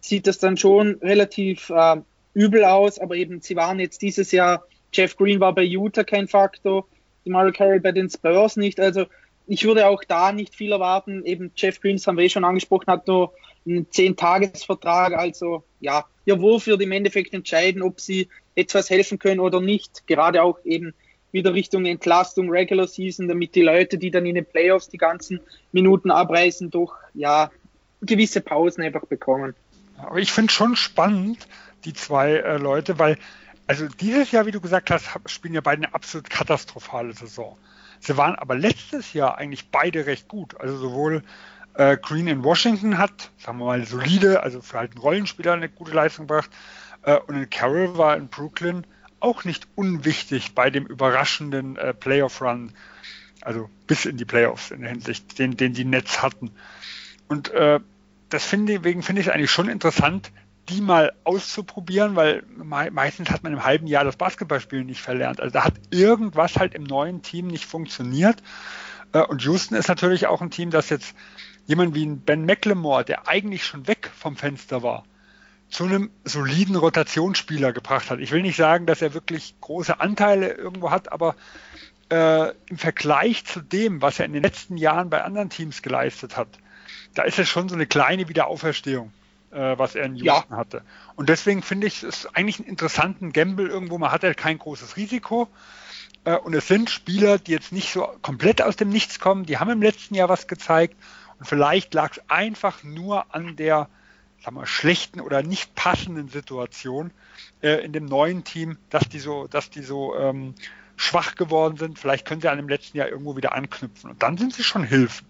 sieht 0.00 0.26
das 0.26 0.38
dann 0.38 0.56
schon 0.56 0.96
relativ 1.02 1.70
äh, 1.70 1.96
übel 2.34 2.64
aus. 2.64 2.98
Aber 2.98 3.16
eben, 3.16 3.40
sie 3.40 3.56
waren 3.56 3.78
jetzt 3.78 4.02
dieses 4.02 4.32
Jahr, 4.32 4.64
Jeff 4.92 5.16
Green 5.16 5.40
war 5.40 5.54
bei 5.54 5.62
Utah 5.62 6.04
kein 6.04 6.28
Faktor, 6.28 6.86
Mario 7.24 7.52
Carroll 7.52 7.80
bei 7.80 7.92
den 7.92 8.08
Spurs 8.08 8.56
nicht. 8.56 8.80
Also 8.80 9.04
ich 9.46 9.64
würde 9.64 9.86
auch 9.86 10.02
da 10.04 10.32
nicht 10.32 10.54
viel 10.54 10.72
erwarten. 10.72 11.24
Eben 11.24 11.52
Jeff 11.56 11.80
Green, 11.80 11.96
das 11.96 12.06
haben 12.06 12.16
wir 12.16 12.24
eh 12.24 12.30
schon 12.30 12.44
angesprochen, 12.44 12.86
hat 12.86 13.06
nur 13.06 13.32
einen 13.66 13.86
10-Tages-Vertrag. 13.86 15.14
Also 15.14 15.64
ja, 15.80 16.04
ihr 16.24 16.40
Wurf 16.40 16.66
wird 16.66 16.82
im 16.82 16.92
Endeffekt 16.92 17.34
entscheiden, 17.34 17.82
ob 17.82 18.00
sie 18.00 18.28
etwas 18.54 18.90
helfen 18.90 19.18
können 19.18 19.40
oder 19.40 19.60
nicht. 19.60 20.06
Gerade 20.06 20.42
auch 20.42 20.58
eben 20.64 20.94
wieder 21.32 21.54
Richtung 21.54 21.84
Entlastung, 21.86 22.50
Regular 22.50 22.86
Season, 22.86 23.28
damit 23.28 23.54
die 23.54 23.62
Leute, 23.62 23.98
die 23.98 24.10
dann 24.10 24.26
in 24.26 24.34
den 24.34 24.46
Playoffs 24.46 24.88
die 24.88 24.98
ganzen 24.98 25.40
Minuten 25.72 26.10
abreißen, 26.10 26.70
doch 26.70 26.94
ja 27.14 27.50
gewisse 28.00 28.40
Pausen 28.40 28.82
einfach 28.82 29.04
bekommen. 29.06 29.54
Aber 29.98 30.18
ich 30.18 30.32
finde 30.32 30.52
schon 30.52 30.76
spannend, 30.76 31.46
die 31.84 31.92
zwei 31.92 32.34
äh, 32.34 32.56
Leute, 32.56 32.98
weil 32.98 33.18
also 33.66 33.86
dieses 33.86 34.30
Jahr, 34.30 34.46
wie 34.46 34.50
du 34.50 34.60
gesagt 34.60 34.90
hast, 34.90 35.06
spielen 35.26 35.52
ja 35.52 35.60
beide 35.60 35.84
eine 35.84 35.94
absolut 35.94 36.30
katastrophale 36.30 37.12
Saison. 37.12 37.58
Sie 38.00 38.16
waren 38.16 38.34
aber 38.34 38.54
letztes 38.54 39.12
Jahr 39.12 39.36
eigentlich 39.36 39.70
beide 39.70 40.06
recht 40.06 40.26
gut. 40.26 40.58
Also 40.58 40.78
sowohl 40.78 41.22
äh, 41.78 41.96
Green 41.96 42.26
in 42.26 42.44
Washington 42.44 42.98
hat, 42.98 43.30
sagen 43.38 43.58
wir 43.58 43.66
mal, 43.66 43.86
solide, 43.86 44.42
also 44.42 44.60
für 44.60 44.78
halt 44.78 44.90
einen 44.92 45.00
Rollenspieler 45.00 45.54
eine 45.54 45.68
gute 45.68 45.92
Leistung 45.92 46.26
gebracht. 46.26 46.50
Äh, 47.02 47.18
und 47.26 47.36
in 47.36 47.48
Carroll 47.48 47.96
war 47.96 48.16
in 48.16 48.28
Brooklyn 48.28 48.84
auch 49.20 49.44
nicht 49.44 49.66
unwichtig 49.76 50.54
bei 50.54 50.70
dem 50.70 50.86
überraschenden 50.86 51.76
äh, 51.76 51.94
Playoff-Run, 51.94 52.72
also 53.42 53.70
bis 53.86 54.04
in 54.04 54.16
die 54.16 54.24
Playoffs 54.24 54.72
in 54.72 54.82
der 54.82 54.90
Hinsicht, 54.90 55.38
den, 55.38 55.56
den 55.56 55.72
die 55.72 55.84
Nets 55.84 56.20
hatten. 56.20 56.50
Und 57.28 57.50
äh, 57.50 57.78
das 58.28 58.44
finde, 58.44 58.74
deswegen 58.74 59.02
finde 59.02 59.22
ich 59.22 59.32
eigentlich 59.32 59.50
schon 59.50 59.68
interessant, 59.68 60.32
die 60.68 60.80
mal 60.80 61.12
auszuprobieren, 61.24 62.16
weil 62.16 62.42
me 62.56 62.90
meistens 62.90 63.30
hat 63.30 63.42
man 63.42 63.52
im 63.52 63.64
halben 63.64 63.86
Jahr 63.86 64.04
das 64.04 64.16
Basketballspielen 64.16 64.86
nicht 64.86 65.00
verlernt. 65.00 65.40
Also 65.40 65.52
da 65.52 65.64
hat 65.64 65.74
irgendwas 65.90 66.56
halt 66.56 66.74
im 66.74 66.82
neuen 66.82 67.22
Team 67.22 67.46
nicht 67.46 67.64
funktioniert. 67.64 68.42
Äh, 69.12 69.22
und 69.22 69.42
Houston 69.42 69.76
ist 69.76 69.88
natürlich 69.88 70.26
auch 70.26 70.42
ein 70.42 70.50
Team, 70.50 70.70
das 70.70 70.90
jetzt 70.90 71.14
jemand 71.68 71.94
wie 71.94 72.04
ein 72.04 72.20
Ben 72.20 72.46
McLemore, 72.46 73.04
der 73.04 73.28
eigentlich 73.28 73.64
schon 73.64 73.86
weg 73.86 74.10
vom 74.18 74.36
Fenster 74.36 74.82
war, 74.82 75.04
zu 75.68 75.84
einem 75.84 76.10
soliden 76.24 76.76
Rotationsspieler 76.76 77.72
gebracht 77.74 78.10
hat. 78.10 78.20
Ich 78.20 78.32
will 78.32 78.40
nicht 78.40 78.56
sagen, 78.56 78.86
dass 78.86 79.02
er 79.02 79.12
wirklich 79.12 79.54
große 79.60 80.00
Anteile 80.00 80.50
irgendwo 80.54 80.90
hat, 80.90 81.12
aber 81.12 81.36
äh, 82.10 82.52
im 82.70 82.78
Vergleich 82.78 83.44
zu 83.44 83.60
dem, 83.60 84.00
was 84.00 84.18
er 84.18 84.24
in 84.24 84.32
den 84.32 84.42
letzten 84.42 84.78
Jahren 84.78 85.10
bei 85.10 85.22
anderen 85.22 85.50
Teams 85.50 85.82
geleistet 85.82 86.38
hat, 86.38 86.48
da 87.14 87.24
ist 87.24 87.38
es 87.38 87.50
schon 87.50 87.68
so 87.68 87.74
eine 87.74 87.86
kleine 87.86 88.30
Wiederauferstehung, 88.30 89.12
äh, 89.50 89.76
was 89.76 89.94
er 89.94 90.06
in 90.06 90.16
Houston 90.16 90.52
ja. 90.52 90.56
hatte. 90.56 90.82
Und 91.16 91.28
deswegen 91.28 91.62
finde 91.62 91.86
ich 91.86 92.02
es 92.02 92.24
eigentlich 92.34 92.60
einen 92.60 92.68
interessanten 92.68 93.34
Gamble 93.34 93.68
irgendwo. 93.68 93.98
Man 93.98 94.10
hat 94.10 94.22
ja 94.22 94.32
kein 94.32 94.56
großes 94.56 94.96
Risiko. 94.96 95.48
Äh, 96.24 96.36
und 96.36 96.54
es 96.54 96.66
sind 96.66 96.88
Spieler, 96.88 97.38
die 97.38 97.52
jetzt 97.52 97.72
nicht 97.72 97.92
so 97.92 98.08
komplett 98.22 98.62
aus 98.62 98.76
dem 98.76 98.88
Nichts 98.88 99.20
kommen. 99.20 99.44
Die 99.44 99.58
haben 99.58 99.70
im 99.70 99.82
letzten 99.82 100.14
Jahr 100.14 100.30
was 100.30 100.46
gezeigt. 100.46 100.96
Und 101.38 101.46
vielleicht 101.46 101.94
lag 101.94 102.12
es 102.12 102.22
einfach 102.28 102.82
nur 102.82 103.34
an 103.34 103.56
der 103.56 103.88
sagen 104.40 104.56
wir, 104.56 104.66
schlechten 104.66 105.20
oder 105.20 105.42
nicht 105.42 105.74
passenden 105.74 106.28
Situation 106.28 107.10
äh, 107.60 107.84
in 107.84 107.92
dem 107.92 108.06
neuen 108.06 108.44
Team, 108.44 108.78
dass 108.90 109.08
die 109.08 109.18
so, 109.18 109.46
dass 109.48 109.70
die 109.70 109.82
so 109.82 110.16
ähm, 110.16 110.54
schwach 110.96 111.34
geworden 111.34 111.76
sind. 111.76 111.98
Vielleicht 111.98 112.26
können 112.26 112.40
sie 112.40 112.48
an 112.48 112.58
dem 112.58 112.68
letzten 112.68 112.98
Jahr 112.98 113.08
irgendwo 113.08 113.36
wieder 113.36 113.54
anknüpfen. 113.54 114.10
Und 114.10 114.22
dann 114.22 114.36
sind 114.36 114.54
sie 114.54 114.62
schon 114.62 114.84
Hilfen. 114.84 115.26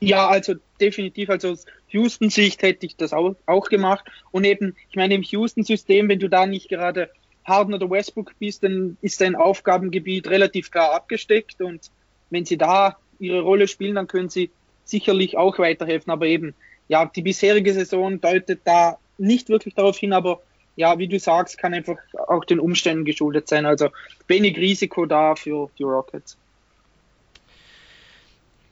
Ja, 0.00 0.28
also 0.28 0.54
definitiv. 0.80 1.28
Also 1.28 1.50
aus 1.50 1.66
Houston-Sicht 1.88 2.62
hätte 2.62 2.86
ich 2.86 2.96
das 2.96 3.12
auch, 3.12 3.36
auch 3.46 3.68
gemacht. 3.68 4.04
Und 4.30 4.44
eben, 4.44 4.74
ich 4.88 4.96
meine, 4.96 5.14
im 5.14 5.22
Houston-System, 5.22 6.08
wenn 6.08 6.18
du 6.18 6.28
da 6.28 6.46
nicht 6.46 6.68
gerade 6.68 7.10
Harden 7.44 7.74
oder 7.74 7.90
Westbrook 7.90 8.32
bist, 8.38 8.62
dann 8.62 8.96
ist 9.02 9.20
dein 9.20 9.34
Aufgabengebiet 9.36 10.28
relativ 10.28 10.70
klar 10.70 10.92
abgesteckt. 10.94 11.60
Und 11.60 11.90
wenn 12.30 12.46
sie 12.46 12.56
da 12.56 12.96
ihre 13.18 13.40
Rolle 13.40 13.68
spielen, 13.68 13.96
dann 13.96 14.08
können 14.08 14.30
sie 14.30 14.50
sicherlich 14.90 15.36
auch 15.36 15.58
weiterhelfen. 15.58 16.12
Aber 16.12 16.26
eben, 16.26 16.54
ja, 16.88 17.06
die 17.06 17.22
bisherige 17.22 17.72
Saison 17.72 18.20
deutet 18.20 18.60
da 18.64 18.98
nicht 19.18 19.48
wirklich 19.48 19.74
darauf 19.74 19.98
hin, 19.98 20.12
aber 20.12 20.40
ja, 20.76 20.98
wie 20.98 21.08
du 21.08 21.18
sagst, 21.18 21.58
kann 21.58 21.74
einfach 21.74 21.98
auch 22.28 22.44
den 22.44 22.58
Umständen 22.58 23.04
geschuldet 23.04 23.48
sein. 23.48 23.66
Also 23.66 23.90
wenig 24.28 24.56
Risiko 24.56 25.06
da 25.06 25.34
für 25.34 25.70
die 25.78 25.82
Rockets. 25.82 26.36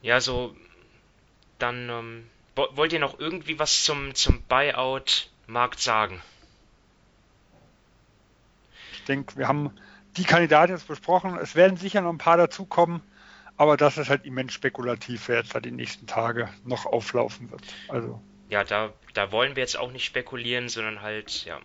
Ja, 0.01 0.21
so 0.21 0.55
dann 1.59 1.89
ähm, 1.89 2.25
wollt 2.55 2.93
ihr 2.93 3.01
noch 3.01 3.19
irgendwie 3.19 3.59
was 3.59 3.85
zum, 3.85 4.15
zum 4.15 4.43
Buyout-Markt 4.43 5.81
sagen? 5.81 6.23
Ich 8.93 9.05
denke, 9.05 9.37
wir 9.37 9.49
haben 9.49 9.71
die 10.17 10.25
Kandidaten 10.25 10.73
jetzt 10.73 10.89
besprochen. 10.89 11.39
Es 11.41 11.55
werden 11.55 11.77
sicher 11.77 12.01
noch 12.01 12.13
ein 12.13 12.19
paar 12.19 12.37
dazukommen. 12.37 13.03
Aber 13.59 13.77
das 13.77 13.99
ist 13.99 14.09
halt 14.09 14.25
immens 14.25 14.55
spekulativ, 14.55 15.29
wer 15.29 15.39
jetzt 15.39 15.55
da 15.55 15.61
die 15.61 15.73
nächsten 15.73 16.07
Tage 16.07 16.49
noch 16.65 16.87
auflaufen 16.87 17.51
wird. 17.51 17.63
Also. 17.89 18.23
Ja, 18.49 18.63
da, 18.63 18.93
da 19.15 19.33
wollen 19.33 19.57
wir 19.57 19.63
jetzt 19.63 19.77
auch 19.77 19.91
nicht 19.91 20.05
spekulieren, 20.05 20.69
sondern 20.69 21.03
halt, 21.03 21.45
ja, 21.45 21.61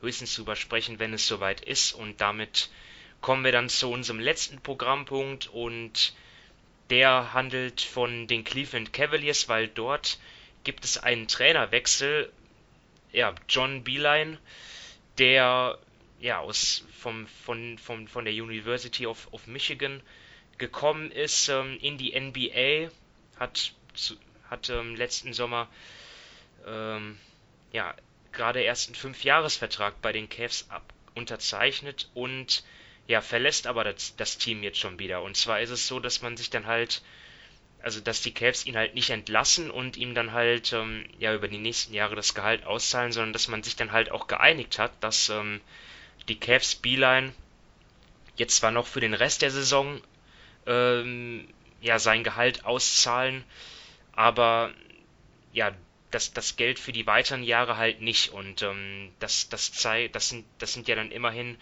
höchstens 0.00 0.34
drüber 0.34 0.56
sprechen, 0.56 0.98
wenn 0.98 1.14
es 1.14 1.26
soweit 1.26 1.60
ist. 1.60 1.92
Und 1.92 2.20
damit 2.20 2.70
kommen 3.20 3.44
wir 3.44 3.52
dann 3.52 3.68
zu 3.68 3.88
unserem 3.90 4.18
letzten 4.18 4.60
Programmpunkt 4.60 5.46
und 5.46 6.12
der 6.90 7.32
handelt 7.32 7.80
von 7.80 8.26
den 8.26 8.42
Cleveland 8.42 8.92
Cavaliers, 8.92 9.48
weil 9.48 9.68
dort 9.68 10.18
gibt 10.64 10.84
es 10.84 10.98
einen 10.98 11.28
Trainerwechsel. 11.28 12.32
Ja, 13.12 13.34
John 13.48 13.84
Beeline, 13.84 14.38
der 15.18 15.78
ja 16.18 16.40
aus 16.40 16.84
vom, 16.98 17.28
von, 17.44 17.78
von, 17.78 18.08
von 18.08 18.24
der 18.24 18.34
University 18.34 19.06
of, 19.06 19.28
of 19.32 19.46
Michigan 19.46 20.02
gekommen 20.58 21.10
ist 21.10 21.48
ähm, 21.48 21.78
in 21.80 21.98
die 21.98 22.18
NBA, 22.18 22.90
hat, 23.38 23.72
hat 24.48 24.68
ähm, 24.70 24.96
letzten 24.96 25.32
Sommer 25.32 25.68
ähm, 26.66 27.18
ja 27.72 27.94
gerade 28.32 28.60
erst 28.60 28.88
einen 28.88 28.94
Fünfjahresvertrag 28.96 30.00
bei 30.00 30.12
den 30.12 30.28
Cavs 30.28 30.66
ab, 30.70 30.92
unterzeichnet 31.14 32.08
und 32.14 32.64
ja, 33.06 33.20
verlässt 33.20 33.66
aber 33.66 33.84
das, 33.84 34.16
das 34.16 34.38
Team 34.38 34.62
jetzt 34.62 34.78
schon 34.78 34.98
wieder. 34.98 35.22
Und 35.22 35.36
zwar 35.36 35.60
ist 35.60 35.70
es 35.70 35.86
so, 35.86 36.00
dass 36.00 36.22
man 36.22 36.36
sich 36.36 36.50
dann 36.50 36.66
halt, 36.66 37.02
also 37.82 38.00
dass 38.00 38.22
die 38.22 38.32
Cavs 38.32 38.64
ihn 38.64 38.76
halt 38.76 38.94
nicht 38.94 39.10
entlassen 39.10 39.70
und 39.70 39.96
ihm 39.96 40.14
dann 40.14 40.32
halt 40.32 40.72
ähm, 40.72 41.04
ja 41.18 41.34
über 41.34 41.48
die 41.48 41.58
nächsten 41.58 41.94
Jahre 41.94 42.14
das 42.14 42.34
Gehalt 42.34 42.64
auszahlen, 42.64 43.12
sondern 43.12 43.32
dass 43.32 43.48
man 43.48 43.62
sich 43.62 43.76
dann 43.76 43.92
halt 43.92 44.10
auch 44.10 44.28
geeinigt 44.28 44.78
hat, 44.78 44.92
dass 45.00 45.28
ähm, 45.28 45.60
die 46.28 46.38
Cavs 46.38 46.76
Beeline 46.76 47.32
jetzt 48.36 48.56
zwar 48.56 48.70
noch 48.70 48.86
für 48.86 49.00
den 49.00 49.14
Rest 49.14 49.42
der 49.42 49.50
Saison 49.50 50.00
ähm, 50.66 51.48
ja 51.80 51.98
sein 51.98 52.24
Gehalt 52.24 52.64
auszahlen, 52.64 53.44
aber 54.12 54.70
ja 55.52 55.72
das, 56.12 56.32
das 56.32 56.56
Geld 56.56 56.78
für 56.78 56.92
die 56.92 57.06
weiteren 57.06 57.42
Jahre 57.42 57.76
halt 57.76 58.00
nicht. 58.00 58.32
Und 58.32 58.62
ähm, 58.62 59.10
das, 59.18 59.48
das, 59.48 59.72
zeigt, 59.72 60.14
das, 60.14 60.28
sind, 60.28 60.44
das 60.58 60.72
sind 60.72 60.86
ja 60.88 60.94
dann 60.94 61.10
immerhin 61.10 61.56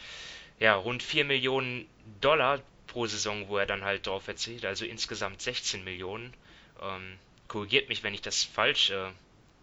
ja, 0.59 0.75
rund 0.75 1.03
4 1.03 1.25
Millionen 1.25 1.87
Dollar 2.21 2.61
pro 2.87 3.07
Saison, 3.07 3.49
wo 3.49 3.57
er 3.57 3.67
dann 3.67 3.85
halt 3.85 4.07
drauf 4.07 4.29
erzählt, 4.29 4.65
also 4.65 4.85
insgesamt 4.85 5.41
16 5.41 5.85
Millionen. 5.85 6.35
Ähm, 6.83 7.19
korrigiert 7.49 7.89
mich, 7.89 8.03
wenn 8.03 8.15
ich 8.15 8.23
das 8.23 8.43
falsch 8.43 8.91
äh, 8.91 9.11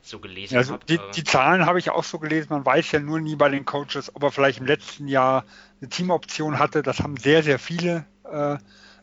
so 0.02 0.20
gelesen 0.20 0.58
also 0.58 0.74
habe. 0.74 0.86
Die, 0.86 1.00
die, 1.16 1.24
Zahlen 1.24 1.66
habe 1.66 1.80
ich 1.80 1.90
auch 1.90 2.04
so 2.04 2.20
gelesen. 2.20 2.48
Man 2.50 2.66
weiß 2.66 2.92
ja 2.94 3.00
nur 3.00 3.20
nie 3.20 3.36
bei 3.36 3.50
den 3.50 3.66
Coaches, 3.66 4.16
ob 4.16 4.24
er 4.24 4.32
vielleicht 4.32 4.60
im 4.60 4.66
letzten 4.66 5.08
Jahr 5.08 5.46
eine 5.82 5.90
Teamoption 5.90 6.58
hatte. 6.60 6.82
Das 6.82 7.00
haben 7.00 7.18
sehr, 7.18 7.44
sehr 7.44 7.60
viele 7.60 8.06
äh, 8.24 8.58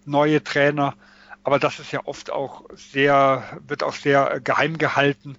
neue 0.07 0.43
Trainer. 0.43 0.95
Aber 1.43 1.59
das 1.59 1.79
ist 1.79 1.93
ja 1.93 2.01
oft 2.05 2.31
auch 2.31 2.65
sehr, 2.75 3.61
wird 3.67 3.83
auch 3.83 3.93
sehr 3.93 4.41
geheim 4.41 4.79
gehalten 4.79 5.37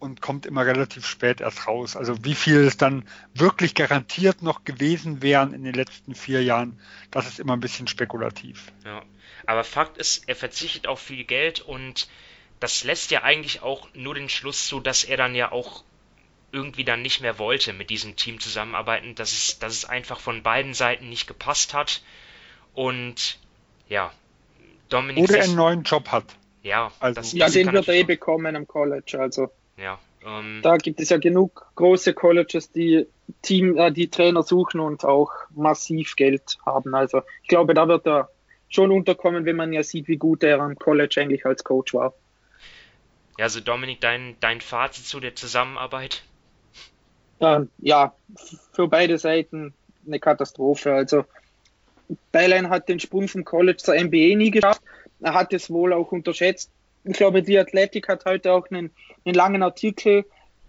und 0.00 0.20
kommt 0.20 0.46
immer 0.46 0.66
relativ 0.66 1.06
spät 1.06 1.40
erst 1.40 1.66
raus. 1.66 1.96
Also 1.96 2.24
wie 2.24 2.34
viel 2.34 2.64
es 2.64 2.76
dann 2.76 3.06
wirklich 3.34 3.74
garantiert 3.74 4.42
noch 4.42 4.64
gewesen 4.64 5.22
wären 5.22 5.52
in 5.52 5.62
den 5.62 5.74
letzten 5.74 6.14
vier 6.14 6.42
Jahren, 6.42 6.80
das 7.10 7.26
ist 7.26 7.38
immer 7.38 7.52
ein 7.54 7.60
bisschen 7.60 7.86
spekulativ. 7.86 8.72
Ja, 8.84 9.02
aber 9.46 9.62
Fakt 9.62 9.98
ist, 9.98 10.28
er 10.28 10.36
verzichtet 10.36 10.86
auf 10.86 11.00
viel 11.00 11.24
Geld 11.24 11.60
und 11.60 12.08
das 12.60 12.84
lässt 12.84 13.10
ja 13.10 13.22
eigentlich 13.22 13.62
auch 13.62 13.88
nur 13.94 14.14
den 14.14 14.28
Schluss 14.28 14.66
zu, 14.66 14.80
dass 14.80 15.04
er 15.04 15.16
dann 15.16 15.34
ja 15.34 15.52
auch 15.52 15.84
irgendwie 16.52 16.84
dann 16.84 17.02
nicht 17.02 17.20
mehr 17.20 17.38
wollte 17.38 17.72
mit 17.72 17.90
diesem 17.90 18.16
Team 18.16 18.40
zusammenarbeiten, 18.40 19.14
dass 19.14 19.32
es, 19.32 19.58
dass 19.58 19.72
es 19.72 19.84
einfach 19.84 20.18
von 20.18 20.42
beiden 20.42 20.74
Seiten 20.74 21.08
nicht 21.08 21.26
gepasst 21.26 21.74
hat 21.74 22.02
und 22.74 23.38
ja, 23.90 24.10
Dominik. 24.88 25.28
Oder 25.28 25.42
einen 25.42 25.56
neuen 25.56 25.82
Job 25.82 26.08
hat. 26.08 26.24
Ja, 26.62 26.90
also, 27.00 27.36
ja 27.36 27.50
den 27.50 27.72
wird 27.72 27.88
er 27.88 27.94
eh 27.94 28.04
bekommen 28.04 28.56
am 28.56 28.66
College, 28.66 29.18
also. 29.20 29.50
Ja. 29.76 29.98
Ähm, 30.24 30.60
da 30.62 30.76
gibt 30.76 31.00
es 31.00 31.08
ja 31.08 31.18
genug 31.18 31.66
große 31.74 32.14
Colleges, 32.14 32.72
die 32.72 33.06
Team, 33.42 33.76
äh, 33.76 33.90
die 33.90 34.08
Trainer 34.08 34.42
suchen 34.42 34.80
und 34.80 35.04
auch 35.04 35.30
massiv 35.50 36.16
Geld 36.16 36.58
haben. 36.64 36.94
Also 36.94 37.22
ich 37.42 37.48
glaube, 37.48 37.74
da 37.74 37.88
wird 37.88 38.06
er 38.06 38.28
schon 38.68 38.90
unterkommen, 38.90 39.46
wenn 39.46 39.56
man 39.56 39.72
ja 39.72 39.82
sieht, 39.82 40.08
wie 40.08 40.18
gut 40.18 40.42
er 40.42 40.60
am 40.60 40.76
College 40.76 41.20
eigentlich 41.20 41.46
als 41.46 41.64
Coach 41.64 41.94
war. 41.94 42.12
Ja, 43.38 43.44
also 43.44 43.60
Dominik, 43.60 44.00
dein, 44.02 44.36
dein 44.40 44.60
Fazit 44.60 45.06
zu 45.06 45.20
der 45.20 45.34
Zusammenarbeit? 45.34 46.22
Ähm, 47.40 47.70
ja, 47.78 48.14
für 48.72 48.88
beide 48.88 49.16
Seiten 49.16 49.72
eine 50.06 50.20
Katastrophe. 50.20 50.92
Also 50.92 51.24
Beilein 52.32 52.70
hat 52.70 52.88
den 52.88 53.00
Sprung 53.00 53.28
vom 53.28 53.44
College 53.44 53.78
zur 53.78 53.94
NBA 53.94 54.36
nie 54.36 54.50
geschafft. 54.50 54.82
Er 55.20 55.34
hat 55.34 55.52
es 55.52 55.70
wohl 55.70 55.92
auch 55.92 56.12
unterschätzt, 56.12 56.70
ich 57.04 57.16
glaube, 57.16 57.42
die 57.42 57.58
Athletic 57.58 58.08
hat 58.08 58.24
heute 58.24 58.52
auch 58.52 58.70
einen, 58.70 58.90
einen 59.24 59.34
langen 59.34 59.62
Artikel 59.62 60.24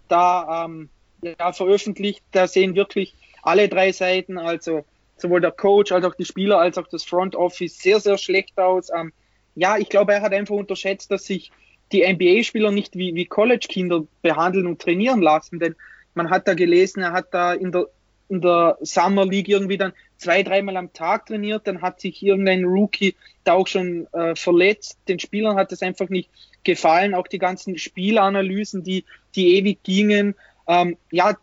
da 0.08 0.64
ähm, 0.64 0.88
ja, 1.22 1.52
veröffentlicht. 1.52 2.22
Da 2.32 2.46
sehen 2.46 2.74
wirklich 2.74 3.14
alle 3.42 3.68
drei 3.68 3.92
Seiten, 3.92 4.38
also 4.38 4.84
sowohl 5.16 5.40
der 5.40 5.52
Coach 5.52 5.92
als 5.92 6.04
auch 6.04 6.14
die 6.14 6.24
Spieler 6.24 6.58
als 6.58 6.78
auch 6.78 6.88
das 6.88 7.04
Front 7.04 7.36
Office 7.36 7.78
sehr, 7.78 8.00
sehr 8.00 8.18
schlecht 8.18 8.58
aus. 8.58 8.88
Ähm, 8.94 9.12
ja, 9.54 9.76
ich 9.76 9.88
glaube, 9.88 10.14
er 10.14 10.22
hat 10.22 10.32
einfach 10.32 10.54
unterschätzt, 10.54 11.10
dass 11.10 11.24
sich 11.24 11.52
die 11.92 12.10
NBA-Spieler 12.10 12.70
nicht 12.70 12.96
wie, 12.96 13.14
wie 13.14 13.26
College-Kinder 13.26 14.04
behandeln 14.22 14.66
und 14.66 14.80
trainieren 14.80 15.20
lassen, 15.20 15.58
denn 15.58 15.76
man 16.14 16.30
hat 16.30 16.48
da 16.48 16.54
gelesen, 16.54 17.02
er 17.02 17.12
hat 17.12 17.32
da 17.32 17.52
in 17.52 17.72
der 17.72 17.88
in 18.28 18.40
der 18.40 18.78
Summer 18.80 19.26
League 19.26 19.48
irgendwie 19.48 19.76
dann 19.76 19.92
zwei, 20.22 20.42
dreimal 20.42 20.76
am 20.76 20.92
Tag 20.92 21.26
trainiert, 21.26 21.66
dann 21.66 21.82
hat 21.82 22.00
sich 22.00 22.22
irgendein 22.22 22.64
Rookie 22.64 23.14
da 23.44 23.54
auch 23.54 23.66
schon 23.66 24.06
äh, 24.12 24.34
verletzt. 24.36 24.98
Den 25.08 25.18
Spielern 25.18 25.56
hat 25.56 25.72
es 25.72 25.82
einfach 25.82 26.08
nicht 26.08 26.30
gefallen, 26.64 27.14
auch 27.14 27.26
die 27.26 27.38
ganzen 27.38 27.76
Spielanalysen, 27.76 28.84
die, 28.84 29.04
die 29.34 29.56
ewig 29.56 29.82
gingen. 29.82 30.34
Ähm, 30.68 30.96
ja, 31.10 31.36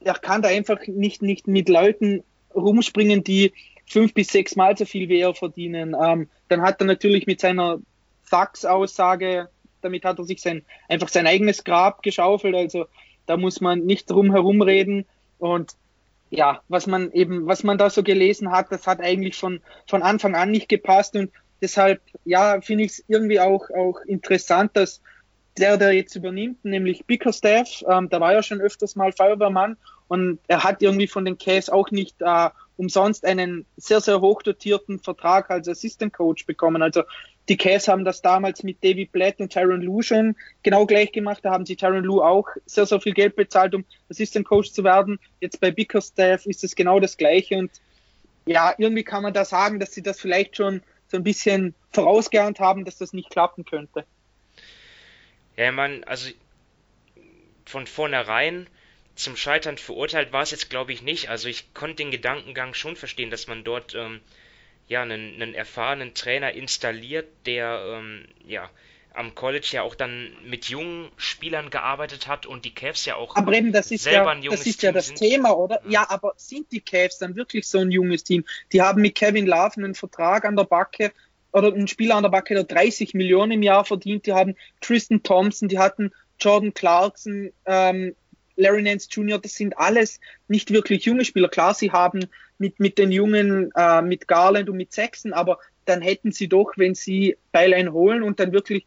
er 0.00 0.14
kann 0.14 0.42
da 0.42 0.48
einfach 0.48 0.78
nicht, 0.86 1.22
nicht 1.22 1.46
mit 1.46 1.68
Leuten 1.68 2.24
rumspringen, 2.54 3.22
die 3.22 3.52
fünf 3.86 4.12
bis 4.12 4.28
sechs 4.28 4.56
Mal 4.56 4.76
so 4.76 4.84
viel 4.84 5.08
wie 5.08 5.20
er 5.20 5.34
verdienen. 5.34 5.94
Ähm, 6.00 6.28
dann 6.48 6.62
hat 6.62 6.80
er 6.80 6.86
natürlich 6.86 7.26
mit 7.26 7.40
seiner 7.40 7.78
Sachs-Aussage, 8.24 9.48
damit 9.82 10.04
hat 10.04 10.18
er 10.18 10.24
sich 10.24 10.40
sein, 10.40 10.64
einfach 10.88 11.08
sein 11.08 11.26
eigenes 11.28 11.62
Grab 11.62 12.02
geschaufelt. 12.02 12.56
Also 12.56 12.86
da 13.26 13.36
muss 13.36 13.60
man 13.60 13.86
nicht 13.86 14.10
drum 14.10 14.32
herum 14.32 14.62
reden. 14.62 15.06
Und 15.38 15.72
ja, 16.30 16.60
was 16.68 16.86
man 16.86 17.12
eben, 17.12 17.46
was 17.46 17.62
man 17.62 17.78
da 17.78 17.90
so 17.90 18.02
gelesen 18.02 18.50
hat, 18.50 18.72
das 18.72 18.86
hat 18.86 19.00
eigentlich 19.00 19.36
von, 19.36 19.60
von 19.86 20.02
Anfang 20.02 20.34
an 20.34 20.50
nicht 20.50 20.68
gepasst 20.68 21.14
und 21.16 21.30
deshalb, 21.60 22.00
ja, 22.24 22.60
finde 22.60 22.84
ich 22.84 22.92
es 22.92 23.04
irgendwie 23.08 23.40
auch, 23.40 23.70
auch 23.70 24.00
interessant, 24.06 24.72
dass 24.74 25.00
der, 25.58 25.76
der 25.76 25.92
jetzt 25.92 26.14
übernimmt, 26.16 26.64
nämlich 26.64 27.06
Bickerstaff, 27.06 27.82
ähm, 27.88 28.08
da 28.10 28.20
war 28.20 28.32
ja 28.32 28.42
schon 28.42 28.60
öfters 28.60 28.96
mal 28.96 29.12
Feuerwehrmann 29.12 29.76
und 30.08 30.38
er 30.48 30.64
hat 30.64 30.82
irgendwie 30.82 31.06
von 31.06 31.24
den 31.24 31.38
Cavs 31.38 31.70
auch 31.70 31.90
nicht 31.90 32.16
äh, 32.20 32.50
umsonst 32.76 33.24
einen 33.24 33.64
sehr, 33.76 34.00
sehr 34.00 34.20
hoch 34.20 34.42
dotierten 34.42 34.98
Vertrag 35.00 35.50
als 35.50 35.68
Assistant 35.68 36.12
Coach 36.12 36.44
bekommen. 36.44 36.82
Also 36.82 37.02
die 37.48 37.56
Cavs 37.56 37.88
haben 37.88 38.04
das 38.04 38.22
damals 38.22 38.62
mit 38.62 38.82
David 38.82 39.12
Blatt 39.12 39.40
und 39.40 39.52
Tyron 39.52 39.80
Lue 39.80 40.02
schon 40.02 40.36
genau 40.62 40.84
gleich 40.86 41.12
gemacht. 41.12 41.44
Da 41.44 41.52
haben 41.52 41.64
sie 41.64 41.76
Tyron 41.76 42.04
Lue 42.04 42.24
auch 42.24 42.48
sehr, 42.66 42.86
sehr 42.86 43.00
viel 43.00 43.14
Geld 43.14 43.36
bezahlt, 43.36 43.74
um 43.74 43.84
Assistant 44.10 44.46
Coach 44.46 44.72
zu 44.72 44.82
werden. 44.82 45.18
Jetzt 45.40 45.60
bei 45.60 45.70
Bickerstaff 45.70 46.46
ist 46.46 46.64
es 46.64 46.74
genau 46.74 46.98
das 46.98 47.16
Gleiche. 47.16 47.56
Und 47.56 47.70
ja, 48.46 48.74
irgendwie 48.78 49.04
kann 49.04 49.22
man 49.22 49.32
da 49.32 49.44
sagen, 49.44 49.78
dass 49.78 49.92
sie 49.92 50.02
das 50.02 50.20
vielleicht 50.20 50.56
schon 50.56 50.82
so 51.08 51.16
ein 51.16 51.22
bisschen 51.22 51.74
vorausgeahnt 51.92 52.58
haben, 52.58 52.84
dass 52.84 52.98
das 52.98 53.12
nicht 53.12 53.30
klappen 53.30 53.64
könnte. 53.64 54.04
Ja, 55.56 55.70
man, 55.70 56.02
also 56.04 56.30
von 57.64 57.86
vornherein 57.86 58.66
zum 59.14 59.36
Scheitern 59.36 59.78
verurteilt 59.78 60.32
war 60.32 60.42
es 60.42 60.50
jetzt, 60.50 60.68
glaube 60.68 60.92
ich, 60.92 61.02
nicht. 61.02 61.30
Also 61.30 61.48
ich 61.48 61.72
konnte 61.74 61.96
den 61.96 62.10
Gedankengang 62.10 62.74
schon 62.74 62.96
verstehen, 62.96 63.30
dass 63.30 63.46
man 63.46 63.64
dort 63.64 63.94
ähm, 63.94 64.20
ja, 64.88 65.02
einen, 65.02 65.34
einen 65.40 65.54
erfahrenen 65.54 66.14
Trainer 66.14 66.52
installiert, 66.52 67.26
der 67.46 67.98
ähm, 67.98 68.24
ja 68.46 68.70
am 69.16 69.34
College 69.34 69.68
ja 69.72 69.82
auch 69.82 69.94
dann 69.94 70.30
mit 70.44 70.66
jungen 70.66 71.08
Spielern 71.16 71.70
gearbeitet 71.70 72.28
hat 72.28 72.44
und 72.44 72.64
die 72.64 72.74
Cavs 72.74 73.06
ja 73.06 73.16
auch 73.16 73.34
aber 73.34 73.54
eben, 73.54 73.72
das 73.72 73.90
ist 73.90 74.04
selber 74.04 74.26
ja, 74.26 74.30
ein 74.32 74.42
junges 74.42 74.60
Das 74.60 74.66
ist 74.66 74.80
Team 74.80 74.86
ja 74.88 74.92
das 74.92 75.06
sind. 75.06 75.16
Thema, 75.16 75.56
oder? 75.56 75.80
Ja. 75.84 75.90
ja. 75.90 76.10
aber 76.10 76.34
sind 76.36 76.70
die 76.70 76.80
Cavs 76.80 77.18
dann 77.18 77.34
wirklich 77.34 77.66
so 77.66 77.78
ein 77.78 77.90
junges 77.90 78.24
Team? 78.24 78.44
Die 78.72 78.82
haben 78.82 79.00
mit 79.00 79.14
Kevin 79.14 79.46
Love 79.46 79.76
einen 79.76 79.94
Vertrag 79.94 80.44
an 80.44 80.56
der 80.56 80.64
Backe 80.64 81.12
oder 81.52 81.72
einen 81.72 81.88
Spieler 81.88 82.16
an 82.16 82.22
der 82.22 82.30
Backe, 82.30 82.54
der 82.54 82.64
30 82.64 83.14
Millionen 83.14 83.52
im 83.52 83.62
Jahr 83.62 83.84
verdient. 83.84 84.26
Die 84.26 84.34
haben 84.34 84.54
Tristan 84.82 85.22
Thompson, 85.22 85.68
die 85.68 85.78
hatten 85.78 86.12
Jordan 86.38 86.74
Clarkson, 86.74 87.52
ähm, 87.64 88.14
Larry 88.56 88.82
Nance 88.82 89.08
Jr., 89.10 89.38
das 89.38 89.54
sind 89.54 89.78
alles 89.78 90.20
nicht 90.48 90.70
wirklich 90.70 91.04
junge 91.04 91.24
Spieler. 91.24 91.48
Klar, 91.48 91.74
sie 91.74 91.92
haben 91.92 92.26
mit, 92.58 92.80
mit 92.80 92.98
den 92.98 93.12
Jungen, 93.12 93.72
äh, 93.76 94.02
mit 94.02 94.28
Garland 94.28 94.68
und 94.68 94.76
mit 94.76 94.92
Sexton, 94.92 95.32
aber 95.32 95.58
dann 95.84 96.02
hätten 96.02 96.32
sie 96.32 96.48
doch, 96.48 96.72
wenn 96.76 96.94
sie 96.94 97.36
Beilein 97.52 97.92
holen 97.92 98.22
und 98.22 98.40
dann 98.40 98.52
wirklich 98.52 98.86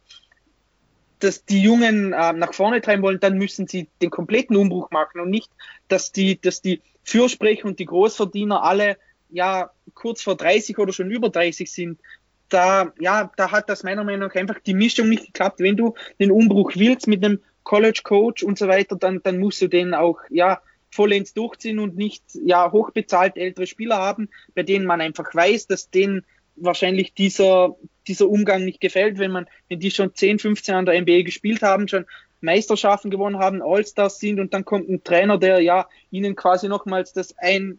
dass 1.20 1.44
die 1.44 1.62
Jungen 1.62 2.12
äh, 2.12 2.32
nach 2.32 2.54
vorne 2.54 2.80
treiben 2.80 3.02
wollen, 3.02 3.20
dann 3.20 3.38
müssen 3.38 3.68
sie 3.68 3.88
den 4.02 4.10
kompletten 4.10 4.56
Umbruch 4.56 4.90
machen 4.90 5.20
und 5.20 5.30
nicht, 5.30 5.50
dass 5.88 6.12
die, 6.12 6.40
dass 6.40 6.62
die 6.62 6.80
Fürsprecher 7.04 7.66
und 7.66 7.78
die 7.78 7.86
Großverdiener 7.86 8.62
alle 8.62 8.96
ja 9.28 9.70
kurz 9.94 10.22
vor 10.22 10.36
30 10.36 10.78
oder 10.78 10.92
schon 10.92 11.10
über 11.10 11.28
30 11.28 11.70
sind. 11.70 12.00
Da, 12.48 12.92
ja, 12.98 13.30
da 13.36 13.52
hat 13.52 13.68
das 13.68 13.84
meiner 13.84 14.02
Meinung 14.02 14.28
nach 14.28 14.34
einfach 14.34 14.58
die 14.60 14.74
Mischung 14.74 15.08
nicht 15.08 15.26
geklappt. 15.26 15.60
Wenn 15.60 15.76
du 15.76 15.94
den 16.18 16.32
Umbruch 16.32 16.72
willst 16.74 17.06
mit 17.06 17.24
einem 17.24 17.40
College 17.62 18.00
Coach 18.02 18.42
und 18.42 18.58
so 18.58 18.66
weiter, 18.66 18.96
dann, 18.96 19.22
dann 19.22 19.38
musst 19.38 19.62
du 19.62 19.68
den 19.68 19.94
auch, 19.94 20.18
ja, 20.30 20.60
vollends 20.90 21.34
durchziehen 21.34 21.78
und 21.78 21.96
nicht, 21.96 22.24
ja, 22.44 22.70
hochbezahlt 22.72 23.36
ältere 23.36 23.66
Spieler 23.66 23.98
haben, 23.98 24.28
bei 24.54 24.62
denen 24.62 24.86
man 24.86 25.00
einfach 25.00 25.34
weiß, 25.34 25.66
dass 25.66 25.90
denen 25.90 26.24
wahrscheinlich 26.56 27.14
dieser, 27.14 27.76
dieser 28.06 28.28
Umgang 28.28 28.64
nicht 28.64 28.80
gefällt, 28.80 29.18
wenn 29.18 29.30
man, 29.30 29.46
wenn 29.68 29.80
die 29.80 29.90
schon 29.90 30.14
10, 30.14 30.38
15 30.38 30.74
an 30.74 30.86
der 30.86 31.00
NBA 31.00 31.22
gespielt 31.22 31.62
haben, 31.62 31.88
schon 31.88 32.06
Meisterschaften 32.40 33.10
gewonnen 33.10 33.38
haben, 33.38 33.62
All-Stars 33.62 34.18
sind 34.18 34.40
und 34.40 34.54
dann 34.54 34.64
kommt 34.64 34.88
ein 34.88 35.04
Trainer, 35.04 35.38
der 35.38 35.60
ja 35.60 35.88
ihnen 36.10 36.36
quasi 36.36 36.68
nochmals 36.68 37.12
das 37.12 37.36
ein, 37.38 37.78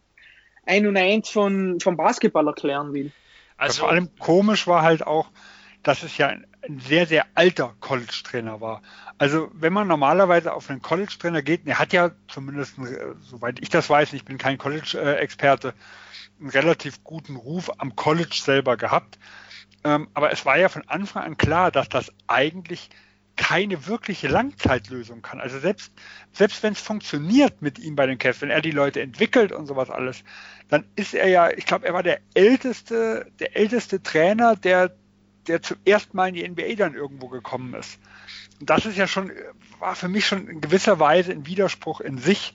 ein 0.64 0.86
und 0.86 0.96
eins 0.96 1.28
von, 1.28 1.80
vom 1.80 1.96
Basketball 1.96 2.46
erklären 2.46 2.92
will. 2.92 3.12
Also 3.56 3.80
vor 3.80 3.90
allem 3.90 4.08
komisch 4.18 4.66
war 4.66 4.82
halt 4.82 5.06
auch, 5.06 5.28
dass 5.82 6.02
es 6.02 6.16
ja 6.16 6.32
ein, 6.62 6.80
sehr, 6.80 7.06
sehr 7.06 7.26
alter 7.34 7.74
College-Trainer 7.80 8.60
war. 8.60 8.82
Also 9.18 9.50
wenn 9.52 9.72
man 9.72 9.88
normalerweise 9.88 10.52
auf 10.52 10.70
einen 10.70 10.82
College-Trainer 10.82 11.42
geht, 11.42 11.66
er 11.66 11.78
hat 11.78 11.92
ja 11.92 12.12
zumindest, 12.28 12.76
soweit 13.20 13.60
ich 13.60 13.68
das 13.68 13.88
weiß, 13.90 14.12
ich 14.12 14.24
bin 14.24 14.38
kein 14.38 14.58
College-Experte, 14.58 15.74
einen 16.40 16.50
relativ 16.50 17.04
guten 17.04 17.36
Ruf 17.36 17.70
am 17.78 17.96
College 17.96 18.40
selber 18.42 18.76
gehabt. 18.76 19.18
Ähm, 19.84 20.08
aber 20.14 20.32
es 20.32 20.44
war 20.44 20.58
ja 20.58 20.68
von 20.68 20.88
Anfang 20.88 21.24
an 21.24 21.36
klar, 21.36 21.70
dass 21.70 21.88
das 21.88 22.12
eigentlich 22.26 22.90
keine 23.36 23.86
wirkliche 23.86 24.28
Langzeitlösung 24.28 25.22
kann. 25.22 25.40
Also 25.40 25.58
selbst, 25.58 25.92
selbst 26.32 26.62
wenn 26.62 26.74
es 26.74 26.80
funktioniert 26.80 27.62
mit 27.62 27.78
ihm 27.78 27.96
bei 27.96 28.06
den 28.06 28.18
Cavs, 28.18 28.42
wenn 28.42 28.50
er 28.50 28.60
die 28.60 28.70
Leute 28.70 29.00
entwickelt 29.00 29.52
und 29.52 29.66
sowas 29.66 29.90
alles, 29.90 30.22
dann 30.68 30.84
ist 30.96 31.14
er 31.14 31.28
ja, 31.28 31.50
ich 31.50 31.66
glaube, 31.66 31.86
er 31.86 31.94
war 31.94 32.02
der 32.02 32.20
älteste, 32.34 33.30
der 33.40 33.56
älteste 33.56 34.02
Trainer, 34.02 34.56
der, 34.56 34.94
der 35.46 35.62
zum 35.62 35.76
ersten 35.84 36.16
Mal 36.16 36.28
in 36.28 36.34
die 36.34 36.48
NBA 36.48 36.74
dann 36.76 36.94
irgendwo 36.94 37.28
gekommen 37.28 37.74
ist. 37.74 37.98
Und 38.60 38.70
das 38.70 38.86
ist 38.86 38.96
ja 38.96 39.06
schon, 39.06 39.32
war 39.78 39.96
für 39.96 40.08
mich 40.08 40.26
schon 40.26 40.48
in 40.48 40.60
gewisser 40.60 40.98
Weise 41.00 41.32
ein 41.32 41.46
Widerspruch 41.46 42.00
in 42.00 42.18
sich, 42.18 42.54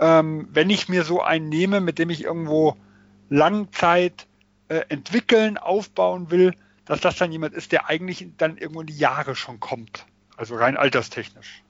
ähm, 0.00 0.48
wenn 0.50 0.70
ich 0.70 0.88
mir 0.88 1.04
so 1.04 1.22
einen 1.22 1.48
nehme, 1.48 1.80
mit 1.80 1.98
dem 1.98 2.10
ich 2.10 2.22
irgendwo 2.22 2.76
Langzeit 3.28 4.26
äh, 4.68 4.82
entwickeln, 4.88 5.58
aufbauen 5.58 6.30
will, 6.30 6.54
dass 6.84 7.00
das 7.00 7.16
dann 7.16 7.32
jemand 7.32 7.54
ist, 7.54 7.72
der 7.72 7.88
eigentlich 7.88 8.26
dann 8.36 8.58
irgendwo 8.58 8.80
in 8.80 8.86
die 8.86 8.98
Jahre 8.98 9.36
schon 9.36 9.60
kommt. 9.60 10.06
Also 10.36 10.56
rein 10.56 10.76
alterstechnisch. 10.76 11.62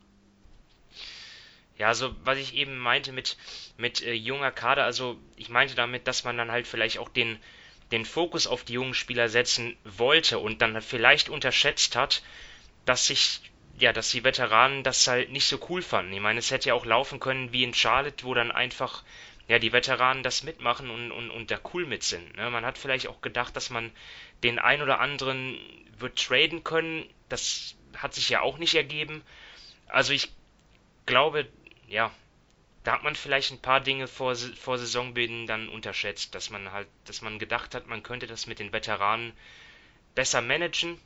Ja, 1.76 1.88
also 1.88 2.14
was 2.24 2.38
ich 2.38 2.54
eben 2.54 2.78
meinte 2.78 3.12
mit, 3.12 3.36
mit 3.76 4.02
äh, 4.02 4.12
junger 4.12 4.52
Kader, 4.52 4.84
also 4.84 5.16
ich 5.36 5.48
meinte 5.48 5.74
damit, 5.74 6.06
dass 6.06 6.24
man 6.24 6.36
dann 6.36 6.52
halt 6.52 6.66
vielleicht 6.66 6.98
auch 6.98 7.08
den, 7.08 7.38
den 7.93 8.05
Fokus 8.05 8.47
auf 8.47 8.65
die 8.65 8.74
jungen 8.74 8.94
Spieler 8.94 9.28
setzen 9.28 9.77
wollte 9.85 10.39
und 10.39 10.62
dann 10.62 10.81
vielleicht 10.82 11.28
unterschätzt 11.28 11.97
hat, 11.97 12.23
dass 12.85 13.06
sich, 13.06 13.40
ja, 13.78 13.93
dass 13.93 14.11
die 14.11 14.24
Veteranen 14.24 14.82
das 14.82 15.06
halt 15.06 15.31
nicht 15.31 15.47
so 15.47 15.59
cool 15.69 15.82
fanden. 15.82 16.12
Ich 16.12 16.20
meine, 16.20 16.39
es 16.39 16.51
hätte 16.51 16.70
ja 16.70 16.74
auch 16.74 16.86
laufen 16.86 17.20
können 17.20 17.52
wie 17.52 17.65
in 17.65 17.74
Charlotte, 17.74 18.24
wo 18.24 18.35
dann 18.35 18.51
einfach 18.51 19.02
ja, 19.47 19.59
die 19.59 19.73
Veteranen 19.73 20.23
das 20.23 20.43
mitmachen 20.43 20.90
und, 20.90 21.12
und, 21.12 21.31
und 21.31 21.51
da 21.51 21.59
cool 21.73 21.86
mit 21.86 22.02
sind. 22.02 22.36
Ne? 22.36 22.51
Man 22.51 22.65
hat 22.65 22.78
vielleicht 22.78 23.09
auch 23.09 23.20
gedacht, 23.20 23.55
dass 23.56 23.70
man 23.70 23.90
den 24.43 24.59
ein 24.59 24.81
oder 24.81 25.01
anderen 25.01 25.59
wird 25.98 26.19
traden 26.19 26.65
können. 26.65 27.06
Das 27.28 27.77
hat 27.97 28.15
sich 28.15 28.31
ja 28.31 28.40
auch 28.40 28.59
nicht 28.59 28.74
ergeben. 28.74 29.23
Also 29.86 30.12
ich 30.12 30.32
glaube, 31.05 31.47
ja, 31.89 32.11
da 32.85 32.93
hat 32.93 33.02
man 33.02 33.16
vielleicht 33.16 33.51
ein 33.51 33.59
paar 33.59 33.81
Dinge 33.81 34.06
vor, 34.06 34.36
vor 34.36 34.78
Saisonbeginn 34.78 35.47
dann 35.47 35.69
unterschätzt, 35.69 36.35
dass 36.35 36.51
man 36.51 36.70
halt, 36.70 36.86
dass 37.06 37.23
man 37.23 37.39
gedacht 37.39 37.74
hat, 37.74 37.86
man 37.86 38.02
könnte 38.02 38.27
das 38.27 38.47
mit 38.47 38.59
den 38.59 38.73
Veteranen 38.73 39.32
besser 40.15 40.43
managen. 40.43 40.98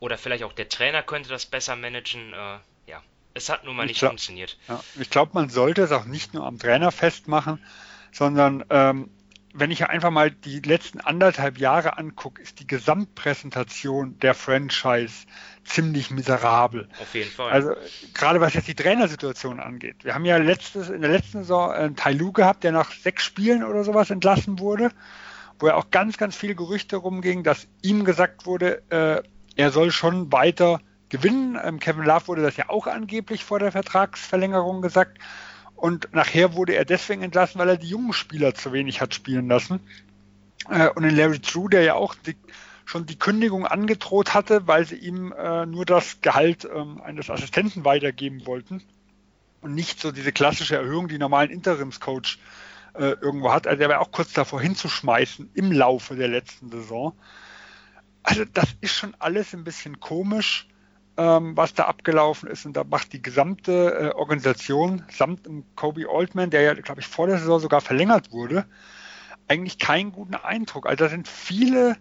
Oder 0.00 0.18
vielleicht 0.18 0.42
auch 0.42 0.52
der 0.52 0.68
Trainer 0.68 1.02
könnte 1.02 1.28
das 1.28 1.46
besser 1.46 1.76
managen. 1.76 2.32
Äh, 2.32 2.58
ja, 2.86 3.02
es 3.34 3.48
hat 3.48 3.64
nun 3.64 3.76
mal 3.76 3.86
nicht 3.86 4.00
glaub, 4.00 4.10
funktioniert. 4.10 4.58
Ja, 4.66 4.82
ich 4.98 5.10
glaube, 5.10 5.30
man 5.34 5.48
sollte 5.48 5.82
es 5.82 5.92
auch 5.92 6.06
nicht 6.06 6.34
nur 6.34 6.44
am 6.44 6.58
Trainer 6.58 6.90
festmachen, 6.90 7.64
sondern 8.10 8.64
ähm, 8.70 9.10
wenn 9.52 9.70
ich 9.70 9.84
einfach 9.86 10.10
mal 10.10 10.30
die 10.30 10.60
letzten 10.60 11.00
anderthalb 11.00 11.58
Jahre 11.58 11.98
angucke, 11.98 12.40
ist 12.40 12.60
die 12.60 12.66
Gesamtpräsentation 12.66 14.18
der 14.20 14.34
Franchise 14.34 15.26
ziemlich 15.64 16.10
miserabel. 16.10 16.88
Auf 17.00 17.14
jeden 17.14 17.30
Fall. 17.30 17.50
Also 17.50 17.74
gerade 18.14 18.40
was 18.40 18.54
jetzt 18.54 18.68
die 18.68 18.74
Trainersituation 18.74 19.60
angeht. 19.60 20.04
Wir 20.04 20.14
haben 20.14 20.24
ja 20.24 20.36
letztes, 20.36 20.88
in 20.88 21.00
der 21.00 21.10
letzten 21.10 21.40
Saison 21.40 21.70
einen 21.70 21.96
Tailu 21.96 22.32
gehabt, 22.32 22.64
der 22.64 22.72
nach 22.72 22.92
sechs 22.92 23.24
Spielen 23.24 23.64
oder 23.64 23.82
sowas 23.84 24.10
entlassen 24.10 24.58
wurde, 24.58 24.90
wo 25.58 25.66
ja 25.66 25.74
auch 25.74 25.90
ganz, 25.90 26.16
ganz 26.16 26.36
viele 26.36 26.54
Gerüchte 26.54 26.96
rumgingen, 26.96 27.44
dass 27.44 27.66
ihm 27.82 28.04
gesagt 28.04 28.46
wurde, 28.46 28.82
äh, 28.90 29.22
er 29.56 29.70
soll 29.70 29.90
schon 29.90 30.32
weiter 30.32 30.80
gewinnen. 31.08 31.58
Ähm, 31.62 31.80
Kevin 31.80 32.04
Love 32.04 32.28
wurde 32.28 32.42
das 32.42 32.56
ja 32.56 32.68
auch 32.68 32.86
angeblich 32.86 33.44
vor 33.44 33.58
der 33.58 33.72
Vertragsverlängerung 33.72 34.80
gesagt. 34.80 35.18
Und 35.80 36.12
nachher 36.12 36.52
wurde 36.56 36.74
er 36.74 36.84
deswegen 36.84 37.22
entlassen, 37.22 37.58
weil 37.58 37.70
er 37.70 37.76
die 37.78 37.88
jungen 37.88 38.12
Spieler 38.12 38.54
zu 38.54 38.70
wenig 38.70 39.00
hat 39.00 39.14
spielen 39.14 39.48
lassen. 39.48 39.80
Äh, 40.68 40.90
und 40.90 41.04
in 41.04 41.16
Larry 41.16 41.38
True, 41.38 41.70
der 41.70 41.82
ja 41.82 41.94
auch 41.94 42.14
die, 42.14 42.36
schon 42.84 43.06
die 43.06 43.18
Kündigung 43.18 43.66
angedroht 43.66 44.34
hatte, 44.34 44.66
weil 44.66 44.84
sie 44.84 44.96
ihm 44.96 45.32
äh, 45.32 45.64
nur 45.64 45.86
das 45.86 46.20
Gehalt 46.20 46.68
ähm, 46.70 47.00
eines 47.00 47.30
Assistenten 47.30 47.86
weitergeben 47.86 48.44
wollten 48.44 48.82
und 49.62 49.74
nicht 49.74 50.02
so 50.02 50.12
diese 50.12 50.32
klassische 50.32 50.76
Erhöhung, 50.76 51.08
die 51.08 51.16
normalen 51.16 51.48
Interimscoach 51.48 52.38
äh, 52.92 53.12
irgendwo 53.22 53.50
hat. 53.50 53.66
Also 53.66 53.78
der 53.78 53.88
war 53.88 54.00
auch 54.00 54.12
kurz 54.12 54.34
davor 54.34 54.60
hinzuschmeißen 54.60 55.48
im 55.54 55.72
Laufe 55.72 56.14
der 56.14 56.28
letzten 56.28 56.70
Saison. 56.70 57.14
Also 58.22 58.44
das 58.44 58.68
ist 58.82 58.94
schon 58.94 59.16
alles 59.18 59.54
ein 59.54 59.64
bisschen 59.64 59.98
komisch 59.98 60.68
was 61.22 61.74
da 61.74 61.84
abgelaufen 61.84 62.48
ist. 62.48 62.66
Und 62.66 62.74
da 62.76 62.84
macht 62.84 63.12
die 63.12 63.22
gesamte 63.22 64.12
äh, 64.12 64.14
Organisation 64.14 65.04
samt 65.10 65.46
dem 65.46 65.64
Kobe 65.76 66.08
Oldman, 66.08 66.50
der 66.50 66.62
ja, 66.62 66.74
glaube 66.74 67.00
ich, 67.00 67.06
vor 67.06 67.26
der 67.26 67.38
Saison 67.38 67.60
sogar 67.60 67.80
verlängert 67.80 68.32
wurde, 68.32 68.66
eigentlich 69.48 69.78
keinen 69.78 70.12
guten 70.12 70.34
Eindruck. 70.34 70.86
Also 70.86 71.04
da 71.04 71.10
sind 71.10 71.28
viele 71.28 71.96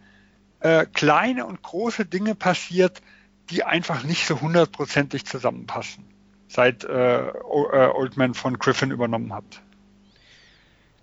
äh, 0.60 0.86
kleine 0.86 1.46
und 1.46 1.62
große 1.62 2.06
Dinge 2.06 2.36
passiert, 2.36 3.02
die 3.50 3.64
einfach 3.64 4.04
nicht 4.04 4.26
so 4.26 4.40
hundertprozentig 4.40 5.26
zusammenpassen, 5.26 6.06
seit 6.48 6.84
äh, 6.84 7.28
äh 7.28 7.32
Oldman 7.42 8.36
von 8.36 8.60
Griffin 8.60 8.92
übernommen 8.92 9.34
hat. 9.34 9.62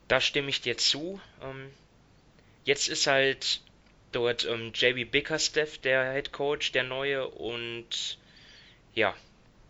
Da 0.09 0.21
stimme 0.21 0.49
ich 0.49 0.61
dir 0.61 0.79
zu. 0.79 1.21
Ähm, 1.43 1.71
jetzt 2.65 2.89
ist 2.89 3.09
halt 3.09 3.63
dort 4.17 4.47
ähm, 4.47 4.73
JB 4.75 5.11
Bickerstaff, 5.11 5.77
der 5.79 6.15
Head 6.15 6.33
Coach, 6.33 6.73
der 6.73 6.85
neue. 6.85 7.29
Und 7.29 8.19
ja, 8.95 9.15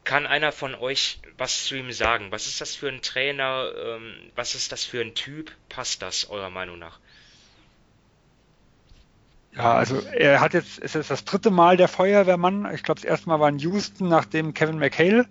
kann 0.05 0.25
einer 0.25 0.53
von 0.53 0.77
euch 0.77 1.19
was 1.37 1.65
zu 1.65 1.75
ihm 1.75 1.91
sagen? 1.91 2.31
Was 2.31 2.47
ist 2.47 2.61
das 2.61 2.77
für 2.77 2.89
ein 2.89 3.03
Trainer? 3.03 3.71
Ähm, 3.77 4.15
was 4.37 4.55
ist 4.55 4.71
das 4.71 4.85
für 4.85 5.01
ein 5.01 5.15
Typ? 5.15 5.51
Passt 5.69 6.01
das 6.01 6.31
eurer 6.31 6.51
Meinung 6.51 6.79
nach? 6.79 7.01
Ja, 9.57 9.75
also 9.75 10.01
er 10.01 10.41
hat 10.41 10.55
jetzt, 10.55 10.81
es 10.81 10.95
ist 10.95 11.11
das 11.11 11.25
dritte 11.25 11.51
Mal 11.51 11.77
der 11.77 11.89
Feuerwehrmann. 11.89 12.73
Ich 12.73 12.85
glaube, 12.85 13.01
das 13.01 13.09
erste 13.09 13.29
Mal 13.29 13.41
war 13.41 13.49
in 13.49 13.59
Houston, 13.59 14.09
nachdem 14.09 14.55
Kevin 14.55 14.79
McHale 14.79 15.27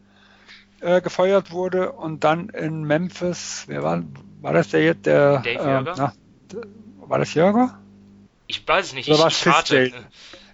äh, 0.81 0.99
gefeuert 0.99 1.51
wurde 1.51 1.93
und 1.93 2.23
dann 2.23 2.49
in 2.49 2.83
Memphis, 2.83 3.63
wer 3.67 3.81
war, 3.81 4.03
war 4.41 4.51
das 4.51 4.69
der 4.69 4.83
jetzt, 4.83 5.05
der, 5.05 5.37
Dave 5.39 5.87
äh, 5.87 5.93
na, 5.95 6.13
war 6.97 7.19
das 7.19 7.33
Jörger? 7.33 7.79
Ich 8.47 8.67
weiß 8.67 8.87
es 8.87 8.93
nicht. 8.93 9.09
Oder 9.09 9.19
war 9.19 9.27
es 9.27 9.37
Fisdale? 9.37 9.91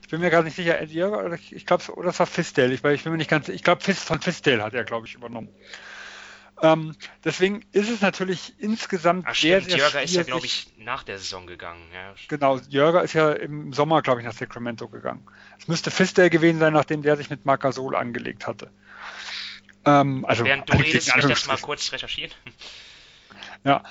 Ich 0.01 0.07
bin 0.09 0.19
mir 0.19 0.29
gerade 0.29 0.45
nicht 0.45 0.55
sicher. 0.55 0.79
Eddie 0.79 0.95
Jörger 0.95 1.25
oder 1.25 1.37
ich 1.51 1.65
glaube, 1.65 1.83
oder 1.93 2.09
es 2.09 2.19
war 2.19 2.25
Fisdale. 2.25 2.73
Ich, 2.73 2.83
ich 2.83 3.03
bin 3.03 3.11
mir 3.11 3.17
nicht 3.17 3.29
ganz. 3.29 3.47
Ich 3.49 3.63
glaube, 3.63 3.81
von 3.81 4.21
Fisdale 4.21 4.63
hat 4.63 4.73
er, 4.73 4.83
glaube 4.83 5.07
ich, 5.07 5.15
übernommen. 5.15 5.49
Ähm, 6.61 6.95
deswegen 7.23 7.65
ist 7.71 7.89
es 7.89 8.01
natürlich 8.01 8.53
insgesamt 8.59 9.25
Ach, 9.27 9.33
sehr, 9.33 9.61
stimmt. 9.61 9.71
sehr 9.71 9.79
Jörger 9.79 10.03
ist 10.03 10.13
ja, 10.13 10.23
glaube 10.23 10.45
ich, 10.45 10.67
nach 10.77 11.03
der 11.03 11.17
Saison 11.17 11.47
gegangen. 11.47 11.81
Ja. 11.91 12.13
Genau, 12.27 12.59
Jörger 12.69 13.03
ist 13.03 13.13
ja 13.13 13.31
im 13.31 13.73
Sommer, 13.73 14.03
glaube 14.03 14.21
ich, 14.21 14.27
nach 14.27 14.33
Sacramento 14.33 14.87
gegangen. 14.87 15.25
Es 15.59 15.67
müsste 15.67 15.89
Fisdale 15.89 16.29
gewesen 16.29 16.59
sein, 16.59 16.73
nachdem 16.73 17.01
der 17.01 17.17
sich 17.17 17.31
mit 17.31 17.45
Marc 17.45 17.61
Gasol 17.61 17.95
angelegt 17.95 18.45
hatte. 18.45 18.69
Ähm, 19.85 20.23
also, 20.25 20.45
Während 20.45 20.69
du 20.69 20.77
redest, 20.77 21.11
ich 21.15 21.25
das 21.25 21.47
mal 21.47 21.57
kurz 21.57 21.91
recherchieren. 21.91 22.31
Ja, 23.63 23.83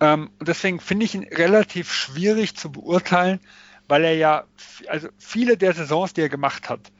ähm, 0.00 0.30
deswegen 0.40 0.80
finde 0.80 1.06
ich 1.06 1.14
ihn 1.14 1.24
relativ 1.24 1.92
schwierig 1.92 2.56
zu 2.56 2.70
beurteilen, 2.70 3.40
weil 3.88 4.04
er 4.04 4.14
ja, 4.14 4.44
also 4.88 5.08
viele 5.18 5.56
der 5.56 5.72
Saisons, 5.72 6.12
die 6.12 6.20
er 6.20 6.28
gemacht 6.28 6.68
hat, 6.68 6.92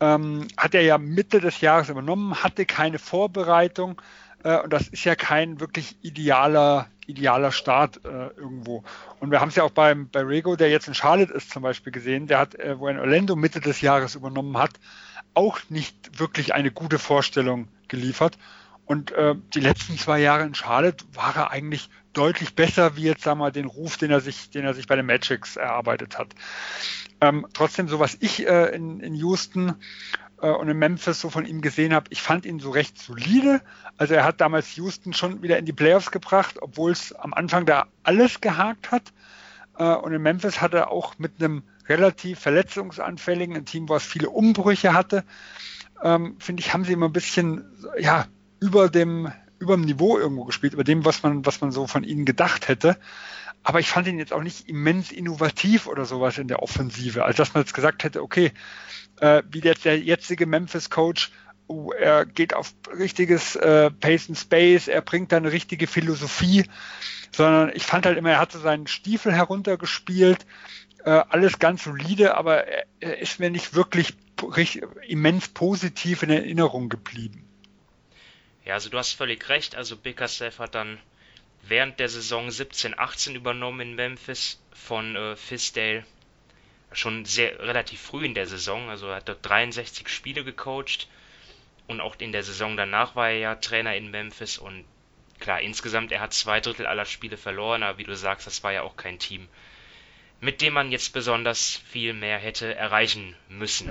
ähm, 0.00 0.48
hat 0.56 0.74
er 0.74 0.82
ja 0.82 0.96
Mitte 0.98 1.40
des 1.40 1.60
Jahres 1.60 1.88
übernommen, 1.88 2.42
hatte 2.42 2.64
keine 2.64 2.98
Vorbereitung 2.98 4.00
äh, 4.44 4.58
und 4.60 4.72
das 4.72 4.88
ist 4.88 5.04
ja 5.04 5.14
kein 5.14 5.60
wirklich 5.60 5.96
idealer, 6.02 6.88
idealer 7.06 7.52
Start 7.52 8.04
äh, 8.04 8.28
irgendwo. 8.36 8.84
Und 9.20 9.30
wir 9.30 9.40
haben 9.40 9.48
es 9.48 9.56
ja 9.56 9.64
auch 9.64 9.70
beim, 9.70 10.08
bei 10.08 10.22
Rego, 10.22 10.56
der 10.56 10.70
jetzt 10.70 10.88
in 10.88 10.94
Charlotte 10.94 11.32
ist 11.32 11.50
zum 11.50 11.62
Beispiel 11.62 11.92
gesehen, 11.92 12.26
der 12.28 12.38
hat, 12.38 12.54
äh, 12.54 12.78
wo 12.78 12.86
er 12.86 12.92
in 12.92 13.00
Orlando 13.00 13.36
Mitte 13.36 13.60
des 13.60 13.80
Jahres 13.80 14.14
übernommen 14.14 14.56
hat, 14.56 14.72
auch 15.34 15.58
nicht 15.68 16.18
wirklich 16.18 16.54
eine 16.54 16.70
gute 16.70 16.98
Vorstellung 16.98 17.68
geliefert. 17.88 18.38
Und 18.88 19.12
äh, 19.12 19.34
die 19.52 19.60
letzten 19.60 19.98
zwei 19.98 20.18
Jahre 20.18 20.44
in 20.44 20.54
Charlotte 20.54 21.04
war 21.12 21.36
er 21.36 21.50
eigentlich 21.50 21.90
deutlich 22.14 22.54
besser, 22.54 22.96
wie 22.96 23.02
jetzt 23.02 23.22
sagen 23.22 23.38
wir, 23.38 23.50
den 23.50 23.66
Ruf, 23.66 23.98
den 23.98 24.10
er 24.10 24.20
sich, 24.20 24.48
den 24.48 24.64
er 24.64 24.72
sich 24.72 24.86
bei 24.86 24.96
den 24.96 25.04
Magics 25.04 25.56
erarbeitet 25.56 26.18
hat. 26.18 26.28
Ähm, 27.20 27.46
trotzdem, 27.52 27.88
so 27.88 28.00
was 28.00 28.16
ich 28.20 28.48
äh, 28.48 28.74
in, 28.74 29.00
in 29.00 29.14
Houston 29.14 29.74
äh, 30.40 30.48
und 30.48 30.70
in 30.70 30.78
Memphis 30.78 31.20
so 31.20 31.28
von 31.28 31.44
ihm 31.44 31.60
gesehen 31.60 31.92
habe, 31.92 32.06
ich 32.08 32.22
fand 32.22 32.46
ihn 32.46 32.60
so 32.60 32.70
recht 32.70 32.98
solide. 32.98 33.60
Also 33.98 34.14
er 34.14 34.24
hat 34.24 34.40
damals 34.40 34.74
Houston 34.76 35.12
schon 35.12 35.42
wieder 35.42 35.58
in 35.58 35.66
die 35.66 35.74
Playoffs 35.74 36.10
gebracht, 36.10 36.56
obwohl 36.62 36.90
es 36.92 37.12
am 37.12 37.34
Anfang 37.34 37.66
da 37.66 37.88
alles 38.04 38.40
gehakt 38.40 38.90
hat. 38.90 39.12
Äh, 39.76 39.84
und 39.84 40.14
in 40.14 40.22
Memphis 40.22 40.62
hat 40.62 40.72
er 40.72 40.90
auch 40.90 41.18
mit 41.18 41.32
einem 41.42 41.62
relativ 41.90 42.38
verletzungsanfälligen, 42.38 43.66
Team, 43.66 43.90
was 43.90 44.02
viele 44.02 44.30
Umbrüche 44.30 44.94
hatte, 44.94 45.24
ähm, 46.02 46.36
finde 46.38 46.62
ich, 46.62 46.72
haben 46.72 46.84
sie 46.84 46.94
immer 46.94 47.06
ein 47.06 47.12
bisschen, 47.12 47.66
ja, 47.98 48.26
über 48.60 48.88
dem, 48.88 49.32
über 49.58 49.76
dem 49.76 49.84
Niveau 49.84 50.18
irgendwo 50.18 50.44
gespielt, 50.44 50.74
über 50.74 50.84
dem, 50.84 51.04
was 51.04 51.22
man, 51.22 51.44
was 51.46 51.60
man 51.60 51.70
so 51.70 51.86
von 51.86 52.04
ihnen 52.04 52.24
gedacht 52.24 52.68
hätte. 52.68 52.96
Aber 53.62 53.80
ich 53.80 53.88
fand 53.88 54.06
ihn 54.06 54.18
jetzt 54.18 54.32
auch 54.32 54.42
nicht 54.42 54.68
immens 54.68 55.10
innovativ 55.10 55.86
oder 55.86 56.04
sowas 56.04 56.38
in 56.38 56.48
der 56.48 56.62
Offensive. 56.62 57.24
Also 57.24 57.38
dass 57.38 57.54
man 57.54 57.62
jetzt 57.62 57.74
gesagt 57.74 58.04
hätte, 58.04 58.22
okay, 58.22 58.52
äh, 59.20 59.42
wie 59.50 59.60
jetzt 59.60 59.84
der 59.84 59.98
jetzige 59.98 60.46
Memphis-Coach, 60.46 61.32
oh, 61.66 61.92
er 61.92 62.24
geht 62.24 62.54
auf 62.54 62.72
richtiges 62.96 63.56
äh, 63.56 63.90
Pace 63.90 64.28
and 64.28 64.38
Space, 64.38 64.88
er 64.88 65.02
bringt 65.02 65.32
da 65.32 65.36
eine 65.36 65.52
richtige 65.52 65.86
Philosophie, 65.86 66.64
sondern 67.34 67.70
ich 67.74 67.84
fand 67.84 68.06
halt 68.06 68.16
immer, 68.16 68.30
er 68.30 68.38
hatte 68.38 68.58
seinen 68.58 68.86
Stiefel 68.86 69.32
heruntergespielt, 69.32 70.46
äh, 71.04 71.10
alles 71.10 71.58
ganz 71.58 71.84
solide, 71.84 72.36
aber 72.36 72.66
er, 72.66 72.86
er 73.00 73.18
ist 73.18 73.40
mir 73.40 73.50
nicht 73.50 73.74
wirklich 73.74 74.14
immens 75.08 75.48
positiv 75.48 76.22
in 76.22 76.30
Erinnerung 76.30 76.88
geblieben. 76.88 77.47
Ja, 78.68 78.74
also 78.74 78.90
du 78.90 78.98
hast 78.98 79.14
völlig 79.14 79.48
recht. 79.48 79.76
Also 79.76 79.96
Bickerstaff 79.96 80.58
hat 80.58 80.74
dann 80.74 80.98
während 81.62 81.98
der 81.98 82.10
Saison 82.10 82.48
17-18 82.48 83.34
übernommen 83.34 83.80
in 83.80 83.94
Memphis 83.94 84.60
von 84.72 85.16
äh, 85.16 85.36
Fisdale. 85.36 86.04
Schon 86.92 87.24
sehr 87.24 87.58
relativ 87.60 87.98
früh 87.98 88.26
in 88.26 88.34
der 88.34 88.46
Saison. 88.46 88.90
Also 88.90 89.06
er 89.06 89.16
hat 89.16 89.28
dort 89.28 89.38
63 89.48 90.10
Spiele 90.10 90.44
gecoacht. 90.44 91.08
Und 91.86 92.02
auch 92.02 92.16
in 92.18 92.30
der 92.30 92.42
Saison 92.42 92.76
danach 92.76 93.16
war 93.16 93.30
er 93.30 93.38
ja 93.38 93.54
Trainer 93.54 93.96
in 93.96 94.10
Memphis. 94.10 94.58
Und 94.58 94.84
klar, 95.40 95.62
insgesamt, 95.62 96.12
er 96.12 96.20
hat 96.20 96.34
zwei 96.34 96.60
Drittel 96.60 96.86
aller 96.86 97.06
Spiele 97.06 97.38
verloren. 97.38 97.82
Aber 97.82 97.96
wie 97.96 98.04
du 98.04 98.14
sagst, 98.14 98.46
das 98.46 98.62
war 98.64 98.72
ja 98.72 98.82
auch 98.82 98.98
kein 98.98 99.18
Team, 99.18 99.48
mit 100.42 100.60
dem 100.60 100.74
man 100.74 100.92
jetzt 100.92 101.14
besonders 101.14 101.80
viel 101.88 102.12
mehr 102.12 102.36
hätte 102.36 102.74
erreichen 102.74 103.34
müssen. 103.48 103.90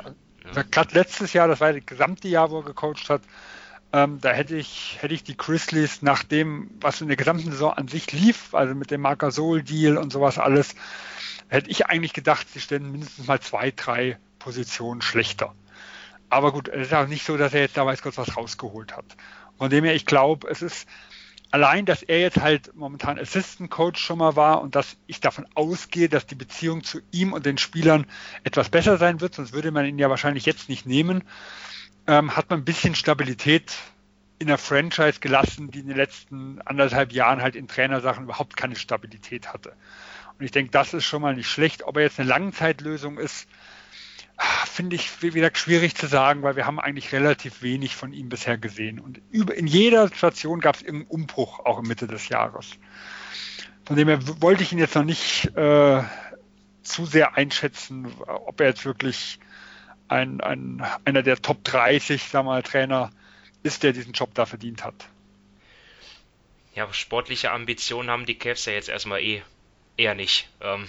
Ja. 0.53 0.61
Gerade 0.69 0.93
letztes 0.93 1.33
Jahr, 1.33 1.47
das 1.47 1.59
war 1.61 1.73
das 1.73 1.83
gesamte 1.83 2.27
Jahr, 2.27 2.51
wo 2.51 2.59
er 2.59 2.65
gecoacht 2.65 3.09
hat, 3.09 3.23
ähm, 3.97 4.19
da 4.21 4.31
hätte 4.31 4.55
ich, 4.55 4.97
hätte 5.01 5.13
ich 5.13 5.23
die 5.23 5.35
Grizzlies 5.35 6.01
nach 6.01 6.23
dem, 6.23 6.69
was 6.79 7.01
in 7.01 7.07
der 7.07 7.17
gesamten 7.17 7.51
Saison 7.51 7.73
an 7.73 7.87
sich 7.87 8.11
lief, 8.11 8.53
also 8.53 8.75
mit 8.75 8.91
dem 8.91 9.01
Marcasol-Deal 9.01 9.97
und 9.97 10.11
sowas 10.11 10.37
alles, 10.37 10.75
hätte 11.47 11.69
ich 11.69 11.87
eigentlich 11.87 12.13
gedacht, 12.13 12.47
sie 12.53 12.61
stellen 12.61 12.91
mindestens 12.91 13.27
mal 13.27 13.39
zwei, 13.39 13.71
drei 13.71 14.17
Positionen 14.37 15.01
schlechter. 15.01 15.53
Aber 16.29 16.51
gut, 16.51 16.67
es 16.67 16.87
ist 16.87 16.93
auch 16.93 17.07
nicht 17.07 17.25
so, 17.25 17.37
dass 17.37 17.53
er 17.53 17.61
jetzt 17.61 17.77
da 17.77 17.85
weiß 17.85 18.01
Gott 18.01 18.17
was 18.17 18.37
rausgeholt 18.37 18.95
hat. 18.95 19.05
Von 19.57 19.69
dem 19.69 19.83
her, 19.83 19.95
ich 19.95 20.05
glaube, 20.05 20.47
es 20.49 20.61
ist 20.61 20.87
allein, 21.49 21.85
dass 21.85 22.03
er 22.03 22.19
jetzt 22.19 22.39
halt 22.39 22.75
momentan 22.75 23.17
Assistant 23.17 23.71
Coach 23.71 23.99
schon 23.99 24.19
mal 24.19 24.35
war 24.35 24.61
und 24.61 24.75
dass 24.75 24.97
ich 25.07 25.21
davon 25.21 25.47
ausgehe, 25.55 26.09
dass 26.09 26.27
die 26.27 26.35
Beziehung 26.35 26.83
zu 26.83 26.99
ihm 27.11 27.33
und 27.33 27.45
den 27.45 27.57
Spielern 27.57 28.05
etwas 28.43 28.69
besser 28.69 28.97
sein 28.97 29.21
wird, 29.21 29.33
sonst 29.33 29.53
würde 29.53 29.71
man 29.71 29.85
ihn 29.85 29.97
ja 29.97 30.09
wahrscheinlich 30.09 30.45
jetzt 30.45 30.69
nicht 30.69 30.85
nehmen 30.85 31.23
ähm, 32.07 32.35
hat 32.35 32.49
man 32.49 32.61
ein 32.61 32.65
bisschen 32.65 32.95
Stabilität 32.95 33.73
in 34.39 34.47
der 34.47 34.57
Franchise 34.57 35.19
gelassen, 35.19 35.71
die 35.71 35.79
in 35.79 35.87
den 35.87 35.97
letzten 35.97 36.61
anderthalb 36.61 37.11
Jahren 37.11 37.41
halt 37.41 37.55
in 37.55 37.67
Trainersachen 37.67 38.25
überhaupt 38.25 38.55
keine 38.55 38.75
Stabilität 38.75 39.51
hatte. 39.51 39.73
Und 40.37 40.45
ich 40.45 40.51
denke, 40.51 40.71
das 40.71 40.93
ist 40.93 41.05
schon 41.05 41.21
mal 41.21 41.35
nicht 41.35 41.49
schlecht. 41.49 41.83
Ob 41.83 41.97
er 41.97 42.03
jetzt 42.03 42.19
eine 42.19 42.29
Langzeitlösung 42.29 43.17
ist, 43.17 43.47
finde 44.65 44.95
ich, 44.95 45.23
wie 45.23 45.31
gesagt, 45.31 45.57
schwierig 45.57 45.95
zu 45.95 46.05
sagen, 46.05 46.43
weil 46.43 46.55
wir 46.55 46.67
haben 46.67 46.79
eigentlich 46.79 47.11
relativ 47.11 47.63
wenig 47.63 47.95
von 47.95 48.13
ihm 48.13 48.29
bisher 48.29 48.57
gesehen. 48.57 48.99
Und 48.99 49.19
in 49.31 49.65
jeder 49.65 50.13
Station 50.13 50.59
gab 50.59 50.75
es 50.75 50.83
irgendeinen 50.83 51.09
Umbruch, 51.09 51.59
auch 51.65 51.79
in 51.79 51.87
Mitte 51.87 52.05
des 52.05 52.29
Jahres. 52.29 52.71
Von 53.85 53.95
dem 53.95 54.07
her 54.07 54.19
wollte 54.41 54.61
ich 54.61 54.71
ihn 54.71 54.77
jetzt 54.77 54.95
noch 54.95 55.03
nicht 55.03 55.45
äh, 55.55 56.03
zu 56.83 57.05
sehr 57.05 57.35
einschätzen, 57.35 58.13
ob 58.27 58.61
er 58.61 58.67
jetzt 58.67 58.85
wirklich 58.85 59.39
ein, 60.09 60.41
ein, 60.41 60.85
einer 61.05 61.23
der 61.23 61.41
Top 61.41 61.63
30 61.63 62.23
sag 62.23 62.45
mal, 62.45 62.63
Trainer 62.63 63.11
ist, 63.63 63.83
der 63.83 63.93
diesen 63.93 64.13
Job 64.13 64.33
da 64.33 64.45
verdient 64.45 64.83
hat. 64.83 65.09
Ja, 66.75 66.91
sportliche 66.93 67.51
Ambitionen 67.51 68.09
haben 68.09 68.25
die 68.25 68.35
Cavs 68.37 68.65
ja 68.65 68.73
jetzt 68.73 68.89
erstmal 68.89 69.21
eh 69.21 69.41
eher 69.97 70.13
nicht. 70.13 70.47
Ähm, 70.61 70.87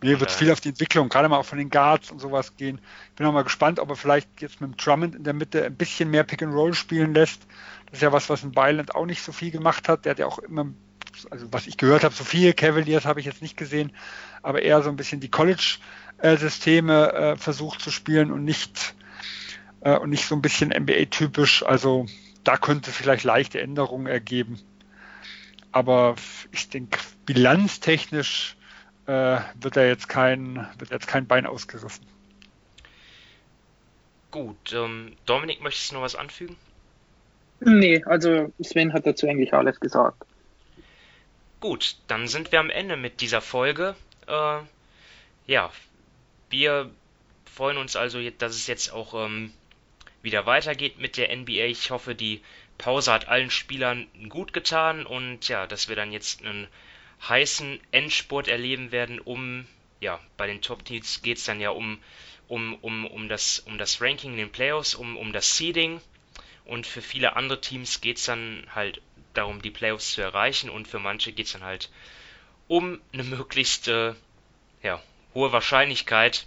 Mir 0.00 0.18
wird 0.18 0.30
viel 0.32 0.50
auf 0.50 0.60
die 0.60 0.70
Entwicklung, 0.70 1.08
gerade 1.08 1.28
mal 1.28 1.36
auch 1.38 1.44
von 1.44 1.58
den 1.58 1.68
Guards 1.70 2.10
und 2.10 2.20
sowas 2.20 2.56
gehen. 2.56 2.80
Ich 3.10 3.16
bin 3.16 3.26
auch 3.26 3.32
mal 3.32 3.44
gespannt, 3.44 3.78
ob 3.78 3.90
er 3.90 3.96
vielleicht 3.96 4.28
jetzt 4.40 4.60
mit 4.60 4.70
dem 4.70 4.76
Drummond 4.76 5.14
in 5.14 5.24
der 5.24 5.34
Mitte 5.34 5.64
ein 5.64 5.76
bisschen 5.76 6.10
mehr 6.10 6.24
Pick 6.24 6.42
and 6.42 6.54
Roll 6.54 6.74
spielen 6.74 7.14
lässt. 7.14 7.42
Das 7.86 7.98
ist 7.98 8.02
ja 8.02 8.12
was, 8.12 8.28
was 8.30 8.42
in 8.42 8.52
Byland 8.52 8.94
auch 8.94 9.06
nicht 9.06 9.22
so 9.22 9.32
viel 9.32 9.50
gemacht 9.50 9.88
hat. 9.88 10.04
Der 10.04 10.10
hat 10.12 10.18
ja 10.18 10.26
auch 10.26 10.38
immer, 10.38 10.66
also 11.30 11.52
was 11.52 11.66
ich 11.66 11.76
gehört 11.76 12.02
habe, 12.02 12.14
so 12.14 12.24
viele 12.24 12.54
Cavaliers 12.54 13.04
habe 13.04 13.20
ich 13.20 13.26
jetzt 13.26 13.42
nicht 13.42 13.56
gesehen, 13.56 13.92
aber 14.42 14.62
eher 14.62 14.82
so 14.82 14.88
ein 14.88 14.96
bisschen 14.96 15.20
die 15.20 15.30
College- 15.30 15.78
äh, 16.24 16.38
Systeme 16.38 17.12
äh, 17.12 17.36
versucht 17.36 17.82
zu 17.82 17.90
spielen 17.90 18.32
und 18.32 18.44
nicht 18.44 18.94
äh, 19.80 19.96
und 19.98 20.08
nicht 20.08 20.24
so 20.24 20.34
ein 20.34 20.40
bisschen 20.40 20.70
NBA-typisch. 20.70 21.62
Also 21.62 22.06
da 22.44 22.56
könnte 22.56 22.90
es 22.90 22.96
vielleicht 22.96 23.24
leichte 23.24 23.60
Änderungen 23.60 24.06
ergeben. 24.06 24.58
Aber 25.70 26.16
ich 26.50 26.70
denke, 26.70 26.98
bilanztechnisch 27.26 28.56
äh, 29.06 29.38
wird 29.60 29.76
er 29.76 29.86
jetzt 29.86 30.08
kein, 30.08 30.66
wird 30.78 30.90
jetzt 30.90 31.06
kein 31.08 31.26
Bein 31.26 31.46
ausgerissen. 31.46 32.06
Gut, 34.30 34.72
ähm, 34.72 35.12
Dominik, 35.26 35.60
möchtest 35.60 35.90
du 35.90 35.96
noch 35.96 36.02
was 36.02 36.16
anfügen? 36.16 36.56
Nee, 37.60 38.02
also 38.04 38.50
Sven 38.62 38.94
hat 38.94 39.06
dazu 39.06 39.28
eigentlich 39.28 39.52
alles 39.52 39.78
gesagt. 39.78 40.24
Gut, 41.60 41.98
dann 42.08 42.28
sind 42.28 42.50
wir 42.50 42.60
am 42.60 42.70
Ende 42.70 42.96
mit 42.96 43.20
dieser 43.20 43.40
Folge. 43.40 43.94
Äh, 44.26 44.60
ja, 45.46 45.70
wir 46.54 46.88
freuen 47.52 47.78
uns 47.78 47.96
also, 47.96 48.30
dass 48.30 48.54
es 48.54 48.68
jetzt 48.68 48.92
auch 48.92 49.26
ähm, 49.26 49.52
wieder 50.22 50.46
weitergeht 50.46 50.98
mit 50.98 51.16
der 51.16 51.36
NBA. 51.36 51.64
Ich 51.64 51.90
hoffe, 51.90 52.14
die 52.14 52.40
Pause 52.78 53.12
hat 53.12 53.26
allen 53.26 53.50
Spielern 53.50 54.06
gut 54.28 54.52
getan 54.52 55.04
und 55.04 55.48
ja, 55.48 55.66
dass 55.66 55.88
wir 55.88 55.96
dann 55.96 56.12
jetzt 56.12 56.44
einen 56.44 56.68
heißen 57.28 57.80
Endspurt 57.90 58.46
erleben 58.46 58.92
werden, 58.92 59.18
um 59.18 59.66
ja, 60.00 60.20
bei 60.36 60.46
den 60.46 60.62
Top-Teams 60.62 61.22
geht 61.22 61.38
es 61.38 61.44
dann 61.44 61.60
ja 61.60 61.70
um, 61.70 61.98
um, 62.46 62.74
um, 62.82 63.04
um, 63.04 63.28
das, 63.28 63.58
um 63.60 63.76
das 63.76 64.00
Ranking 64.00 64.32
in 64.32 64.36
den 64.36 64.52
Playoffs, 64.52 64.94
um, 64.94 65.16
um 65.16 65.32
das 65.32 65.56
Seeding 65.56 66.00
und 66.66 66.86
für 66.86 67.02
viele 67.02 67.34
andere 67.34 67.60
Teams 67.60 68.00
geht 68.00 68.18
es 68.18 68.26
dann 68.26 68.64
halt 68.72 69.02
darum, 69.32 69.60
die 69.60 69.70
Playoffs 69.70 70.12
zu 70.12 70.22
erreichen 70.22 70.70
und 70.70 70.86
für 70.86 71.00
manche 71.00 71.32
geht 71.32 71.46
es 71.46 71.52
dann 71.52 71.64
halt 71.64 71.90
um 72.68 73.00
eine 73.12 73.24
möglichst 73.24 73.88
äh, 73.88 74.14
ja, 74.82 75.02
hohe 75.34 75.52
Wahrscheinlichkeit 75.52 76.46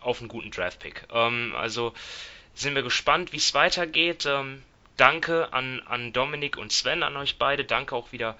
auf 0.00 0.20
einen 0.20 0.28
guten 0.28 0.50
Draftpick. 0.50 1.06
Ähm, 1.12 1.54
also 1.56 1.92
sind 2.54 2.74
wir 2.74 2.82
gespannt, 2.82 3.32
wie 3.32 3.38
es 3.38 3.54
weitergeht. 3.54 4.26
Ähm, 4.26 4.62
danke 4.96 5.52
an, 5.52 5.80
an 5.86 6.12
Dominik 6.12 6.56
und 6.56 6.72
Sven, 6.72 7.02
an 7.02 7.16
euch 7.16 7.38
beide. 7.38 7.64
Danke 7.64 7.94
auch 7.94 8.12
wieder 8.12 8.36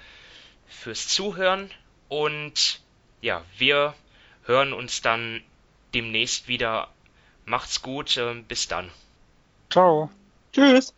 fürs 0.68 1.08
Zuhören. 1.08 1.70
Und 2.08 2.80
ja, 3.20 3.44
wir 3.58 3.94
hören 4.44 4.72
uns 4.72 5.02
dann 5.02 5.42
demnächst 5.94 6.48
wieder. 6.48 6.88
Macht's 7.44 7.82
gut. 7.82 8.16
Äh, 8.16 8.34
bis 8.48 8.68
dann. 8.68 8.90
Ciao. 9.70 10.10
Tschüss. 10.52 10.94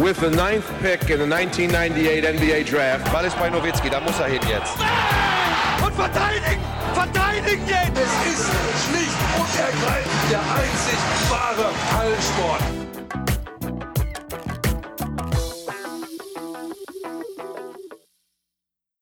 With 0.00 0.18
the 0.20 0.30
ninth 0.30 0.66
pick 0.80 1.10
in 1.10 1.18
the 1.18 1.26
1998 1.26 2.24
NBA 2.24 2.64
Draft. 2.64 3.12
Ball 3.12 3.24
ist 3.26 3.38
bei 3.38 3.50
Nowitzki, 3.50 3.90
da 3.90 4.00
muss 4.00 4.18
er 4.18 4.26
hin 4.26 4.40
jetzt. 4.48 4.74
Und 5.84 5.94
verteidigen! 5.94 6.60
Verteidigen 6.94 7.66
jetzt! 7.66 8.00
Es 8.00 8.32
ist 8.32 8.50
schlicht 8.86 9.20
und 9.36 9.50
ergreifend 9.58 10.30
der 10.30 10.40
einzig 10.40 10.98
wahre 11.28 11.70
Hallensport. 11.96 12.79